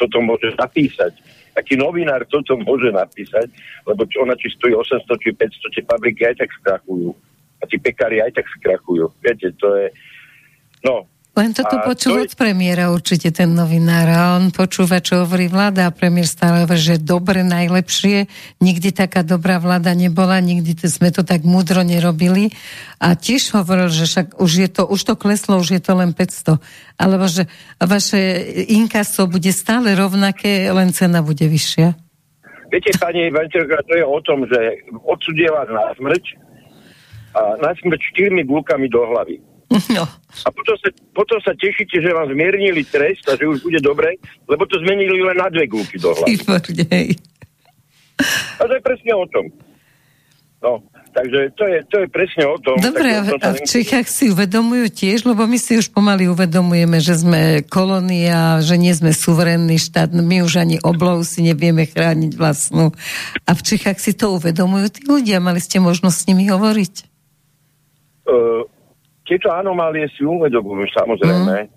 toto 0.00 0.18
môže 0.24 0.48
napísať. 0.58 1.12
Aký 1.54 1.74
novinár 1.78 2.22
toto 2.26 2.58
môže 2.58 2.90
napísať, 2.90 3.50
lebo 3.86 4.06
čo 4.10 4.26
ona 4.26 4.34
či 4.38 4.50
stojí 4.54 4.74
800 4.74 5.06
či 5.22 5.30
500, 5.34 5.74
tie 5.74 5.84
fabriky 5.86 6.22
aj 6.26 6.36
tak 6.42 6.50
skrachujú 6.62 7.10
a 7.58 7.64
tí 7.66 7.76
pekári 7.78 8.22
aj 8.22 8.32
tak 8.34 8.46
skrachujú. 8.58 9.10
Viete, 9.22 9.54
to 9.58 9.68
je... 9.74 9.86
No, 10.86 11.10
len 11.38 11.54
toto 11.54 11.78
počul 11.86 12.18
to 12.18 12.22
od 12.26 12.32
premiéra 12.34 12.90
určite 12.90 13.30
ten 13.30 13.54
novinár. 13.54 14.06
A 14.10 14.20
on 14.34 14.50
počúva, 14.50 14.98
čo 14.98 15.22
hovorí 15.22 15.46
vláda. 15.46 15.86
A 15.86 15.94
premiér 15.94 16.26
stále 16.26 16.66
hovorí, 16.66 16.82
že 16.82 16.98
dobre, 16.98 17.46
najlepšie, 17.46 18.26
nikdy 18.58 18.90
taká 18.90 19.22
dobrá 19.22 19.62
vláda 19.62 19.94
nebola, 19.94 20.42
nikdy 20.42 20.74
to, 20.74 20.90
sme 20.90 21.14
to 21.14 21.22
tak 21.22 21.46
múdro 21.46 21.86
nerobili. 21.86 22.50
A 22.98 23.14
tiež 23.14 23.54
hovoril, 23.54 23.86
že 23.86 24.10
však 24.10 24.42
už 24.42 24.50
je 24.50 24.68
to, 24.68 24.82
už 24.90 25.00
to 25.06 25.14
kleslo, 25.14 25.62
už 25.62 25.78
je 25.78 25.82
to 25.82 25.94
len 25.94 26.10
500, 26.10 26.58
alebo 26.98 27.30
že 27.30 27.46
vaše 27.78 28.18
inkaso 28.74 29.30
bude 29.30 29.54
stále 29.54 29.94
rovnaké, 29.94 30.66
len 30.74 30.90
cena 30.90 31.22
bude 31.22 31.46
vyššia. 31.46 31.94
Viete, 32.68 32.90
pani 33.00 33.30
Venčerka, 33.32 33.80
to 33.86 33.96
je 33.96 34.04
o 34.04 34.18
tom, 34.26 34.44
že 34.44 34.82
odsudia 35.06 35.54
vás 35.54 35.70
na 35.70 35.94
smrť, 35.96 36.24
a 37.38 37.40
nasmrť 37.60 38.00
štyrmi 38.12 38.42
gulkami 38.44 38.88
do 38.88 39.04
hlavy. 39.04 39.38
No. 39.94 40.04
A 40.46 40.48
potom 40.54 40.76
sa, 40.78 40.88
potom 41.12 41.38
sa 41.42 41.52
tešíte, 41.52 41.98
že 41.98 42.14
vám 42.14 42.30
zmiernili 42.30 42.86
trest 42.86 43.26
a 43.26 43.34
že 43.34 43.44
už 43.44 43.58
bude 43.64 43.80
dobre, 43.82 44.16
lebo 44.46 44.62
to 44.64 44.78
zmenili 44.80 45.18
len 45.18 45.34
na 45.34 45.50
dve 45.50 45.66
gulky 45.66 45.98
do 45.98 46.14
hlavy. 46.14 46.38
A 48.58 48.62
to 48.64 48.72
je 48.74 48.82
presne 48.82 49.12
o 49.18 49.26
tom. 49.26 49.50
No, 50.58 50.82
takže 51.14 51.54
to 51.54 51.64
je, 51.70 51.78
to 51.86 51.96
je 52.02 52.08
presne 52.10 52.44
o 52.50 52.58
tom. 52.58 52.74
Dobre, 52.82 53.14
a, 53.14 53.22
a 53.22 53.48
v 53.54 53.62
Čechách 53.62 54.10
si 54.10 54.34
uvedomujú 54.34 54.90
tiež, 54.90 55.22
lebo 55.22 55.46
my 55.46 55.54
si 55.54 55.78
už 55.78 55.94
pomaly 55.94 56.26
uvedomujeme, 56.26 56.98
že 56.98 57.14
sme 57.14 57.62
kolónia, 57.62 58.58
že 58.58 58.74
nie 58.74 58.90
sme 58.90 59.14
suverénny 59.14 59.78
štát, 59.78 60.10
my 60.10 60.42
už 60.42 60.58
ani 60.58 60.76
oblov 60.82 61.22
si 61.22 61.46
nevieme 61.46 61.86
chrániť 61.86 62.34
vlastnú. 62.34 62.90
A 63.46 63.50
v 63.54 63.62
Čechách 63.62 64.02
si 64.02 64.18
to 64.18 64.34
uvedomujú 64.34 64.86
tí 64.90 65.02
ľudia, 65.06 65.38
mali 65.38 65.62
ste 65.62 65.78
možnosť 65.78 66.16
s 66.18 66.26
nimi 66.26 66.50
hovoriť? 66.50 66.94
Uh, 68.26 68.66
tieto 69.28 69.52
anomálie 69.52 70.08
si 70.16 70.24
uvedomujú 70.24 70.88
samozrejme, 70.96 71.68
mm. 71.68 71.70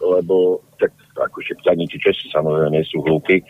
lebo 0.00 0.64
tak 0.80 0.96
ako 1.12 1.44
šepťani, 1.44 1.84
či 1.84 2.00
Česi 2.00 2.32
samozrejme 2.32 2.80
sú 2.88 3.04
hlúpi. 3.04 3.44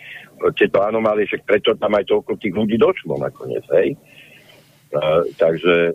Tieto 0.58 0.82
anomálie, 0.82 1.30
však 1.30 1.46
preto 1.46 1.78
tam 1.78 1.94
aj 1.94 2.10
toľko 2.10 2.34
tých 2.42 2.50
ľudí 2.58 2.74
došlo 2.74 3.22
nakoniec, 3.22 3.62
hej. 3.70 3.94
Uh, 4.90 5.22
takže 5.38 5.94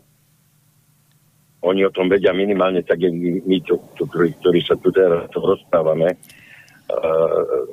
oni 1.66 1.84
o 1.84 1.92
tom 1.92 2.08
vedia 2.08 2.32
minimálne 2.32 2.80
tak, 2.88 3.04
jak 3.04 3.12
my, 3.12 3.44
my 3.44 3.58
to, 3.68 3.76
to, 4.00 4.08
ktorí, 4.08 4.32
ktorí 4.40 4.60
sa 4.64 4.80
tu 4.80 4.96
teraz 4.96 5.28
to 5.36 5.44
rozprávame. 5.44 6.16
Uh, 6.88 7.68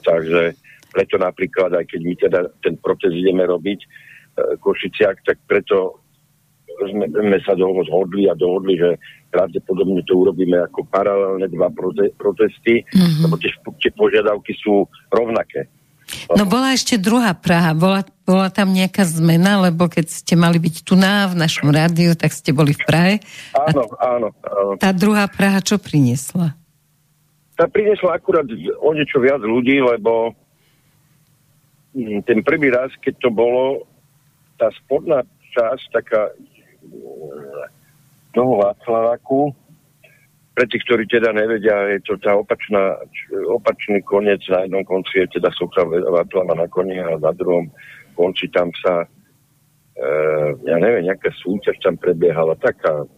takže 0.00 0.56
preto 0.88 1.20
napríklad, 1.20 1.76
aj 1.76 1.84
keď 1.84 2.00
my 2.00 2.14
teda 2.16 2.40
ten 2.64 2.78
proces 2.80 3.12
ideme 3.12 3.44
robiť 3.44 3.80
uh, 3.84 4.56
Košiciak, 4.56 5.26
tak 5.26 5.44
preto 5.44 6.00
sme, 6.88 7.06
sme 7.10 7.38
sa 7.44 7.52
dohodli 7.52 8.30
a 8.30 8.34
dohodli, 8.38 8.80
že 8.80 8.96
pravdepodobne 9.28 10.00
to 10.08 10.24
urobíme 10.24 10.56
ako 10.70 10.88
paralelné 10.88 11.46
dva 11.52 11.68
prote, 11.68 12.14
protesty, 12.16 12.82
mm-hmm. 12.82 13.28
lebo 13.28 13.34
tie, 13.36 13.52
tie 13.82 13.92
požiadavky 13.92 14.56
sú 14.56 14.88
rovnaké. 15.12 15.68
No 16.34 16.42
bola 16.46 16.74
ešte 16.74 16.98
druhá 16.98 17.34
Praha. 17.38 17.70
Bola, 17.70 18.02
bola 18.26 18.50
tam 18.50 18.74
nejaká 18.74 19.06
zmena, 19.06 19.62
lebo 19.62 19.86
keď 19.86 20.10
ste 20.10 20.34
mali 20.34 20.58
byť 20.58 20.82
tu 20.82 20.98
na 20.98 21.30
v 21.30 21.38
našom 21.38 21.70
rádiu, 21.70 22.18
tak 22.18 22.34
ste 22.34 22.50
boli 22.50 22.74
v 22.74 22.82
Prahe. 22.82 23.14
Áno, 23.54 23.86
áno, 23.98 24.28
áno. 24.42 24.70
Tá 24.78 24.90
druhá 24.90 25.30
Praha 25.30 25.62
čo 25.62 25.78
priniesla? 25.78 26.54
Tá 27.54 27.68
priniesla 27.70 28.16
akurát 28.16 28.46
o 28.80 28.90
niečo 28.90 29.20
viac 29.22 29.42
ľudí, 29.44 29.78
lebo 29.78 30.34
mm, 31.94 32.26
ten 32.26 32.42
prvý 32.42 32.72
raz, 32.74 32.90
keď 32.98 33.14
to 33.20 33.28
bolo, 33.30 33.86
tá 34.58 34.72
spodná 34.82 35.22
časť, 35.50 35.84
taká 35.92 36.30
toho 38.30 38.52
Václaváku, 38.62 39.54
pre 40.54 40.66
tých, 40.68 40.84
ktorí 40.84 41.08
teda 41.08 41.32
nevedia, 41.32 41.88
je 41.96 42.04
to 42.04 42.20
tá 42.20 42.36
opačná, 42.36 42.98
opačný 43.54 44.02
koniec, 44.04 44.44
na 44.50 44.66
jednom 44.66 44.84
konci 44.84 45.24
je 45.24 45.40
teda 45.40 45.48
socha 45.56 45.86
Václava 45.88 46.52
na 46.52 46.66
koni 46.68 47.00
a 47.00 47.16
na 47.16 47.32
druhom 47.32 47.70
konci 48.12 48.50
tam 48.52 48.68
sa 48.82 49.06
e, 49.96 50.06
ja 50.68 50.76
neviem, 50.76 51.08
nejaká 51.08 51.32
súťaž 51.40 51.80
tam 51.80 51.96
prebiehala, 51.96 52.58
taká 52.60 53.08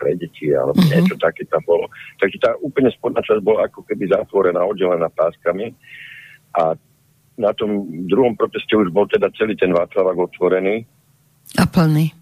pre 0.00 0.16
deti, 0.16 0.54
alebo 0.54 0.80
mm-hmm. 0.80 1.04
niečo 1.04 1.14
také 1.20 1.44
tam 1.50 1.60
bolo. 1.66 1.92
Takže 2.22 2.38
tá 2.40 2.56
úplne 2.64 2.88
spodná 2.94 3.20
časť 3.20 3.42
bola 3.44 3.68
ako 3.68 3.84
keby 3.84 4.08
zatvorená, 4.08 4.62
oddelená 4.64 5.12
páskami 5.12 5.74
a 6.56 6.72
na 7.38 7.52
tom 7.54 7.86
druhom 8.08 8.34
proteste 8.34 8.74
už 8.74 8.90
bol 8.90 9.04
teda 9.06 9.30
celý 9.36 9.54
ten 9.54 9.70
Václavák 9.70 10.16
otvorený. 10.16 10.88
A 11.58 11.64
plný. 11.68 12.16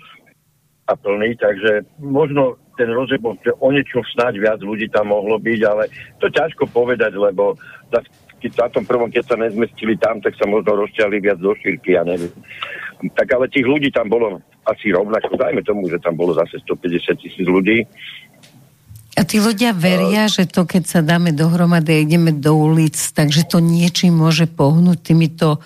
A 0.86 0.94
plný, 0.94 1.34
takže 1.34 1.82
možno 1.98 2.62
ten 2.78 2.86
rozebol, 2.86 3.34
že 3.42 3.50
o 3.58 3.74
niečo 3.74 4.06
snáď 4.14 4.38
viac 4.38 4.60
ľudí 4.62 4.86
tam 4.86 5.10
mohlo 5.10 5.34
byť, 5.42 5.60
ale 5.66 5.90
to 6.22 6.30
ťažko 6.30 6.70
povedať, 6.70 7.18
lebo 7.18 7.58
keď 8.36 8.50
sa 8.52 8.70
tom 8.70 8.86
prvom, 8.86 9.10
keď 9.10 9.34
sa 9.34 9.36
nezmestili 9.40 9.98
tam, 9.98 10.22
tak 10.22 10.38
sa 10.38 10.46
možno 10.46 10.76
rozťahli 10.86 11.18
viac 11.18 11.42
do 11.42 11.56
šírky, 11.58 11.96
ja 11.98 12.06
neviem. 12.06 12.30
Tak 13.16 13.26
ale 13.32 13.50
tých 13.50 13.66
ľudí 13.66 13.90
tam 13.90 14.06
bolo 14.12 14.38
asi 14.62 14.92
rovnako, 14.92 15.34
dajme 15.34 15.64
tomu, 15.66 15.90
že 15.90 15.98
tam 15.98 16.14
bolo 16.14 16.36
zase 16.36 16.60
150 16.62 17.18
tisíc 17.18 17.46
ľudí. 17.48 17.82
A 19.16 19.24
tí 19.24 19.40
ľudia 19.40 19.72
veria, 19.72 20.28
že 20.28 20.44
to, 20.44 20.68
keď 20.68 20.84
sa 20.84 21.00
dáme 21.00 21.32
dohromady 21.32 21.96
a 21.96 22.02
ideme 22.04 22.36
do 22.36 22.52
ulic, 22.52 22.94
takže 22.94 23.48
to 23.48 23.64
niečím 23.64 24.20
môže 24.20 24.44
pohnúť 24.44 25.00
týmito 25.00 25.64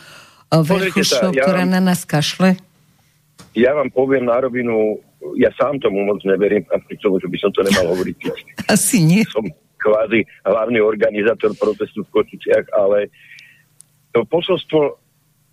verchušov, 0.55 1.35
ja 1.35 1.43
ktorá 1.43 1.67
na 1.67 1.83
nás 1.83 2.07
kašle? 2.07 2.55
Ja 3.59 3.75
vám 3.75 3.91
poviem 3.91 4.31
na 4.31 4.39
rovinu, 4.39 5.03
ja 5.37 5.51
sám 5.57 5.81
tomu 5.81 6.05
moc 6.05 6.21
neverím, 6.25 6.65
pri 6.65 6.97
tomu, 7.01 7.21
že 7.21 7.29
by 7.29 7.37
som 7.37 7.51
to 7.53 7.61
nemal 7.65 7.93
hovoriť. 7.93 8.17
Asi 8.73 9.05
nie. 9.05 9.23
Som 9.29 9.49
kvázi 9.81 10.25
hlavný 10.45 10.81
organizátor 10.85 11.57
protestu 11.57 12.05
v 12.05 12.13
Kočiciach, 12.21 12.69
ale 12.77 13.09
to 14.13 14.25
posolstvo 14.29 15.01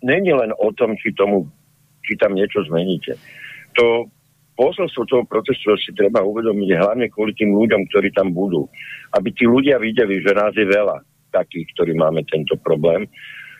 není 0.04 0.32
len 0.32 0.52
o 0.56 0.68
tom, 0.76 0.96
či, 1.00 1.16
tomu, 1.16 1.48
či 2.04 2.16
tam 2.20 2.36
niečo 2.36 2.64
zmeníte. 2.68 3.16
To 3.80 4.08
posolstvo 4.58 5.06
toho 5.08 5.24
protestu 5.24 5.76
si 5.80 5.94
treba 5.96 6.20
uvedomiť 6.20 6.68
hlavne 6.76 7.06
kvôli 7.08 7.32
tým 7.32 7.54
ľuďom, 7.54 7.88
ktorí 7.88 8.12
tam 8.12 8.34
budú. 8.34 8.68
Aby 9.16 9.32
tí 9.32 9.48
ľudia 9.48 9.80
videli, 9.80 10.20
že 10.20 10.36
nás 10.36 10.52
je 10.52 10.66
veľa 10.66 11.00
takých, 11.32 11.72
ktorí 11.76 11.92
máme 11.96 12.24
tento 12.26 12.56
problém, 12.60 13.06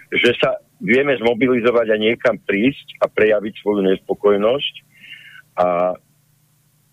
že 0.09 0.33
sa 0.41 0.57
vieme 0.81 1.15
zmobilizovať 1.21 1.87
a 1.93 1.97
niekam 2.01 2.41
prísť 2.43 2.97
a 3.05 3.07
prejaviť 3.11 3.55
svoju 3.61 3.81
nespokojnosť 3.93 4.75
a 5.59 5.93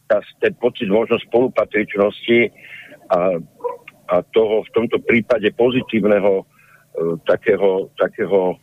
tá, 0.10 0.18
ten 0.42 0.54
pocit 0.58 0.90
možno 0.90 1.22
spolupatričnosti 1.22 2.50
a, 3.14 3.38
a 4.10 4.16
toho 4.34 4.66
v 4.66 4.74
tomto 4.74 4.98
prípade 5.02 5.50
pozitívneho 5.54 6.42
e, 6.42 6.46
takého, 7.26 7.90
takého 7.98 8.58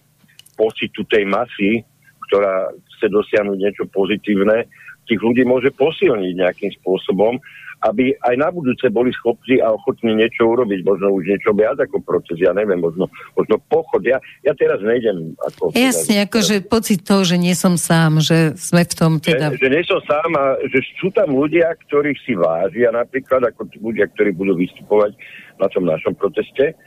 pocitu 0.59 1.03
tej 1.07 1.27
masy, 1.27 1.83
ktorá 2.31 2.71
chce 2.99 3.07
dosiahnuť 3.11 3.59
niečo 3.59 3.85
pozitívne, 3.91 4.67
tých 5.07 5.19
ľudí 5.19 5.43
môže 5.43 5.75
posilniť 5.75 6.35
nejakým 6.39 6.71
spôsobom 6.83 7.39
aby 7.83 8.15
aj 8.15 8.35
na 8.39 8.49
budúce 8.55 8.87
boli 8.95 9.11
schopní 9.11 9.59
a 9.59 9.75
ochotní 9.75 10.15
niečo 10.15 10.47
urobiť, 10.47 10.87
možno 10.87 11.19
už 11.19 11.27
niečo 11.27 11.51
viac 11.51 11.83
ako 11.83 11.99
proces, 12.07 12.39
ja 12.39 12.55
neviem, 12.55 12.79
možno, 12.79 13.11
možno 13.35 13.59
pochod. 13.67 13.99
Ja, 14.07 14.23
ja 14.47 14.55
teraz 14.55 14.79
nejdem 14.79 15.35
ako... 15.43 15.75
Jasne, 15.75 16.23
ako 16.23 16.39
že 16.47 16.63
pocit 16.63 17.03
toho, 17.03 17.27
že 17.27 17.43
nie 17.43 17.59
som 17.59 17.75
sám, 17.75 18.23
že 18.23 18.55
sme 18.55 18.87
v 18.87 18.95
tom 18.95 19.13
teda... 19.19 19.51
Že, 19.59 19.67
že 19.67 19.69
nie 19.75 19.83
som 19.83 19.99
sám 20.07 20.31
a 20.39 20.45
že 20.71 20.79
sú 21.03 21.11
tam 21.11 21.35
ľudia, 21.35 21.75
ktorých 21.91 22.19
si 22.23 22.39
vážia, 22.39 22.95
napríklad 22.95 23.51
ako 23.51 23.67
ľudia, 23.83 24.07
ktorí 24.15 24.31
budú 24.31 24.55
vystupovať 24.55 25.19
na 25.59 25.67
tom 25.67 25.83
našom 25.83 26.15
proteste 26.15 26.79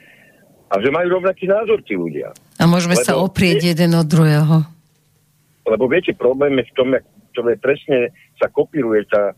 a 0.72 0.73
že 0.80 0.89
majú 0.95 1.19
rovnaký 1.19 1.45
názor 1.45 1.84
tí 1.84 1.99
ľudia. 1.99 2.31
A 2.55 2.63
môžeme 2.63 2.95
Lebo, 2.95 3.05
sa 3.05 3.19
oprieť 3.19 3.76
jeden 3.76 3.91
od 3.99 4.07
druhého. 4.07 4.63
Lebo 5.67 5.91
viete, 5.91 6.15
problém 6.15 6.55
je 6.63 6.72
v 6.72 6.76
tom, 6.77 6.89
jak 6.95 7.05
to 7.35 7.43
je 7.51 7.59
presne 7.59 8.15
sa 8.39 8.47
kopíruje 8.47 9.03
tá, 9.11 9.35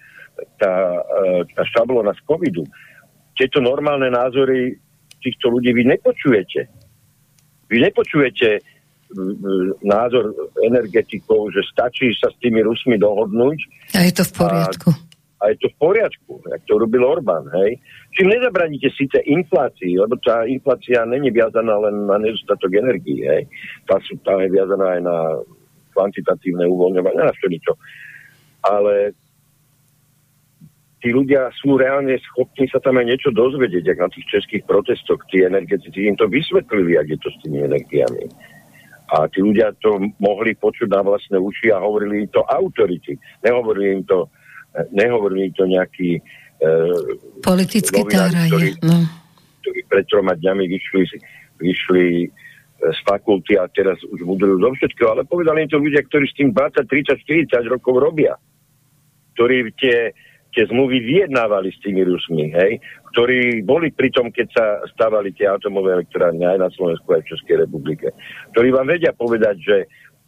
tá, 0.58 0.74
e, 1.02 1.46
tá 1.52 1.64
šablona 1.66 2.14
z 2.14 2.22
covidu. 2.26 2.64
Tieto 3.38 3.62
normálne 3.62 4.10
názory 4.10 4.78
týchto 5.22 5.50
ľudí 5.50 5.74
vy 5.74 5.84
nepočujete. 5.98 6.62
Vy 7.68 7.78
nepočujete 7.84 8.64
názor 9.88 10.36
energetikov, 10.60 11.56
že 11.56 11.64
stačí 11.72 12.12
sa 12.20 12.28
s 12.28 12.36
tými 12.44 12.60
Rusmi 12.60 13.00
dohodnúť. 13.00 13.60
A 13.96 14.04
je 14.04 14.14
to 14.20 14.24
v 14.28 14.34
poriadku. 14.36 14.90
A, 14.92 14.98
a 15.38 15.44
je 15.54 15.58
to 15.64 15.68
v 15.72 15.78
poriadku, 15.80 16.32
jak 16.44 16.62
to 16.68 16.74
robil 16.76 17.04
Orbán, 17.08 17.48
hej. 17.64 17.80
Čím 18.12 18.36
nezabraníte 18.36 18.92
síce 18.92 19.22
inflácii, 19.24 19.96
lebo 19.96 20.20
tá 20.20 20.44
inflácia 20.44 21.08
není 21.08 21.32
viazaná 21.32 21.78
len 21.88 22.04
na 22.04 22.20
nedostatok 22.20 22.74
energii, 22.74 23.24
hej. 23.24 23.44
Tá, 23.88 23.96
sú, 24.04 24.20
tá 24.26 24.36
je 24.44 24.52
viazaná 24.52 25.00
aj 25.00 25.02
na 25.06 25.18
kvantitatívne 25.96 26.66
uvoľňovanie, 26.68 27.22
na 27.24 27.34
čo. 27.38 27.74
Ale 28.66 29.16
tí 31.02 31.14
ľudia 31.14 31.54
sú 31.62 31.78
reálne 31.78 32.18
schopní 32.34 32.66
sa 32.70 32.82
tam 32.82 32.98
aj 32.98 33.06
niečo 33.06 33.30
dozvedieť, 33.30 33.86
ak 33.94 34.00
na 34.02 34.10
tých 34.10 34.26
českých 34.34 34.64
protestoch 34.66 35.22
tí 35.30 35.46
energetici 35.46 36.10
im 36.10 36.18
to 36.18 36.26
vysvetlili, 36.26 36.98
ak 36.98 37.08
je 37.14 37.18
to 37.22 37.30
s 37.30 37.38
tými 37.46 37.62
energiami. 37.62 38.26
A 39.08 39.30
tí 39.32 39.40
ľudia 39.40 39.72
to 39.80 40.04
mohli 40.20 40.58
počuť 40.58 40.90
na 40.92 41.00
vlastné 41.06 41.38
uši 41.40 41.72
a 41.72 41.80
hovorili 41.80 42.28
im 42.28 42.30
to 42.34 42.44
autority. 42.44 43.16
Nehovorili 43.40 44.02
im 44.02 44.04
to, 44.04 44.28
nehovorili 44.92 45.48
im 45.48 45.54
to 45.56 45.64
nejaký 45.64 46.20
e, 46.20 46.22
politický 47.40 48.04
táraje. 48.04 48.52
Ktorí, 48.52 48.70
no. 48.84 49.08
ktorí 49.64 49.80
pred 49.88 50.06
troma 50.12 50.36
dňami 50.36 50.66
vyšli, 50.68 51.04
vyšli 51.56 52.06
e, 52.20 52.28
z 52.84 53.00
fakulty 53.08 53.56
a 53.56 53.72
teraz 53.72 53.96
už 54.04 54.28
budujú 54.28 54.60
zo 54.60 54.76
všetkého, 54.76 55.16
ale 55.16 55.24
povedali 55.24 55.64
im 55.64 55.72
to 55.72 55.80
ľudia, 55.80 56.04
ktorí 56.04 56.28
s 56.28 56.36
tým 56.36 56.52
20, 56.52 56.84
30, 56.84 57.48
40 57.48 57.74
rokov 57.80 58.04
robia. 58.04 58.36
Ktorí 59.40 59.72
tie 59.80 60.12
tie 60.58 60.66
zmluvy 60.66 61.06
vyjednávali 61.06 61.70
s 61.70 61.78
tými 61.86 62.02
Rusmi, 62.02 62.50
hej, 62.50 62.82
ktorí 63.14 63.62
boli 63.62 63.94
pri 63.94 64.10
tom, 64.10 64.34
keď 64.34 64.48
sa 64.50 64.66
stávali 64.90 65.30
tie 65.38 65.46
atomové 65.46 66.02
elektrárne 66.02 66.50
aj 66.50 66.58
na 66.58 66.70
Slovensku, 66.74 67.06
aj 67.14 67.22
v 67.22 67.30
Českej 67.38 67.56
republike, 67.70 68.10
ktorí 68.58 68.74
vám 68.74 68.90
vedia 68.90 69.14
povedať, 69.14 69.56
že 69.62 69.78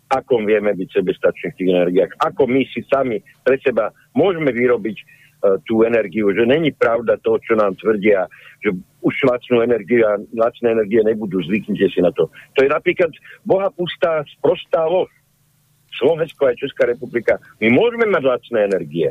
ako 0.09 0.45
vieme 0.45 0.77
byť 0.77 0.89
sebestační 1.01 1.49
v 1.49 1.57
tých 1.57 1.69
energiách, 1.73 2.11
ako 2.21 2.45
my 2.45 2.61
si 2.69 2.85
sami 2.85 3.17
pre 3.41 3.57
seba 3.61 3.89
môžeme 4.13 4.53
vyrobiť 4.53 4.97
uh, 5.01 5.57
tú 5.65 5.81
energiu, 5.81 6.29
že 6.33 6.45
není 6.45 6.73
pravda 6.73 7.17
to, 7.21 7.41
čo 7.41 7.57
nám 7.57 7.77
tvrdia, 7.77 8.29
že 8.61 8.73
už 9.01 9.13
lacnú 9.25 9.65
energiu 9.65 10.05
a 10.05 10.17
lacné 10.33 10.77
energie 10.77 11.01
nebudú, 11.05 11.41
zvyknite 11.45 11.89
si 11.89 12.01
na 12.05 12.13
to. 12.13 12.29
To 12.57 12.59
je 12.61 12.69
napríklad 12.69 13.09
boha 13.45 13.73
pustá, 13.73 14.21
sprostá 14.37 14.85
lož. 14.85 15.09
Slovensko 15.89 16.53
aj 16.53 16.61
Česká 16.61 16.85
republika. 16.85 17.41
My 17.57 17.73
môžeme 17.73 18.05
mať 18.07 18.23
lacné 18.23 18.59
energie. 18.69 19.09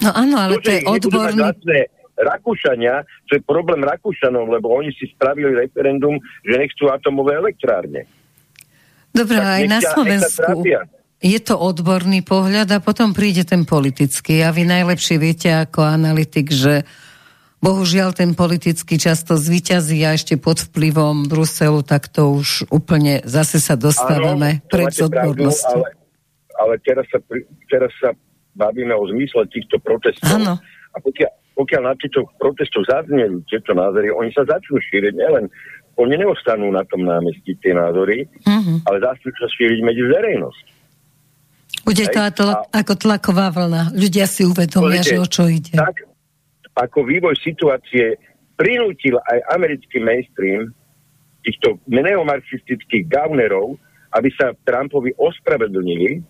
No 0.00 0.10
áno, 0.16 0.36
ale 0.40 0.54
to, 0.60 0.70
je 0.70 0.80
odborný... 0.84 1.42
Rakúšania, 2.20 3.00
to 3.32 3.40
je 3.40 3.42
problém 3.48 3.80
Rakúšanov, 3.80 4.44
lebo 4.52 4.76
oni 4.76 4.92
si 4.92 5.08
spravili 5.08 5.56
referendum, 5.56 6.20
že 6.44 6.60
nechcú 6.60 6.92
atomové 6.92 7.40
elektrárne. 7.40 8.04
Dobre, 9.08 9.40
aj 9.40 9.64
na 9.64 9.80
Slovensku 9.80 10.68
je 11.20 11.36
to 11.36 11.52
odborný 11.52 12.24
pohľad 12.24 12.68
a 12.72 12.78
potom 12.80 13.12
príde 13.12 13.44
ten 13.44 13.68
politický. 13.68 14.40
A 14.40 14.56
vy 14.56 14.64
najlepšie 14.64 15.20
viete 15.20 15.52
ako 15.52 15.84
analytik, 15.84 16.48
že 16.48 16.88
bohužiaľ 17.60 18.16
ten 18.16 18.32
politický 18.32 18.96
často 18.96 19.36
zvyťazí 19.36 20.00
a 20.08 20.16
ešte 20.16 20.40
pod 20.40 20.64
vplyvom 20.72 21.28
Bruselu, 21.28 21.84
tak 21.84 22.08
to 22.08 22.40
už 22.40 22.72
úplne 22.72 23.20
zase 23.28 23.60
sa 23.60 23.76
dostávame 23.76 24.64
pred 24.72 24.88
odbornosťou. 24.96 25.84
Ale, 25.84 25.92
ale 26.56 26.74
teraz 26.80 27.04
sa, 27.12 27.20
teraz 27.68 27.92
sa 28.00 28.16
bavíme 28.54 28.94
o 28.94 29.04
zmysle 29.10 29.46
týchto 29.50 29.78
protestov. 29.82 30.38
Áno. 30.40 30.54
A 30.90 30.96
pokiaľ, 30.98 31.30
pokiaľ 31.54 31.82
na 31.86 31.94
týchto 31.94 32.26
protestoch 32.40 32.86
zaznejú 32.88 33.44
tieto 33.46 33.76
názory, 33.76 34.10
oni 34.10 34.30
sa 34.34 34.42
začnú 34.46 34.80
šíriť 34.80 35.12
nielen, 35.14 35.46
oni 36.00 36.14
neostanú 36.16 36.72
na 36.72 36.82
tom 36.88 37.04
námestí 37.04 37.54
tie 37.60 37.76
názory, 37.76 38.24
Mhm. 38.46 38.88
ale 38.88 38.96
začnú 39.04 39.30
sa 39.36 39.46
šíriť 39.46 39.80
medzi 39.84 40.02
verejnosť. 40.06 40.64
Bude 41.80 42.04
to 42.06 42.20
Hej, 42.20 42.34
ako, 42.70 42.92
tlaková 42.98 43.50
vlna. 43.50 43.94
Ľudia 43.96 44.26
si 44.28 44.44
uvedomia, 44.44 45.02
že 45.02 45.16
o 45.18 45.26
čo 45.26 45.48
ide. 45.48 45.74
Tak, 45.74 46.06
ako 46.76 47.08
vývoj 47.08 47.34
situácie 47.40 48.14
prinútil 48.54 49.16
aj 49.16 49.38
americký 49.56 49.98
mainstream 49.98 50.70
týchto 51.40 51.80
neomarxistických 51.88 53.08
gaunerov, 53.08 53.80
aby 54.12 54.28
sa 54.36 54.52
Trumpovi 54.66 55.16
ospravedlnili 55.16 56.20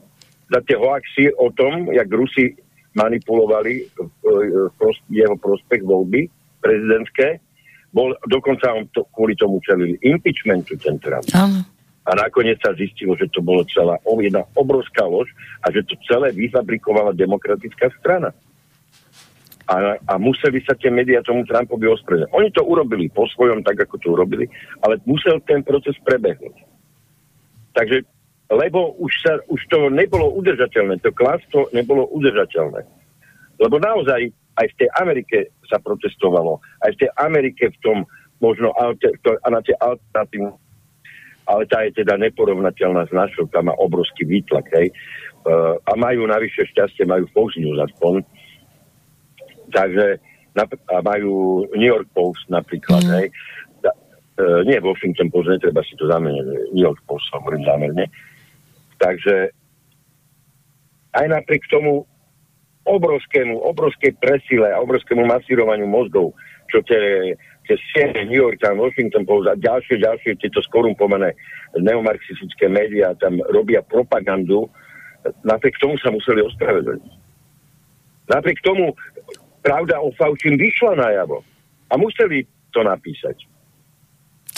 za 0.50 0.58
tie 0.66 0.76
hoaxy 0.76 1.30
o 1.38 1.54
tom, 1.54 1.94
jak 1.94 2.10
Rusi 2.10 2.58
manipulovali 2.98 3.86
pros- 4.74 5.06
jeho 5.06 5.38
prospech 5.38 5.86
voľby 5.86 6.26
prezidentské. 6.58 7.38
Bol, 7.94 8.14
dokonca 8.26 8.70
on 8.74 8.86
to, 8.90 9.06
kvôli 9.14 9.38
tomu 9.38 9.62
čelil 9.62 9.94
impeachmentu 10.02 10.74
ten 10.78 10.98
Trump. 10.98 11.26
Áno. 11.34 11.62
A 12.06 12.10
nakoniec 12.18 12.58
sa 12.58 12.74
zistilo, 12.74 13.14
že 13.14 13.30
to 13.30 13.38
bolo 13.38 13.62
celá 13.70 13.94
jedna 14.02 14.42
obrovská 14.58 15.06
lož 15.06 15.30
a 15.62 15.70
že 15.70 15.86
to 15.86 15.94
celé 16.10 16.34
vyfabrikovala 16.34 17.14
demokratická 17.14 17.92
strana. 18.02 18.34
A, 19.70 19.94
a 20.02 20.18
museli 20.18 20.58
sa 20.66 20.74
tie 20.74 20.90
médiá 20.90 21.22
tomu 21.22 21.46
Trumpovi 21.46 21.86
ospravedlniť. 21.94 22.34
Oni 22.34 22.50
to 22.50 22.66
urobili 22.66 23.06
po 23.06 23.30
svojom, 23.30 23.62
tak 23.62 23.86
ako 23.86 24.02
to 24.02 24.08
urobili, 24.10 24.50
ale 24.82 24.98
musel 25.06 25.38
ten 25.46 25.62
proces 25.62 25.94
prebehnúť. 26.02 26.58
Takže, 27.70 28.02
lebo 28.50 28.98
už, 28.98 29.12
sa, 29.22 29.38
už 29.46 29.60
to 29.70 29.88
nebolo 29.88 30.34
udržateľné, 30.34 30.98
to 31.00 31.14
klamstvo 31.14 31.70
nebolo 31.70 32.10
udržateľné. 32.10 32.82
Lebo 33.62 33.78
naozaj 33.78 34.26
aj 34.58 34.66
v 34.74 34.78
tej 34.82 34.88
Amerike 34.98 35.38
sa 35.70 35.78
protestovalo, 35.78 36.58
aj 36.82 36.90
v 36.98 37.00
tej 37.06 37.10
Amerike 37.22 37.70
v 37.70 37.78
tom 37.80 37.98
možno 38.42 38.74
alter, 38.74 39.14
to, 39.22 39.38
a 39.38 39.48
na 39.48 39.62
tie 39.62 39.76
alternatívne 39.78 40.58
ale 41.50 41.66
tá 41.66 41.82
je 41.82 41.98
teda 41.98 42.14
neporovnateľná 42.14 43.10
s 43.10 43.12
našou, 43.12 43.50
tam 43.50 43.66
má 43.66 43.74
obrovský 43.74 44.22
výtlak, 44.22 44.70
hej. 44.70 44.94
Uh, 45.42 45.74
a 45.88 45.98
majú 45.98 46.28
navyše 46.30 46.62
šťastie, 46.70 47.08
majú 47.10 47.26
Fox 47.34 47.58
News 47.58 47.80
aspoň. 47.90 48.22
Takže 49.74 50.22
nap- 50.54 50.84
a 50.86 50.96
majú 51.02 51.66
New 51.74 51.90
York 51.90 52.06
Post 52.14 52.46
napríklad, 52.46 53.02
Mm. 53.02 53.12
hej. 53.18 53.26
Da, 53.82 53.90
uh, 53.90 54.62
nie 54.62 54.78
Washington 54.78 55.26
Post, 55.32 55.50
netreba 55.50 55.82
si 55.82 55.98
to 55.98 56.06
zameniť, 56.06 56.70
New 56.70 56.86
York 56.86 57.02
Post 57.10 57.26
hovorím 57.34 57.66
zámerne. 57.66 58.06
Takže 59.00 59.56
aj 61.16 61.26
napriek 61.26 61.64
tomu 61.72 62.04
obrovskému, 62.84 63.60
obrovskej 63.60 64.16
presile 64.20 64.68
a 64.72 64.80
obrovskému 64.80 65.24
masírovaniu 65.24 65.88
mozgov, 65.88 66.32
čo 66.72 66.80
tie, 66.86 67.34
tie 67.68 67.76
siete 67.92 68.24
New 68.24 68.40
York 68.40 68.60
Times, 68.62 68.80
Washington 68.80 69.26
Post 69.26 69.50
a 69.50 69.58
ďalšie, 69.58 70.00
ďalšie 70.00 70.38
tieto 70.40 70.60
skorumpované 70.64 71.34
neomarxistické 71.76 72.70
médiá 72.70 73.12
tam 73.18 73.42
robia 73.52 73.84
propagandu, 73.84 74.70
napriek 75.44 75.76
tomu 75.82 75.98
sa 76.00 76.08
museli 76.08 76.40
ospravedlniť. 76.46 77.12
Napriek 78.30 78.62
tomu 78.62 78.94
pravda 79.60 79.98
o 80.00 80.14
Faučím 80.14 80.56
vyšla 80.56 80.96
najavo 80.96 81.42
a 81.90 81.94
museli 81.98 82.46
to 82.70 82.80
napísať. 82.86 83.49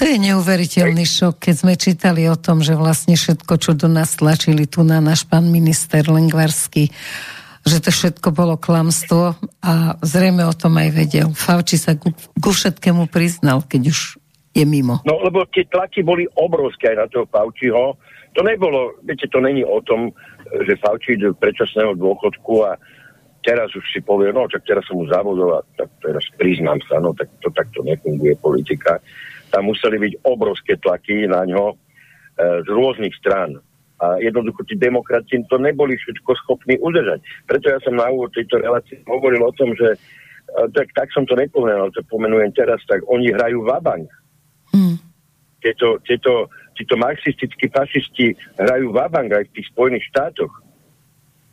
To 0.03 0.11
je 0.11 0.19
neuveriteľný 0.19 1.07
šok, 1.07 1.47
keď 1.47 1.55
sme 1.55 1.79
čítali 1.79 2.27
o 2.27 2.35
tom, 2.35 2.59
že 2.59 2.75
vlastne 2.75 3.15
všetko, 3.15 3.55
čo 3.55 3.79
do 3.79 3.87
nás 3.87 4.19
tlačili 4.19 4.67
tu 4.67 4.83
na 4.83 4.99
náš 4.99 5.23
pán 5.23 5.47
minister 5.47 6.03
Lengvarský, 6.11 6.91
že 7.63 7.79
to 7.79 7.95
všetko 7.95 8.35
bolo 8.35 8.59
klamstvo 8.59 9.39
a 9.63 9.95
zrejme 10.03 10.43
o 10.43 10.51
tom 10.59 10.75
aj 10.75 10.91
vedel. 10.91 11.31
Fauci 11.31 11.79
sa 11.79 11.95
ku, 11.95 12.11
ku 12.19 12.51
všetkému 12.51 13.07
priznal, 13.15 13.63
keď 13.63 13.95
už 13.95 14.19
je 14.51 14.65
mimo. 14.67 15.07
No, 15.07 15.23
lebo 15.23 15.47
tie 15.55 15.71
tlaky 15.71 16.03
boli 16.03 16.27
obrovské 16.35 16.99
aj 16.99 16.99
na 16.99 17.07
toho 17.07 17.31
Fauciho. 17.31 17.95
To 18.35 18.43
nebolo, 18.43 18.99
viete, 19.07 19.31
to 19.31 19.39
není 19.39 19.63
o 19.63 19.79
tom, 19.87 20.11
že 20.67 20.83
ide 21.15 21.31
do 21.31 21.39
predčasného 21.39 21.95
dôchodku 21.95 22.67
a 22.67 22.75
teraz 23.47 23.71
už 23.71 23.87
si 23.95 24.03
povie, 24.03 24.35
no, 24.35 24.51
tak 24.51 24.67
teraz 24.67 24.83
som 24.83 24.99
mu 24.99 25.07
zavodol 25.07 25.59
a 25.59 25.67
tak 25.79 25.95
teraz 26.03 26.27
priznám 26.35 26.83
sa, 26.91 26.99
no, 26.99 27.15
tak 27.15 27.31
to 27.39 27.55
takto 27.55 27.87
nefunguje 27.87 28.35
politika. 28.43 28.99
Tam 29.53 29.69
museli 29.69 30.01
byť 30.01 30.13
obrovské 30.25 30.81
tlaky 30.81 31.29
na 31.29 31.45
ňo 31.45 31.73
e, 31.73 31.77
z 32.65 32.69
rôznych 32.73 33.13
strán. 33.21 33.61
A 34.03 34.19
jednoducho 34.19 34.67
tí 34.67 34.75
demokrati 34.75 35.39
to 35.47 35.61
neboli 35.61 35.95
všetko 35.95 36.35
schopní 36.43 36.81
udržať. 36.81 37.23
Preto 37.47 37.71
ja 37.71 37.79
som 37.85 37.95
na 37.95 38.11
úvod 38.11 38.35
tejto 38.35 38.59
relácie 38.59 38.99
hovoril 39.07 39.45
o 39.45 39.53
tom, 39.55 39.77
že 39.77 39.95
e, 39.95 39.99
tak, 40.73 40.91
tak 40.97 41.13
som 41.13 41.29
to 41.29 41.37
nepomenul, 41.37 41.93
to 41.93 42.03
pomenujem 42.09 42.51
teraz, 42.57 42.81
tak 42.89 43.05
oni 43.07 43.31
hrajú 43.31 43.63
vabank 43.63 44.09
Hm. 44.73 44.97
tieto, 45.61 46.01
tieto, 46.03 46.49
títo 46.73 46.97
marxistickí 46.97 47.69
fašisti 47.69 48.33
hrajú 48.57 48.91
vabang 48.91 49.29
aj 49.29 49.45
v 49.53 49.55
tých 49.61 49.69
Spojených 49.69 50.09
štátoch. 50.09 50.53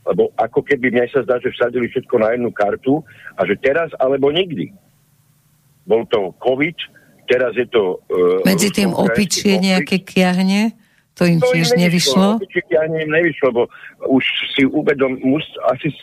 Lebo 0.08 0.32
ako 0.40 0.64
keby 0.64 0.90
mne 0.90 1.06
sa 1.12 1.22
zdá, 1.28 1.38
že 1.44 1.52
vsadili 1.52 1.92
všetko 1.92 2.16
na 2.18 2.34
jednu 2.34 2.50
kartu 2.56 3.04
a 3.36 3.44
že 3.44 3.60
teraz 3.60 3.92
alebo 4.00 4.32
nikdy. 4.32 4.72
Bol 5.84 6.08
to 6.08 6.32
COVID, 6.40 6.80
teraz 7.30 7.54
je 7.54 7.70
to... 7.70 8.02
Uh, 8.10 8.42
Medzi 8.42 8.74
tým 8.74 8.90
opičie 8.90 9.62
nejaké 9.62 10.02
kiahne, 10.02 10.74
to 11.14 11.30
im 11.30 11.38
to 11.38 11.54
tiež 11.54 11.78
im 11.78 11.86
nevyšlo. 11.86 12.42
Opičie 12.42 12.66
kiahne 12.66 13.06
im 13.06 13.12
nevyšlo, 13.14 13.48
bo 13.54 13.64
už 14.10 14.26
si 14.58 14.66
uvedom, 14.66 15.22
mus, 15.22 15.46
asi 15.70 15.94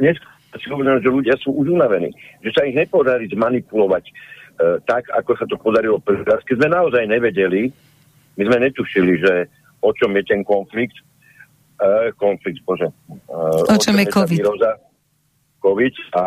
dnes 0.00 0.16
si 0.56 0.66
uvedom, 0.72 0.98
že 1.04 1.12
ľudia 1.12 1.36
sú 1.38 1.52
už 1.52 1.76
unavení. 1.76 2.10
Že 2.40 2.50
sa 2.56 2.62
ich 2.64 2.74
nepodarí 2.74 3.28
zmanipulovať 3.28 4.04
uh, 4.08 4.80
tak, 4.88 5.04
ako 5.12 5.36
sa 5.36 5.44
to 5.44 5.60
podarilo 5.60 6.00
prvýkrát. 6.00 6.40
Keď 6.48 6.56
sme 6.56 6.68
naozaj 6.72 7.04
nevedeli, 7.04 7.68
my 8.40 8.42
sme 8.48 8.58
netušili, 8.64 9.20
že 9.20 9.32
o 9.84 9.92
čom 9.92 10.16
je 10.16 10.24
ten 10.24 10.40
konflikt, 10.42 10.96
uh, 11.84 12.08
konflikt, 12.16 12.64
bože. 12.64 12.88
Uh, 13.28 13.68
O 13.68 13.76
čom 13.76 14.00
je 14.00 14.06
tá 14.08 14.12
COVID? 14.16 14.40
výroza, 14.40 14.72
COVID 15.60 15.94
a 16.16 16.24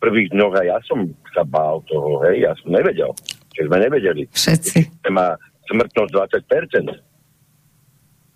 prvých 0.00 0.32
dňoch 0.32 0.54
aj 0.56 0.66
ja 0.66 0.78
som 0.88 1.04
sa 1.36 1.44
bál 1.44 1.84
toho, 1.86 2.24
hej, 2.26 2.48
ja 2.48 2.52
som 2.58 2.72
nevedel. 2.72 3.12
Čiže 3.52 3.68
sme 3.68 3.78
nevedeli. 3.84 4.22
Všetci. 4.32 5.06
Má 5.12 5.36
smrtnosť 5.68 6.10
20%. 6.40 6.90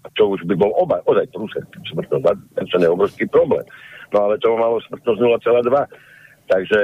A 0.05 0.07
to 0.13 0.37
už 0.37 0.45
by 0.45 0.55
bol 0.55 0.71
oba, 0.77 1.01
ozaj 1.09 1.25
prúser. 1.33 1.65
Smrtnosť 1.89 2.23
20% 2.61 2.85
je 2.85 2.91
obrovský 2.93 3.25
problém. 3.27 3.65
No 4.13 4.29
ale 4.29 4.37
to 4.39 4.53
malo 4.55 4.79
smrtnosť 4.85 5.19
0,2. 5.41 6.53
Takže 6.53 6.81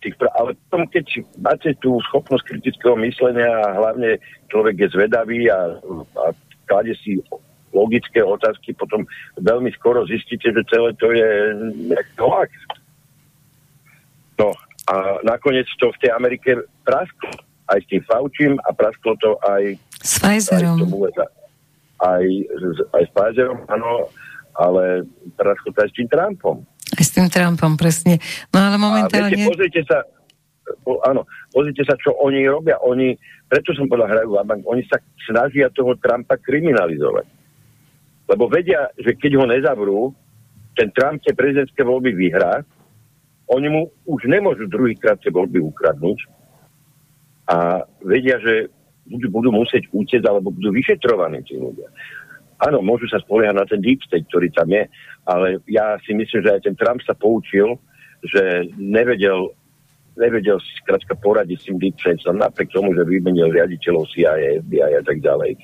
tých, 0.00 0.14
ale 0.38 0.54
potom, 0.66 0.86
keď 0.88 1.06
máte 1.42 1.74
tú 1.82 1.98
schopnosť 2.08 2.48
kritického 2.48 2.96
myslenia 3.02 3.50
a 3.50 3.76
hlavne 3.76 4.16
človek 4.48 4.86
je 4.86 4.88
zvedavý 4.94 5.50
a, 5.50 5.76
a 6.22 6.26
klade 6.70 6.94
si 7.02 7.18
logické 7.74 8.24
otázky, 8.24 8.72
potom 8.72 9.04
veľmi 9.36 9.68
skoro 9.76 10.06
zistíte, 10.08 10.48
že 10.48 10.62
celé 10.72 10.96
to 10.96 11.12
je 11.12 11.28
nejaký 11.92 12.14
hoax. 12.16 12.52
No 14.38 14.54
a 14.88 15.20
nakoniec 15.26 15.66
to 15.76 15.92
v 15.92 16.00
tej 16.00 16.10
Amerike 16.14 16.64
prasklo 16.86 17.28
aj 17.68 17.78
s 17.84 17.86
tým 17.92 18.02
Faučím 18.08 18.54
a 18.64 18.72
prasklo 18.72 19.12
to 19.20 19.36
aj, 19.44 19.76
S 20.00 20.16
Pfizerom. 20.22 20.80
aj, 22.00 22.24
aj 22.96 23.02
s 23.04 23.10
Pfizerom, 23.12 23.68
áno, 23.68 24.08
ale 24.56 25.04
prasklo 25.36 25.76
to 25.76 25.84
aj 25.84 25.90
s 25.92 25.96
tým 25.98 26.08
Trumpom. 26.08 26.64
Aj 26.96 27.04
s 27.04 27.12
tým 27.12 27.28
Trumpom, 27.28 27.76
presne. 27.76 28.16
No 28.48 28.64
ale 28.64 28.80
A 28.80 28.80
momentálne... 28.80 29.36
viete, 29.36 29.52
pozrite 29.52 29.80
sa, 29.84 30.00
po, 30.80 31.04
áno, 31.04 31.28
pozrite 31.52 31.84
sa, 31.84 31.92
čo 32.00 32.16
oni 32.16 32.48
robia. 32.48 32.80
Oni, 32.80 33.12
preto 33.44 33.76
som 33.76 33.84
povedal, 33.84 34.16
hrajú 34.16 34.40
Vabank, 34.40 34.64
oni 34.64 34.80
sa 34.88 34.96
snažia 35.28 35.68
toho 35.68 35.92
Trumpa 36.00 36.40
kriminalizovať. 36.40 37.28
Lebo 38.28 38.48
vedia, 38.48 38.88
že 38.96 39.12
keď 39.12 39.40
ho 39.40 39.44
nezavrú, 39.44 40.00
ten 40.72 40.88
Trump 40.96 41.20
tie 41.20 41.36
prezidentské 41.36 41.84
voľby 41.84 42.16
vyhrá, 42.16 42.64
oni 43.48 43.68
mu 43.68 43.80
už 44.04 44.28
nemôžu 44.28 44.68
druhýkrát 44.68 45.16
tie 45.20 45.32
voľby 45.32 45.60
ukradnúť 45.64 46.18
a 47.48 47.80
vedia, 48.04 48.36
že 48.44 48.68
budú, 49.08 49.26
budú 49.32 49.50
musieť 49.52 49.88
utiecť 49.88 50.24
alebo 50.28 50.52
budú 50.52 50.68
vyšetrovaní 50.68 51.40
tí 51.48 51.56
ľudia. 51.56 51.88
Áno, 52.58 52.82
môžu 52.84 53.08
sa 53.08 53.22
spoliehať 53.22 53.56
na 53.56 53.64
ten 53.64 53.80
deep 53.80 54.02
state, 54.04 54.26
ktorý 54.28 54.50
tam 54.52 54.68
je, 54.68 54.84
ale 55.24 55.62
ja 55.70 55.96
si 56.02 56.12
myslím, 56.12 56.42
že 56.42 56.52
aj 56.58 56.62
ten 56.66 56.76
Trump 56.76 57.00
sa 57.06 57.14
poučil, 57.14 57.78
že 58.26 58.66
nevedel, 58.74 59.54
nevedel 60.18 60.58
si 60.58 60.72
skrátka 60.82 61.14
poradiť 61.14 61.56
s 61.56 61.66
tým 61.70 61.78
deep 61.78 61.96
state, 62.02 62.20
napriek 62.26 62.74
tomu, 62.74 62.92
že 62.98 63.06
vymenil 63.06 63.54
riaditeľov 63.54 64.10
CIA, 64.10 64.60
FBI 64.60 64.92
a 64.98 65.02
tak 65.06 65.22
ďalej. 65.22 65.54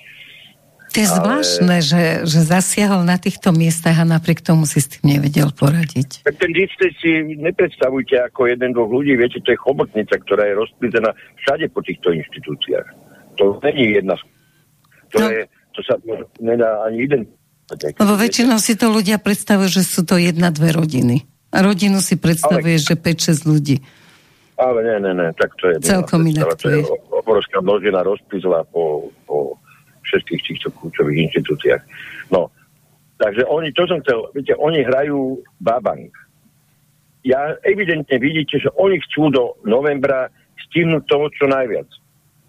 To 0.94 1.02
je 1.02 1.08
ale- 1.10 1.18
zvláštne, 1.18 1.76
že, 1.82 2.02
že 2.22 2.38
zasiahol 2.46 3.02
na 3.02 3.18
týchto 3.18 3.50
miestach 3.50 3.98
a 3.98 4.06
napriek 4.06 4.38
tomu 4.38 4.62
si 4.62 4.78
s 4.78 4.86
tým 4.94 5.18
nevedel 5.18 5.50
poradiť. 5.50 6.22
Tak 6.22 6.38
ten 6.38 6.54
state 6.54 6.94
si 7.02 7.10
nepredstavujte 7.34 8.30
ako 8.30 8.46
jeden, 8.46 8.70
dvoch 8.70 8.86
ľudí, 8.88 9.18
viete, 9.18 9.42
to 9.42 9.50
je 9.50 9.58
chobotnica, 9.58 10.14
ktorá 10.22 10.46
je 10.46 10.54
rozplízená 10.54 11.10
všade 11.42 11.66
po 11.74 11.82
týchto 11.82 12.14
inštitúciách. 12.14 12.86
To 13.42 13.58
není 13.66 13.98
jedna 13.98 14.14
to, 15.14 15.18
No. 15.22 15.30
je, 15.30 15.42
to 15.74 15.80
sa 15.86 15.94
nedá 16.42 16.82
ani 16.86 17.06
jeden 17.06 17.22
Lebo 17.98 18.14
väčšinou 18.20 18.60
si 18.60 18.76
to 18.76 18.92
ľudia 18.92 19.16
predstavujú, 19.16 19.80
že 19.80 19.82
sú 19.88 20.04
to 20.04 20.20
jedna, 20.20 20.52
dve 20.52 20.74
rodiny. 20.74 21.24
A 21.48 21.64
rodinu 21.64 22.02
si 22.04 22.20
predstavuje, 22.20 22.76
ale... 22.76 22.82
že 22.82 22.94
5-6 22.98 23.48
ľudí. 23.48 23.76
Ale 24.60 24.84
nie, 24.84 24.96
nie, 25.00 25.12
nie, 25.16 25.30
tak 25.34 25.50
to 25.58 25.72
je... 25.72 25.76
Celkom 25.82 26.22
inak 26.28 26.54
to 26.60 26.70
je. 26.70 26.84
Obrovská 27.10 27.58
množina 27.64 28.04
rozpizla 28.04 28.68
po, 28.68 29.10
po 29.24 29.56
všetkých 30.14 30.42
týchto 30.46 30.68
kľúčových 30.78 31.26
inštitúciách. 31.26 31.82
No, 32.30 32.54
takže 33.18 33.42
oni, 33.50 33.74
to 33.74 33.82
som 33.90 33.98
chcel, 34.06 34.30
viete, 34.30 34.54
oni 34.54 34.86
hrajú 34.86 35.42
babank. 35.58 36.14
Ja 37.26 37.58
evidentne 37.66 38.14
vidíte, 38.22 38.62
že 38.62 38.70
oni 38.78 39.02
chcú 39.10 39.34
do 39.34 39.58
novembra 39.66 40.30
stihnúť 40.70 41.02
toho 41.10 41.26
čo 41.34 41.50
najviac. 41.50 41.90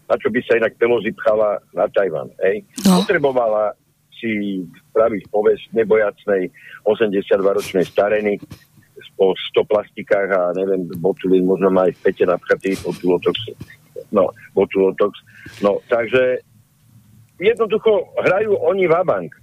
Na 0.06 0.22
čo 0.22 0.30
by 0.30 0.38
sa 0.46 0.62
inak 0.62 0.78
Pelosi 0.78 1.10
pchala 1.18 1.58
na 1.74 1.90
Tajvan. 1.90 2.30
Hej? 2.46 2.62
No. 2.86 3.02
Potrebovala 3.02 3.74
si 4.14 4.62
spraviť 4.94 5.24
povesť 5.34 5.64
nebojacnej 5.74 6.54
82-ročnej 6.86 7.86
stareny 7.90 8.38
po 9.16 9.32
100 9.56 9.72
plastikách 9.72 10.30
a 10.32 10.42
neviem, 10.56 10.88
botulín 11.00 11.48
možno 11.48 11.72
má 11.72 11.88
aj 11.88 11.96
v 12.00 12.02
pete 12.12 12.24
napchatý 12.28 12.76
botulotox. 12.84 13.36
No, 14.12 14.28
botulotox. 14.52 15.20
No, 15.64 15.80
takže 15.88 16.44
jednoducho 17.40 18.16
hrajú 18.22 18.56
oni 18.60 18.86
vabank. 18.88 19.34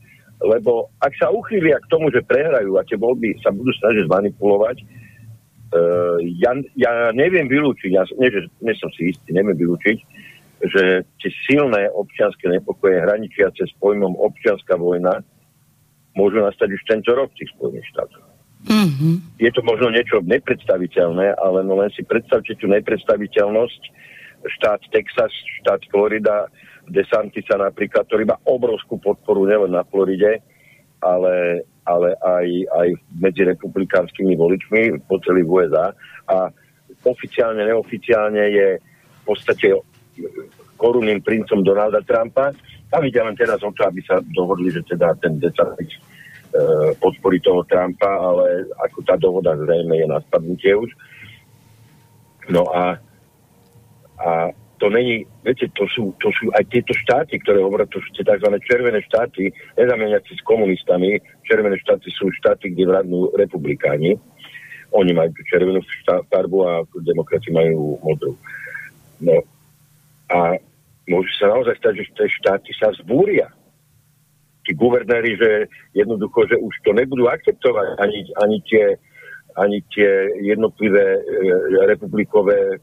Lebo 0.43 0.90
ak 0.98 1.14
sa 1.23 1.31
uchýlia 1.31 1.78
k 1.78 1.90
tomu, 1.90 2.10
že 2.10 2.27
prehrajú 2.27 2.74
a 2.74 2.82
tie 2.82 2.98
voľby 2.98 3.39
sa 3.47 3.55
budú 3.55 3.70
snažiť 3.78 4.10
zmanipulovať, 4.10 4.77
uh, 4.82 6.19
ja, 6.43 6.51
ja 6.74 7.14
neviem 7.14 7.47
vylúčiť, 7.47 7.90
ja 7.94 8.02
nie, 8.19 8.27
že, 8.27 8.51
nie 8.59 8.74
som 8.74 8.90
si 8.90 9.14
istý, 9.14 9.31
neviem 9.31 9.55
vylúčiť, 9.55 9.98
že 10.62 11.06
tie 11.23 11.31
silné 11.47 11.90
občianské 11.94 12.51
nepokoje 12.51 13.02
hraničiace 13.02 13.70
s 13.70 13.74
pojmom 13.78 14.19
občianská 14.19 14.74
vojna 14.74 15.23
môžu 16.19 16.43
nastať 16.43 16.74
už 16.74 16.82
tento 16.86 17.10
rok 17.14 17.31
v 17.35 17.39
tých 17.43 17.51
Spojených 17.55 17.86
štátoch. 17.94 18.27
Mm-hmm. 18.62 19.14
Je 19.43 19.51
to 19.51 19.60
možno 19.66 19.90
niečo 19.90 20.23
nepredstaviteľné, 20.23 21.35
ale 21.35 21.66
no 21.66 21.82
len 21.82 21.90
si 21.98 22.06
predstavte 22.06 22.55
tú 22.55 22.70
nepredstaviteľnosť. 22.70 23.82
Štát 24.43 24.82
Texas, 24.94 25.31
štát 25.62 25.82
Florida, 25.90 26.47
sa 27.47 27.57
napríklad, 27.59 28.05
ktorý 28.09 28.27
má 28.27 28.37
obrovskú 28.43 28.99
podporu 28.99 29.47
nielen 29.47 29.73
na 29.73 29.87
Floride, 29.87 30.43
ale, 31.03 31.67
ale 31.87 32.09
aj, 32.19 32.47
aj 32.75 32.89
medzi 33.19 33.43
republikánskymi 33.47 34.35
voličmi 34.35 34.83
po 35.07 35.19
celých 35.23 35.49
USA. 35.49 35.95
A 36.31 36.51
oficiálne, 37.07 37.63
neoficiálne 37.67 38.45
je 38.51 38.69
v 38.79 39.23
podstate 39.27 39.75
korunným 40.79 41.23
princom 41.23 41.63
Donalda 41.63 42.03
Trumpa. 42.03 42.55
A 42.93 43.01
ide 43.01 43.23
len 43.25 43.39
teraz 43.39 43.63
o 43.65 43.73
to, 43.73 43.87
aby 43.89 44.05
sa 44.05 44.21
dohodli, 44.21 44.69
že 44.69 44.85
teda 44.85 45.17
ten 45.17 45.41
DeSantis 45.41 45.97
E, 46.53 46.93
podpory 47.01 47.41
toho 47.41 47.65
Trumpa, 47.65 48.13
ale 48.13 48.69
ako 48.85 49.01
tá 49.09 49.17
dohoda 49.17 49.57
zrejme 49.57 49.97
je 49.97 50.05
na 50.05 50.21
spadnutie 50.21 50.77
už. 50.77 50.93
No 52.53 52.69
a, 52.69 53.01
a 54.21 54.53
to 54.83 54.91
není, 54.91 55.23
viete, 55.47 55.71
to 55.79 55.87
sú, 55.95 56.11
to 56.19 56.35
sú 56.35 56.51
aj 56.59 56.67
tieto 56.67 56.91
štáty, 56.91 57.39
ktoré 57.39 57.63
hovoria, 57.63 57.87
to 57.87 58.03
sú 58.03 58.11
tie 58.19 58.27
tzv. 58.27 58.51
červené 58.67 58.99
štáty, 59.07 59.55
nezamieňať 59.79 60.35
s 60.35 60.43
komunistami, 60.43 61.23
červené 61.47 61.79
štáty 61.79 62.11
sú 62.11 62.27
štáty, 62.43 62.75
kde 62.75 62.91
vládnu 62.91 63.31
republikáni. 63.39 64.19
Oni 64.91 65.15
majú 65.15 65.31
tú 65.39 65.43
červenú 65.47 65.79
farbu 66.27 66.59
a 66.67 66.73
demokrati 66.99 67.55
majú 67.55 68.03
modrú. 68.03 68.35
No 69.23 69.39
a 70.35 70.59
môže 71.07 71.31
sa 71.39 71.55
naozaj 71.55 71.79
stať, 71.79 72.03
že 72.03 72.15
tie 72.19 72.29
štáty 72.43 72.75
sa 72.75 72.91
zbúria 72.99 73.55
tí 74.67 74.75
guvernéri, 74.75 75.39
že 75.39 75.51
jednoducho, 75.95 76.47
že 76.47 76.59
už 76.59 76.75
to 76.87 76.91
nebudú 76.95 77.27
akceptovať 77.27 77.99
ani, 77.99 78.19
ani, 78.39 78.59
tie, 78.67 78.95
ani 79.59 79.79
tie 79.91 80.11
jednotlivé 80.43 81.19
e, 81.19 81.21
republikové 81.91 82.59
e, 82.71 82.79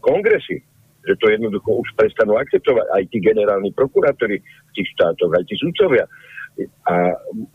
kongresy, 0.00 0.64
že 1.06 1.14
to 1.16 1.32
jednoducho 1.32 1.80
už 1.80 1.88
prestanú 1.96 2.36
akceptovať 2.36 2.86
aj 2.92 3.02
tí 3.08 3.18
generálni 3.24 3.72
prokurátori 3.72 4.40
v 4.40 4.70
tých 4.76 4.88
štátoch, 4.96 5.32
aj 5.32 5.44
tí 5.48 5.54
sudcovia. 5.56 6.04
A 6.88 6.94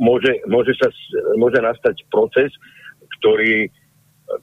môže, 0.02 0.42
môže, 0.50 0.74
sa, 0.82 0.90
môže 1.38 1.62
nastať 1.62 2.02
proces, 2.10 2.50
ktorý, 3.22 3.70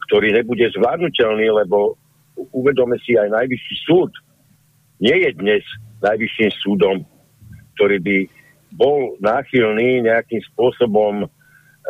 ktorý 0.06 0.28
nebude 0.38 0.70
zvládnutelný, 0.70 1.50
lebo 1.50 1.98
uvedome 2.54 2.94
si 3.02 3.18
aj 3.18 3.26
najvyšší 3.32 3.76
súd 3.90 4.12
nie 5.02 5.16
je 5.18 5.30
dnes 5.34 5.66
najvyšším 5.98 6.50
súdom, 6.62 7.02
ktorý 7.74 7.98
by 7.98 8.18
bol 8.78 9.18
náchylný 9.18 10.06
nejakým 10.06 10.38
spôsobom, 10.54 11.26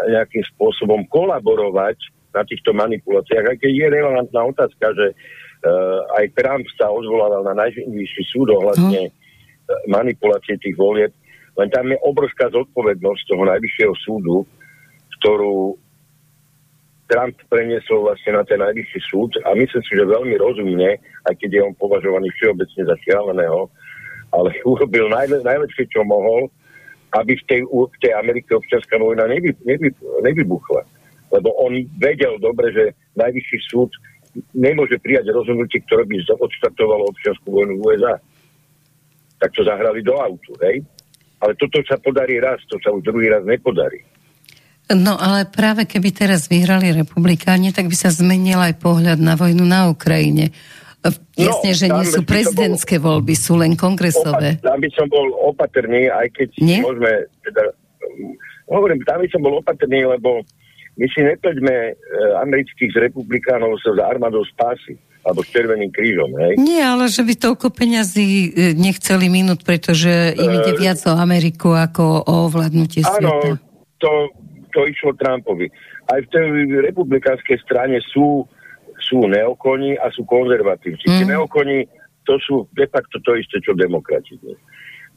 nejakým 0.09 0.45
spôsobom 0.57 1.05
kolaborovať 1.13 2.01
na 2.33 2.43
týchto 2.49 2.73
manipuláciách. 2.73 3.45
Aj 3.53 3.57
keď 3.61 3.69
je 3.71 3.87
relevantná 3.93 4.41
otázka, 4.49 4.97
že 4.97 5.07
aj 6.19 6.27
Trump 6.35 6.67
sa 6.75 6.91
odvolával 6.91 7.47
na 7.47 7.55
najvyšší 7.67 8.25
súd 8.35 8.51
ohľadne 8.51 9.09
uh, 9.09 9.13
manipulácie 9.87 10.59
tých 10.59 10.75
volieb, 10.75 11.15
len 11.59 11.69
tam 11.71 11.87
je 11.93 11.99
obrovská 12.03 12.51
zodpovednosť 12.51 13.23
toho 13.29 13.45
najvyššieho 13.47 13.95
súdu, 14.03 14.43
ktorú 15.21 15.79
Trump 17.07 17.37
preniesol 17.53 18.09
vlastne 18.09 18.41
na 18.41 18.43
ten 18.49 18.57
najvyšší 18.57 19.01
súd. 19.13 19.37
A 19.45 19.53
myslím 19.53 19.85
si, 19.85 19.93
že 19.93 20.09
veľmi 20.09 20.35
rozumne, 20.41 20.97
aj 21.29 21.35
keď 21.37 21.51
je 21.53 21.61
on 21.61 21.75
považovaný 21.77 22.33
všeobecne 22.41 22.83
za 22.89 22.97
šialeného, 23.05 23.69
ale 24.33 24.49
urobil 24.73 25.13
najle, 25.13 25.45
najlepšie, 25.45 25.87
čo 25.93 26.03
mohol 26.03 26.49
aby 27.13 27.37
v 27.37 27.45
tej, 27.45 27.61
v 27.69 27.97
tej 28.01 28.13
Amerike 28.17 28.57
občianská 28.57 28.97
vojna 28.97 29.29
nevy, 29.29 29.53
nevy, 29.69 29.93
nevybuchla. 30.25 30.81
Lebo 31.33 31.53
on 31.61 31.85
vedel 32.01 32.41
dobre, 32.41 32.73
že 32.73 32.97
najvyšší 33.17 33.59
súd 33.69 33.93
nemôže 34.57 34.97
prijať 35.01 35.33
rozhodnutie, 35.33 35.85
ktoré 35.85 36.09
by 36.09 36.17
odštartovalo 36.37 37.09
občianskú 37.13 37.49
vojnu 37.53 37.79
v 37.79 37.83
USA. 37.85 38.15
Tak 39.37 39.51
to 39.53 39.67
zahrali 39.67 40.01
do 40.01 40.17
autu, 40.17 40.55
hej? 40.65 40.81
Ale 41.43 41.59
toto 41.59 41.83
sa 41.85 41.99
podarí 41.99 42.39
raz, 42.39 42.63
to 42.71 42.79
sa 42.79 42.95
už 42.95 43.03
druhý 43.03 43.29
raz 43.29 43.43
nepodarí. 43.43 44.07
No 44.93 45.17
ale 45.19 45.49
práve 45.49 45.87
keby 45.87 46.11
teraz 46.13 46.47
vyhrali 46.47 46.93
republikáni, 46.93 47.73
tak 47.73 47.89
by 47.89 47.97
sa 47.97 48.11
zmenil 48.13 48.61
aj 48.61 48.79
pohľad 48.79 49.19
na 49.19 49.35
vojnu 49.39 49.65
na 49.65 49.89
Ukrajine. 49.91 50.53
Jasne, 51.35 51.71
no, 51.75 51.79
že 51.83 51.87
nie 51.91 52.07
sú 52.07 52.23
prezidentské 52.23 53.03
bol, 53.03 53.19
voľby, 53.19 53.35
sú 53.35 53.59
len 53.59 53.75
kongresové. 53.75 54.63
Opat, 54.63 54.71
tam 54.71 54.79
by 54.79 54.91
som 54.95 55.07
bol 55.11 55.27
opatrný, 55.51 56.07
aj 56.07 56.31
keď 56.31 56.49
nie? 56.63 56.79
môžeme, 56.79 57.27
teda, 57.43 57.75
hovorím, 58.71 59.03
tam 59.03 59.19
by 59.19 59.29
som 59.35 59.41
bol 59.43 59.59
opatrný, 59.59 60.07
lebo 60.07 60.47
my 60.93 61.07
si 61.09 61.21
nepoďme 61.25 61.77
e, 61.89 61.93
amerických 62.45 62.93
republikánov 63.09 63.81
sa 63.81 63.97
za 63.97 64.05
armádou 64.07 64.45
spásy 64.45 65.01
alebo 65.23 65.47
s 65.47 65.55
Červeným 65.55 65.95
krížom, 65.95 66.35
hej? 66.35 66.59
Nie, 66.59 66.83
ale 66.83 67.07
že 67.07 67.23
by 67.23 67.39
toľko 67.39 67.71
peňazí 67.71 68.27
e, 68.27 68.49
nechceli 68.75 69.31
minúť, 69.31 69.63
pretože 69.63 70.35
im 70.35 70.53
ide 70.59 70.73
e, 70.75 70.79
viac 70.79 70.99
o 71.09 71.15
Ameriku 71.15 71.73
ako 71.73 72.27
o 72.27 72.35
ovládnutie 72.51 73.07
sveta. 73.07 73.25
Áno, 73.25 73.57
to, 74.03 74.11
to 74.75 74.81
išlo 74.91 75.15
Trumpovi. 75.15 75.71
Aj 76.11 76.19
v 76.19 76.29
tej 76.29 76.47
republikánskej 76.91 77.63
strane 77.63 78.03
sú 78.13 78.45
sú 79.03 79.27
neokoni 79.27 79.99
a 79.99 80.09
sú 80.15 80.23
konzervatívci. 80.23 81.11
Mm. 81.11 81.17
Tí 81.19 81.25
neokoni 81.27 81.79
to 82.23 82.39
sú 82.39 82.71
de 82.79 82.87
facto 82.87 83.19
to 83.27 83.35
isté, 83.35 83.59
čo 83.59 83.75
demokrati. 83.75 84.39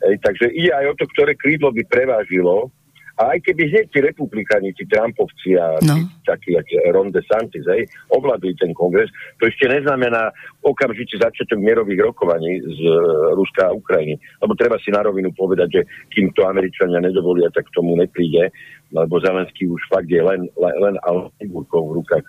Takže 0.01 0.49
ide 0.51 0.73
aj 0.73 0.85
o 0.91 0.97
to, 0.97 1.05
ktoré 1.13 1.37
krídlo 1.37 1.69
by 1.69 1.85
prevážilo. 1.85 2.73
A 3.15 3.31
aj 3.35 3.47
keby 3.47 3.71
hneď 3.71 3.85
tí 3.95 3.99
republikáni, 4.03 4.75
tí 4.75 4.83
Trumpovci 4.91 5.55
a 5.55 5.79
no. 5.87 5.95
tí, 5.95 5.99
takí 6.27 6.51
ako 6.59 6.73
Ron 6.91 7.09
DeSantis, 7.15 7.63
hej, 7.63 7.87
ovládli 8.11 8.51
ten 8.59 8.75
kongres, 8.75 9.07
to 9.39 9.47
ešte 9.47 9.71
neznamená 9.71 10.35
okamžite 10.59 11.15
začiatok 11.15 11.63
mierových 11.63 12.11
rokovaní 12.11 12.59
z 12.59 12.79
uh, 12.83 13.31
Ruska 13.39 13.71
a 13.71 13.75
Ukrajiny. 13.75 14.19
Lebo 14.43 14.51
treba 14.59 14.75
si 14.83 14.91
na 14.91 14.99
rovinu 15.07 15.31
povedať, 15.31 15.79
že 15.79 15.81
kým 16.11 16.35
to 16.35 16.43
Američania 16.43 16.99
nedovolia, 16.99 17.47
tak 17.55 17.71
k 17.71 17.75
tomu 17.79 17.95
nepríde, 17.95 18.51
lebo 18.91 19.23
Zelenský 19.23 19.71
už 19.71 19.79
fakt 19.87 20.11
je 20.11 20.19
len, 20.19 20.51
len, 20.59 20.75
len 20.83 20.95
v 21.39 21.63
rukách 21.71 22.27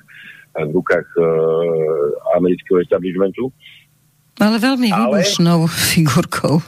v 0.65 0.73
rukách 0.73 1.05
e, 1.21 1.25
amerického 2.41 2.81
establishmentu. 2.81 3.53
Ale 4.41 4.57
veľmi 4.57 4.89
výbušnou 4.89 5.69
figurkou. 5.69 6.65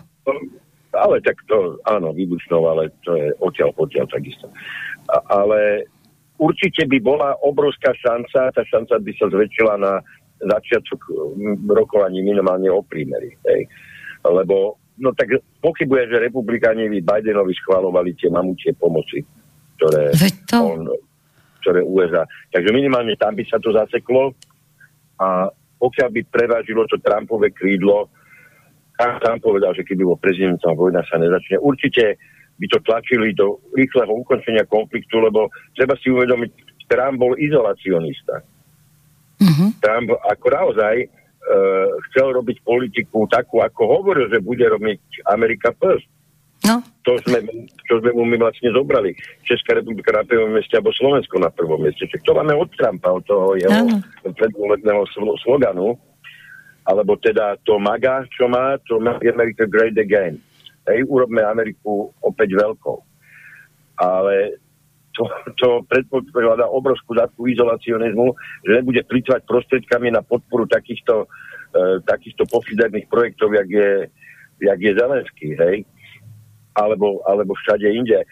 Ale 0.92 1.20
tak 1.20 1.36
to, 1.44 1.76
áno, 1.84 2.16
výbušnou, 2.16 2.62
ale 2.64 2.88
to 3.04 3.12
je 3.12 3.28
odtiaľ, 3.44 3.76
odtiaľ 3.76 4.08
takisto. 4.08 4.48
A, 5.12 5.44
ale 5.44 5.84
určite 6.40 6.88
by 6.88 6.98
bola 7.02 7.36
obrovská 7.44 7.92
šanca, 7.92 8.54
tá 8.54 8.62
šanca 8.64 8.96
by 9.00 9.12
sa 9.20 9.26
zväčšila 9.28 9.74
na 9.76 10.00
začiatok 10.38 11.00
rokovaní 11.66 12.22
minimálne 12.22 12.70
o 12.70 12.80
prímeri. 12.80 13.34
Hej. 13.44 13.66
Lebo, 14.24 14.78
no 15.02 15.10
tak 15.12 15.34
pochybuje, 15.60 16.14
že 16.14 16.24
republikáni 16.24 16.88
by 16.88 17.00
Bidenovi 17.02 17.52
schvalovali 17.58 18.14
tie 18.16 18.30
mamutie 18.30 18.72
pomoci, 18.78 19.20
ktoré 19.76 20.14
to... 20.46 20.58
on 20.62 20.88
ktoré 21.58 21.84
USA. 21.84 22.24
Takže 22.54 22.70
minimálne 22.72 23.12
tam 23.18 23.34
by 23.36 23.44
sa 23.44 23.58
to 23.60 23.74
zaseklo 23.74 24.32
a 25.20 25.50
pokiaľ 25.78 26.08
by 26.10 26.20
prevážilo 26.30 26.86
to 26.88 26.96
Trumpové 26.98 27.52
krídlo, 27.52 28.10
Trump 28.98 29.40
povedal, 29.40 29.72
že 29.78 29.86
keby 29.86 30.02
bol 30.02 30.18
prezidentom 30.18 30.74
vojna 30.74 31.06
sa 31.06 31.22
nezačne. 31.22 31.62
Určite 31.62 32.18
by 32.58 32.66
to 32.66 32.78
tlačili 32.82 33.30
do 33.38 33.62
rýchleho 33.78 34.10
ukončenia 34.10 34.66
konfliktu, 34.66 35.22
lebo 35.22 35.46
treba 35.78 35.94
si 36.02 36.10
uvedomiť, 36.10 36.50
Trump 36.90 37.22
bol 37.22 37.38
izolacionista. 37.38 38.42
Mm-hmm. 39.38 39.68
Trump 39.78 40.08
ako 40.18 40.46
naozaj 40.50 40.94
e, 40.98 41.06
chcel 42.10 42.34
robiť 42.34 42.58
politiku 42.66 43.30
takú, 43.30 43.62
ako 43.62 44.02
hovoril, 44.02 44.26
že 44.26 44.42
bude 44.42 44.66
robiť 44.66 45.30
Amerika 45.30 45.70
first. 45.78 46.10
No. 46.66 46.82
To, 47.06 47.14
sme, 47.22 47.38
čo 47.86 48.02
sme 48.02 48.10
mu 48.18 48.26
my 48.26 48.34
vlastne 48.34 48.74
zobrali. 48.74 49.14
Česká 49.46 49.78
republika 49.78 50.10
na 50.10 50.26
prvom 50.26 50.50
mieste 50.50 50.74
alebo 50.74 50.90
Slovensko 50.90 51.38
na 51.38 51.54
prvom 51.54 51.78
mieste. 51.78 52.10
Čiže 52.10 52.26
to 52.26 52.34
máme 52.34 52.50
od 52.58 52.66
Trumpa, 52.74 53.14
od 53.14 53.22
toho 53.30 53.54
jeho 53.54 54.02
predvolebného 54.26 55.06
sloganu. 55.46 55.94
Alebo 56.88 57.20
teda 57.20 57.60
to 57.68 57.76
MAGA, 57.76 58.24
čo 58.32 58.48
má, 58.48 58.80
to 58.88 58.96
má 58.96 59.20
America 59.20 59.68
Great 59.68 60.00
Again. 60.00 60.40
Hej, 60.88 61.04
urobme 61.04 61.44
Ameriku 61.44 62.08
opäť 62.24 62.56
veľkou. 62.56 62.98
Ale 64.00 64.56
to, 65.12 65.28
to 65.60 65.68
predpokladá 65.84 66.64
obrovskú 66.64 67.12
dávku 67.12 67.44
izolacionizmu, 67.52 68.32
že 68.64 68.72
nebude 68.72 69.04
plýtvať 69.04 69.44
prostriedkami 69.44 70.16
na 70.16 70.24
podporu 70.24 70.64
takýchto, 70.64 71.28
e, 71.76 72.00
takýchto 72.08 72.48
pofiderných 72.48 73.04
projektov, 73.12 73.52
jak 73.52 73.68
je, 73.68 73.92
jak 74.64 74.78
je 74.80 74.92
Zelenský, 74.96 75.48
hej 75.60 75.84
alebo, 76.78 77.18
alebo 77.26 77.58
všade 77.58 77.90
inde. 77.90 78.22
E, 78.22 78.26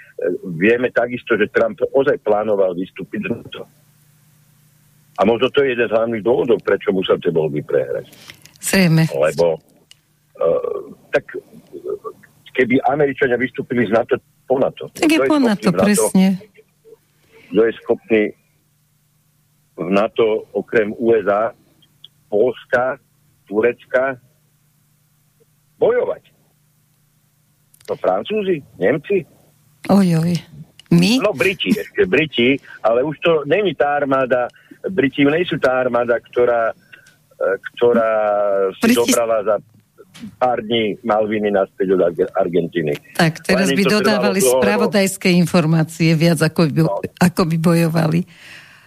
vieme 0.55 0.95
takisto, 0.95 1.35
že 1.35 1.51
Trump 1.51 1.83
ozaj 1.83 2.23
plánoval 2.23 2.79
vystúpiť 2.79 3.27
z 3.27 3.29
NATO. 3.35 3.63
A 5.19 5.25
možno 5.27 5.51
to 5.51 5.67
je 5.67 5.75
jeden 5.75 5.89
z 5.89 5.95
hlavných 5.97 6.23
dôvodov, 6.23 6.63
prečo 6.63 6.95
musel 6.95 7.19
tie 7.19 7.35
voľby 7.35 7.65
prehrať. 7.67 8.07
Zrejme. 8.67 9.07
Lebo 9.15 9.63
uh, 10.43 10.91
tak 11.15 11.39
keby 12.51 12.83
Američania 12.91 13.39
vystúpili 13.39 13.87
z 13.87 13.95
NATO 13.95 14.19
po 14.47 14.59
NATO. 14.59 14.91
Tak 14.91 15.07
je 15.07 15.21
po 15.23 15.39
NATO, 15.39 15.71
presne. 15.71 16.39
Kto 17.51 17.61
je 17.63 17.73
schopný 17.79 18.23
v 19.77 19.89
NATO 19.93 20.51
okrem 20.51 20.91
USA, 20.99 21.55
Polska, 22.27 22.99
Turecka 23.47 24.19
bojovať? 25.79 26.23
To 27.87 27.95
Francúzi? 27.95 28.63
Nemci? 28.83 29.23
Ojoj. 29.87 30.35
My? 30.91 31.19
No 31.23 31.35
Briti, 31.35 31.75
ešte 31.75 32.07
Briti, 32.07 32.59
ale 32.83 33.03
už 33.03 33.19
to 33.23 33.31
není 33.47 33.75
tá 33.75 33.99
armáda, 33.99 34.51
Briti 34.87 35.27
nejsú 35.27 35.59
tá 35.59 35.83
armáda, 35.83 36.19
ktorá, 36.19 36.75
ktorá 37.37 38.13
si 38.81 38.83
Briti... 38.91 38.99
dobrala 39.05 39.37
za 39.45 39.57
pár 40.41 40.65
dní 40.65 40.97
Malviny 41.05 41.53
naspäť 41.53 41.93
od 41.93 42.01
Argentíny. 42.33 42.97
Tak, 43.21 43.45
teraz 43.45 43.69
by 43.69 43.85
dodávali 43.85 44.41
spravodajské 44.41 45.29
informácie 45.37 46.17
viac, 46.17 46.41
ako 46.41 46.73
by, 46.73 46.81
no. 46.81 46.97
ako 47.21 47.43
by 47.45 47.57
bojovali. 47.61 48.21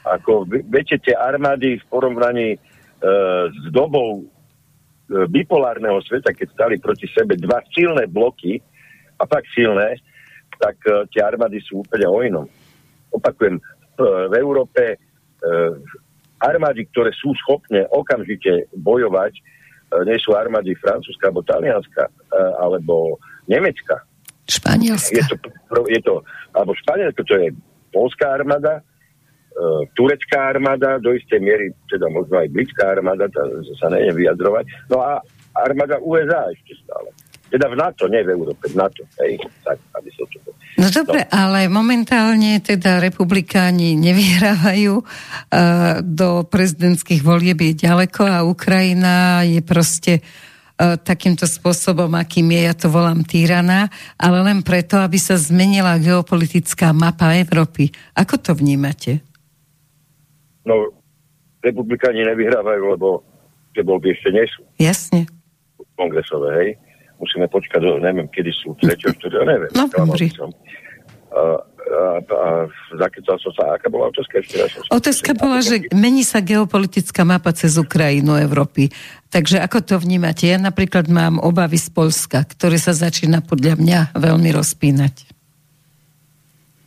Ako, 0.09 0.49
viete, 0.49 0.97
tie 0.97 1.13
armády 1.13 1.77
v 1.77 1.85
porovnaní 1.85 2.57
e, 2.57 2.59
s 3.53 3.65
dobou 3.69 4.25
e, 4.25 5.29
bipolárneho 5.29 6.01
sveta, 6.01 6.33
keď 6.33 6.47
stali 6.49 6.75
proti 6.81 7.05
sebe 7.13 7.37
dva 7.37 7.61
silné 7.69 8.09
bloky, 8.09 8.57
a 9.19 9.23
tak 9.27 9.43
silné, 9.51 9.99
tak 10.55 10.79
uh, 10.87 11.03
tie 11.11 11.21
armády 11.23 11.59
sú 11.59 11.83
úplne 11.83 12.07
o 12.07 12.19
inom. 12.23 12.47
Opakujem, 13.11 13.59
v 13.99 14.33
Európe 14.39 14.95
uh, 14.95 15.75
armády, 16.39 16.87
ktoré 16.91 17.11
sú 17.15 17.35
schopné 17.45 17.85
okamžite 17.91 18.67
bojovať, 18.75 19.33
uh, 19.35 20.03
nie 20.07 20.17
sú 20.19 20.35
armády 20.35 20.75
francúzska 20.79 21.29
alebo 21.31 21.45
talianska, 21.45 22.07
uh, 22.07 22.53
alebo 22.63 23.19
nemecka. 23.47 24.03
Španielska. 24.49 25.13
Je 25.13 25.23
to, 25.29 25.35
je 25.85 25.99
to, 26.01 26.15
alebo 26.57 26.73
Španielsko, 26.73 27.21
to 27.27 27.35
je 27.37 27.47
polská 27.93 28.33
armáda, 28.33 28.81
uh, 28.81 29.83
turecká 29.93 30.49
armáda, 30.49 30.97
do 30.97 31.13
istej 31.13 31.37
miery, 31.37 31.69
teda 31.91 32.09
možno 32.09 32.41
aj 32.41 32.49
britská 32.49 32.97
armáda, 32.97 33.29
tá 33.29 33.45
sa 33.77 33.93
neviem 33.93 34.25
vyjadrovať, 34.25 34.65
no 34.89 35.05
a 35.05 35.21
armáda 35.53 36.01
USA 36.01 36.49
ešte 36.49 36.73
stále. 36.81 37.13
Teda 37.49 37.65
v 37.65 37.75
NATO, 37.81 38.05
nie 38.05 38.21
v 38.21 38.29
Európe, 38.37 38.69
v 38.69 38.77
NATO. 38.77 39.01
Hej, 39.25 39.41
tak, 39.65 39.81
aby 39.97 40.09
som 40.13 40.25
to... 40.29 40.53
No 40.77 40.87
dobre, 40.93 41.25
no. 41.25 41.33
ale 41.33 41.65
momentálne 41.65 42.61
teda 42.61 43.01
republikáni 43.01 43.97
nevyhrávajú. 43.97 45.01
Uh, 45.01 45.99
do 46.05 46.45
prezidentských 46.45 47.25
volieb 47.25 47.57
je 47.57 47.89
ďaleko 47.89 48.21
a 48.29 48.45
Ukrajina 48.45 49.41
je 49.49 49.65
proste 49.65 50.21
uh, 50.21 50.93
takýmto 51.01 51.49
spôsobom, 51.49 52.13
akým 52.13 52.53
je, 52.53 52.61
ja 52.69 52.77
to 52.77 52.93
volám 52.93 53.25
týrana, 53.25 53.89
ale 54.21 54.45
len 54.45 54.61
preto, 54.61 55.01
aby 55.01 55.17
sa 55.17 55.33
zmenila 55.33 55.97
geopolitická 55.97 56.93
mapa 56.93 57.33
Európy. 57.33 57.89
Ako 58.13 58.37
to 58.37 58.53
vnímate? 58.53 59.25
No, 60.69 60.93
republikáni 61.65 62.21
nevyhrávajú, 62.29 62.93
lebo 62.93 63.25
tie 63.73 63.81
voľby 63.81 64.13
ešte 64.13 64.29
nie 64.37 64.45
sú. 64.45 64.61
Jasne. 64.77 65.25
Kongresové, 65.97 66.49
hej 66.61 66.69
musíme 67.19 67.45
počkať, 67.51 67.83
neviem, 67.99 68.27
kedy 68.31 68.51
sú 68.55 68.73
tretie, 68.79 69.11
štyri, 69.11 69.43
neviem. 69.43 69.71
No, 69.75 69.85
dobrý. 69.91 70.31
A, 71.29 71.61
a, 71.89 72.01
a 72.25 72.49
zakecal 72.97 73.37
som 73.37 73.53
sa, 73.53 73.77
aká 73.77 73.85
bola 73.91 74.09
otázka 74.09 74.41
ešte 74.41 74.55
raz? 74.57 74.71
Otázka 74.89 75.37
bola, 75.37 75.61
že 75.61 75.85
mení 75.93 76.25
sa 76.25 76.41
geopolitická 76.41 77.21
mapa 77.21 77.53
cez 77.53 77.77
Ukrajinu 77.77 78.33
Európy. 78.33 78.89
Takže 79.29 79.61
ako 79.61 79.85
to 79.85 79.95
vnímate? 80.01 80.49
Ja 80.49 80.57
napríklad 80.57 81.05
mám 81.05 81.37
obavy 81.37 81.77
z 81.77 81.93
Polska, 81.93 82.41
ktoré 82.49 82.81
sa 82.81 82.97
začína 82.97 83.45
podľa 83.45 83.77
mňa 83.77 83.99
veľmi 84.17 84.49
rozpínať. 84.49 85.29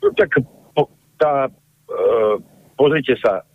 No, 0.03 0.11
tak 0.19 0.35
po, 0.75 0.91
tá, 1.23 1.47
uh, 1.47 2.35
pozrite 2.75 3.15
sa, 3.23 3.47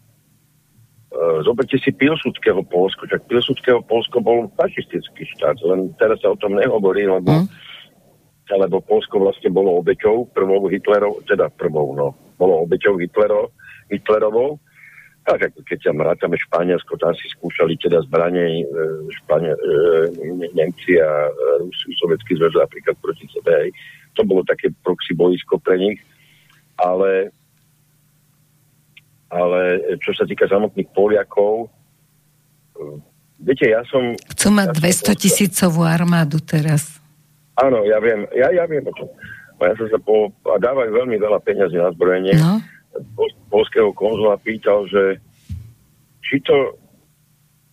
zoberte 1.41 1.77
si 1.81 1.89
Pilsudského 1.93 2.61
Polsko, 2.67 3.09
čak 3.09 3.25
Pilsudského 3.25 3.81
Polsko 3.81 4.21
bol 4.21 4.49
fašistický 4.53 5.25
štát, 5.37 5.57
len 5.65 5.93
teraz 5.97 6.21
sa 6.21 6.33
o 6.33 6.37
tom 6.37 6.57
nehovorí, 6.57 7.09
lebo, 7.09 7.45
mm. 7.45 7.47
lebo 8.53 8.77
Polsko 8.85 9.21
vlastne 9.21 9.49
bolo 9.49 9.81
obeťou 9.81 10.29
prvou 10.31 10.69
Hitlerov, 10.69 11.25
teda 11.25 11.49
prvou, 11.53 11.97
no, 11.97 12.13
bolo 12.37 12.63
obeťou 12.65 13.01
Hitlerov, 13.01 13.53
Hitlerovou. 13.89 14.61
Tak 15.27 15.51
ako 15.51 15.59
keď 15.67 15.79
sa 15.83 15.91
rátame 15.91 16.39
Španielsko, 16.39 16.95
tam 16.95 17.11
si 17.19 17.27
skúšali 17.35 17.75
teda 17.83 17.99
zbranie 18.07 18.63
e, 18.63 18.65
Špania, 19.11 19.51
e, 19.59 20.47
Nemci 20.55 20.95
a 21.03 21.27
Rusi, 21.59 21.91
Sovietský 21.99 22.39
zväz 22.39 22.55
napríklad 22.55 22.95
proti 23.03 23.27
sebe. 23.35 23.67
Hej. 23.67 23.69
To 24.15 24.23
bolo 24.23 24.47
také 24.47 24.71
proxy 24.87 25.11
boisko 25.19 25.59
pre 25.59 25.75
nich. 25.83 25.99
Ale 26.79 27.35
ale 29.27 29.83
čo 29.99 30.11
sa 30.15 30.23
týka 30.23 30.47
samotných 30.47 30.87
Poliakov, 30.95 31.67
viete, 33.41 33.67
ja 33.69 33.83
som... 33.87 34.15
Chcú 34.15 34.47
mať 34.53 34.67
ja 34.71 35.13
200 35.13 35.23
tisícovú 35.23 35.83
armádu 35.83 36.39
teraz. 36.41 36.97
Áno, 37.57 37.81
ja 37.83 37.97
viem, 37.97 38.25
ja, 38.37 38.53
ja 38.53 38.63
viem 38.69 38.85
o 38.85 38.93
tom. 38.93 39.09
Ja 39.57 39.73
som 39.73 39.89
sa 39.89 39.97
po, 39.97 40.29
a 40.45 40.61
dávajú 40.61 40.93
veľmi 40.93 41.17
veľa 41.17 41.41
peniazy 41.41 41.81
na 41.81 41.89
zbrojenie. 41.89 42.37
No. 42.37 42.61
Polského 43.49 43.89
konzula 43.93 44.37
pýtal, 44.37 44.85
že 44.85 45.17
či 46.21 46.37
to 46.45 46.77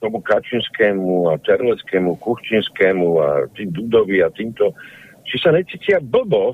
tomu 0.05 0.21
Kačinskému 0.21 1.33
a 1.33 1.41
Terleckému, 1.41 2.21
Kuchčinskému 2.21 3.09
a 3.25 3.29
tým 3.57 3.73
Dudovi 3.73 4.21
a 4.21 4.29
týmto, 4.29 4.77
či 5.25 5.41
sa 5.41 5.49
necítia 5.49 5.97
blbo, 6.01 6.53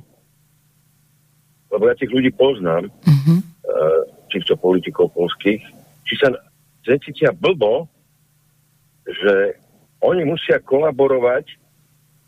lebo 1.70 1.82
ja 1.90 1.98
tých 1.98 2.14
ľudí 2.14 2.30
poznám, 2.34 2.86
mm-hmm. 2.86 3.38
uh, 3.66 4.02
týchto 4.30 4.54
politikov 4.56 5.12
polských, 5.12 5.60
či 6.06 6.14
sa 6.18 6.32
necítia 6.86 7.34
blbo, 7.34 7.90
že 9.04 9.58
oni 10.00 10.24
musia 10.24 10.62
kolaborovať 10.62 11.44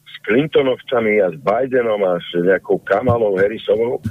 s 0.04 0.14
Clintonovcami 0.28 1.24
a 1.24 1.32
s 1.32 1.36
Bidenom 1.40 2.02
a 2.04 2.20
s 2.20 2.28
nejakou 2.36 2.82
Kamalou 2.84 3.40
Harrisovou, 3.40 4.02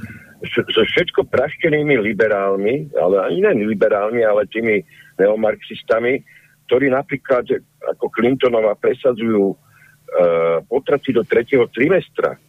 so 0.42 0.82
všetko 0.82 1.30
praštenými 1.30 2.02
liberálmi, 2.02 2.90
ale 2.98 3.16
ani 3.30 3.46
nie 3.46 3.70
liberálmi, 3.70 4.26
ale 4.26 4.50
tými 4.50 4.82
neomarxistami, 5.22 6.26
ktorí 6.66 6.90
napríklad 6.90 7.46
ako 7.94 8.10
Clintonova 8.10 8.74
presadzujú 8.74 9.54
uh, 9.54 10.66
potraty 10.66 11.14
do 11.14 11.22
tretieho 11.22 11.70
trimestra 11.70 12.42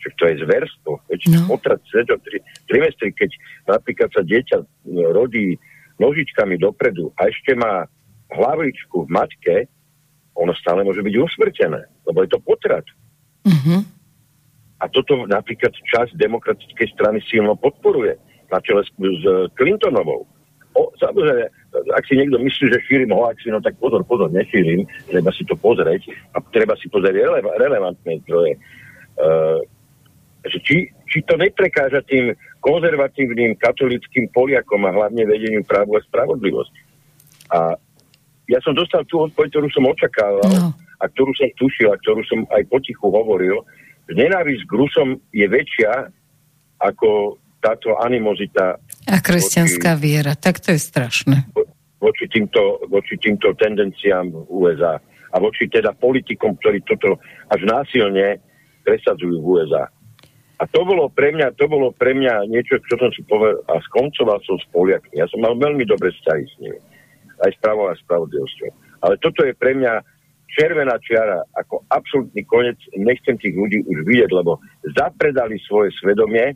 Čiže 0.00 0.16
to 0.16 0.24
je 0.24 0.34
zverstvo. 0.48 0.92
Veď 1.12 1.20
no. 1.28 1.40
potrat 1.52 1.80
tri, 1.84 2.38
trimestri, 2.64 3.12
keď 3.12 3.30
napríklad 3.68 4.08
sa 4.10 4.24
dieťa 4.24 4.58
e, 4.60 4.66
rodí 5.12 5.60
nožičkami 6.00 6.56
dopredu 6.56 7.12
a 7.20 7.28
ešte 7.28 7.52
má 7.52 7.84
hlavičku 8.32 9.04
v 9.04 9.12
matke, 9.12 9.56
ono 10.32 10.56
stále 10.56 10.80
môže 10.80 11.04
byť 11.04 11.14
usmrtené, 11.20 11.84
lebo 12.08 12.18
je 12.24 12.30
to 12.32 12.40
potrat. 12.40 12.86
Mm-hmm. 13.44 13.80
A 14.80 14.84
toto 14.88 15.28
napríklad 15.28 15.76
časť 15.76 16.16
demokratickej 16.16 16.88
strany 16.96 17.20
silno 17.28 17.52
podporuje 17.60 18.16
na 18.48 18.58
čele 18.64 18.80
s, 18.80 18.90
s 18.96 19.24
Clintonovou. 19.60 20.24
O, 20.72 20.88
samozrejme, 20.96 21.50
ak 21.92 22.04
si 22.06 22.16
niekto 22.16 22.40
myslí, 22.40 22.64
že 22.72 22.86
šírim 22.88 23.12
hoaxy, 23.12 23.52
no 23.52 23.60
tak 23.60 23.76
pozor, 23.76 24.06
pozor, 24.06 24.32
nešírim, 24.32 24.86
treba 25.10 25.28
si 25.34 25.44
to 25.44 25.58
pozrieť 25.58 26.08
a 26.32 26.40
treba 26.48 26.78
si 26.80 26.88
pozrieť 26.88 27.20
rele, 27.20 27.42
relevantné 27.44 28.24
zdroje. 28.24 28.56
Uh, 29.20 29.60
že 30.46 30.58
či, 30.64 30.76
či 31.08 31.18
to 31.28 31.36
neprekáža 31.36 32.00
tým 32.08 32.32
konzervatívnym 32.64 33.56
katolickým 33.60 34.28
Poliakom 34.32 34.84
a 34.88 34.94
hlavne 34.94 35.28
vedeniu 35.28 35.64
právu 35.64 35.96
a 35.96 36.04
spravodlivosti. 36.04 36.80
A 37.52 37.76
ja 38.48 38.58
som 38.64 38.72
dostal 38.72 39.04
tú 39.06 39.24
odpoveď, 39.24 39.48
ktorú 39.56 39.68
som 39.70 39.84
očakával 39.86 40.50
no. 40.50 40.70
a 40.74 41.04
ktorú 41.08 41.32
som 41.36 41.48
tušil 41.56 41.92
a 41.92 42.00
ktorú 42.00 42.22
som 42.26 42.40
aj 42.52 42.62
potichu 42.66 43.06
hovoril. 43.08 43.62
Nenávisť 44.10 44.64
k 44.66 44.72
Rusom 44.74 45.08
je 45.30 45.46
väčšia 45.46 46.10
ako 46.82 47.38
táto 47.60 47.94
animozita. 48.00 48.80
A 49.06 49.16
kresťanská 49.20 49.94
voči, 49.94 50.02
viera, 50.02 50.32
tak 50.34 50.64
to 50.64 50.72
je 50.72 50.80
strašné. 50.80 51.52
Voči 52.00 52.24
týmto, 52.32 52.80
voči 52.88 53.20
týmto 53.20 53.52
tendenciám 53.54 54.32
v 54.32 54.48
USA 54.48 54.96
a 55.30 55.36
voči 55.38 55.68
teda 55.68 55.94
politikom, 55.94 56.56
ktorí 56.58 56.82
toto 56.88 57.20
až 57.52 57.60
násilne 57.68 58.40
presadzujú 58.82 59.36
v 59.38 59.46
USA. 59.46 59.84
A 60.60 60.68
to 60.68 60.84
bolo 60.84 61.08
pre 61.08 61.32
mňa, 61.32 61.56
to 61.56 61.64
bolo 61.72 61.88
pre 61.96 62.12
mňa 62.12 62.44
niečo, 62.52 62.76
čo 62.84 63.00
som 63.00 63.08
si 63.16 63.24
povedal 63.24 63.64
a 63.72 63.80
skoncoval 63.80 64.44
som 64.44 64.60
s 64.60 64.66
Poliakmi. 64.68 65.16
Ja 65.16 65.24
som 65.32 65.40
mal 65.40 65.56
veľmi 65.56 65.88
dobré 65.88 66.12
vzťahy 66.12 66.44
s 66.44 66.54
nimi. 66.60 66.76
Aj 67.40 67.48
s 67.48 67.56
pravom 67.64 67.88
a 67.88 67.96
spravodlivosťou. 67.96 68.68
Ale 69.00 69.16
toto 69.24 69.40
je 69.48 69.56
pre 69.56 69.72
mňa 69.72 70.04
červená 70.52 71.00
čiara 71.00 71.40
ako 71.56 71.80
absolútny 71.88 72.44
koniec. 72.44 72.76
Nechcem 72.92 73.40
tých 73.40 73.56
ľudí 73.56 73.80
už 73.88 74.04
vidieť, 74.04 74.30
lebo 74.36 74.60
zapredali 74.92 75.56
svoje 75.64 75.96
svedomie, 75.96 76.52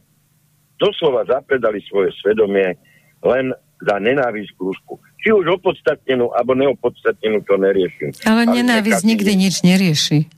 doslova 0.77 1.25
zapredali 1.25 1.81
svoje 1.89 2.13
svedomie 2.21 2.77
len 3.25 3.57
za 3.81 3.97
nenávisť 3.97 4.51
k 4.53 4.61
Rusku. 4.61 5.01
Či 5.25 5.33
už 5.33 5.57
opodstatnenú, 5.57 6.29
alebo 6.37 6.53
neopodstatnenú, 6.53 7.41
to 7.49 7.57
neriešim. 7.57 8.13
Ale 8.29 8.45
nenávisť 8.45 9.01
nikdy 9.01 9.33
nič 9.33 9.65
nerieši. 9.65 10.29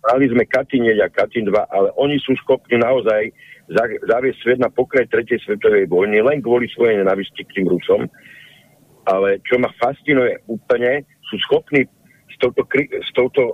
Mali 0.00 0.32
sme 0.32 0.48
Katin 0.48 0.88
1 0.88 0.96
a 1.04 1.12
Katin 1.12 1.44
2, 1.44 1.52
ale 1.52 1.88
oni 2.00 2.16
sú 2.24 2.32
schopní 2.40 2.80
naozaj 2.80 3.28
zaviesť 4.08 4.38
svet 4.42 4.58
na 4.58 4.72
pokraj 4.72 5.06
tretej 5.12 5.38
svetovej 5.44 5.86
vojny 5.86 6.24
len 6.24 6.40
kvôli 6.40 6.66
svojej 6.72 6.98
nenavisti 6.98 7.44
k 7.46 7.60
tým 7.60 7.66
Rusom. 7.68 8.08
Ale 9.06 9.38
čo 9.44 9.60
ma 9.60 9.68
fascinuje 9.76 10.40
úplne, 10.48 11.04
sú 11.28 11.36
schopní 11.44 11.84
s 12.32 12.36
touto, 12.40 12.64
s 12.80 13.10
touto, 13.12 13.44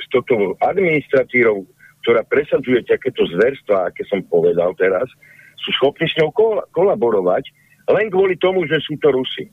s 0.00 0.06
touto 0.10 0.56
administratírou, 0.64 1.68
ktorá 2.02 2.24
presadzuje 2.26 2.80
takéto 2.88 3.28
zverstva, 3.30 3.92
aké 3.92 4.02
som 4.08 4.24
povedal 4.26 4.72
teraz, 4.80 5.06
sú 5.60 5.70
schopní 5.76 6.08
s 6.08 6.16
ňou 6.16 6.32
kol- 6.32 6.64
kolaborovať 6.72 7.44
len 7.90 8.08
kvôli 8.08 8.38
tomu, 8.40 8.64
že 8.64 8.80
sú 8.80 8.96
to 9.02 9.12
Rusi 9.12 9.50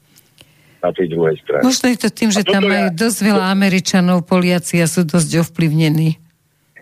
na 0.80 0.94
tej 0.94 1.10
druhej 1.12 1.36
strane. 1.42 1.66
Možno 1.66 1.90
je 1.90 2.00
to 2.00 2.10
tým, 2.14 2.30
že 2.30 2.46
tam 2.46 2.70
majú 2.70 2.88
ja... 2.90 2.94
dosť 2.94 3.20
veľa 3.26 3.46
Američanov, 3.50 4.30
Poliaci 4.30 4.78
a 4.80 4.88
sú 4.88 5.04
dosť 5.04 5.42
ovplyvnení. 5.48 6.27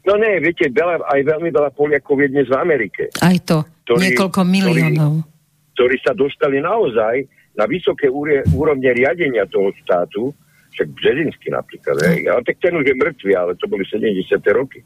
No 0.06 0.14
ne, 0.22 0.38
viete, 0.38 0.69
veľa, 0.69 1.02
aj 1.02 1.22
veľmi 1.26 1.49
veľa 1.49 1.73
Poliakov 1.73 2.22
je 2.22 2.30
dnes 2.30 2.45
v 2.45 2.56
Amerike. 2.56 3.10
Aj 3.18 3.38
to, 3.41 3.65
ktorí, 3.90 4.14
niekoľko 4.14 4.41
miliónov. 4.45 5.26
Ktorí, 5.26 5.34
ktorí 5.73 5.95
sa 6.06 6.14
dostali 6.14 6.61
naozaj 6.61 7.26
na 7.57 7.65
vysoké 7.65 8.06
úrovne 8.53 8.90
riadenia 8.94 9.49
toho 9.49 9.73
štátu, 9.82 10.30
však 10.76 10.88
Březinsky 10.91 11.48
napríklad, 11.49 11.95
hej. 12.03 12.27
ale 12.27 12.44
tak 12.44 12.60
ten 12.60 12.76
už 12.76 12.84
je 12.84 12.95
mŕtvy, 12.99 13.32
ale 13.32 13.56
to 13.56 13.65
boli 13.65 13.88
70. 13.88 14.36
roky. 14.52 14.84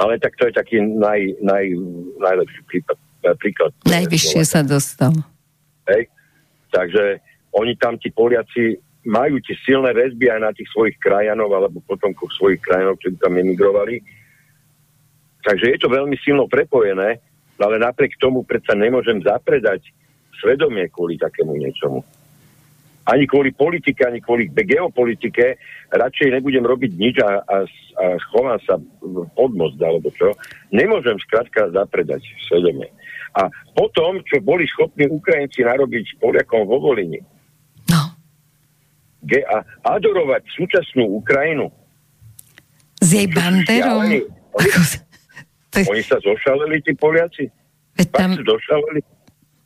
Ale 0.00 0.16
tak 0.16 0.32
to 0.40 0.48
je 0.48 0.52
taký 0.56 0.80
naj, 0.80 1.20
naj, 1.44 1.64
najlepší 2.16 2.60
prípad, 2.64 2.96
príklad. 3.36 3.70
Najvyššie 3.84 4.42
sa 4.48 4.64
dostal. 4.64 5.12
Hej. 5.92 6.08
Takže 6.72 7.20
oni 7.52 7.76
tam, 7.76 8.00
tí 8.00 8.08
Poliaci, 8.08 8.80
majú 9.02 9.42
tie 9.42 9.58
silné 9.66 9.90
väzby 9.90 10.30
aj 10.30 10.40
na 10.40 10.50
tých 10.54 10.70
svojich 10.70 10.96
krajanov 11.02 11.50
alebo 11.50 11.82
potomkoch 11.82 12.30
svojich 12.38 12.62
krajanov, 12.62 12.98
ktorí 13.02 13.18
tam 13.18 13.34
emigrovali. 13.34 13.98
Takže 15.42 15.74
je 15.74 15.78
to 15.82 15.90
veľmi 15.90 16.14
silno 16.22 16.46
prepojené, 16.46 17.18
ale 17.58 17.76
napriek 17.82 18.14
tomu 18.22 18.46
predsa 18.46 18.78
nemôžem 18.78 19.18
zapredať 19.22 19.90
svedomie 20.38 20.86
kvôli 20.90 21.18
takému 21.18 21.58
niečomu. 21.58 22.06
Ani 23.02 23.26
kvôli 23.26 23.50
politike, 23.50 24.06
ani 24.06 24.22
kvôli 24.22 24.46
geopolitike 24.46 25.58
radšej 25.90 26.38
nebudem 26.38 26.62
robiť 26.62 26.92
nič 26.94 27.18
a, 27.18 27.42
a, 27.42 27.56
a 27.98 28.04
chovám 28.30 28.62
sa 28.62 28.78
pod 29.34 29.50
most 29.58 29.74
alebo 29.82 30.14
čo. 30.14 30.30
Nemôžem 30.70 31.18
skrátka 31.18 31.66
zapredať 31.74 32.22
svedomie. 32.46 32.86
A 33.34 33.50
potom, 33.74 34.22
čo 34.22 34.38
boli 34.38 34.70
schopní 34.70 35.10
Ukrajinci 35.10 35.66
narobiť 35.66 36.22
Poliakom 36.22 36.62
vo 36.62 36.78
Volini, 36.78 37.18
a 39.46 39.62
adorovať 39.96 40.42
súčasnú 40.58 41.22
Ukrajinu. 41.22 41.70
S 42.98 43.08
jej 43.14 43.26
banderom? 43.30 44.02
Oni, 44.02 44.20
oni 45.74 46.02
sa 46.02 46.18
zošaleli, 46.18 46.82
tí 46.82 46.92
Poliaci? 46.98 47.46
Veď 47.98 48.08
tam... 48.10 48.30
Došaleli? 48.38 49.02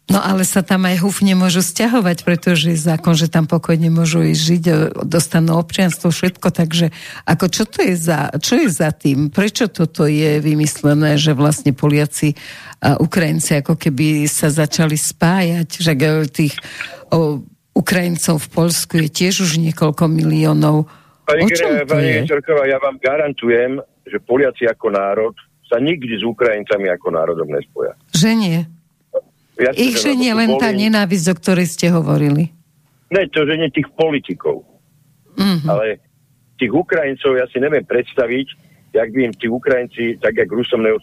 No 0.07 0.23
ale 0.23 0.47
sa 0.47 0.63
tam 0.63 0.87
aj 0.87 1.03
húfne 1.03 1.35
môžu 1.35 1.67
stiahovať, 1.67 2.23
pretože 2.23 2.79
zákon, 2.79 3.19
že 3.19 3.27
tam 3.27 3.51
pokojne 3.51 3.91
môžu 3.91 4.23
ísť 4.23 4.39
žiť, 4.39 4.65
dostanú 5.03 5.59
občianstvo, 5.59 6.15
všetko, 6.15 6.47
takže 6.55 6.95
ako 7.27 7.47
čo 7.51 7.67
to 7.67 7.83
je 7.83 7.99
za, 7.99 8.31
čo 8.39 8.55
je 8.55 8.71
za 8.71 8.95
tým? 8.95 9.35
Prečo 9.35 9.67
toto 9.67 10.07
je 10.07 10.39
vymyslené, 10.39 11.19
že 11.19 11.35
vlastne 11.35 11.75
Poliaci 11.75 12.39
a 12.79 13.03
Ukrajinci 13.03 13.59
ako 13.59 13.75
keby 13.75 14.31
sa 14.31 14.47
začali 14.47 14.95
spájať, 14.95 15.83
že 15.83 15.99
tých 16.31 16.55
o, 17.11 17.43
Ukrajincov 17.77 18.41
v 18.41 18.49
Polsku 18.49 18.95
je 19.05 19.09
tiež 19.13 19.45
už 19.45 19.61
niekoľko 19.61 20.09
miliónov. 20.09 20.89
Pani, 21.29 21.45
o 21.45 21.49
čom 21.53 21.85
pani? 21.85 22.25
Čerková, 22.25 22.65
ja 22.65 22.81
vám 22.81 22.97
garantujem, 22.97 23.77
že 24.09 24.17
Poliaci 24.25 24.65
ako 24.65 24.97
národ 24.97 25.37
sa 25.69 25.77
nikdy 25.77 26.17
s 26.17 26.25
Ukrajincami 26.25 26.89
ako 26.89 27.13
národom 27.13 27.53
nespoja. 27.53 27.93
Že 28.17 28.31
nie? 28.39 28.59
Ja 29.61 29.71
Ich 29.77 30.01
že 30.01 30.17
nie 30.17 30.33
len 30.33 30.57
tá 30.57 30.73
nenávisť, 30.73 31.27
o 31.33 31.35
ktorej 31.37 31.67
ste 31.69 31.93
hovorili. 31.93 32.55
Ne, 33.13 33.29
to, 33.29 33.45
že 33.45 33.61
nie 33.61 33.69
tých 33.69 33.89
politikov. 33.93 34.65
Mm-hmm. 35.37 35.69
Ale 35.69 36.01
tých 36.57 36.73
Ukrajincov 36.73 37.37
ja 37.37 37.45
si 37.53 37.61
neviem 37.61 37.85
predstaviť, 37.85 38.47
jak 38.97 39.09
by 39.13 39.21
im 39.29 39.35
tí 39.37 39.47
Ukrajinci, 39.53 40.17
tak 40.17 40.41
jak 40.41 40.49
Rusom 40.49 40.81
ne, 40.81 40.97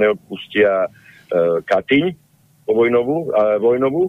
neodpustia 0.00 0.88
uh, 0.88 1.60
Katyň 1.64 2.16
po 2.64 2.72
vojnovú, 2.72 3.28
uh, 3.32 3.60
vojnovú, 3.60 4.08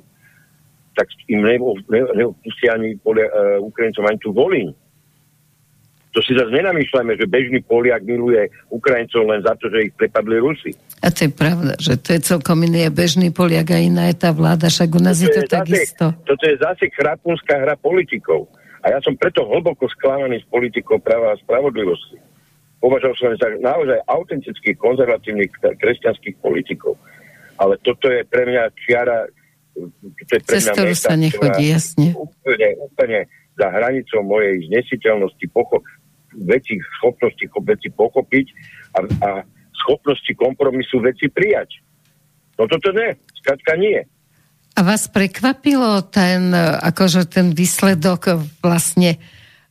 tak 0.93 1.09
im 1.27 1.41
neopustia 1.89 2.77
ani 2.77 2.95
polia, 3.01 3.27
uh, 3.29 3.57
Ukrajincom 3.61 4.05
ani 4.05 4.19
tú 4.21 4.29
Volín. 4.33 4.73
To 6.13 6.21
si 6.21 6.37
zase 6.37 6.53
nenamýšľame, 6.53 7.17
že 7.17 7.25
bežný 7.25 7.65
Poliak 7.65 8.05
miluje 8.05 8.45
Ukrajincov 8.69 9.25
len 9.25 9.41
za 9.41 9.57
to, 9.57 9.65
že 9.73 9.89
ich 9.89 9.93
prepadli 9.97 10.37
Rusi. 10.37 10.77
A 11.01 11.09
to 11.09 11.25
je 11.25 11.31
pravda, 11.33 11.73
že 11.81 11.97
to 11.97 12.13
je 12.13 12.21
celkom 12.21 12.61
iný 12.61 12.85
bežný 12.93 13.33
Poliak 13.33 13.73
a 13.73 13.81
iná 13.81 14.13
je 14.13 14.21
tá 14.21 14.29
vláda, 14.29 14.69
však 14.69 14.93
u 14.93 15.01
nás 15.01 15.17
toto 15.17 15.25
je 15.25 15.33
to 15.33 15.41
je 15.41 15.49
takisto. 15.49 16.05
Toto 16.21 16.43
je 16.45 16.55
zase 16.61 16.85
chrapúnská 16.93 17.65
hra 17.65 17.73
politikov. 17.81 18.45
A 18.85 18.93
ja 18.93 18.99
som 19.01 19.17
preto 19.17 19.41
hlboko 19.41 19.89
sklamaný 19.89 20.43
s 20.43 20.47
politikou 20.53 21.01
práva 21.01 21.33
a 21.33 21.39
spravodlivosti. 21.41 22.21
Považoval 22.77 23.15
som 23.17 23.33
za 23.39 23.49
naozaj 23.63 23.97
autentických, 24.05 24.77
konzervatívnych 24.77 25.49
kresťanských 25.81 26.37
politikov. 26.45 26.93
Ale 27.57 27.79
toto 27.81 28.11
je 28.11 28.21
pre 28.27 28.43
mňa 28.43 28.75
čiara 28.85 29.25
to 29.73 30.31
je 30.37 30.41
pre 30.45 30.57
Cez 30.61 30.69
ktorú 30.69 30.93
sa 30.93 31.17
nechodí, 31.17 31.73
jasne. 31.73 32.13
Úplne, 32.13 32.69
úplne 32.79 33.19
za 33.57 33.67
hranicou 33.69 34.21
mojej 34.25 34.65
znesiteľnosti, 34.69 35.45
pocho- 35.49 35.83
veci, 36.41 36.77
schopnosti 37.01 37.45
veci 37.61 37.89
pochopiť 37.93 38.45
a, 38.97 38.99
a 39.21 39.29
schopnosti 39.85 40.31
kompromisu 40.33 41.01
veci 41.01 41.29
prijať. 41.29 41.81
No 42.57 42.69
toto 42.69 42.93
ne, 42.93 43.17
skrátka 43.41 43.77
nie. 43.77 44.01
A 44.73 44.79
vás 44.81 45.05
prekvapilo 45.05 46.01
ten, 46.09 46.49
akože 46.81 47.29
ten 47.29 47.53
výsledok 47.53 48.41
vlastne, 48.61 49.21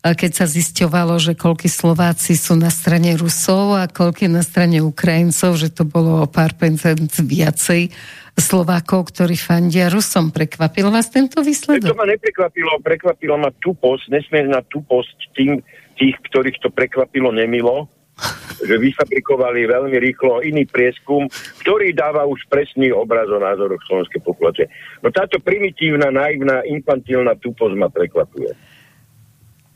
keď 0.02 0.30
sa 0.34 0.46
zisťovalo, 0.50 1.14
že 1.22 1.38
koľky 1.38 1.70
Slováci 1.70 2.34
sú 2.34 2.58
na 2.58 2.74
strane 2.74 3.14
Rusov 3.14 3.78
a 3.78 3.86
koľky 3.86 4.26
na 4.26 4.42
strane 4.42 4.82
Ukrajincov, 4.82 5.54
že 5.54 5.70
to 5.70 5.86
bolo 5.86 6.18
o 6.18 6.26
pár 6.26 6.58
percent 6.58 7.06
viacej 7.22 7.94
Slovákov, 8.34 9.14
ktorí 9.14 9.38
fandia 9.38 9.86
Rusom. 9.86 10.34
Prekvapil 10.34 10.90
vás 10.90 11.06
tento 11.06 11.38
výsledok? 11.38 11.94
To 11.94 12.00
ma 12.00 12.10
neprekvapilo, 12.10 12.82
prekvapilo 12.82 13.38
ma 13.38 13.54
tuposť, 13.54 14.10
nesmierna 14.10 14.66
tuposť 14.66 15.38
tým, 15.38 15.62
tých, 15.94 16.18
ktorých 16.26 16.58
to 16.58 16.74
prekvapilo 16.74 17.30
nemilo, 17.30 17.86
že 18.68 18.74
vyfabrikovali 18.82 19.70
veľmi 19.70 19.96
rýchlo 20.02 20.42
iný 20.42 20.66
prieskum, 20.66 21.30
ktorý 21.62 21.94
dáva 21.94 22.26
už 22.26 22.42
presný 22.50 22.90
obraz 22.90 23.30
o 23.30 23.38
názoroch 23.38 23.86
slovenskej 23.86 24.18
populácie. 24.26 24.66
No 24.98 25.14
táto 25.14 25.38
primitívna, 25.38 26.10
naivná, 26.10 26.66
infantilná 26.66 27.38
tuposť 27.38 27.74
ma 27.78 27.86
prekvapuje. 27.86 28.71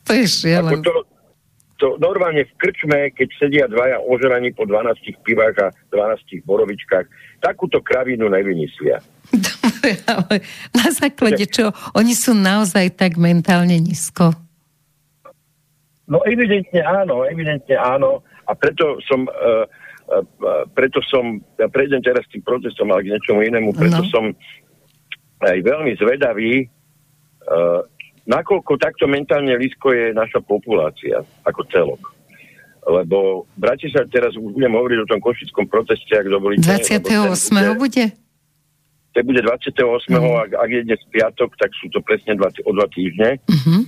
To 0.06 0.12
je 0.14 0.26
šialené. 0.26 0.82
To, 0.86 1.04
to 1.76 1.86
normálne 2.00 2.46
v 2.46 2.52
krčme, 2.56 3.12
keď 3.12 3.28
sedia 3.36 3.64
dvaja 3.68 4.00
ožraní 4.00 4.54
po 4.56 4.64
12 4.64 4.96
pivách 5.26 5.56
a 5.60 5.68
12 5.92 6.46
borovičkách, 6.48 7.06
takúto 7.44 7.84
kravinu 7.84 8.32
nevymyslia. 8.32 9.02
Dobre, 9.28 10.00
ale 10.14 10.34
na 10.72 10.88
základe 10.88 11.44
čo? 11.50 11.74
Oni 11.92 12.16
sú 12.16 12.32
naozaj 12.32 12.96
tak 12.96 13.20
mentálne 13.20 13.76
nízko? 13.76 14.32
No 16.06 16.22
evidentne 16.22 16.86
áno, 16.86 17.26
evidentne 17.26 17.76
áno. 17.76 18.22
A 18.46 18.54
preto 18.54 19.02
som 19.10 19.26
uh, 19.26 19.66
a 20.06 20.62
preto 20.70 21.02
som, 21.02 21.42
ja 21.58 21.66
prejdem 21.66 21.98
teraz 21.98 22.22
tým 22.30 22.42
protestom, 22.46 22.94
ale 22.94 23.02
k 23.02 23.18
niečomu 23.18 23.42
inému, 23.42 23.74
preto 23.74 24.06
No. 24.06 24.10
som 24.10 24.24
aj 25.42 25.58
veľmi 25.66 25.98
zvedavý, 25.98 26.70
uh, 27.50 27.82
nakoľko 28.26 28.76
takto 28.76 29.06
mentálne 29.06 29.54
lísko 29.54 29.94
je 29.94 30.12
naša 30.12 30.42
populácia 30.42 31.22
ako 31.46 31.62
celok. 31.70 32.02
Lebo 32.86 33.50
v 33.54 33.58
Bratislave 33.58 34.06
teraz 34.14 34.38
už 34.38 34.54
budem 34.54 34.70
hovoriť 34.70 34.98
o 35.02 35.10
tom 35.10 35.18
košickom 35.18 35.66
proteste, 35.66 36.14
ak 36.14 36.30
dovolíte. 36.30 36.66
lebo 36.70 36.78
ten 37.02 37.02
28. 37.02 37.74
bude? 37.74 38.04
To 39.16 39.18
bude 39.26 39.40
28. 39.42 40.12
Mhm. 40.12 40.30
Ak, 40.38 40.50
ak 40.54 40.70
je 40.70 40.80
dnes 40.86 41.00
piatok, 41.10 41.50
tak 41.58 41.70
sú 41.82 41.90
to 41.90 41.98
presne 42.04 42.38
dva, 42.38 42.52
o 42.52 42.70
dva 42.70 42.86
týždne. 42.92 43.42
Mhm. 43.50 43.78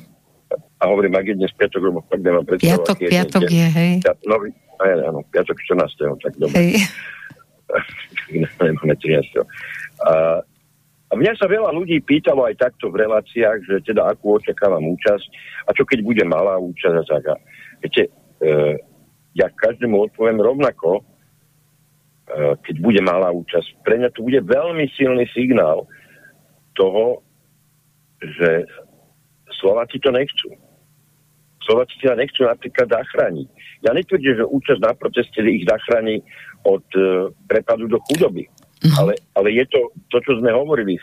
A 0.81 0.83
hovorím, 0.89 1.15
ak 1.15 1.27
je 1.29 1.35
dnes 1.37 1.53
piatok, 1.53 1.81
lebo 1.85 2.01
fakt 2.09 2.23
nemám 2.25 2.47
predstavu. 2.49 2.71
Piatok, 2.71 2.97
je 3.03 3.09
piatok 3.13 3.43
dnes 3.45 3.53
je, 3.53 3.67
hej. 3.69 3.93
No, 4.25 4.35
áno, 4.81 5.21
piatok 5.29 5.57
14. 5.63 6.23
Tak 6.23 6.33
dobre. 6.39 6.55
Hej. 6.57 6.71
nemáme 8.65 8.95
13. 8.97 9.45
A, 10.07 10.41
a 11.09 11.13
mňa 11.17 11.41
sa 11.41 11.49
veľa 11.49 11.73
ľudí 11.73 12.05
pýtalo 12.05 12.45
aj 12.45 12.61
takto 12.61 12.93
v 12.93 13.01
reláciách, 13.01 13.59
že 13.65 13.77
teda 13.81 14.13
akú 14.13 14.37
očakávam 14.37 14.85
účasť 14.93 15.27
a 15.65 15.73
čo 15.73 15.89
keď 15.89 16.05
bude 16.05 16.25
malá 16.29 16.61
účasť 16.61 16.97
a 17.01 17.05
tak. 17.09 17.25
A 17.33 17.35
Viete, 17.81 18.13
e, 18.45 18.51
ja 19.33 19.49
každému 19.49 19.97
odpoviem 19.97 20.37
rovnako, 20.37 21.01
e, 21.01 21.03
keď 22.61 22.77
bude 22.85 23.01
malá 23.01 23.33
účasť. 23.33 23.81
Pre 23.81 23.97
mňa 23.97 24.11
to 24.13 24.21
bude 24.21 24.41
veľmi 24.45 24.85
silný 25.01 25.25
signál 25.33 25.89
toho, 26.77 27.25
že 28.21 28.69
Slováci 29.57 29.97
to 30.05 30.13
nechcú. 30.13 30.53
Slováci 31.65 31.97
teda 32.05 32.21
nechcú 32.21 32.45
napríklad 32.45 32.89
zachrániť. 32.93 33.49
Ja 33.81 33.97
netvrdím, 33.97 34.45
že 34.45 34.45
účasť 34.45 34.81
na 34.85 34.93
proteste 34.93 35.41
ich 35.41 35.65
zachráni 35.65 36.21
od 36.69 36.85
e, 36.93 37.33
prepadu 37.49 37.89
do 37.89 37.97
chudoby. 38.05 38.45
No. 38.79 38.95
Ale, 38.95 39.13
ale 39.35 39.49
je 39.59 39.65
to 39.67 39.91
to, 40.07 40.23
čo 40.23 40.39
sme 40.39 40.55
hovorili, 40.55 40.95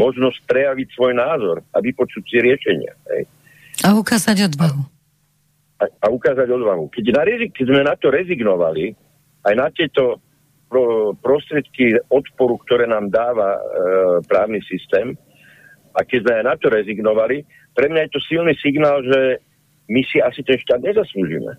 možnosť 0.00 0.38
prejaviť 0.48 0.88
svoj 0.94 1.12
názor 1.12 1.60
a 1.74 1.76
vypočuť 1.82 2.22
si 2.24 2.36
riešenia. 2.40 2.92
Hej. 3.12 3.22
A 3.84 3.92
ukázať 3.94 4.48
odvahu. 4.48 4.82
A, 5.78 5.84
a 5.86 6.06
ukázať 6.10 6.48
odvahu. 6.48 6.88
Keď, 6.90 7.04
na, 7.12 7.22
keď 7.52 7.64
sme 7.68 7.82
na 7.84 7.94
to 7.98 8.08
rezignovali, 8.10 8.96
aj 9.46 9.54
na 9.54 9.68
tieto 9.70 10.18
pro, 10.70 11.12
prostriedky 11.18 12.00
odporu, 12.10 12.58
ktoré 12.64 12.88
nám 12.88 13.12
dáva 13.12 13.58
e, 13.58 13.60
právny 14.26 14.64
systém, 14.66 15.14
a 15.98 16.06
keď 16.06 16.18
sme 16.22 16.32
aj 16.42 16.44
na 16.46 16.54
to 16.54 16.66
rezignovali, 16.70 17.42
pre 17.74 17.90
mňa 17.90 18.06
je 18.06 18.12
to 18.14 18.20
silný 18.26 18.54
signál, 18.58 19.02
že 19.02 19.42
my 19.90 20.00
si 20.06 20.22
asi 20.22 20.44
ten 20.46 20.58
štát 20.60 20.78
nezaslúžime. 20.78 21.58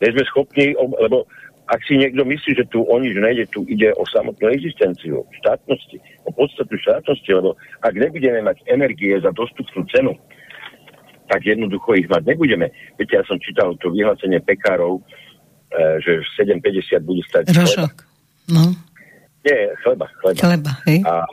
Nie 0.00 0.10
sme 0.12 0.24
schopní, 0.28 0.76
lebo 0.76 1.28
ak 1.64 1.80
si 1.88 1.96
niekto 1.96 2.28
myslí, 2.28 2.50
že 2.60 2.68
tu 2.68 2.84
o 2.84 2.96
nič 3.00 3.16
nejde, 3.16 3.48
tu 3.48 3.64
ide 3.64 3.88
o 3.96 4.04
samotnú 4.04 4.52
existenciu 4.52 5.24
štátnosti, 5.40 5.96
o 6.28 6.30
podstatu 6.36 6.76
štátnosti, 6.76 7.30
lebo 7.32 7.56
ak 7.80 7.94
nebudeme 7.96 8.44
mať 8.44 8.60
energie 8.68 9.16
za 9.16 9.32
dostupnú 9.32 9.80
cenu, 9.88 10.12
tak 11.32 11.40
jednoducho 11.40 11.96
ich 11.96 12.08
mať 12.12 12.36
nebudeme. 12.36 12.68
Viete, 13.00 13.16
ja 13.16 13.24
som 13.24 13.40
čítal 13.40 13.72
to 13.80 13.88
vyhlásenie 13.88 14.44
pekárov, 14.44 15.00
e, 15.00 16.00
že 16.04 16.20
7,50 16.36 17.00
bude 17.00 17.24
stať 17.24 17.48
chleba. 17.48 17.64
Rožok. 17.64 17.94
No, 18.52 18.76
Nie, 19.44 19.72
chleba, 19.80 20.08
chleba. 20.20 20.40
chleba, 20.40 20.72
hej. 20.84 21.00
A 21.08 21.24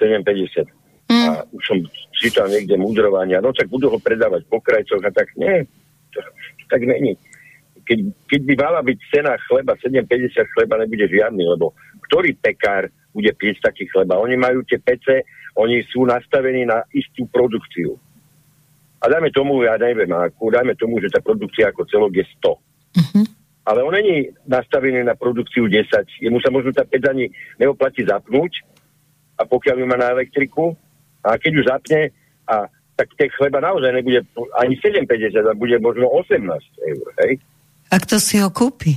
7,50. 0.00 0.64
Mm. 1.12 1.28
A 1.28 1.44
už 1.52 1.62
som 1.64 1.78
čítal 2.16 2.48
niekde 2.48 2.80
mudrovania, 2.80 3.44
no 3.44 3.52
tak 3.52 3.68
budú 3.68 3.92
ho 3.92 4.00
predávať 4.00 4.48
po 4.48 4.64
krajcoch 4.64 5.04
a 5.04 5.12
tak 5.12 5.28
nie, 5.36 5.68
to, 6.08 6.24
to 6.24 6.64
tak 6.72 6.80
není. 6.88 7.20
Keď, 7.82 7.98
keď 8.30 8.40
by 8.46 8.54
mala 8.58 8.80
byť 8.86 8.98
cena 9.10 9.34
chleba 9.50 9.74
7,50 9.78 10.54
chleba 10.54 10.74
nebude 10.78 11.06
žiadny, 11.10 11.42
lebo 11.42 11.74
ktorý 12.10 12.34
pekár 12.38 12.88
bude 13.10 13.30
piecť 13.34 13.68
taký 13.68 13.84
chleba? 13.90 14.20
Oni 14.22 14.38
majú 14.38 14.62
tie 14.64 14.78
pece, 14.78 15.26
oni 15.58 15.84
sú 15.90 16.06
nastavení 16.06 16.64
na 16.64 16.86
istú 16.94 17.26
produkciu. 17.28 17.98
A 19.02 19.10
dajme 19.10 19.34
tomu, 19.34 19.66
ja 19.66 19.74
neviem, 19.76 20.08
ako, 20.08 20.54
dajme 20.54 20.78
tomu, 20.78 21.02
že 21.02 21.10
tá 21.10 21.18
produkcia 21.18 21.74
ako 21.74 21.82
celok 21.90 22.12
je 22.22 22.24
100. 22.38 22.54
Mhm. 22.96 23.22
Ale 23.62 23.86
on 23.86 23.94
není 23.94 24.26
nastavený 24.46 25.06
na 25.06 25.14
produkciu 25.14 25.70
10. 25.70 25.86
Jemu 26.18 26.42
sa 26.42 26.50
možno 26.50 26.74
tá 26.74 26.82
pec 26.82 27.02
ani 27.06 27.30
neoplatí 27.62 28.02
zapnúť, 28.02 28.62
a 29.38 29.42
pokiaľ 29.46 29.76
ju 29.82 29.86
má 29.86 29.98
na 29.98 30.14
elektriku, 30.14 30.74
a 31.22 31.38
keď 31.38 31.50
ju 31.54 31.62
zapne, 31.66 32.00
a 32.46 32.66
tak 32.98 33.08
ten 33.18 33.30
chleba 33.34 33.62
naozaj 33.62 33.90
nebude 33.94 34.22
ani 34.58 34.74
7,50, 34.78 35.46
a 35.46 35.54
bude 35.54 35.78
možno 35.78 36.10
18 36.10 36.42
eur, 36.90 37.06
hej? 37.26 37.32
A 37.92 38.00
kto 38.00 38.16
si 38.16 38.40
ho 38.40 38.48
kúpi? 38.48 38.96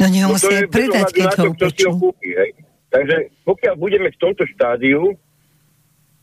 No 0.00 0.06
nie 0.08 0.24
ho 0.24 0.32
No 0.32 0.34
musia 0.38 0.64
aj 0.64 0.70
predať, 0.72 1.06
keď 1.12 1.28
ho 1.36 1.44
upečú. 1.52 1.90
Takže 2.88 3.16
pokiaľ 3.44 3.74
budeme 3.76 4.08
v 4.08 4.16
tomto 4.16 4.48
štádiu, 4.56 5.12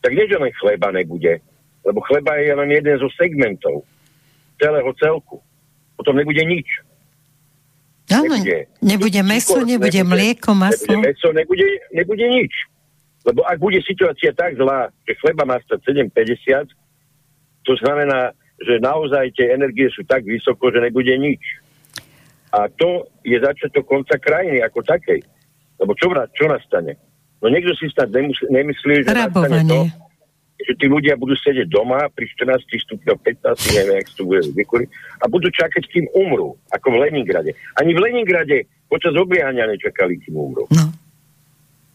tak 0.02 0.18
nie, 0.18 0.26
že 0.26 0.42
len 0.42 0.50
chleba 0.58 0.90
nebude, 0.90 1.38
lebo 1.86 2.02
chleba 2.10 2.42
je 2.42 2.54
len 2.58 2.70
jeden 2.74 2.96
zo 2.98 3.10
segmentov 3.14 3.86
celého 4.58 4.90
celku. 4.98 5.38
Potom 5.94 6.18
nebude 6.18 6.42
nič. 6.42 6.66
Áno, 8.10 8.34
nebude- 8.38 8.66
nebude 8.82 9.22
meso, 9.22 9.58
cukor, 9.58 9.66
nebude 9.66 10.02
mlieko, 10.02 10.54
maslo. 10.54 10.90
Nebude 10.90 11.06
meso, 11.10 11.28
nebude, 11.34 11.66
nebude 11.94 12.26
nič. 12.26 12.54
Lebo 13.26 13.42
ak 13.46 13.58
bude 13.58 13.82
situácia 13.82 14.30
tak 14.34 14.58
zlá, 14.58 14.94
že 15.10 15.18
chleba 15.18 15.46
má 15.46 15.58
stať 15.66 15.82
7,50, 15.90 16.70
to 17.66 17.74
znamená, 17.82 18.34
že 18.60 18.80
naozaj 18.80 19.36
tie 19.36 19.52
energie 19.52 19.92
sú 19.92 20.08
tak 20.08 20.24
vysoko, 20.24 20.72
že 20.72 20.80
nebude 20.80 21.12
nič. 21.20 21.42
A 22.56 22.72
to 22.72 23.12
je 23.28 23.36
začiatok 23.36 23.84
konca 23.84 24.16
krajiny 24.16 24.64
ako 24.64 24.80
takej. 24.88 25.20
Lebo 25.76 25.92
čo, 26.00 26.08
čo 26.32 26.48
nastane? 26.48 26.96
No 27.44 27.52
niekto 27.52 27.76
si 27.76 27.92
snad 27.92 28.16
nemyslí, 28.48 29.04
že 29.04 29.12
nastane 29.12 29.68
to, 29.68 29.84
Rabovanie. 29.84 29.92
že 30.64 30.74
tí 30.80 30.88
ľudia 30.88 31.20
budú 31.20 31.36
sedieť 31.36 31.68
doma 31.68 32.08
pri 32.16 32.32
14 32.32 32.64
stupňoch, 32.64 33.20
15, 33.44 33.76
neviem, 33.76 34.00
jak 34.00 34.10
to 34.16 34.24
bude 34.24 34.48
vykúriť, 34.56 34.88
a 35.20 35.28
budú 35.28 35.52
čakať, 35.52 35.84
kým 35.92 36.08
umrú, 36.16 36.56
ako 36.72 36.96
v 36.96 36.98
Leningrade. 37.06 37.52
Ani 37.76 37.92
v 37.92 38.00
Leningrade 38.08 38.72
počas 38.88 39.12
obliehania 39.20 39.68
nečakali, 39.68 40.16
kým 40.24 40.40
umrú. 40.40 40.64
No. 40.72 40.96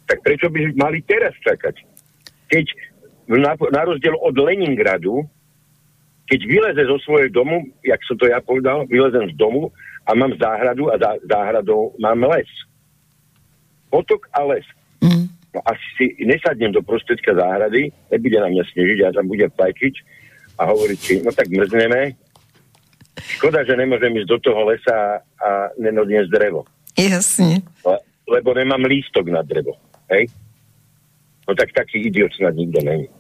Tak 0.05 0.21
prečo 0.21 0.53
by 0.53 0.77
mali 0.77 1.01
teraz 1.09 1.33
čakať? 1.41 1.81
Keď 2.53 2.67
na, 3.33 3.57
na 3.57 3.83
rozdiel 3.87 4.13
od 4.19 4.35
Leningradu, 4.37 5.25
keď 6.31 6.41
vyleze 6.47 6.83
zo 6.87 6.99
svojej 7.03 7.27
domu, 7.35 7.67
jak 7.83 7.99
som 8.07 8.15
to 8.15 8.31
ja 8.31 8.39
povedal, 8.39 8.87
vylezem 8.87 9.35
z 9.35 9.35
domu 9.35 9.75
a 10.07 10.15
mám 10.15 10.31
záhradu 10.39 10.87
a 10.87 10.95
za 10.95 11.19
záhradou 11.27 11.91
mám 11.99 12.23
les. 12.31 12.47
Potok 13.91 14.31
a 14.31 14.47
les. 14.47 14.63
Mm. 15.03 15.27
No 15.51 15.59
asi 15.67 15.83
si 15.99 16.07
nesadnem 16.23 16.71
do 16.71 16.87
prostredka 16.87 17.35
záhrady, 17.35 17.91
nebude 18.15 18.39
na 18.39 18.47
mňa 18.47 18.63
snežiť, 18.63 18.99
ja 19.03 19.11
tam 19.11 19.27
budem 19.27 19.51
fajčiť 19.51 19.95
a 20.63 20.71
hovoriť 20.71 20.99
si, 21.03 21.15
no 21.27 21.35
tak 21.35 21.51
mrzneme. 21.51 22.15
Škoda, 23.19 23.67
že 23.67 23.75
nemôžem 23.75 24.15
ísť 24.23 24.31
do 24.31 24.39
toho 24.39 24.71
lesa 24.71 25.27
a 25.43 25.75
nenodniesť 25.83 26.31
drevo. 26.31 26.63
Jasne. 26.95 27.67
Le- 27.83 28.05
lebo 28.31 28.55
nemám 28.55 28.87
lístok 28.87 29.27
na 29.35 29.43
drevo. 29.43 29.75
Hej? 30.15 30.31
No 31.51 31.59
tak 31.59 31.75
taký 31.75 32.07
idiot 32.07 32.31
snad 32.39 32.55
nikto 32.55 32.79
není. 32.87 33.11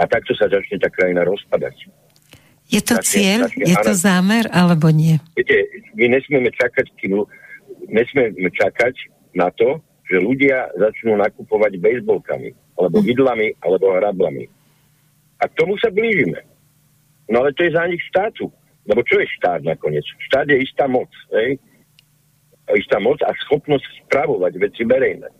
A 0.00 0.08
takto 0.08 0.32
sa 0.32 0.48
začne 0.48 0.80
tá 0.80 0.88
krajina 0.88 1.28
rozpadať. 1.28 1.92
Je 2.70 2.80
to 2.80 3.02
cieľ? 3.02 3.50
Je 3.58 3.74
to 3.74 3.92
zámer, 3.98 4.46
alebo 4.54 4.94
nie? 4.94 5.18
Viete, 5.34 5.58
my 5.98 6.06
nesmieme 6.06 6.54
čakať, 6.54 6.86
kým, 7.02 7.18
nesmieme 7.90 8.50
čakať 8.54 8.94
na 9.34 9.50
to, 9.50 9.82
že 10.06 10.22
ľudia 10.22 10.70
začnú 10.78 11.18
nakupovať 11.18 11.82
bejsbolkami, 11.82 12.54
alebo 12.78 13.02
vidlami, 13.02 13.58
alebo 13.62 13.94
hrablami. 13.98 14.46
A 15.42 15.50
k 15.50 15.56
tomu 15.58 15.74
sa 15.82 15.90
blížime. 15.90 16.46
No 17.30 17.42
ale 17.42 17.54
to 17.54 17.66
je 17.66 17.74
zánik 17.74 18.02
štátu. 18.06 18.50
Lebo 18.88 19.06
čo 19.06 19.22
je 19.22 19.26
štát 19.38 19.62
nakoniec? 19.62 20.02
Štát 20.26 20.48
je 20.50 20.58
istá 20.58 20.90
moc. 20.90 21.08
Hej? 21.30 21.62
Istá 22.70 22.98
moc 22.98 23.22
a 23.22 23.30
schopnosť 23.46 23.86
spravovať 24.06 24.52
veci 24.58 24.82
verejné. 24.82 25.30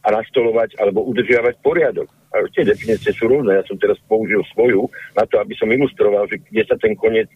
A 0.00 0.06
nastolovať 0.08 0.80
alebo 0.80 1.04
udržiavať 1.04 1.54
poriadok. 1.60 2.08
A 2.30 2.46
tie 2.54 2.62
definície 2.62 3.10
sú 3.10 3.26
rôzne. 3.26 3.58
Ja 3.58 3.64
som 3.66 3.74
teraz 3.74 3.98
použil 4.06 4.38
svoju 4.54 4.86
na 5.18 5.26
to, 5.26 5.42
aby 5.42 5.50
som 5.58 5.66
ilustroval, 5.66 6.30
že 6.30 6.38
kde 6.38 6.62
sa 6.62 6.78
ten 6.78 6.94
koniec, 6.94 7.26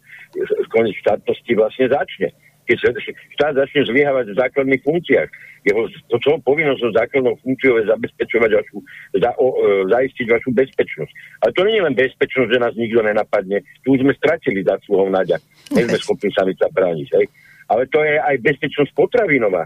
koniec 0.70 0.94
štátnosti 1.02 1.52
vlastne 1.58 1.90
začne. 1.90 2.30
Keď 2.64 2.76
sa 2.80 2.88
štát 3.36 3.54
začne 3.58 3.90
zlyhávať 3.90 4.32
v 4.32 4.38
základných 4.40 4.82
funkciách. 4.86 5.28
Jeho, 5.64 5.88
to, 6.12 6.16
čo 6.20 6.40
povinnosťou 6.44 6.92
základnou 6.92 7.36
funkciou 7.40 7.80
je 7.80 7.88
zabezpečovať 7.88 8.50
vašu, 8.52 8.78
za, 9.16 9.30
o, 9.40 9.48
e, 9.48 9.88
zaistiť 9.88 10.26
vašu 10.28 10.50
bezpečnosť. 10.52 11.12
Ale 11.40 11.50
to 11.56 11.62
nie 11.64 11.76
je 11.76 11.86
len 11.88 11.96
bezpečnosť, 11.96 12.50
že 12.52 12.62
nás 12.62 12.74
nikto 12.76 13.00
nenapadne. 13.00 13.64
Tu 13.80 13.96
už 13.96 14.04
sme 14.04 14.12
stratili 14.16 14.60
zásluhou 14.64 15.08
Naďa. 15.08 15.40
Nie 15.72 15.88
sme 15.88 15.96
schopní 16.00 16.28
sami 16.36 16.52
sa 16.56 16.68
brániť. 16.68 17.08
Hej? 17.16 17.26
Ale 17.68 17.88
to 17.88 18.00
je 18.04 18.16
aj 18.16 18.36
bezpečnosť 18.44 18.92
potravinová. 18.92 19.64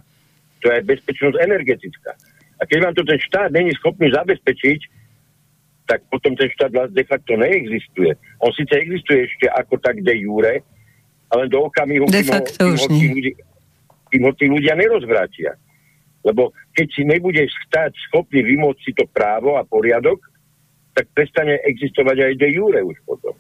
To 0.62 0.70
je 0.70 0.74
aj 0.82 0.84
bezpečnosť 0.86 1.36
energetická. 1.38 2.14
A 2.58 2.62
keď 2.66 2.78
vám 2.90 2.94
to 2.94 3.02
ten 3.06 3.18
štát 3.22 3.50
není 3.54 3.70
schopný 3.78 4.10
zabezpečiť, 4.10 4.97
tak 5.88 6.04
potom 6.12 6.36
ten 6.36 6.52
štát 6.52 6.68
vás 6.68 6.92
de 6.92 7.00
facto 7.08 7.32
neexistuje. 7.32 8.12
On 8.44 8.52
síce 8.52 8.76
existuje 8.76 9.24
ešte 9.24 9.48
ako 9.48 9.80
tak 9.80 10.04
de 10.04 10.14
jure, 10.20 10.60
ale 11.32 11.48
do 11.48 11.64
okamihu, 11.64 12.04
De 12.12 12.20
kým 12.20 12.28
ho, 12.28 12.40
kým 12.44 12.76
ho, 12.76 12.88
tí 12.92 13.06
ľudia, 13.08 13.34
kým 14.12 14.22
ho 14.28 14.32
tí 14.36 14.46
ľudia 14.52 14.74
nerozvrátia. 14.76 15.56
Lebo 16.20 16.52
keď 16.76 16.86
si 16.92 17.02
nebudeš 17.08 17.48
stať 17.64 17.96
schopný 18.08 18.44
vymôcť 18.44 18.80
si 18.84 18.92
to 18.92 19.08
právo 19.08 19.56
a 19.56 19.64
poriadok, 19.64 20.20
tak 20.92 21.08
prestane 21.16 21.56
existovať 21.64 22.16
aj 22.20 22.32
de 22.36 22.48
jure 22.52 22.80
už 22.84 22.98
potom. 23.08 23.32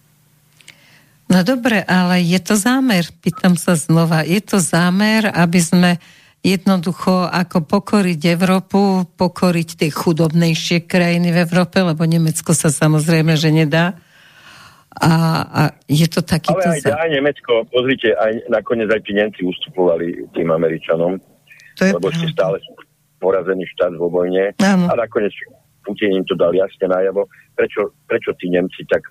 No 1.28 1.44
dobre, 1.44 1.84
ale 1.84 2.24
je 2.24 2.40
to 2.40 2.56
zámer, 2.56 3.04
pýtam 3.20 3.60
sa 3.60 3.76
znova, 3.76 4.24
je 4.24 4.40
to 4.40 4.56
zámer, 4.56 5.28
aby 5.28 5.60
sme 5.60 5.90
jednoducho 6.42 7.26
ako 7.26 7.66
pokoriť 7.66 8.20
Európu, 8.38 9.04
pokoriť 9.18 9.68
tie 9.84 9.90
chudobnejšie 9.90 10.86
krajiny 10.86 11.34
v 11.34 11.42
Európe, 11.44 11.82
lebo 11.82 12.06
Nemecko 12.06 12.54
sa 12.54 12.70
samozrejme, 12.70 13.34
že 13.34 13.50
nedá. 13.50 13.98
A, 14.98 15.12
a 15.46 15.62
je 15.86 16.06
to 16.10 16.26
takýto... 16.26 16.58
Ale 16.58 16.78
aj, 16.78 16.82
za- 16.82 16.98
aj 16.98 17.10
Nemecko, 17.10 17.62
pozrite, 17.70 18.14
aj 18.18 18.50
nakoniec 18.50 18.90
aj 18.90 19.02
tí 19.06 19.12
Nemci 19.14 19.46
ustupovali 19.46 20.26
tým 20.34 20.50
Američanom, 20.50 21.22
to 21.78 21.82
je 21.86 21.94
lebo 21.94 22.10
pravda. 22.10 22.30
stále 22.34 22.56
porazený 23.22 23.66
štát 23.74 23.94
vo 23.94 24.10
vojne. 24.10 24.54
Áno. 24.58 24.90
A 24.90 24.98
nakoniec 24.98 25.34
Putin 25.86 26.18
im 26.18 26.24
to 26.26 26.34
dal 26.34 26.50
jasne 26.50 26.90
najavo, 26.90 27.30
prečo, 27.54 27.94
prečo 28.10 28.34
tí 28.38 28.50
Nemci 28.50 28.82
tak 28.90 29.06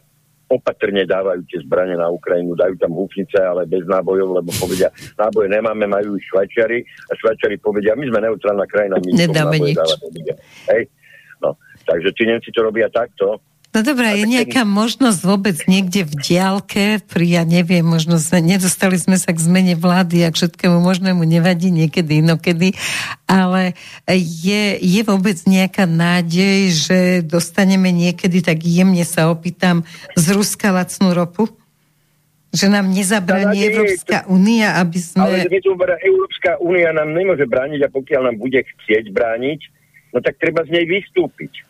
opatrne 0.47 1.03
dávajú 1.03 1.43
tie 1.47 1.59
zbranie 1.63 1.99
na 1.99 2.07
Ukrajinu, 2.07 2.55
dajú 2.55 2.79
tam 2.79 2.95
húfnice, 2.95 3.35
ale 3.35 3.67
bez 3.67 3.83
nábojov, 3.83 4.39
lebo 4.39 4.49
povedia, 4.55 4.87
náboje 5.19 5.51
nemáme, 5.51 5.85
majú 5.87 6.15
ich 6.15 6.25
Švajčiari 6.31 6.79
a 6.83 7.11
Švajčiari 7.15 7.59
povedia, 7.59 7.99
my 7.99 8.07
sme 8.07 8.19
neutrálna 8.23 8.65
krajina, 8.67 8.95
my 8.99 9.09
Nedáme 9.11 9.57
nič. 9.59 9.75
dávať. 9.75 9.99
Hej? 10.71 10.81
No, 11.43 11.59
takže 11.83 12.09
tí 12.15 12.23
Nemci 12.25 12.49
to 12.55 12.63
robia 12.63 12.87
takto. 12.87 13.43
No 13.77 13.85
dobré, 13.85 14.17
je 14.17 14.25
nejaká 14.25 14.65
možnosť 14.65 15.19
vôbec 15.21 15.53
niekde 15.69 16.01
v 16.01 16.17
diálke, 16.17 16.97
pri, 16.97 17.25
ja 17.29 17.45
neviem, 17.45 17.85
možno 17.85 18.17
sme, 18.17 18.41
nedostali 18.41 18.97
sme 18.97 19.21
sa 19.21 19.29
k 19.29 19.37
zmene 19.37 19.77
vlády 19.77 20.25
a 20.25 20.33
k 20.33 20.37
všetkému 20.41 20.81
možnému 20.81 21.21
nevadí 21.21 21.69
niekedy, 21.69 22.25
inokedy, 22.25 22.73
ale 23.29 23.77
je, 24.09 24.81
je 24.81 25.01
vôbec 25.05 25.37
nejaká 25.45 25.85
nádej, 25.85 26.73
že 26.73 26.97
dostaneme 27.21 27.93
niekedy, 27.93 28.41
tak 28.41 28.65
jemne 28.65 29.05
sa 29.05 29.29
opýtam, 29.29 29.85
z 30.17 30.25
Ruska 30.33 30.73
lacnú 30.73 31.13
ropu? 31.13 31.45
Že 32.49 32.81
nám 32.81 32.89
nádej 32.89 33.61
je- 33.61 33.69
Európska 33.77 34.17
únia, 34.25 34.73
aby 34.81 34.97
Ale 34.97 35.05
sme... 35.05 35.21
hovorí, 35.53 35.93
Európska 36.01 36.57
únia 36.65 36.89
nám 36.97 37.13
nemôže 37.13 37.45
brániť 37.45 37.85
a 37.85 37.93
pokiaľ 37.93 38.33
nám 38.33 38.41
bude 38.41 38.57
chcieť 38.57 39.13
brániť, 39.13 39.59
no 40.17 40.25
tak 40.25 40.41
treba 40.41 40.65
z 40.65 40.73
nej 40.73 40.89
vystúpiť. 40.89 41.66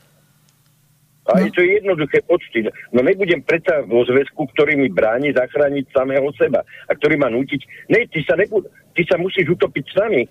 A 1.28 1.34
No. 1.34 1.44
je 1.44 1.52
to 1.52 1.62
jednoduché 1.62 2.24
počty. 2.24 2.64
No 2.90 3.02
nebudem 3.02 3.42
predsa 3.42 3.84
vo 3.84 4.02
zväzku, 4.02 4.48
ktorý 4.48 4.76
mi 4.76 4.88
bráni 4.88 5.30
zachrániť 5.30 5.92
samého 5.92 6.32
seba 6.34 6.60
a 6.64 6.92
ktorý 6.92 7.16
ma 7.16 7.28
nútiť. 7.28 7.62
Ne, 7.88 8.08
ty 8.08 8.24
sa, 8.24 8.34
nebu- 8.34 8.64
ty 8.92 9.04
sa 9.04 9.16
musíš 9.16 9.52
utopiť 9.52 9.86
s 9.86 9.96
nami. 9.98 10.22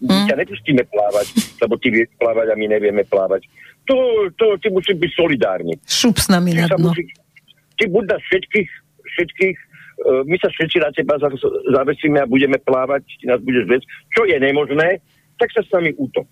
My 0.00 0.10
Hm. 0.12 0.26
ťa 0.26 0.36
nepustíme 0.36 0.82
plávať, 0.84 1.26
lebo 1.56 1.78
ty 1.78 1.88
vieš 1.88 2.10
plávať 2.16 2.50
a 2.50 2.58
my 2.58 2.66
nevieme 2.66 3.04
plávať. 3.04 3.46
To, 3.84 3.94
to 4.32 4.58
ty 4.58 4.68
musíš 4.68 4.96
byť 4.96 5.10
solidárny. 5.12 5.78
Šup 5.80 6.16
s 6.16 6.26
nami 6.26 6.50
Ty 6.50 6.66
na 6.66 6.76
dno. 6.76 6.90
musíš, 6.90 7.14
ty 7.74 7.84
buď 7.86 8.04
na 8.04 8.18
všetkých, 8.18 8.68
všetkých 9.06 9.56
uh, 10.00 10.22
my 10.24 10.36
sa 10.36 10.48
všetci 10.48 10.76
na 10.78 10.90
teba 10.90 11.14
za- 11.16 11.30
zavesíme 11.70 12.18
a 12.18 12.26
budeme 12.26 12.58
plávať, 12.58 13.06
ty 13.14 13.24
nás 13.24 13.38
budeš 13.38 13.64
vec, 13.66 13.82
čo 14.10 14.24
je 14.24 14.34
nemožné, 14.34 14.98
tak 15.36 15.52
sa 15.52 15.60
s 15.60 15.70
nami 15.70 15.94
útop. 15.94 16.26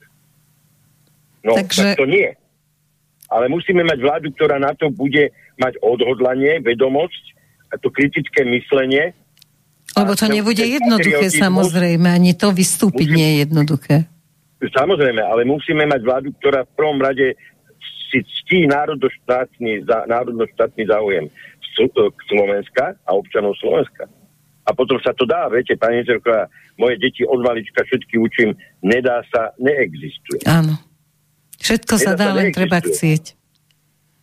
No, 1.43 1.55
Takže- 1.55 1.95
tak 1.95 1.97
to 1.97 2.05
nie. 2.05 2.35
Ale 3.33 3.49
musíme 3.49 3.81
mať 3.83 3.99
vládu, 4.05 4.29
ktorá 4.37 4.61
na 4.61 4.77
to 4.77 4.93
bude 4.93 5.33
mať 5.57 5.81
odhodlanie, 5.81 6.61
vedomosť 6.61 7.25
a 7.73 7.81
to 7.81 7.89
kritické 7.89 8.45
myslenie. 8.45 9.17
Lebo 9.97 10.13
to 10.13 10.29
nebude 10.29 10.61
jednoduché, 10.61 11.33
samozrejme, 11.33 12.09
ani 12.09 12.37
to 12.37 12.53
vystúpiť 12.53 13.09
Musí- 13.09 13.19
nie 13.19 13.29
je 13.29 13.37
jednoduché. 13.49 13.97
Samozrejme, 14.63 15.19
ale 15.19 15.43
musíme 15.43 15.83
mať 15.91 16.01
vládu, 16.07 16.29
ktorá 16.39 16.63
v 16.63 16.73
prvom 16.79 17.01
rade 17.03 17.35
si 18.13 18.23
ctí 18.23 18.69
národoštátny, 18.71 19.89
za, 19.89 20.07
národoštátny 20.07 20.83
záujem 20.87 21.27
k 21.89 22.21
Slovenska 22.29 22.93
a 23.09 23.11
občanov 23.17 23.57
Slovenska. 23.57 24.05
A 24.63 24.71
potom 24.77 25.01
sa 25.01 25.17
to 25.17 25.25
dá, 25.27 25.49
viete, 25.49 25.75
pani 25.75 26.05
Zerková, 26.05 26.47
moje 26.79 27.01
deti 27.01 27.27
od 27.27 27.41
malička 27.43 27.83
všetky 27.83 28.15
učím, 28.21 28.55
nedá 28.85 29.25
sa, 29.33 29.51
neexistuje. 29.59 30.47
Áno. 30.47 30.79
Všetko 31.63 31.95
sa 31.97 32.13
dá, 32.13 32.35
len 32.35 32.51
treba 32.51 32.83
chcieť. 32.83 33.39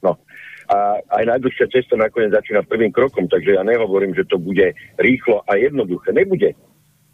No. 0.04 0.20
A 0.68 0.78
aj 1.18 1.24
najdlhšia 1.26 1.66
cesta 1.72 1.96
nakoniec 1.96 2.30
začína 2.30 2.62
prvým 2.62 2.92
krokom, 2.92 3.26
takže 3.26 3.56
ja 3.56 3.64
nehovorím, 3.64 4.14
že 4.14 4.28
to 4.28 4.38
bude 4.38 4.70
rýchlo 4.98 5.42
a 5.44 5.56
jednoduché. 5.56 6.12
Nebude. 6.12 6.54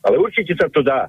Ale 0.02 0.18
určite 0.18 0.58
sa 0.58 0.68
to 0.68 0.82
dá. 0.82 1.08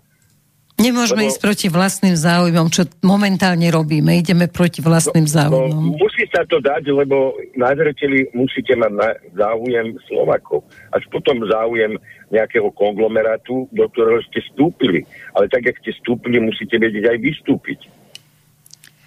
Nemôžeme 0.76 1.24
Lebo- 1.24 1.32
ísť 1.32 1.40
proti 1.40 1.66
vlastným 1.72 2.12
záujmom, 2.12 2.68
čo 2.68 2.84
momentálne 3.01 3.64
robíme. 3.72 4.12
Ideme 4.14 4.44
proti 4.44 4.84
vlastným 4.84 5.24
No, 5.24 5.32
záujmom. 5.32 5.97
musí 5.97 6.28
sa 6.28 6.44
to 6.44 6.60
dať, 6.60 6.93
lebo 6.93 7.32
na 7.56 7.72
zreteli 7.72 8.28
musíte 8.36 8.76
mať 8.76 8.93
na, 8.93 9.09
záujem 9.32 9.97
Slovakov. 10.05 10.68
Až 10.93 11.09
potom 11.09 11.40
záujem 11.48 11.97
nejakého 12.28 12.68
konglomerátu, 12.76 13.64
do 13.72 13.88
ktorého 13.88 14.20
ste 14.28 14.44
vstúpili. 14.44 15.09
Ale 15.32 15.48
tak, 15.48 15.64
jak 15.64 15.80
ste 15.80 15.97
vstúpili, 15.97 16.44
musíte 16.44 16.76
vedieť 16.76 17.09
aj 17.09 17.18
vystúpiť. 17.24 17.80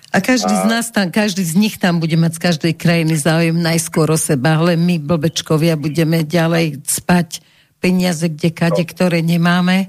A 0.10 0.18
každý 0.20 0.50
a- 0.50 0.62
z 0.62 0.66
nás 0.66 0.86
tam, 0.90 1.14
každý 1.14 1.46
z 1.46 1.54
nich 1.54 1.78
tam 1.78 2.02
bude 2.02 2.18
mať 2.18 2.34
z 2.38 2.42
každej 2.42 2.74
krajiny 2.74 3.14
záujem 3.14 3.54
najskôr 3.54 4.10
o 4.10 4.18
seba, 4.18 4.58
ale 4.58 4.74
my, 4.74 4.98
blbečkovia, 4.98 5.78
budeme 5.78 6.26
ďalej 6.26 6.82
spať 6.82 7.46
peniaze 7.78 8.26
kde 8.26 8.50
kade, 8.50 8.84
No. 8.84 8.90
ktoré 8.90 9.22
nemáme 9.22 9.86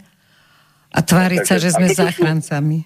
a 0.93 1.01
tváriť 1.01 1.43
sa, 1.49 1.57
Takže- 1.57 1.65
že 1.65 1.69
a 1.69 1.77
sme 1.81 1.87
toto 1.89 1.97
sú- 1.97 2.03
záchrancami. 2.05 2.79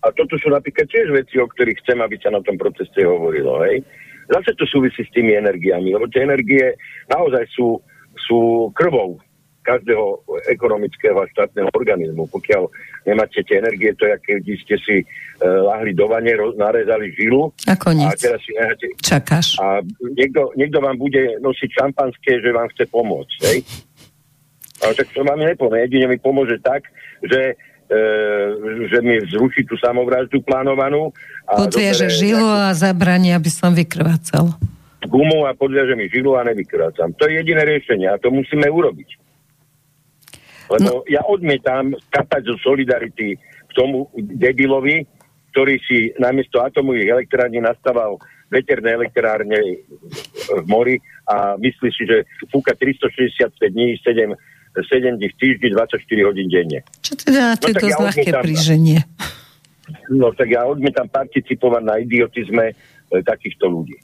A 0.00 0.08
toto 0.16 0.34
sú 0.40 0.48
napríklad 0.48 0.88
tiež 0.88 1.12
veci, 1.12 1.36
o 1.36 1.44
ktorých 1.44 1.84
chcem, 1.84 2.00
aby 2.00 2.16
sa 2.16 2.32
na 2.32 2.40
tom 2.40 2.56
proteste 2.56 3.04
hovorilo. 3.04 3.60
Hej? 3.68 3.84
Zase 4.32 4.56
to 4.56 4.64
súvisí 4.64 5.04
s 5.04 5.12
tými 5.12 5.36
energiami, 5.36 5.92
lebo 5.92 6.08
tie 6.08 6.24
energie 6.24 6.72
naozaj 7.12 7.44
sú, 7.52 7.76
sú 8.16 8.70
krvou 8.72 9.20
každého 9.60 10.24
ekonomického 10.48 11.20
a 11.20 11.30
štátneho 11.30 11.68
organizmu. 11.76 12.26
Pokiaľ 12.32 12.66
nemáte 13.06 13.44
tie 13.44 13.60
energie, 13.60 13.92
to 13.94 14.08
je, 14.08 14.16
keď 14.24 14.40
ste 14.64 14.76
si 14.80 14.96
e, 15.00 15.04
lahli 15.44 15.92
do 15.92 16.08
vane, 16.08 16.32
roz, 16.32 16.56
narezali 16.56 17.12
žilu 17.12 17.52
A 17.68 17.72
a 17.72 17.76
koniec. 17.76 18.16
teraz 18.16 18.40
si 18.42 18.56
necháte... 18.56 18.86
Čakáš. 19.04 19.60
A 19.60 19.84
niekto, 20.16 20.50
niekto 20.56 20.80
vám 20.80 20.96
bude 20.96 21.38
nosiť 21.44 21.70
šampanské, 21.76 22.40
že 22.40 22.50
vám 22.50 22.68
chce 22.72 22.84
pomôcť. 22.88 23.38
Hej? 23.52 23.58
Ale 24.80 24.92
tak 24.96 25.08
to 25.12 25.20
vám 25.20 25.40
nepomôže. 25.44 25.84
Jedine 25.84 26.06
mi 26.08 26.16
pomôže 26.16 26.56
tak, 26.64 26.88
že, 27.20 27.52
e, 27.92 28.00
že 28.88 28.98
mi 29.04 29.20
zruší 29.28 29.68
tú 29.68 29.76
samovraždu 29.76 30.40
plánovanú. 30.40 31.12
A 31.44 31.60
žilu 32.08 32.48
a 32.48 32.72
zabrani, 32.72 33.36
aby 33.36 33.52
som 33.52 33.76
vykrvácal. 33.76 34.56
gumu 35.04 35.44
a 35.48 35.52
podviaže 35.52 35.96
mi 35.96 36.08
žilu 36.08 36.36
a 36.36 36.44
nevykrácam. 36.48 37.12
To 37.16 37.28
je 37.28 37.40
jediné 37.40 37.64
riešenie 37.64 38.08
a 38.08 38.20
to 38.20 38.32
musíme 38.32 38.64
urobiť. 38.68 39.19
Lebo 40.70 41.02
no. 41.02 41.08
ja 41.10 41.26
odmietam 41.26 41.92
kapať 42.14 42.54
zo 42.54 42.56
solidarity 42.62 43.34
k 43.38 43.72
tomu 43.74 44.06
debilovi, 44.14 45.02
ktorý 45.50 45.74
si 45.82 46.14
namiesto 46.22 46.62
atomových 46.62 47.10
elektrární 47.10 47.58
nastaval 47.58 48.22
veterné 48.50 48.98
elektrárne 48.98 49.86
v 50.50 50.66
mori 50.66 50.98
a 51.30 51.54
myslí 51.54 51.88
si, 51.94 52.02
že 52.02 52.26
fúka 52.50 52.74
365 52.74 53.54
dní, 53.70 53.94
7, 54.02 54.34
7 54.74 55.18
dní 55.18 55.28
v 55.30 55.36
týždni, 55.38 55.68
24 55.70 56.28
hodín 56.28 56.50
denne. 56.50 56.82
Čo 56.98 57.14
teda, 57.14 57.54
to 57.58 57.70
je 57.70 57.74
tak 57.78 57.82
dosť 57.86 57.94
ja 57.94 57.98
ľahké 58.02 58.30
príženie. 58.42 58.98
No 60.10 60.34
tak 60.34 60.50
ja 60.50 60.66
odmietam 60.66 61.06
participovať 61.10 61.82
na 61.82 61.98
idiotizme 61.98 62.74
e, 62.74 62.74
takýchto 63.22 63.66
ľudí. 63.70 63.98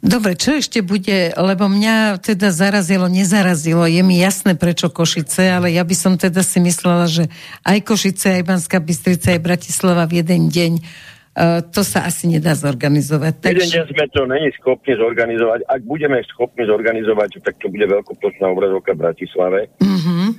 Dobre, 0.00 0.32
čo 0.32 0.56
ešte 0.56 0.80
bude, 0.80 1.28
lebo 1.36 1.68
mňa 1.68 2.24
teda 2.24 2.56
zarazilo, 2.56 3.04
nezarazilo, 3.04 3.84
je 3.84 4.00
mi 4.00 4.16
jasné 4.16 4.56
prečo 4.56 4.88
Košice, 4.88 5.52
ale 5.52 5.76
ja 5.76 5.84
by 5.84 5.92
som 5.92 6.16
teda 6.16 6.40
si 6.40 6.56
myslela, 6.56 7.04
že 7.04 7.28
aj 7.68 7.84
Košice, 7.84 8.40
aj 8.40 8.48
Banská 8.48 8.80
Bystrica, 8.80 9.36
aj 9.36 9.44
Bratislava 9.44 10.08
v 10.08 10.24
jeden 10.24 10.48
deň, 10.48 10.72
uh, 10.80 11.60
to 11.68 11.84
sa 11.84 12.08
asi 12.08 12.32
nedá 12.32 12.56
zorganizovať. 12.56 13.44
Jeden 13.44 13.60
Takže, 13.60 13.76
deň 13.76 13.84
sme 13.92 14.06
to 14.08 14.22
není 14.24 14.48
schopní 14.56 14.96
zorganizovať. 14.96 15.68
Ak 15.68 15.80
budeme 15.84 16.16
schopní 16.32 16.64
zorganizovať, 16.64 17.30
tak 17.44 17.60
to 17.60 17.68
bude 17.68 17.84
veľkoplošná 17.84 18.48
obrazovka 18.48 18.96
v 18.96 19.02
Bratislave, 19.04 19.68
uh-huh. 19.84 20.32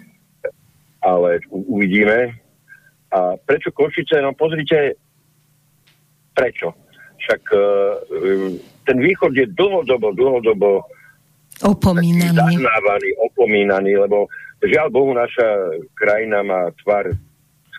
ale 1.05 1.37
u- 1.53 1.77
uvidíme. 1.77 2.33
A 3.13 3.37
prečo 3.37 3.69
Košice? 3.69 4.25
No 4.25 4.33
pozrite, 4.33 4.97
prečo? 6.33 6.80
Však 7.21 7.41
uh, 7.53 7.61
ten 8.89 8.97
východ 8.97 9.31
je 9.37 9.45
dlhodobo, 9.53 10.13
dlhodobo 10.17 10.81
opomínaný. 11.61 12.57
opomínaný, 13.29 13.91
lebo 14.01 14.25
žiaľ 14.65 14.89
Bohu 14.89 15.13
naša 15.13 15.77
krajina 15.93 16.41
má 16.41 16.73
tvar 16.81 17.13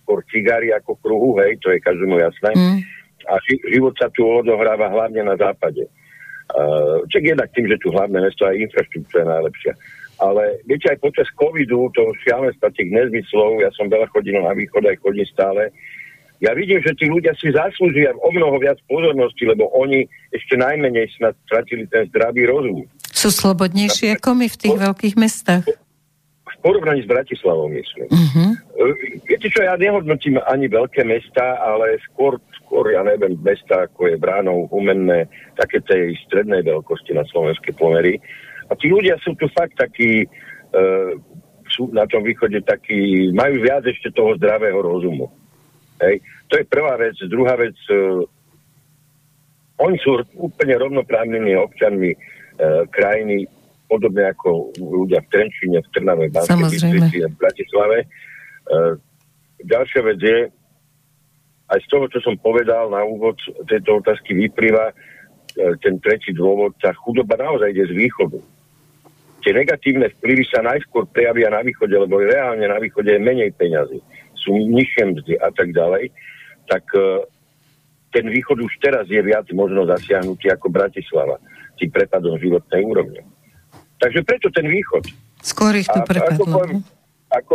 skôr 0.02 0.22
cigary 0.30 0.70
ako 0.70 0.98
kruhu, 1.02 1.38
hej, 1.42 1.58
to 1.58 1.70
je 1.74 1.82
každému 1.82 2.18
jasné. 2.18 2.50
Mm. 2.54 2.78
A 3.26 3.32
ži- 3.46 3.62
život 3.70 3.94
sa 3.98 4.10
tu 4.10 4.26
odohráva 4.26 4.90
hlavne 4.90 5.22
na 5.22 5.34
západe. 5.38 5.86
Uh, 6.52 7.06
čak 7.08 7.22
jednak 7.22 7.48
tým, 7.54 7.70
že 7.70 7.80
tu 7.80 7.94
hlavné 7.94 8.18
mesto 8.18 8.44
aj 8.44 8.60
infraštruktúra 8.60 9.24
je 9.24 9.30
najlepšia. 9.30 9.72
Ale 10.20 10.62
viete, 10.68 10.86
aj 10.90 11.02
počas 11.02 11.26
covidu, 11.34 11.90
toho 11.96 12.12
šialenstva, 12.22 12.74
tých 12.74 12.92
nezmyslov, 12.92 13.62
ja 13.62 13.70
som 13.74 13.90
veľa 13.90 14.06
chodil 14.12 14.38
na 14.38 14.54
východ, 14.54 14.86
aj 14.86 15.00
chodím 15.02 15.26
stále, 15.26 15.72
ja 16.42 16.50
vidím, 16.58 16.82
že 16.82 16.90
tí 16.98 17.06
ľudia 17.06 17.30
si 17.38 17.54
zaslúžia 17.54 18.10
o 18.18 18.28
mnoho 18.34 18.58
viac 18.58 18.74
pozornosti, 18.90 19.46
lebo 19.46 19.70
oni 19.78 20.10
ešte 20.34 20.58
najmenej 20.58 21.06
snad 21.14 21.38
stratili 21.46 21.86
ten 21.86 22.10
zdravý 22.10 22.50
rozum. 22.50 22.82
Sú 23.14 23.30
slobodnejšie 23.30 24.18
ako 24.18 24.34
my 24.34 24.50
v 24.50 24.56
tých 24.58 24.74
veľkých 24.74 25.14
mestách? 25.14 25.62
V 26.42 26.56
porovnaní 26.58 27.06
s 27.06 27.08
Bratislavou, 27.10 27.70
myslím. 27.70 28.10
Uh-huh. 28.10 28.50
Viete 29.22 29.46
čo, 29.54 29.62
ja 29.62 29.78
nehodnotím 29.78 30.42
ani 30.42 30.66
veľké 30.66 31.06
mesta, 31.06 31.62
ale 31.62 32.02
skôr, 32.10 32.42
skôr, 32.58 32.90
ja 32.90 33.06
neviem, 33.06 33.38
mesta, 33.38 33.86
ako 33.86 34.10
je 34.10 34.18
Bránou, 34.18 34.66
Humenné, 34.66 35.30
také 35.54 35.78
tej 35.86 36.18
strednej 36.26 36.66
veľkosti 36.66 37.14
na 37.14 37.22
slovenské 37.30 37.70
pomery. 37.78 38.18
A 38.66 38.74
tí 38.74 38.90
ľudia 38.90 39.14
sú 39.22 39.38
tu 39.38 39.46
fakt 39.54 39.78
takí, 39.78 40.26
uh, 40.74 41.14
sú 41.70 41.86
na 41.94 42.02
tom 42.10 42.26
východe 42.26 42.58
takí, 42.66 43.30
majú 43.30 43.62
viac 43.62 43.86
ešte 43.86 44.10
toho 44.10 44.34
zdravého 44.34 44.82
rozumu. 44.82 45.30
Hej. 46.02 46.20
To 46.50 46.54
je 46.58 46.64
prvá 46.66 46.98
vec. 46.98 47.14
Druhá 47.30 47.54
vec, 47.56 47.74
uh, 47.88 48.26
oni 49.80 49.96
sú 50.02 50.18
úplne 50.36 50.74
rovnoprávnymi 50.78 51.56
občanmi 51.56 52.10
uh, 52.12 52.84
krajiny, 52.90 53.46
podobne 53.86 54.34
ako 54.34 54.74
ľudia 54.78 55.22
v 55.24 55.30
Trenčine, 55.30 55.78
v 55.80 55.88
Trnave, 55.94 56.28
v 56.28 56.34
Banskej 56.34 57.28
v 57.30 57.36
Bratislave. 57.38 57.98
Uh, 58.68 58.98
ďalšia 59.62 60.00
vec 60.02 60.18
je, 60.18 60.38
aj 61.72 61.78
z 61.80 61.86
toho, 61.88 62.04
čo 62.10 62.20
som 62.20 62.34
povedal 62.36 62.92
na 62.92 63.00
úvod 63.06 63.38
tejto 63.64 64.02
otázky 64.02 64.36
vyplýva, 64.36 64.92
ten 65.84 66.00
tretí 66.00 66.32
dôvod, 66.32 66.72
tá 66.80 66.96
chudoba 66.96 67.36
naozaj 67.36 67.76
ide 67.76 67.84
z 67.84 67.92
východu 67.92 68.40
tie 69.42 69.52
negatívne 69.52 70.06
vplyvy 70.18 70.46
sa 70.46 70.62
najskôr 70.62 71.10
prejavia 71.10 71.50
na 71.50 71.60
východe, 71.66 71.92
lebo 71.92 72.22
reálne 72.22 72.62
na 72.62 72.78
východe 72.78 73.10
je 73.10 73.20
menej 73.20 73.50
peňazí, 73.58 73.98
sú 74.42 74.52
nižšie 74.58 75.02
mzdy 75.14 75.34
a 75.38 75.48
tak 75.54 75.70
ďalej, 75.70 76.10
tak 76.66 76.84
uh, 76.98 77.22
ten 78.10 78.28
východ 78.28 78.58
už 78.60 78.72
teraz 78.82 79.06
je 79.08 79.22
viac 79.22 79.46
možno 79.54 79.86
zasiahnutý 79.88 80.52
ako 80.52 80.68
Bratislava 80.68 81.38
tým 81.80 81.88
prepadom 81.88 82.36
životnej 82.36 82.82
úrovne. 82.84 83.22
Takže 83.96 84.20
preto 84.26 84.50
ten 84.50 84.68
východ. 84.68 85.08
Skôr 85.40 85.78
ich 85.78 85.88
to 85.88 86.02
prepadlo. 86.04 86.44
Ako, 86.44 86.58
poviem, 86.58 86.78
ako 87.32 87.54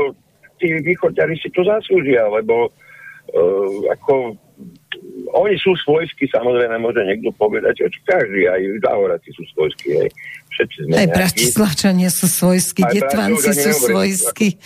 tí 0.57 0.67
východňari 0.81 1.35
si 1.37 1.51
to 1.53 1.61
zaslúžia, 1.67 2.25
lebo 2.31 2.71
uh, 2.71 3.77
ako 3.93 4.39
oni 5.37 5.55
sú 5.59 5.75
svojskí, 5.85 6.25
samozrejme 6.33 6.81
môže 6.81 7.03
niekto 7.05 7.29
povedať, 7.35 7.85
že 7.85 7.99
každý, 8.07 8.49
aj 8.49 8.81
Zahoraci 8.81 9.29
sú 9.35 9.43
svojskí, 9.53 9.89
aj 9.93 10.09
všetci 10.49 10.77
sme 10.87 10.93
Aj 10.97 11.07
Bratislavčania 11.11 12.09
sú 12.09 12.25
svojskí, 12.25 12.81
Detvanci 12.87 13.51
sú 13.53 13.71
svojskí. 13.75 14.57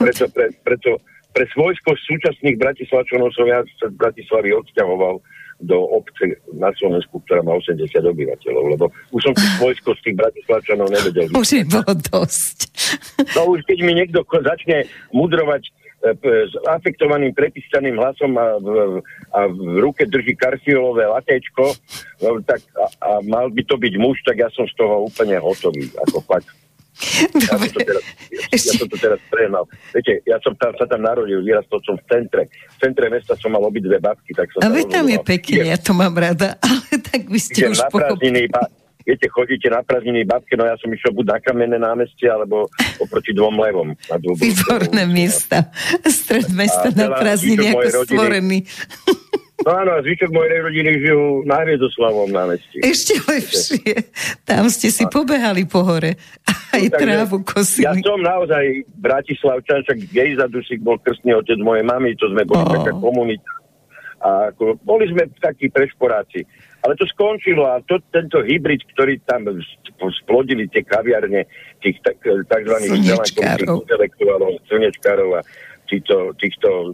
Preto, 0.00 0.24
pre, 0.32 0.54
preto 0.64 1.02
pre 1.36 1.44
svojsko 1.52 1.92
súčasných 2.00 2.56
Bratislavčanov 2.56 3.28
som 3.36 3.44
ja 3.44 3.60
sa 3.76 3.92
z 3.92 3.94
Bratislavy 4.00 4.56
odsťahoval 4.56 5.20
do 5.56 5.78
obce 5.92 6.36
na 6.56 6.72
Slovensku, 6.76 7.20
ktorá 7.24 7.40
má 7.44 7.56
80 7.60 7.92
obyvateľov, 7.92 8.64
lebo 8.76 8.84
už 9.12 9.20
som 9.20 9.34
si 9.36 9.44
svojsko 9.60 9.92
z 10.00 10.00
tých 10.08 10.16
Bratislavčanov 10.16 10.88
nevedel. 10.88 11.28
Už 11.36 11.48
je 11.52 11.64
bolo 11.68 11.92
dosť. 11.92 12.58
No 13.36 13.52
už 13.52 13.68
keď 13.68 13.78
mi 13.84 13.92
niekto 13.92 14.24
začne 14.24 14.88
mudrovať 15.12 15.68
E, 16.06 16.12
s 16.46 16.54
afektovaným 16.68 17.32
prepísaným 17.34 17.96
hlasom 17.96 18.36
a 18.38 18.60
v, 18.60 19.00
a 19.32 19.48
v 19.48 19.80
ruke 19.80 20.04
drží 20.04 20.36
karfiolové 20.36 21.08
latečko, 21.08 21.72
no, 22.22 22.36
tak 22.44 22.60
a, 22.76 22.86
a 23.00 23.10
mal 23.24 23.48
by 23.50 23.64
to 23.64 23.80
byť 23.80 23.94
muž, 23.96 24.20
tak 24.22 24.38
ja 24.38 24.52
som 24.52 24.68
z 24.68 24.76
toho 24.76 25.08
úplne 25.08 25.40
hotový. 25.40 25.88
Ako 26.06 26.20
fakt. 26.22 26.52
Ja 27.36 27.60
som, 27.60 27.68
to 27.68 27.80
teraz, 27.84 28.04
ja, 28.52 28.72
som 28.72 28.88
to 28.88 28.96
teraz 28.96 29.20
prehnal. 29.28 29.64
Viete, 29.92 30.24
ja 30.24 30.40
som 30.40 30.56
tam, 30.56 30.72
sa 30.80 30.88
tam 30.88 31.04
narodil, 31.04 31.44
vyrastol 31.44 31.80
som 31.84 31.94
v 32.00 32.04
centre. 32.08 32.42
V 32.48 32.76
centre 32.80 33.06
mesta 33.12 33.36
som 33.36 33.52
mal 33.52 33.60
obidve 33.60 34.00
babky, 34.00 34.32
tak 34.32 34.48
som 34.52 34.64
A 34.64 34.72
tam 34.88 35.06
je 35.06 35.20
pekne, 35.20 35.68
ja 35.68 35.76
to 35.76 35.92
mám 35.92 36.16
rada, 36.16 36.56
ale 36.66 37.00
tak 37.04 37.28
by 37.28 37.38
ste 37.40 37.68
už 37.68 37.80
pochopili 37.92 38.48
viete, 39.06 39.30
chodíte 39.30 39.70
na 39.70 39.86
prázdniny 39.86 40.26
babke, 40.26 40.58
no 40.58 40.66
ja 40.66 40.74
som 40.82 40.90
išiel 40.90 41.14
buď 41.14 41.26
na 41.30 41.38
kamenné 41.38 41.78
námestie, 41.78 42.26
alebo 42.26 42.66
oproti 42.98 43.30
dvom 43.30 43.54
levom. 43.54 43.94
Na 44.10 44.18
Výborné 44.18 45.06
miesta. 45.06 45.70
Stred 46.02 46.50
mesta 46.50 46.90
na 46.90 47.14
prázdniny 47.14 47.70
ako 47.70 48.02
stvorený. 48.02 48.66
No 49.64 49.72
áno, 49.72 49.96
a 49.96 50.04
zvyšok 50.04 50.30
mojej 50.36 50.60
rodiny 50.60 50.90
žijú 51.00 51.40
na 51.48 51.64
Hviezdoslavom 51.64 52.28
námestí. 52.28 52.76
Ešte 52.84 53.16
lepšie. 53.24 54.12
Tam 54.44 54.68
ste 54.68 54.92
si 54.92 55.08
pobehali 55.08 55.64
po 55.64 55.80
hore. 55.80 56.20
Aj 56.76 56.84
no, 56.84 56.92
trávu 56.92 57.40
kosili. 57.40 57.88
Ja 57.88 57.96
som 57.96 58.20
naozaj 58.20 58.84
Bratislavčan, 59.00 59.80
však 59.88 60.12
Gejza 60.12 60.46
Dusik 60.52 60.84
bol 60.84 61.00
krstný 61.00 61.32
otec 61.32 61.56
mojej 61.64 61.88
mamy, 61.88 62.12
to 62.20 62.28
sme 62.28 62.44
boli 62.44 62.62
oh. 62.68 62.72
taká 62.76 62.92
komunita. 63.00 63.52
A 64.20 64.52
ako, 64.52 64.76
boli 64.84 65.08
sme 65.08 65.24
takí 65.40 65.72
prešporáci. 65.72 66.44
Ale 66.84 66.92
to 66.94 67.08
skončilo 67.08 67.66
a 67.66 67.80
to, 67.82 67.98
tento 68.12 68.44
hybrid, 68.44 68.84
ktorý 68.94 69.18
tam 69.24 69.48
splodili 70.22 70.68
tie 70.68 70.84
kaviarne, 70.84 71.48
tých 71.80 71.98
tak, 72.04 72.20
tzv. 72.22 72.76
intelektuálov, 72.92 74.62
slnečkárov 74.68 75.30
a 75.34 75.42
týchto, 75.86 76.34
týchto 76.38 76.92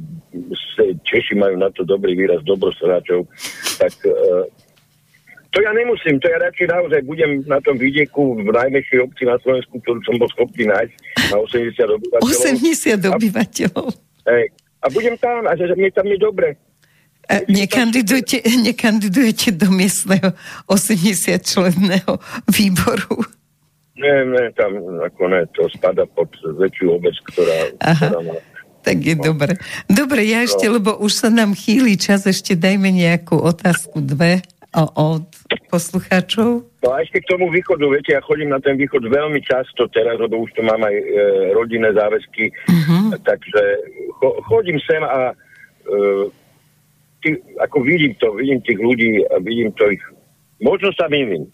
Češi 1.05 1.35
majú 1.37 1.57
na 1.59 1.69
to 1.73 1.83
dobrý 1.85 2.17
výraz 2.17 2.45
dobrosráčov, 2.45 3.27
tak 3.81 3.93
uh, 4.07 4.45
to 5.53 5.61
ja 5.61 5.73
nemusím, 5.77 6.17
to 6.17 6.33
ja 6.33 6.41
radšej 6.41 6.65
naozaj 6.65 7.01
budem 7.05 7.45
na 7.45 7.61
tom 7.61 7.77
vidieku 7.77 8.41
v 8.41 8.49
najmäššej 8.49 8.99
obci 9.05 9.23
na 9.29 9.37
Slovensku, 9.45 9.85
ktorú 9.85 10.01
som 10.01 10.17
bol 10.17 10.29
schopný 10.33 10.65
nájsť 10.65 10.95
na 11.29 11.37
80 11.45 11.97
obyvateľov. 12.01 12.33
80 13.05 13.13
obyvateľov. 13.21 13.89
A, 14.25 14.33
a 14.81 14.87
budem 14.89 15.17
tam 15.21 15.45
a 15.45 15.53
že 15.53 15.69
mne 15.77 15.93
tam 15.93 16.09
je 16.09 16.17
dobre. 16.17 16.57
Nekandidujete, 17.53 18.43
nekandidujete 18.65 19.53
do 19.53 19.69
miestneho 19.71 20.33
80-členného 20.67 22.17
výboru? 22.49 23.23
Nie, 23.93 24.25
nie, 24.25 24.49
tam 24.57 24.73
ako 25.05 25.23
ne, 25.31 25.45
to 25.53 25.69
spada 25.69 26.09
pod 26.17 26.33
väčšiu 26.59 26.97
obec, 26.97 27.13
ktorá, 27.29 27.77
ktorá 27.77 28.21
má... 28.25 28.35
Tak 28.83 28.97
je 28.99 29.15
no. 29.15 29.23
dobre. 29.33 29.57
Dobre, 29.87 30.27
ja 30.27 30.43
ešte, 30.43 30.67
no. 30.67 30.79
lebo 30.79 30.99
už 30.99 31.13
sa 31.15 31.29
nám 31.31 31.55
chýli 31.55 31.95
čas, 31.95 32.27
ešte 32.27 32.59
dajme 32.59 32.91
nejakú 32.91 33.39
otázku, 33.39 34.03
dve 34.03 34.43
od 34.73 35.29
poslucháčov. 35.69 36.65
No 36.81 36.89
a 36.97 37.05
ešte 37.05 37.21
k 37.21 37.31
tomu 37.31 37.53
východu, 37.53 37.85
viete, 37.93 38.17
ja 38.17 38.25
chodím 38.25 38.49
na 38.49 38.59
ten 38.59 38.81
východ 38.81 39.05
veľmi 39.05 39.45
často 39.45 39.85
teraz, 39.93 40.17
lebo 40.17 40.41
už 40.41 40.51
tu 40.57 40.65
mám 40.65 40.81
aj 40.81 40.97
e, 40.97 41.05
rodinné 41.53 41.93
záväzky, 41.93 42.49
uh-huh. 42.49 43.13
takže 43.21 43.63
cho, 44.17 44.41
chodím 44.49 44.81
sem 44.81 45.05
a 45.05 45.31
e, 45.31 45.35
tí, 47.21 47.31
ako 47.61 47.85
vidím 47.85 48.17
to, 48.17 48.33
vidím 48.33 48.65
tých 48.65 48.81
ľudí 48.81 49.23
a 49.29 49.39
vidím 49.45 49.71
to 49.77 49.93
ich. 49.93 50.05
Možno 50.65 50.89
sa 50.97 51.07
mýlim. 51.13 51.53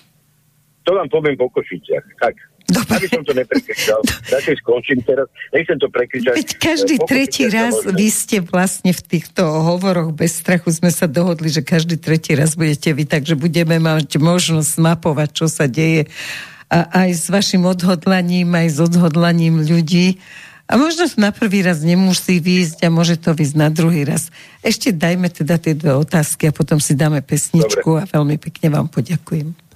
To 0.87 0.97
vám 0.97 1.11
poviem 1.11 1.37
po 1.37 1.51
Košiciach. 1.53 2.07
Tak. 2.23 2.39
Dobre. 2.69 3.01
Aby 3.01 3.09
som 3.09 3.25
to 3.25 3.33
neprekričal. 3.33 4.05
Radšej 4.37 4.57
skončím 4.61 5.01
teraz. 5.01 5.25
Nechcem 5.57 5.81
to 5.81 5.89
prekričať. 5.89 6.37
Veď 6.37 6.51
každý 6.61 6.95
po 7.01 7.09
tretí 7.09 7.49
raz 7.49 7.81
vy 7.81 8.09
ste 8.13 8.45
vlastne 8.45 8.93
v 8.93 9.01
týchto 9.01 9.41
hovoroch 9.41 10.13
bez 10.13 10.37
strachu 10.45 10.69
sme 10.69 10.93
sa 10.93 11.09
dohodli, 11.09 11.49
že 11.49 11.65
každý 11.65 11.97
tretí 11.97 12.37
raz 12.37 12.61
budete 12.61 12.93
vy, 12.93 13.09
takže 13.09 13.41
budeme 13.41 13.81
mať 13.81 14.21
možnosť 14.21 14.73
mapovať, 14.85 15.29
čo 15.33 15.47
sa 15.49 15.65
deje 15.65 16.13
a 16.69 17.09
aj 17.09 17.11
s 17.17 17.27
vašim 17.33 17.65
odhodlaním, 17.65 18.53
aj 18.53 18.69
s 18.69 18.79
odhodlaním 18.85 19.65
ľudí. 19.65 20.21
A 20.69 20.77
možno 20.77 21.09
na 21.17 21.33
prvý 21.33 21.65
raz 21.65 21.81
nemusí 21.81 22.45
výjsť 22.45 22.85
a 22.85 22.89
môže 22.93 23.17
to 23.17 23.33
výjsť 23.33 23.57
na 23.57 23.73
druhý 23.73 24.05
raz. 24.05 24.29
Ešte 24.61 24.93
dajme 24.93 25.33
teda 25.33 25.57
tie 25.57 25.73
dve 25.73 25.97
otázky 25.97 26.53
a 26.53 26.53
potom 26.53 26.77
si 26.77 26.93
dáme 26.93 27.25
pesničku 27.25 27.89
Dobre. 27.89 28.05
a 28.05 28.11
veľmi 28.13 28.37
pekne 28.37 28.77
vám 28.77 28.93
poďakujem. 28.93 29.68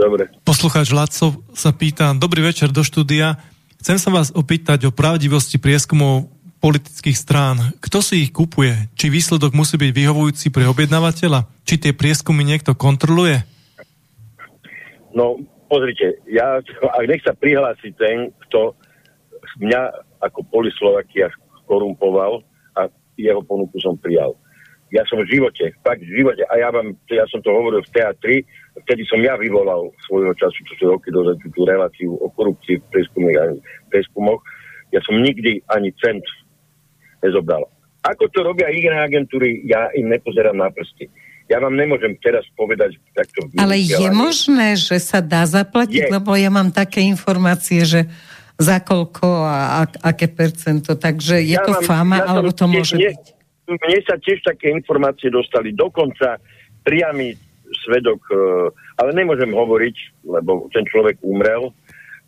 Dobre. 0.00 0.32
Poslucháč 0.48 0.96
Laco 0.96 1.44
sa 1.52 1.76
pýta, 1.76 2.16
dobrý 2.16 2.40
večer 2.40 2.72
do 2.72 2.80
štúdia. 2.80 3.36
Chcem 3.84 4.00
sa 4.00 4.08
vás 4.08 4.32
opýtať 4.32 4.88
o 4.88 4.96
pravdivosti 4.96 5.60
prieskumov 5.60 6.32
politických 6.64 7.16
strán. 7.16 7.76
Kto 7.84 8.00
si 8.00 8.24
ich 8.24 8.32
kupuje? 8.32 8.88
Či 8.96 9.12
výsledok 9.12 9.52
musí 9.52 9.76
byť 9.76 9.92
vyhovujúci 9.92 10.48
pre 10.48 10.64
objednávateľa? 10.72 11.44
Či 11.68 11.84
tie 11.84 11.92
prieskumy 11.92 12.48
niekto 12.48 12.72
kontroluje? 12.72 13.44
No, 15.12 15.36
pozrite, 15.68 16.16
ja, 16.28 16.64
ak 16.64 17.04
nech 17.04 17.20
sa 17.20 17.36
prihlási 17.36 17.92
ten, 17.92 18.32
kto 18.48 18.72
mňa 19.60 19.82
ako 20.24 20.48
Polislovakia 20.48 21.28
korumpoval 21.68 22.40
a 22.76 22.88
jeho 23.20 23.44
ponuku 23.44 23.76
som 23.84 24.00
prijal. 24.00 24.32
Ja 24.90 25.04
som 25.06 25.22
v 25.22 25.30
živote, 25.30 25.70
fakt 25.86 26.02
v 26.02 26.24
živote, 26.24 26.42
a 26.50 26.56
ja, 26.58 26.68
vám, 26.72 26.96
ja 27.08 27.22
som 27.30 27.38
to 27.44 27.52
hovoril 27.52 27.84
v 27.84 27.94
teatri, 27.94 28.36
vtedy 28.82 29.02
som 29.04 29.20
ja 29.20 29.34
vyvolal 29.34 29.92
svojho 30.04 30.32
času, 30.34 30.58
čo 30.66 30.72
sú 30.76 30.84
roky 30.88 31.08
dozadu, 31.08 31.42
tú 31.50 31.62
reláciu 31.62 32.16
o 32.16 32.28
korupcii 32.30 32.80
v 32.80 32.84
prieskumoch. 33.88 34.40
Ja 34.90 35.00
som 35.02 35.18
nikdy 35.18 35.62
ani 35.70 35.94
cent 35.98 36.24
nezobral. 37.22 37.68
Ako 38.00 38.32
to 38.32 38.40
robia 38.40 38.72
iné 38.72 38.96
agentúry, 38.96 39.60
ja 39.68 39.92
im 39.92 40.08
nepozerám 40.08 40.56
na 40.56 40.72
prsty. 40.72 41.06
Ja 41.50 41.58
vám 41.58 41.74
nemôžem 41.74 42.14
teraz 42.22 42.46
povedať 42.54 42.96
takto. 43.12 43.50
Ale 43.58 43.76
je 43.76 44.08
možné, 44.08 44.78
že 44.78 44.96
sa 45.02 45.18
dá 45.20 45.42
zaplatiť, 45.44 46.08
je. 46.08 46.12
lebo 46.14 46.32
ja 46.38 46.48
mám 46.48 46.70
také 46.70 47.02
informácie, 47.02 47.82
že 47.82 48.06
za 48.54 48.78
koľko 48.78 49.26
a, 49.44 49.82
a 49.82 50.14
aké 50.14 50.30
percento. 50.30 50.94
Takže 50.94 51.42
je 51.42 51.58
Ja 51.58 51.66
to 51.66 51.74
mám- 51.76 51.84
fáma, 51.84 52.16
ja 52.22 52.24
alebo 52.30 52.54
to 52.54 52.64
tiež 52.64 52.72
môže 52.72 52.96
nie- 52.96 53.10
byť? 53.12 53.24
Mne 53.70 54.00
sa 54.02 54.18
tiež 54.18 54.38
také 54.42 54.66
informácie 54.74 55.30
dostali, 55.30 55.70
dokonca 55.70 56.42
priamy 56.82 57.38
svedok, 57.86 58.20
e, 58.30 58.36
ale 58.98 59.10
nemôžem 59.14 59.50
hovoriť, 59.50 59.96
lebo 60.26 60.66
ten 60.74 60.84
človek 60.86 61.18
umrel, 61.22 61.70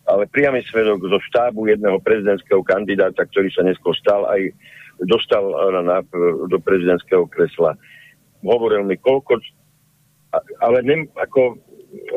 ale 0.03 0.27
priamy 0.27 0.63
svedok 0.67 0.99
zo 1.03 1.19
štábu 1.31 1.67
jedného 1.71 1.99
prezidentského 2.03 2.59
kandidáta, 2.63 3.23
ktorý 3.23 3.47
sa 3.51 3.63
neskôr 3.63 3.95
stal 3.95 4.27
aj 4.27 4.51
dostal 5.07 5.43
e, 5.43 5.55
na, 5.83 5.97
do 6.47 6.57
prezidentského 6.59 7.27
kresla. 7.27 7.75
Hovoril 8.43 8.83
mi, 8.83 8.99
koľko, 8.99 9.39
ale 10.59 10.83
nem, 10.83 11.07
ako, 11.15 11.55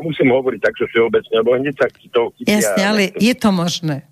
musím 0.03 0.33
hovoriť 0.33 0.59
takto 0.59 0.83
všeobecne, 0.89 1.33
lebo 1.39 1.55
hneď 1.55 1.75
sa 1.77 1.87
to 1.91 2.33
chytia. 2.35 2.59
Jasne, 2.59 2.83
ale 2.83 3.01
je 3.15 3.33
to 3.37 3.49
možné. 3.53 4.03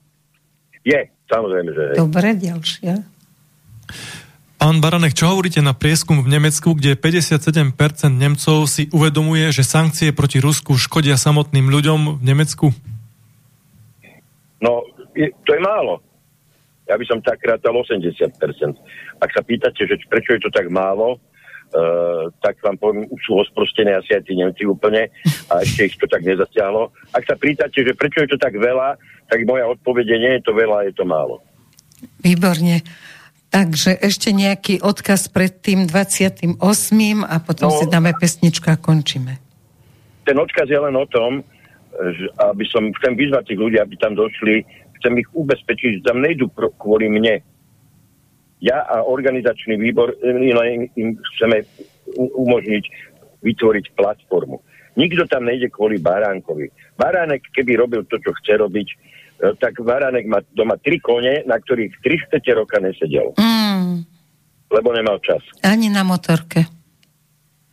Je, 0.85 1.09
samozrejme, 1.27 1.69
že 1.73 1.83
je. 1.91 1.95
Dobre, 1.97 2.27
ďalšia. 2.37 2.93
Pán 4.65 4.81
Baranek, 4.81 5.13
čo 5.13 5.29
hovoríte 5.29 5.61
na 5.61 5.77
prieskum 5.77 6.25
v 6.25 6.41
Nemecku, 6.41 6.73
kde 6.73 6.97
57% 6.97 7.69
Nemcov 8.09 8.65
si 8.65 8.89
uvedomuje, 8.89 9.53
že 9.53 9.61
sankcie 9.61 10.09
proti 10.09 10.41
Rusku 10.41 10.73
škodia 10.73 11.21
samotným 11.21 11.69
ľuďom 11.69 12.17
v 12.17 12.23
Nemecku? 12.25 12.73
No, 14.57 14.81
je, 15.13 15.29
to 15.45 15.53
je 15.53 15.61
málo. 15.61 16.01
Ja 16.89 16.97
by 16.97 17.05
som 17.05 17.21
tak 17.21 17.45
rátal 17.45 17.77
80%. 17.77 18.17
Ak 19.21 19.29
sa 19.37 19.45
pýtate, 19.45 19.85
že 19.85 20.01
prečo 20.09 20.33
je 20.33 20.41
to 20.41 20.49
tak 20.49 20.65
málo, 20.73 21.21
uh, 21.21 22.33
tak 22.41 22.57
vám 22.65 22.81
poviem, 22.81 23.05
už 23.13 23.21
sú 23.21 23.37
osprostené 23.37 23.93
asi 23.93 24.17
aj 24.17 24.25
tí 24.25 24.33
Nemci 24.33 24.65
úplne 24.65 25.13
a 25.45 25.61
ešte 25.61 25.93
ich 25.93 25.95
to 26.01 26.09
tak 26.09 26.25
nezatiahlo. 26.25 26.89
Ak 27.13 27.21
sa 27.21 27.37
pýtate, 27.37 27.85
že 27.85 27.93
prečo 27.93 28.25
je 28.25 28.33
to 28.33 28.41
tak 28.41 28.57
veľa, 28.57 28.97
tak 29.29 29.45
moja 29.45 29.69
odpovede 29.69 30.17
nie 30.17 30.41
je 30.41 30.49
to 30.49 30.57
veľa, 30.57 30.89
je 30.89 30.93
to 30.97 31.05
málo. 31.05 31.45
Výborne. 32.25 32.81
Takže 33.56 33.95
ešte 34.03 34.36
nejaký 34.36 34.84
odkaz 34.84 35.32
pred 35.32 35.48
tým 35.64 35.88
28. 35.88 36.60
a 37.23 37.40
potom 37.40 37.72
No. 37.72 37.77
si 37.80 37.88
dáme 37.88 38.11
pesničku 38.11 38.68
a 38.68 38.76
končíme. 38.76 39.40
Ten 40.27 40.36
odkaz 40.36 40.68
je 40.68 40.76
len 40.76 40.91
o 40.91 41.07
tom, 41.07 41.40
že 41.95 42.27
aby 42.36 42.68
som, 42.68 42.91
chcem 42.99 43.15
vyzvať 43.15 43.56
tých 43.56 43.60
ľudí, 43.64 43.80
aby 43.80 43.95
tam 43.95 44.11
došli, 44.11 44.68
chcem 44.99 45.23
ich 45.23 45.30
ubezpečiť, 45.32 46.03
že 46.03 46.07
tam 46.11 46.19
nejdu 46.19 46.52
kvôli 46.76 47.07
mne. 47.07 47.40
Ja 48.60 48.84
a 48.91 49.07
organizačný 49.07 49.80
výbor 49.80 50.11
im, 50.19 50.91
im- 50.99 51.15
chceme 51.40 51.64
umožniť 52.36 52.84
vytvoriť 53.40 53.86
platformu. 53.95 54.60
Nikto 54.99 55.32
tam 55.32 55.48
nejde 55.48 55.72
kvôli 55.72 55.95
Baránkovi. 55.95 56.72
Baránek, 56.99 57.48
keby 57.56 57.80
robil 57.80 58.03
to, 58.03 58.19
čo 58.19 58.36
chce 58.36 58.60
robiť, 58.60 58.88
tak 59.37 59.75
Baránek 59.79 60.25
má 60.25 60.39
doma 60.55 60.79
tri 60.79 60.97
kone, 60.97 61.43
na 61.43 61.59
ktorých 61.59 61.91
tri 61.99 62.15
štete 62.17 62.55
roka 62.55 62.79
nesedel, 62.79 63.35
Mm, 63.35 64.03
lebo 64.71 64.87
nemal 64.91 65.19
čas. 65.19 65.43
ani 65.61 65.91
na 65.91 66.03
motorke. 66.03 66.65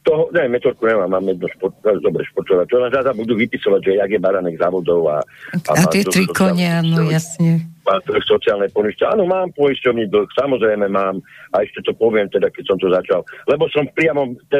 Toho, 0.02 0.34
ne, 0.34 0.51
metorku 0.51 0.82
nemám, 0.82 1.14
mám 1.14 1.22
jedno 1.30 1.47
šport, 1.47 1.78
dobre 1.78 2.26
športové. 2.26 2.66
To 2.66 2.82
len 2.82 2.90
zase 2.90 3.14
budú 3.14 3.39
vypisovať, 3.39 3.80
že 3.86 3.93
jak 4.02 4.10
je 4.10 4.18
Baranek 4.18 4.59
závodov 4.59 5.06
a... 5.06 5.22
A, 5.70 5.78
má 5.78 5.86
tie 5.94 6.02
tri 6.02 6.26
kone, 6.26 6.66
áno, 6.66 7.06
jasne. 7.06 7.62
Má 7.86 8.02
to 8.02 8.18
sociálne 8.26 8.66
poisťovne. 8.74 9.14
Áno, 9.14 9.30
mám 9.30 9.55
poisťovný 9.55 10.10
dlh, 10.10 10.26
samozrejme 10.34 10.90
mám. 10.90 11.22
A 11.55 11.62
ešte 11.62 11.86
to 11.86 11.94
poviem 11.94 12.26
teda, 12.34 12.51
keď 12.51 12.64
som 12.66 12.82
to 12.82 12.90
začal. 12.90 13.22
Lebo 13.47 13.70
som 13.70 13.86
v 13.86 13.94
priamom, 13.94 14.34
te, 14.51 14.59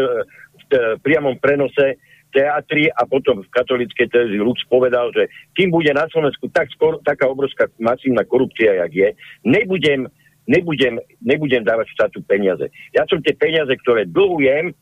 v 0.55 0.63
te, 0.71 0.79
priamom 1.03 1.35
prenose 1.43 1.99
teatri 2.33 2.89
a 2.89 3.05
potom 3.05 3.45
v 3.45 3.53
katolíckej 3.53 4.09
televízii 4.09 4.43
Lux 4.43 4.65
povedal, 4.67 5.13
že 5.13 5.29
kým 5.55 5.69
bude 5.69 5.93
na 5.93 6.09
Slovensku 6.09 6.49
tak 6.49 6.73
skoro, 6.73 6.99
taká 7.05 7.29
obrovská 7.29 7.69
masívna 7.77 8.25
korupcia, 8.25 8.83
jak 8.83 8.93
je, 8.93 9.09
nebudem, 9.45 10.09
nebudem, 10.49 10.97
nebudem 11.21 11.63
dávať 11.63 11.93
štátu 11.93 12.25
peniaze. 12.25 12.73
Ja 12.97 13.05
som 13.07 13.21
tie 13.21 13.37
peniaze, 13.37 13.71
ktoré 13.85 14.09
dlhujem, 14.09 14.73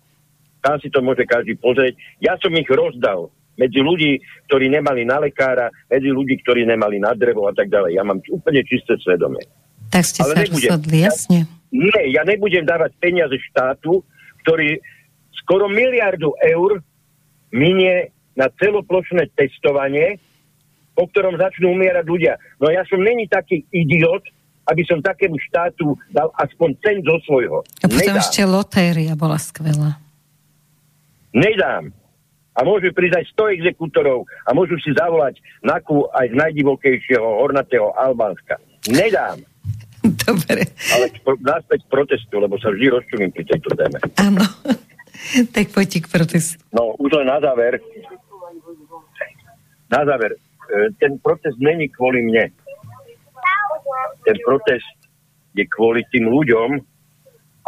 tam 0.62 0.76
si 0.78 0.88
to 0.88 1.02
môže 1.02 1.26
každý 1.26 1.58
pozrieť, 1.58 1.98
ja 2.22 2.38
som 2.38 2.54
ich 2.54 2.70
rozdal 2.70 3.34
medzi 3.58 3.84
ľudí, 3.84 4.22
ktorí 4.48 4.72
nemali 4.72 5.04
na 5.04 5.20
lekára, 5.20 5.68
medzi 5.92 6.08
ľudí, 6.08 6.40
ktorí 6.40 6.64
nemali 6.64 6.96
na 6.96 7.12
drevo 7.12 7.44
a 7.44 7.52
tak 7.52 7.68
ďalej. 7.68 7.92
Ja 7.98 8.06
mám 8.06 8.24
úplne 8.32 8.64
čisté 8.64 8.96
svedomie. 9.04 9.44
Tak 9.92 10.06
ste 10.06 10.24
Ale 10.24 10.32
sa 10.32 10.40
nebudem. 10.46 10.70
rozhodli, 10.70 10.98
jasne. 11.04 11.38
Nie, 11.68 12.02
ja 12.14 12.22
nebudem 12.24 12.64
dávať 12.64 12.96
peniaze 13.02 13.36
štátu, 13.52 14.00
ktorý 14.46 14.80
skoro 15.44 15.68
miliardu 15.68 16.32
eur 16.40 16.80
minie 17.50 18.10
na 18.34 18.46
celoplošné 18.48 19.30
testovanie, 19.34 20.18
po 20.94 21.06
ktorom 21.10 21.38
začnú 21.38 21.74
umierať 21.74 22.04
ľudia. 22.06 22.34
No 22.58 22.70
ja 22.70 22.82
som 22.86 23.00
není 23.00 23.26
taký 23.26 23.64
idiot, 23.70 24.22
aby 24.68 24.82
som 24.86 25.02
takému 25.02 25.34
štátu 25.50 25.98
dal 26.14 26.30
aspoň 26.38 26.68
cent 26.84 27.00
zo 27.02 27.16
svojho. 27.26 27.58
A 27.82 27.86
potom 27.90 28.14
Nedám. 28.14 28.22
ešte 28.22 28.42
lotéria 28.46 29.12
bola 29.18 29.38
skvelá. 29.40 29.98
Nedám. 31.34 31.90
A 32.54 32.66
môžu 32.66 32.90
prísť 32.90 33.22
aj 33.22 33.26
100 33.38 33.56
exekútorov 33.62 34.26
a 34.44 34.50
môžu 34.52 34.76
si 34.82 34.90
zavolať 34.92 35.38
NAKU 35.62 36.10
aj 36.12 36.26
z 36.28 36.34
najdivokejšieho 36.34 37.28
hornatého 37.40 37.94
Albánska. 37.94 38.58
Nedám. 38.90 39.38
Dobre, 40.00 40.64
Ale 40.96 41.06
naspäť 41.44 41.84
protestu, 41.92 42.40
lebo 42.40 42.56
sa 42.56 42.72
vždy 42.72 42.86
rozčulím 42.88 43.30
pri 43.32 43.44
tejto 43.46 43.70
téme. 43.76 43.98
áno. 44.18 44.42
tak 45.54 45.72
poďte 45.74 46.04
k 46.04 46.08
protestu. 46.08 46.60
No, 46.72 46.96
už 46.96 47.10
len 47.20 47.26
na 47.28 47.38
záver. 47.40 47.80
Na 49.90 50.00
záver. 50.06 50.38
e, 50.70 50.94
Ten 50.98 51.18
protest 51.18 51.58
není 51.58 51.90
kvôli 51.90 52.22
mne. 52.22 52.54
Ten 54.24 54.36
protest 54.46 54.86
je 55.56 55.64
kvôli 55.66 56.06
tým 56.14 56.30
ľuďom, 56.30 56.78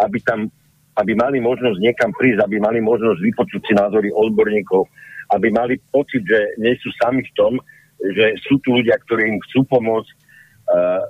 aby 0.01 0.19
tam 0.23 0.53
aby 0.93 1.17
mali 1.17 1.41
možnosť 1.41 1.79
niekam 1.81 2.13
prísť, 2.13 2.45
aby 2.45 2.61
mali 2.61 2.85
možnosť 2.85 3.21
vypočuť 3.25 3.61
si 3.65 3.73
názory 3.73 4.13
odborníkov, 4.13 4.85
aby 5.33 5.49
mali 5.49 5.81
pocit, 5.89 6.21
že 6.21 6.61
nie 6.61 6.77
sú 6.85 6.93
sami 7.01 7.25
v 7.25 7.33
tom, 7.33 7.53
že 7.97 8.37
sú 8.45 8.61
tu 8.61 8.77
ľudia, 8.77 9.01
ktorí 9.01 9.25
im 9.25 9.41
chcú 9.49 9.65
pomôcť, 9.73 10.11
uh, 10.13 11.03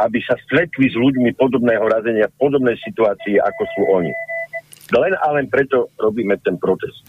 aby 0.00 0.18
sa 0.24 0.38
stretli 0.48 0.88
s 0.88 0.96
ľuďmi 0.96 1.36
podobného 1.36 1.84
razenia, 1.92 2.32
podobnej 2.40 2.78
situácii, 2.80 3.36
ako 3.36 3.62
sú 3.76 3.82
oni. 4.00 4.12
Len 4.88 5.12
a 5.16 5.26
len 5.36 5.46
preto 5.52 5.92
robíme 6.00 6.36
ten 6.40 6.56
protest. 6.56 7.04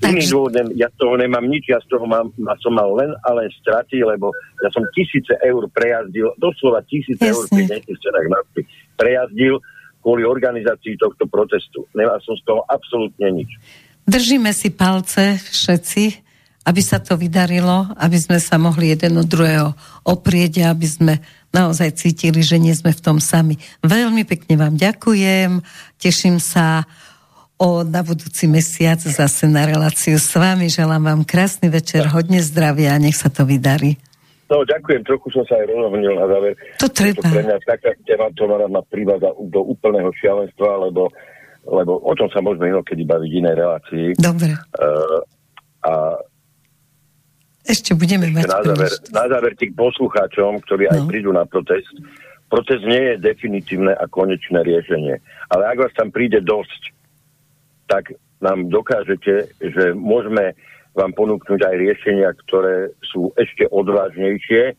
Iný 0.00 0.24
Takže- 0.24 0.32
dôvod, 0.32 0.52
nem- 0.56 0.72
ja 0.80 0.88
z 0.88 0.96
toho 0.96 1.14
nemám 1.20 1.44
nič, 1.44 1.68
ja 1.68 1.76
z 1.80 1.86
toho 1.92 2.08
mám, 2.08 2.32
ja 2.32 2.56
som 2.64 2.72
mal 2.72 2.88
len 2.96 3.12
a 3.20 3.28
len 3.36 3.52
straty, 3.60 4.00
lebo 4.00 4.32
ja 4.64 4.72
som 4.72 4.80
tisíce 4.96 5.36
eur 5.44 5.68
prejazdil, 5.68 6.32
doslova 6.40 6.80
tisíce 6.88 7.20
eur 7.20 7.44
Jasne. 7.44 7.52
pri 7.52 7.62
dnešných 7.68 8.00
cenách 8.00 8.28
nafty 8.32 8.60
prejazdil 8.96 9.60
kvôli 10.00 10.24
organizácii 10.24 10.96
tohto 10.96 11.28
protestu. 11.28 11.84
Nemal 11.92 12.16
som 12.24 12.32
z 12.32 12.42
toho 12.48 12.64
absolútne 12.64 13.28
nič. 13.28 13.50
Držíme 14.08 14.56
si 14.56 14.72
palce 14.72 15.36
všetci, 15.36 16.04
aby 16.64 16.80
sa 16.80 16.96
to 17.00 17.20
vydarilo, 17.20 17.92
aby 18.00 18.16
sme 18.16 18.40
sa 18.40 18.56
mohli 18.56 18.96
jeden 18.96 19.20
od 19.20 19.28
druhého 19.28 19.76
oprieť 20.08 20.64
a 20.64 20.72
aby 20.72 20.88
sme 20.88 21.14
naozaj 21.50 21.98
cítili, 21.98 22.42
že 22.42 22.58
nie 22.58 22.74
sme 22.74 22.94
v 22.94 23.02
tom 23.02 23.18
sami. 23.18 23.58
Veľmi 23.82 24.22
pekne 24.26 24.54
vám 24.58 24.74
ďakujem, 24.78 25.62
teším 25.98 26.38
sa 26.38 26.86
o, 27.58 27.82
na 27.82 28.00
budúci 28.06 28.46
mesiac 28.46 29.02
zase 29.02 29.50
na 29.50 29.66
reláciu 29.66 30.16
s 30.16 30.32
vami. 30.34 30.70
Želám 30.70 31.02
vám 31.10 31.22
krásny 31.26 31.68
večer, 31.68 32.06
hodne 32.08 32.40
zdravia 32.40 32.94
a 32.94 33.02
nech 33.02 33.18
sa 33.18 33.28
to 33.28 33.42
vydarí. 33.44 33.98
No, 34.50 34.66
ďakujem, 34.66 35.06
trochu 35.06 35.30
som 35.30 35.46
sa 35.46 35.62
aj 35.62 35.70
rozhodnil 35.70 36.18
na 36.18 36.26
záver. 36.26 36.58
To 36.82 36.90
treba. 36.90 37.22
To 37.22 37.30
pre 37.30 37.42
mňa 37.46 37.56
taká 37.62 37.94
téma, 38.02 38.34
to 38.34 38.50
ma 38.50 38.82
privádza 38.82 39.30
do 39.46 39.62
úplného 39.62 40.10
šialenstva, 40.18 40.90
lebo, 40.90 41.06
lebo 41.70 42.02
o 42.02 42.12
tom 42.18 42.26
sa 42.34 42.42
môžeme 42.42 42.74
inokedy 42.74 43.06
baviť 43.06 43.30
v 43.30 43.38
inej 43.46 43.56
relácii. 43.58 44.06
Dobre, 44.18 44.54
Uh, 44.74 45.22
a 45.80 45.92
ešte 47.70 47.94
budeme 47.94 48.26
mať 48.34 48.50
na 48.50 48.60
záver, 48.66 48.90
na 49.14 49.24
záver 49.30 49.52
tých 49.54 49.72
poslucháčom, 49.78 50.58
ktorí 50.66 50.90
aj 50.90 51.00
No. 51.00 51.08
prídu 51.08 51.30
na 51.30 51.46
protest. 51.46 51.90
Protest 52.50 52.82
nie 52.82 52.98
je 52.98 53.14
definitívne 53.22 53.94
a 53.94 54.04
konečné 54.10 54.66
riešenie. 54.66 55.22
Ale 55.48 55.62
ak 55.70 55.78
vás 55.86 55.92
tam 55.94 56.10
príde 56.10 56.42
dosť, 56.42 56.90
tak 57.86 58.10
nám 58.42 58.66
dokážete, 58.66 59.54
že 59.62 59.94
môžeme 59.94 60.58
vám 60.98 61.14
ponúknuť 61.14 61.60
aj 61.62 61.74
riešenia, 61.78 62.28
ktoré 62.46 62.90
sú 63.06 63.30
ešte 63.38 63.70
odvážnejšie, 63.70 64.74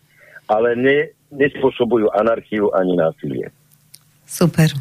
ale 0.51 0.69
ne, 0.75 0.99
nespôsobujú 1.31 2.11
anarchiu 2.11 2.67
ani 2.75 2.99
násilie. 2.99 3.47
Super. 4.27 4.75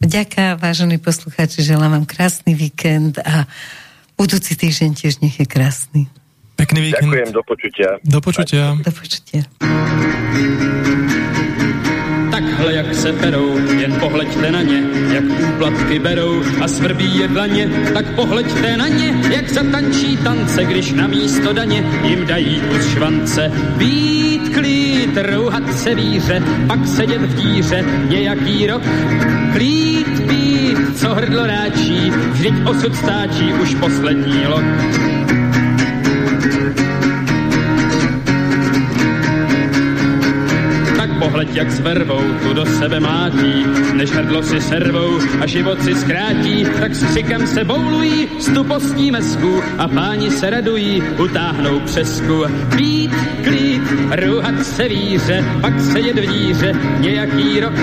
Vďaka, 0.00 0.56
vážení 0.56 0.96
poslucháči, 0.96 1.60
želám 1.60 1.90
vám 2.00 2.06
krásny 2.08 2.54
víkend 2.56 3.18
a 3.20 3.44
budúci 4.16 4.56
týždeň 4.56 4.90
tiež 4.94 5.20
nech 5.20 5.36
je 5.42 5.46
krásny. 5.48 6.02
Pekný 6.58 6.80
víkend. 6.90 7.06
Ďakujem, 7.06 7.28
do 7.32 7.42
počutia. 7.46 7.88
Do 8.02 8.18
počutia. 8.20 8.64
Do 8.82 8.90
počutia. 8.90 9.42
Takhle 12.30 12.74
jak 12.74 12.94
se 12.94 13.12
perou, 13.12 13.58
jen 13.78 13.92
pohleďte 14.00 14.50
na 14.50 14.62
ně, 14.62 14.82
jak 15.14 15.24
úplatky 15.54 15.98
berou 15.98 16.42
a 16.62 16.68
svrbí 16.68 17.18
je 17.18 17.28
dlaně, 17.28 17.68
tak 17.94 18.14
pohleďte 18.14 18.76
na 18.76 18.88
ně, 18.88 19.14
jak 19.30 19.48
zatančí 19.48 20.16
tance, 20.16 20.64
když 20.64 20.92
na 20.92 21.06
místo 21.06 21.52
daně 21.52 21.84
jim 22.02 22.26
dají 22.26 22.60
kus 22.60 22.92
švance. 22.92 23.52
Být 23.76 24.54
klid, 24.54 25.16
rouhat 25.16 25.78
se 25.78 25.94
víře, 25.94 26.42
pak 26.66 26.86
sedět 26.86 27.22
v 27.22 27.34
díře 27.34 27.84
nějaký 28.08 28.66
rok. 28.66 28.82
Klid, 29.52 30.08
být, 30.20 30.98
co 30.98 31.14
hrdlo 31.14 31.46
ráčí, 31.46 32.10
vždyť 32.10 32.54
osud 32.66 32.96
stáčí 32.96 33.52
už 33.52 33.74
poslední 33.74 34.46
lok. 34.46 34.64
Pohleď 41.18 41.48
jak 41.54 41.70
s 41.70 41.80
vervou, 41.80 42.22
tu 42.42 42.52
do 42.54 42.66
sebe 42.66 43.00
mátí, 43.00 43.66
než 43.92 44.10
hrdlo 44.10 44.42
si 44.42 44.60
servou 44.60 45.18
a 45.40 45.46
život 45.46 45.82
si 45.82 45.94
zkrátí, 45.94 46.66
tak 46.80 46.94
s 46.94 47.04
křikem 47.04 47.46
se 47.46 47.64
boulují 47.64 48.28
z 48.38 48.54
tupostní 48.54 49.10
mesku 49.10 49.62
a 49.78 49.88
páni 49.88 50.30
se 50.30 50.50
radují, 50.50 51.02
utáhnou 51.18 51.80
přesku. 51.80 52.44
Pít, 52.76 53.10
klít, 53.44 53.82
ruhat 54.24 54.66
se 54.66 54.88
víře, 54.88 55.44
pak 55.60 55.80
sedět 55.80 56.18
v 56.18 56.26
díře 56.32 56.72
nějaký 56.98 57.60
rok. 57.60 57.74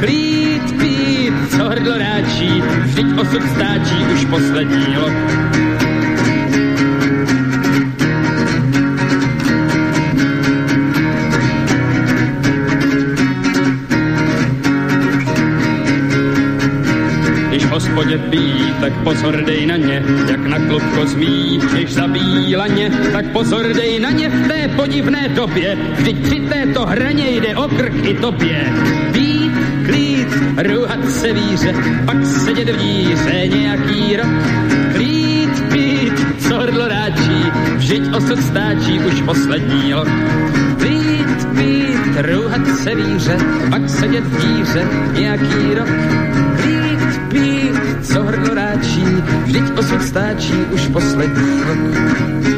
Klít, 0.00 0.78
pít, 0.78 1.34
co 1.50 1.64
hrdlo 1.64 1.98
ráčí, 1.98 2.62
vždyť 2.84 3.06
osud 3.20 3.42
stáčí 3.54 3.96
už 4.14 4.24
poslední 4.24 4.96
lok. 4.96 5.85
Pí, 18.18 18.74
tak 18.80 18.92
pozor 19.04 19.44
dej 19.44 19.66
na 19.66 19.76
ně, 19.76 20.02
jak 20.30 20.40
na 20.40 20.58
klubko 20.58 21.06
zmí, 21.06 21.60
když 21.72 21.92
zabíjí 21.94 22.56
laně, 22.56 22.90
tak 23.12 23.26
pozor 23.32 23.66
dej 23.74 24.00
na 24.00 24.10
ně 24.10 24.28
v 24.28 24.48
té 24.48 24.68
podivné 24.68 25.28
době, 25.28 25.76
vždyť 25.98 26.22
při 26.22 26.40
této 26.40 26.86
hraně 26.86 27.30
jde 27.30 27.56
o 27.56 27.68
krk 27.68 28.04
i 28.04 28.14
tobě. 28.14 28.72
Být, 29.12 29.52
klít, 29.86 30.28
ruhat 30.56 31.10
se 31.10 31.32
víře, 31.32 31.74
pak 32.06 32.26
sedět 32.26 32.68
v 32.68 32.76
díře 32.76 33.46
nějaký 33.46 34.16
rok, 34.16 34.28
klít, 34.94 35.62
pít, 35.72 36.26
co 36.38 36.54
hrdlo 36.54 36.88
ráčí, 36.88 37.50
vždyť 37.76 38.02
osud 38.16 38.42
stáčí 38.42 38.98
už 38.98 39.22
poslední 39.22 39.92
rok. 39.92 40.08
Klít, 40.78 41.48
pít, 41.58 42.16
ruhat 42.16 42.66
se 42.66 42.94
víře, 42.94 43.36
pak 43.70 43.90
sedět 43.90 44.24
v 44.24 44.40
díře 44.40 44.88
nějaký 45.12 45.74
rok, 45.74 45.88
co 48.16 48.22
hrdlo 48.24 48.54
ráčí, 48.54 49.04
vždyť 49.44 49.78
osud 49.78 50.02
stáčí 50.02 50.56
už 50.72 50.88
poslední 50.88 51.62
rok. 51.68 52.55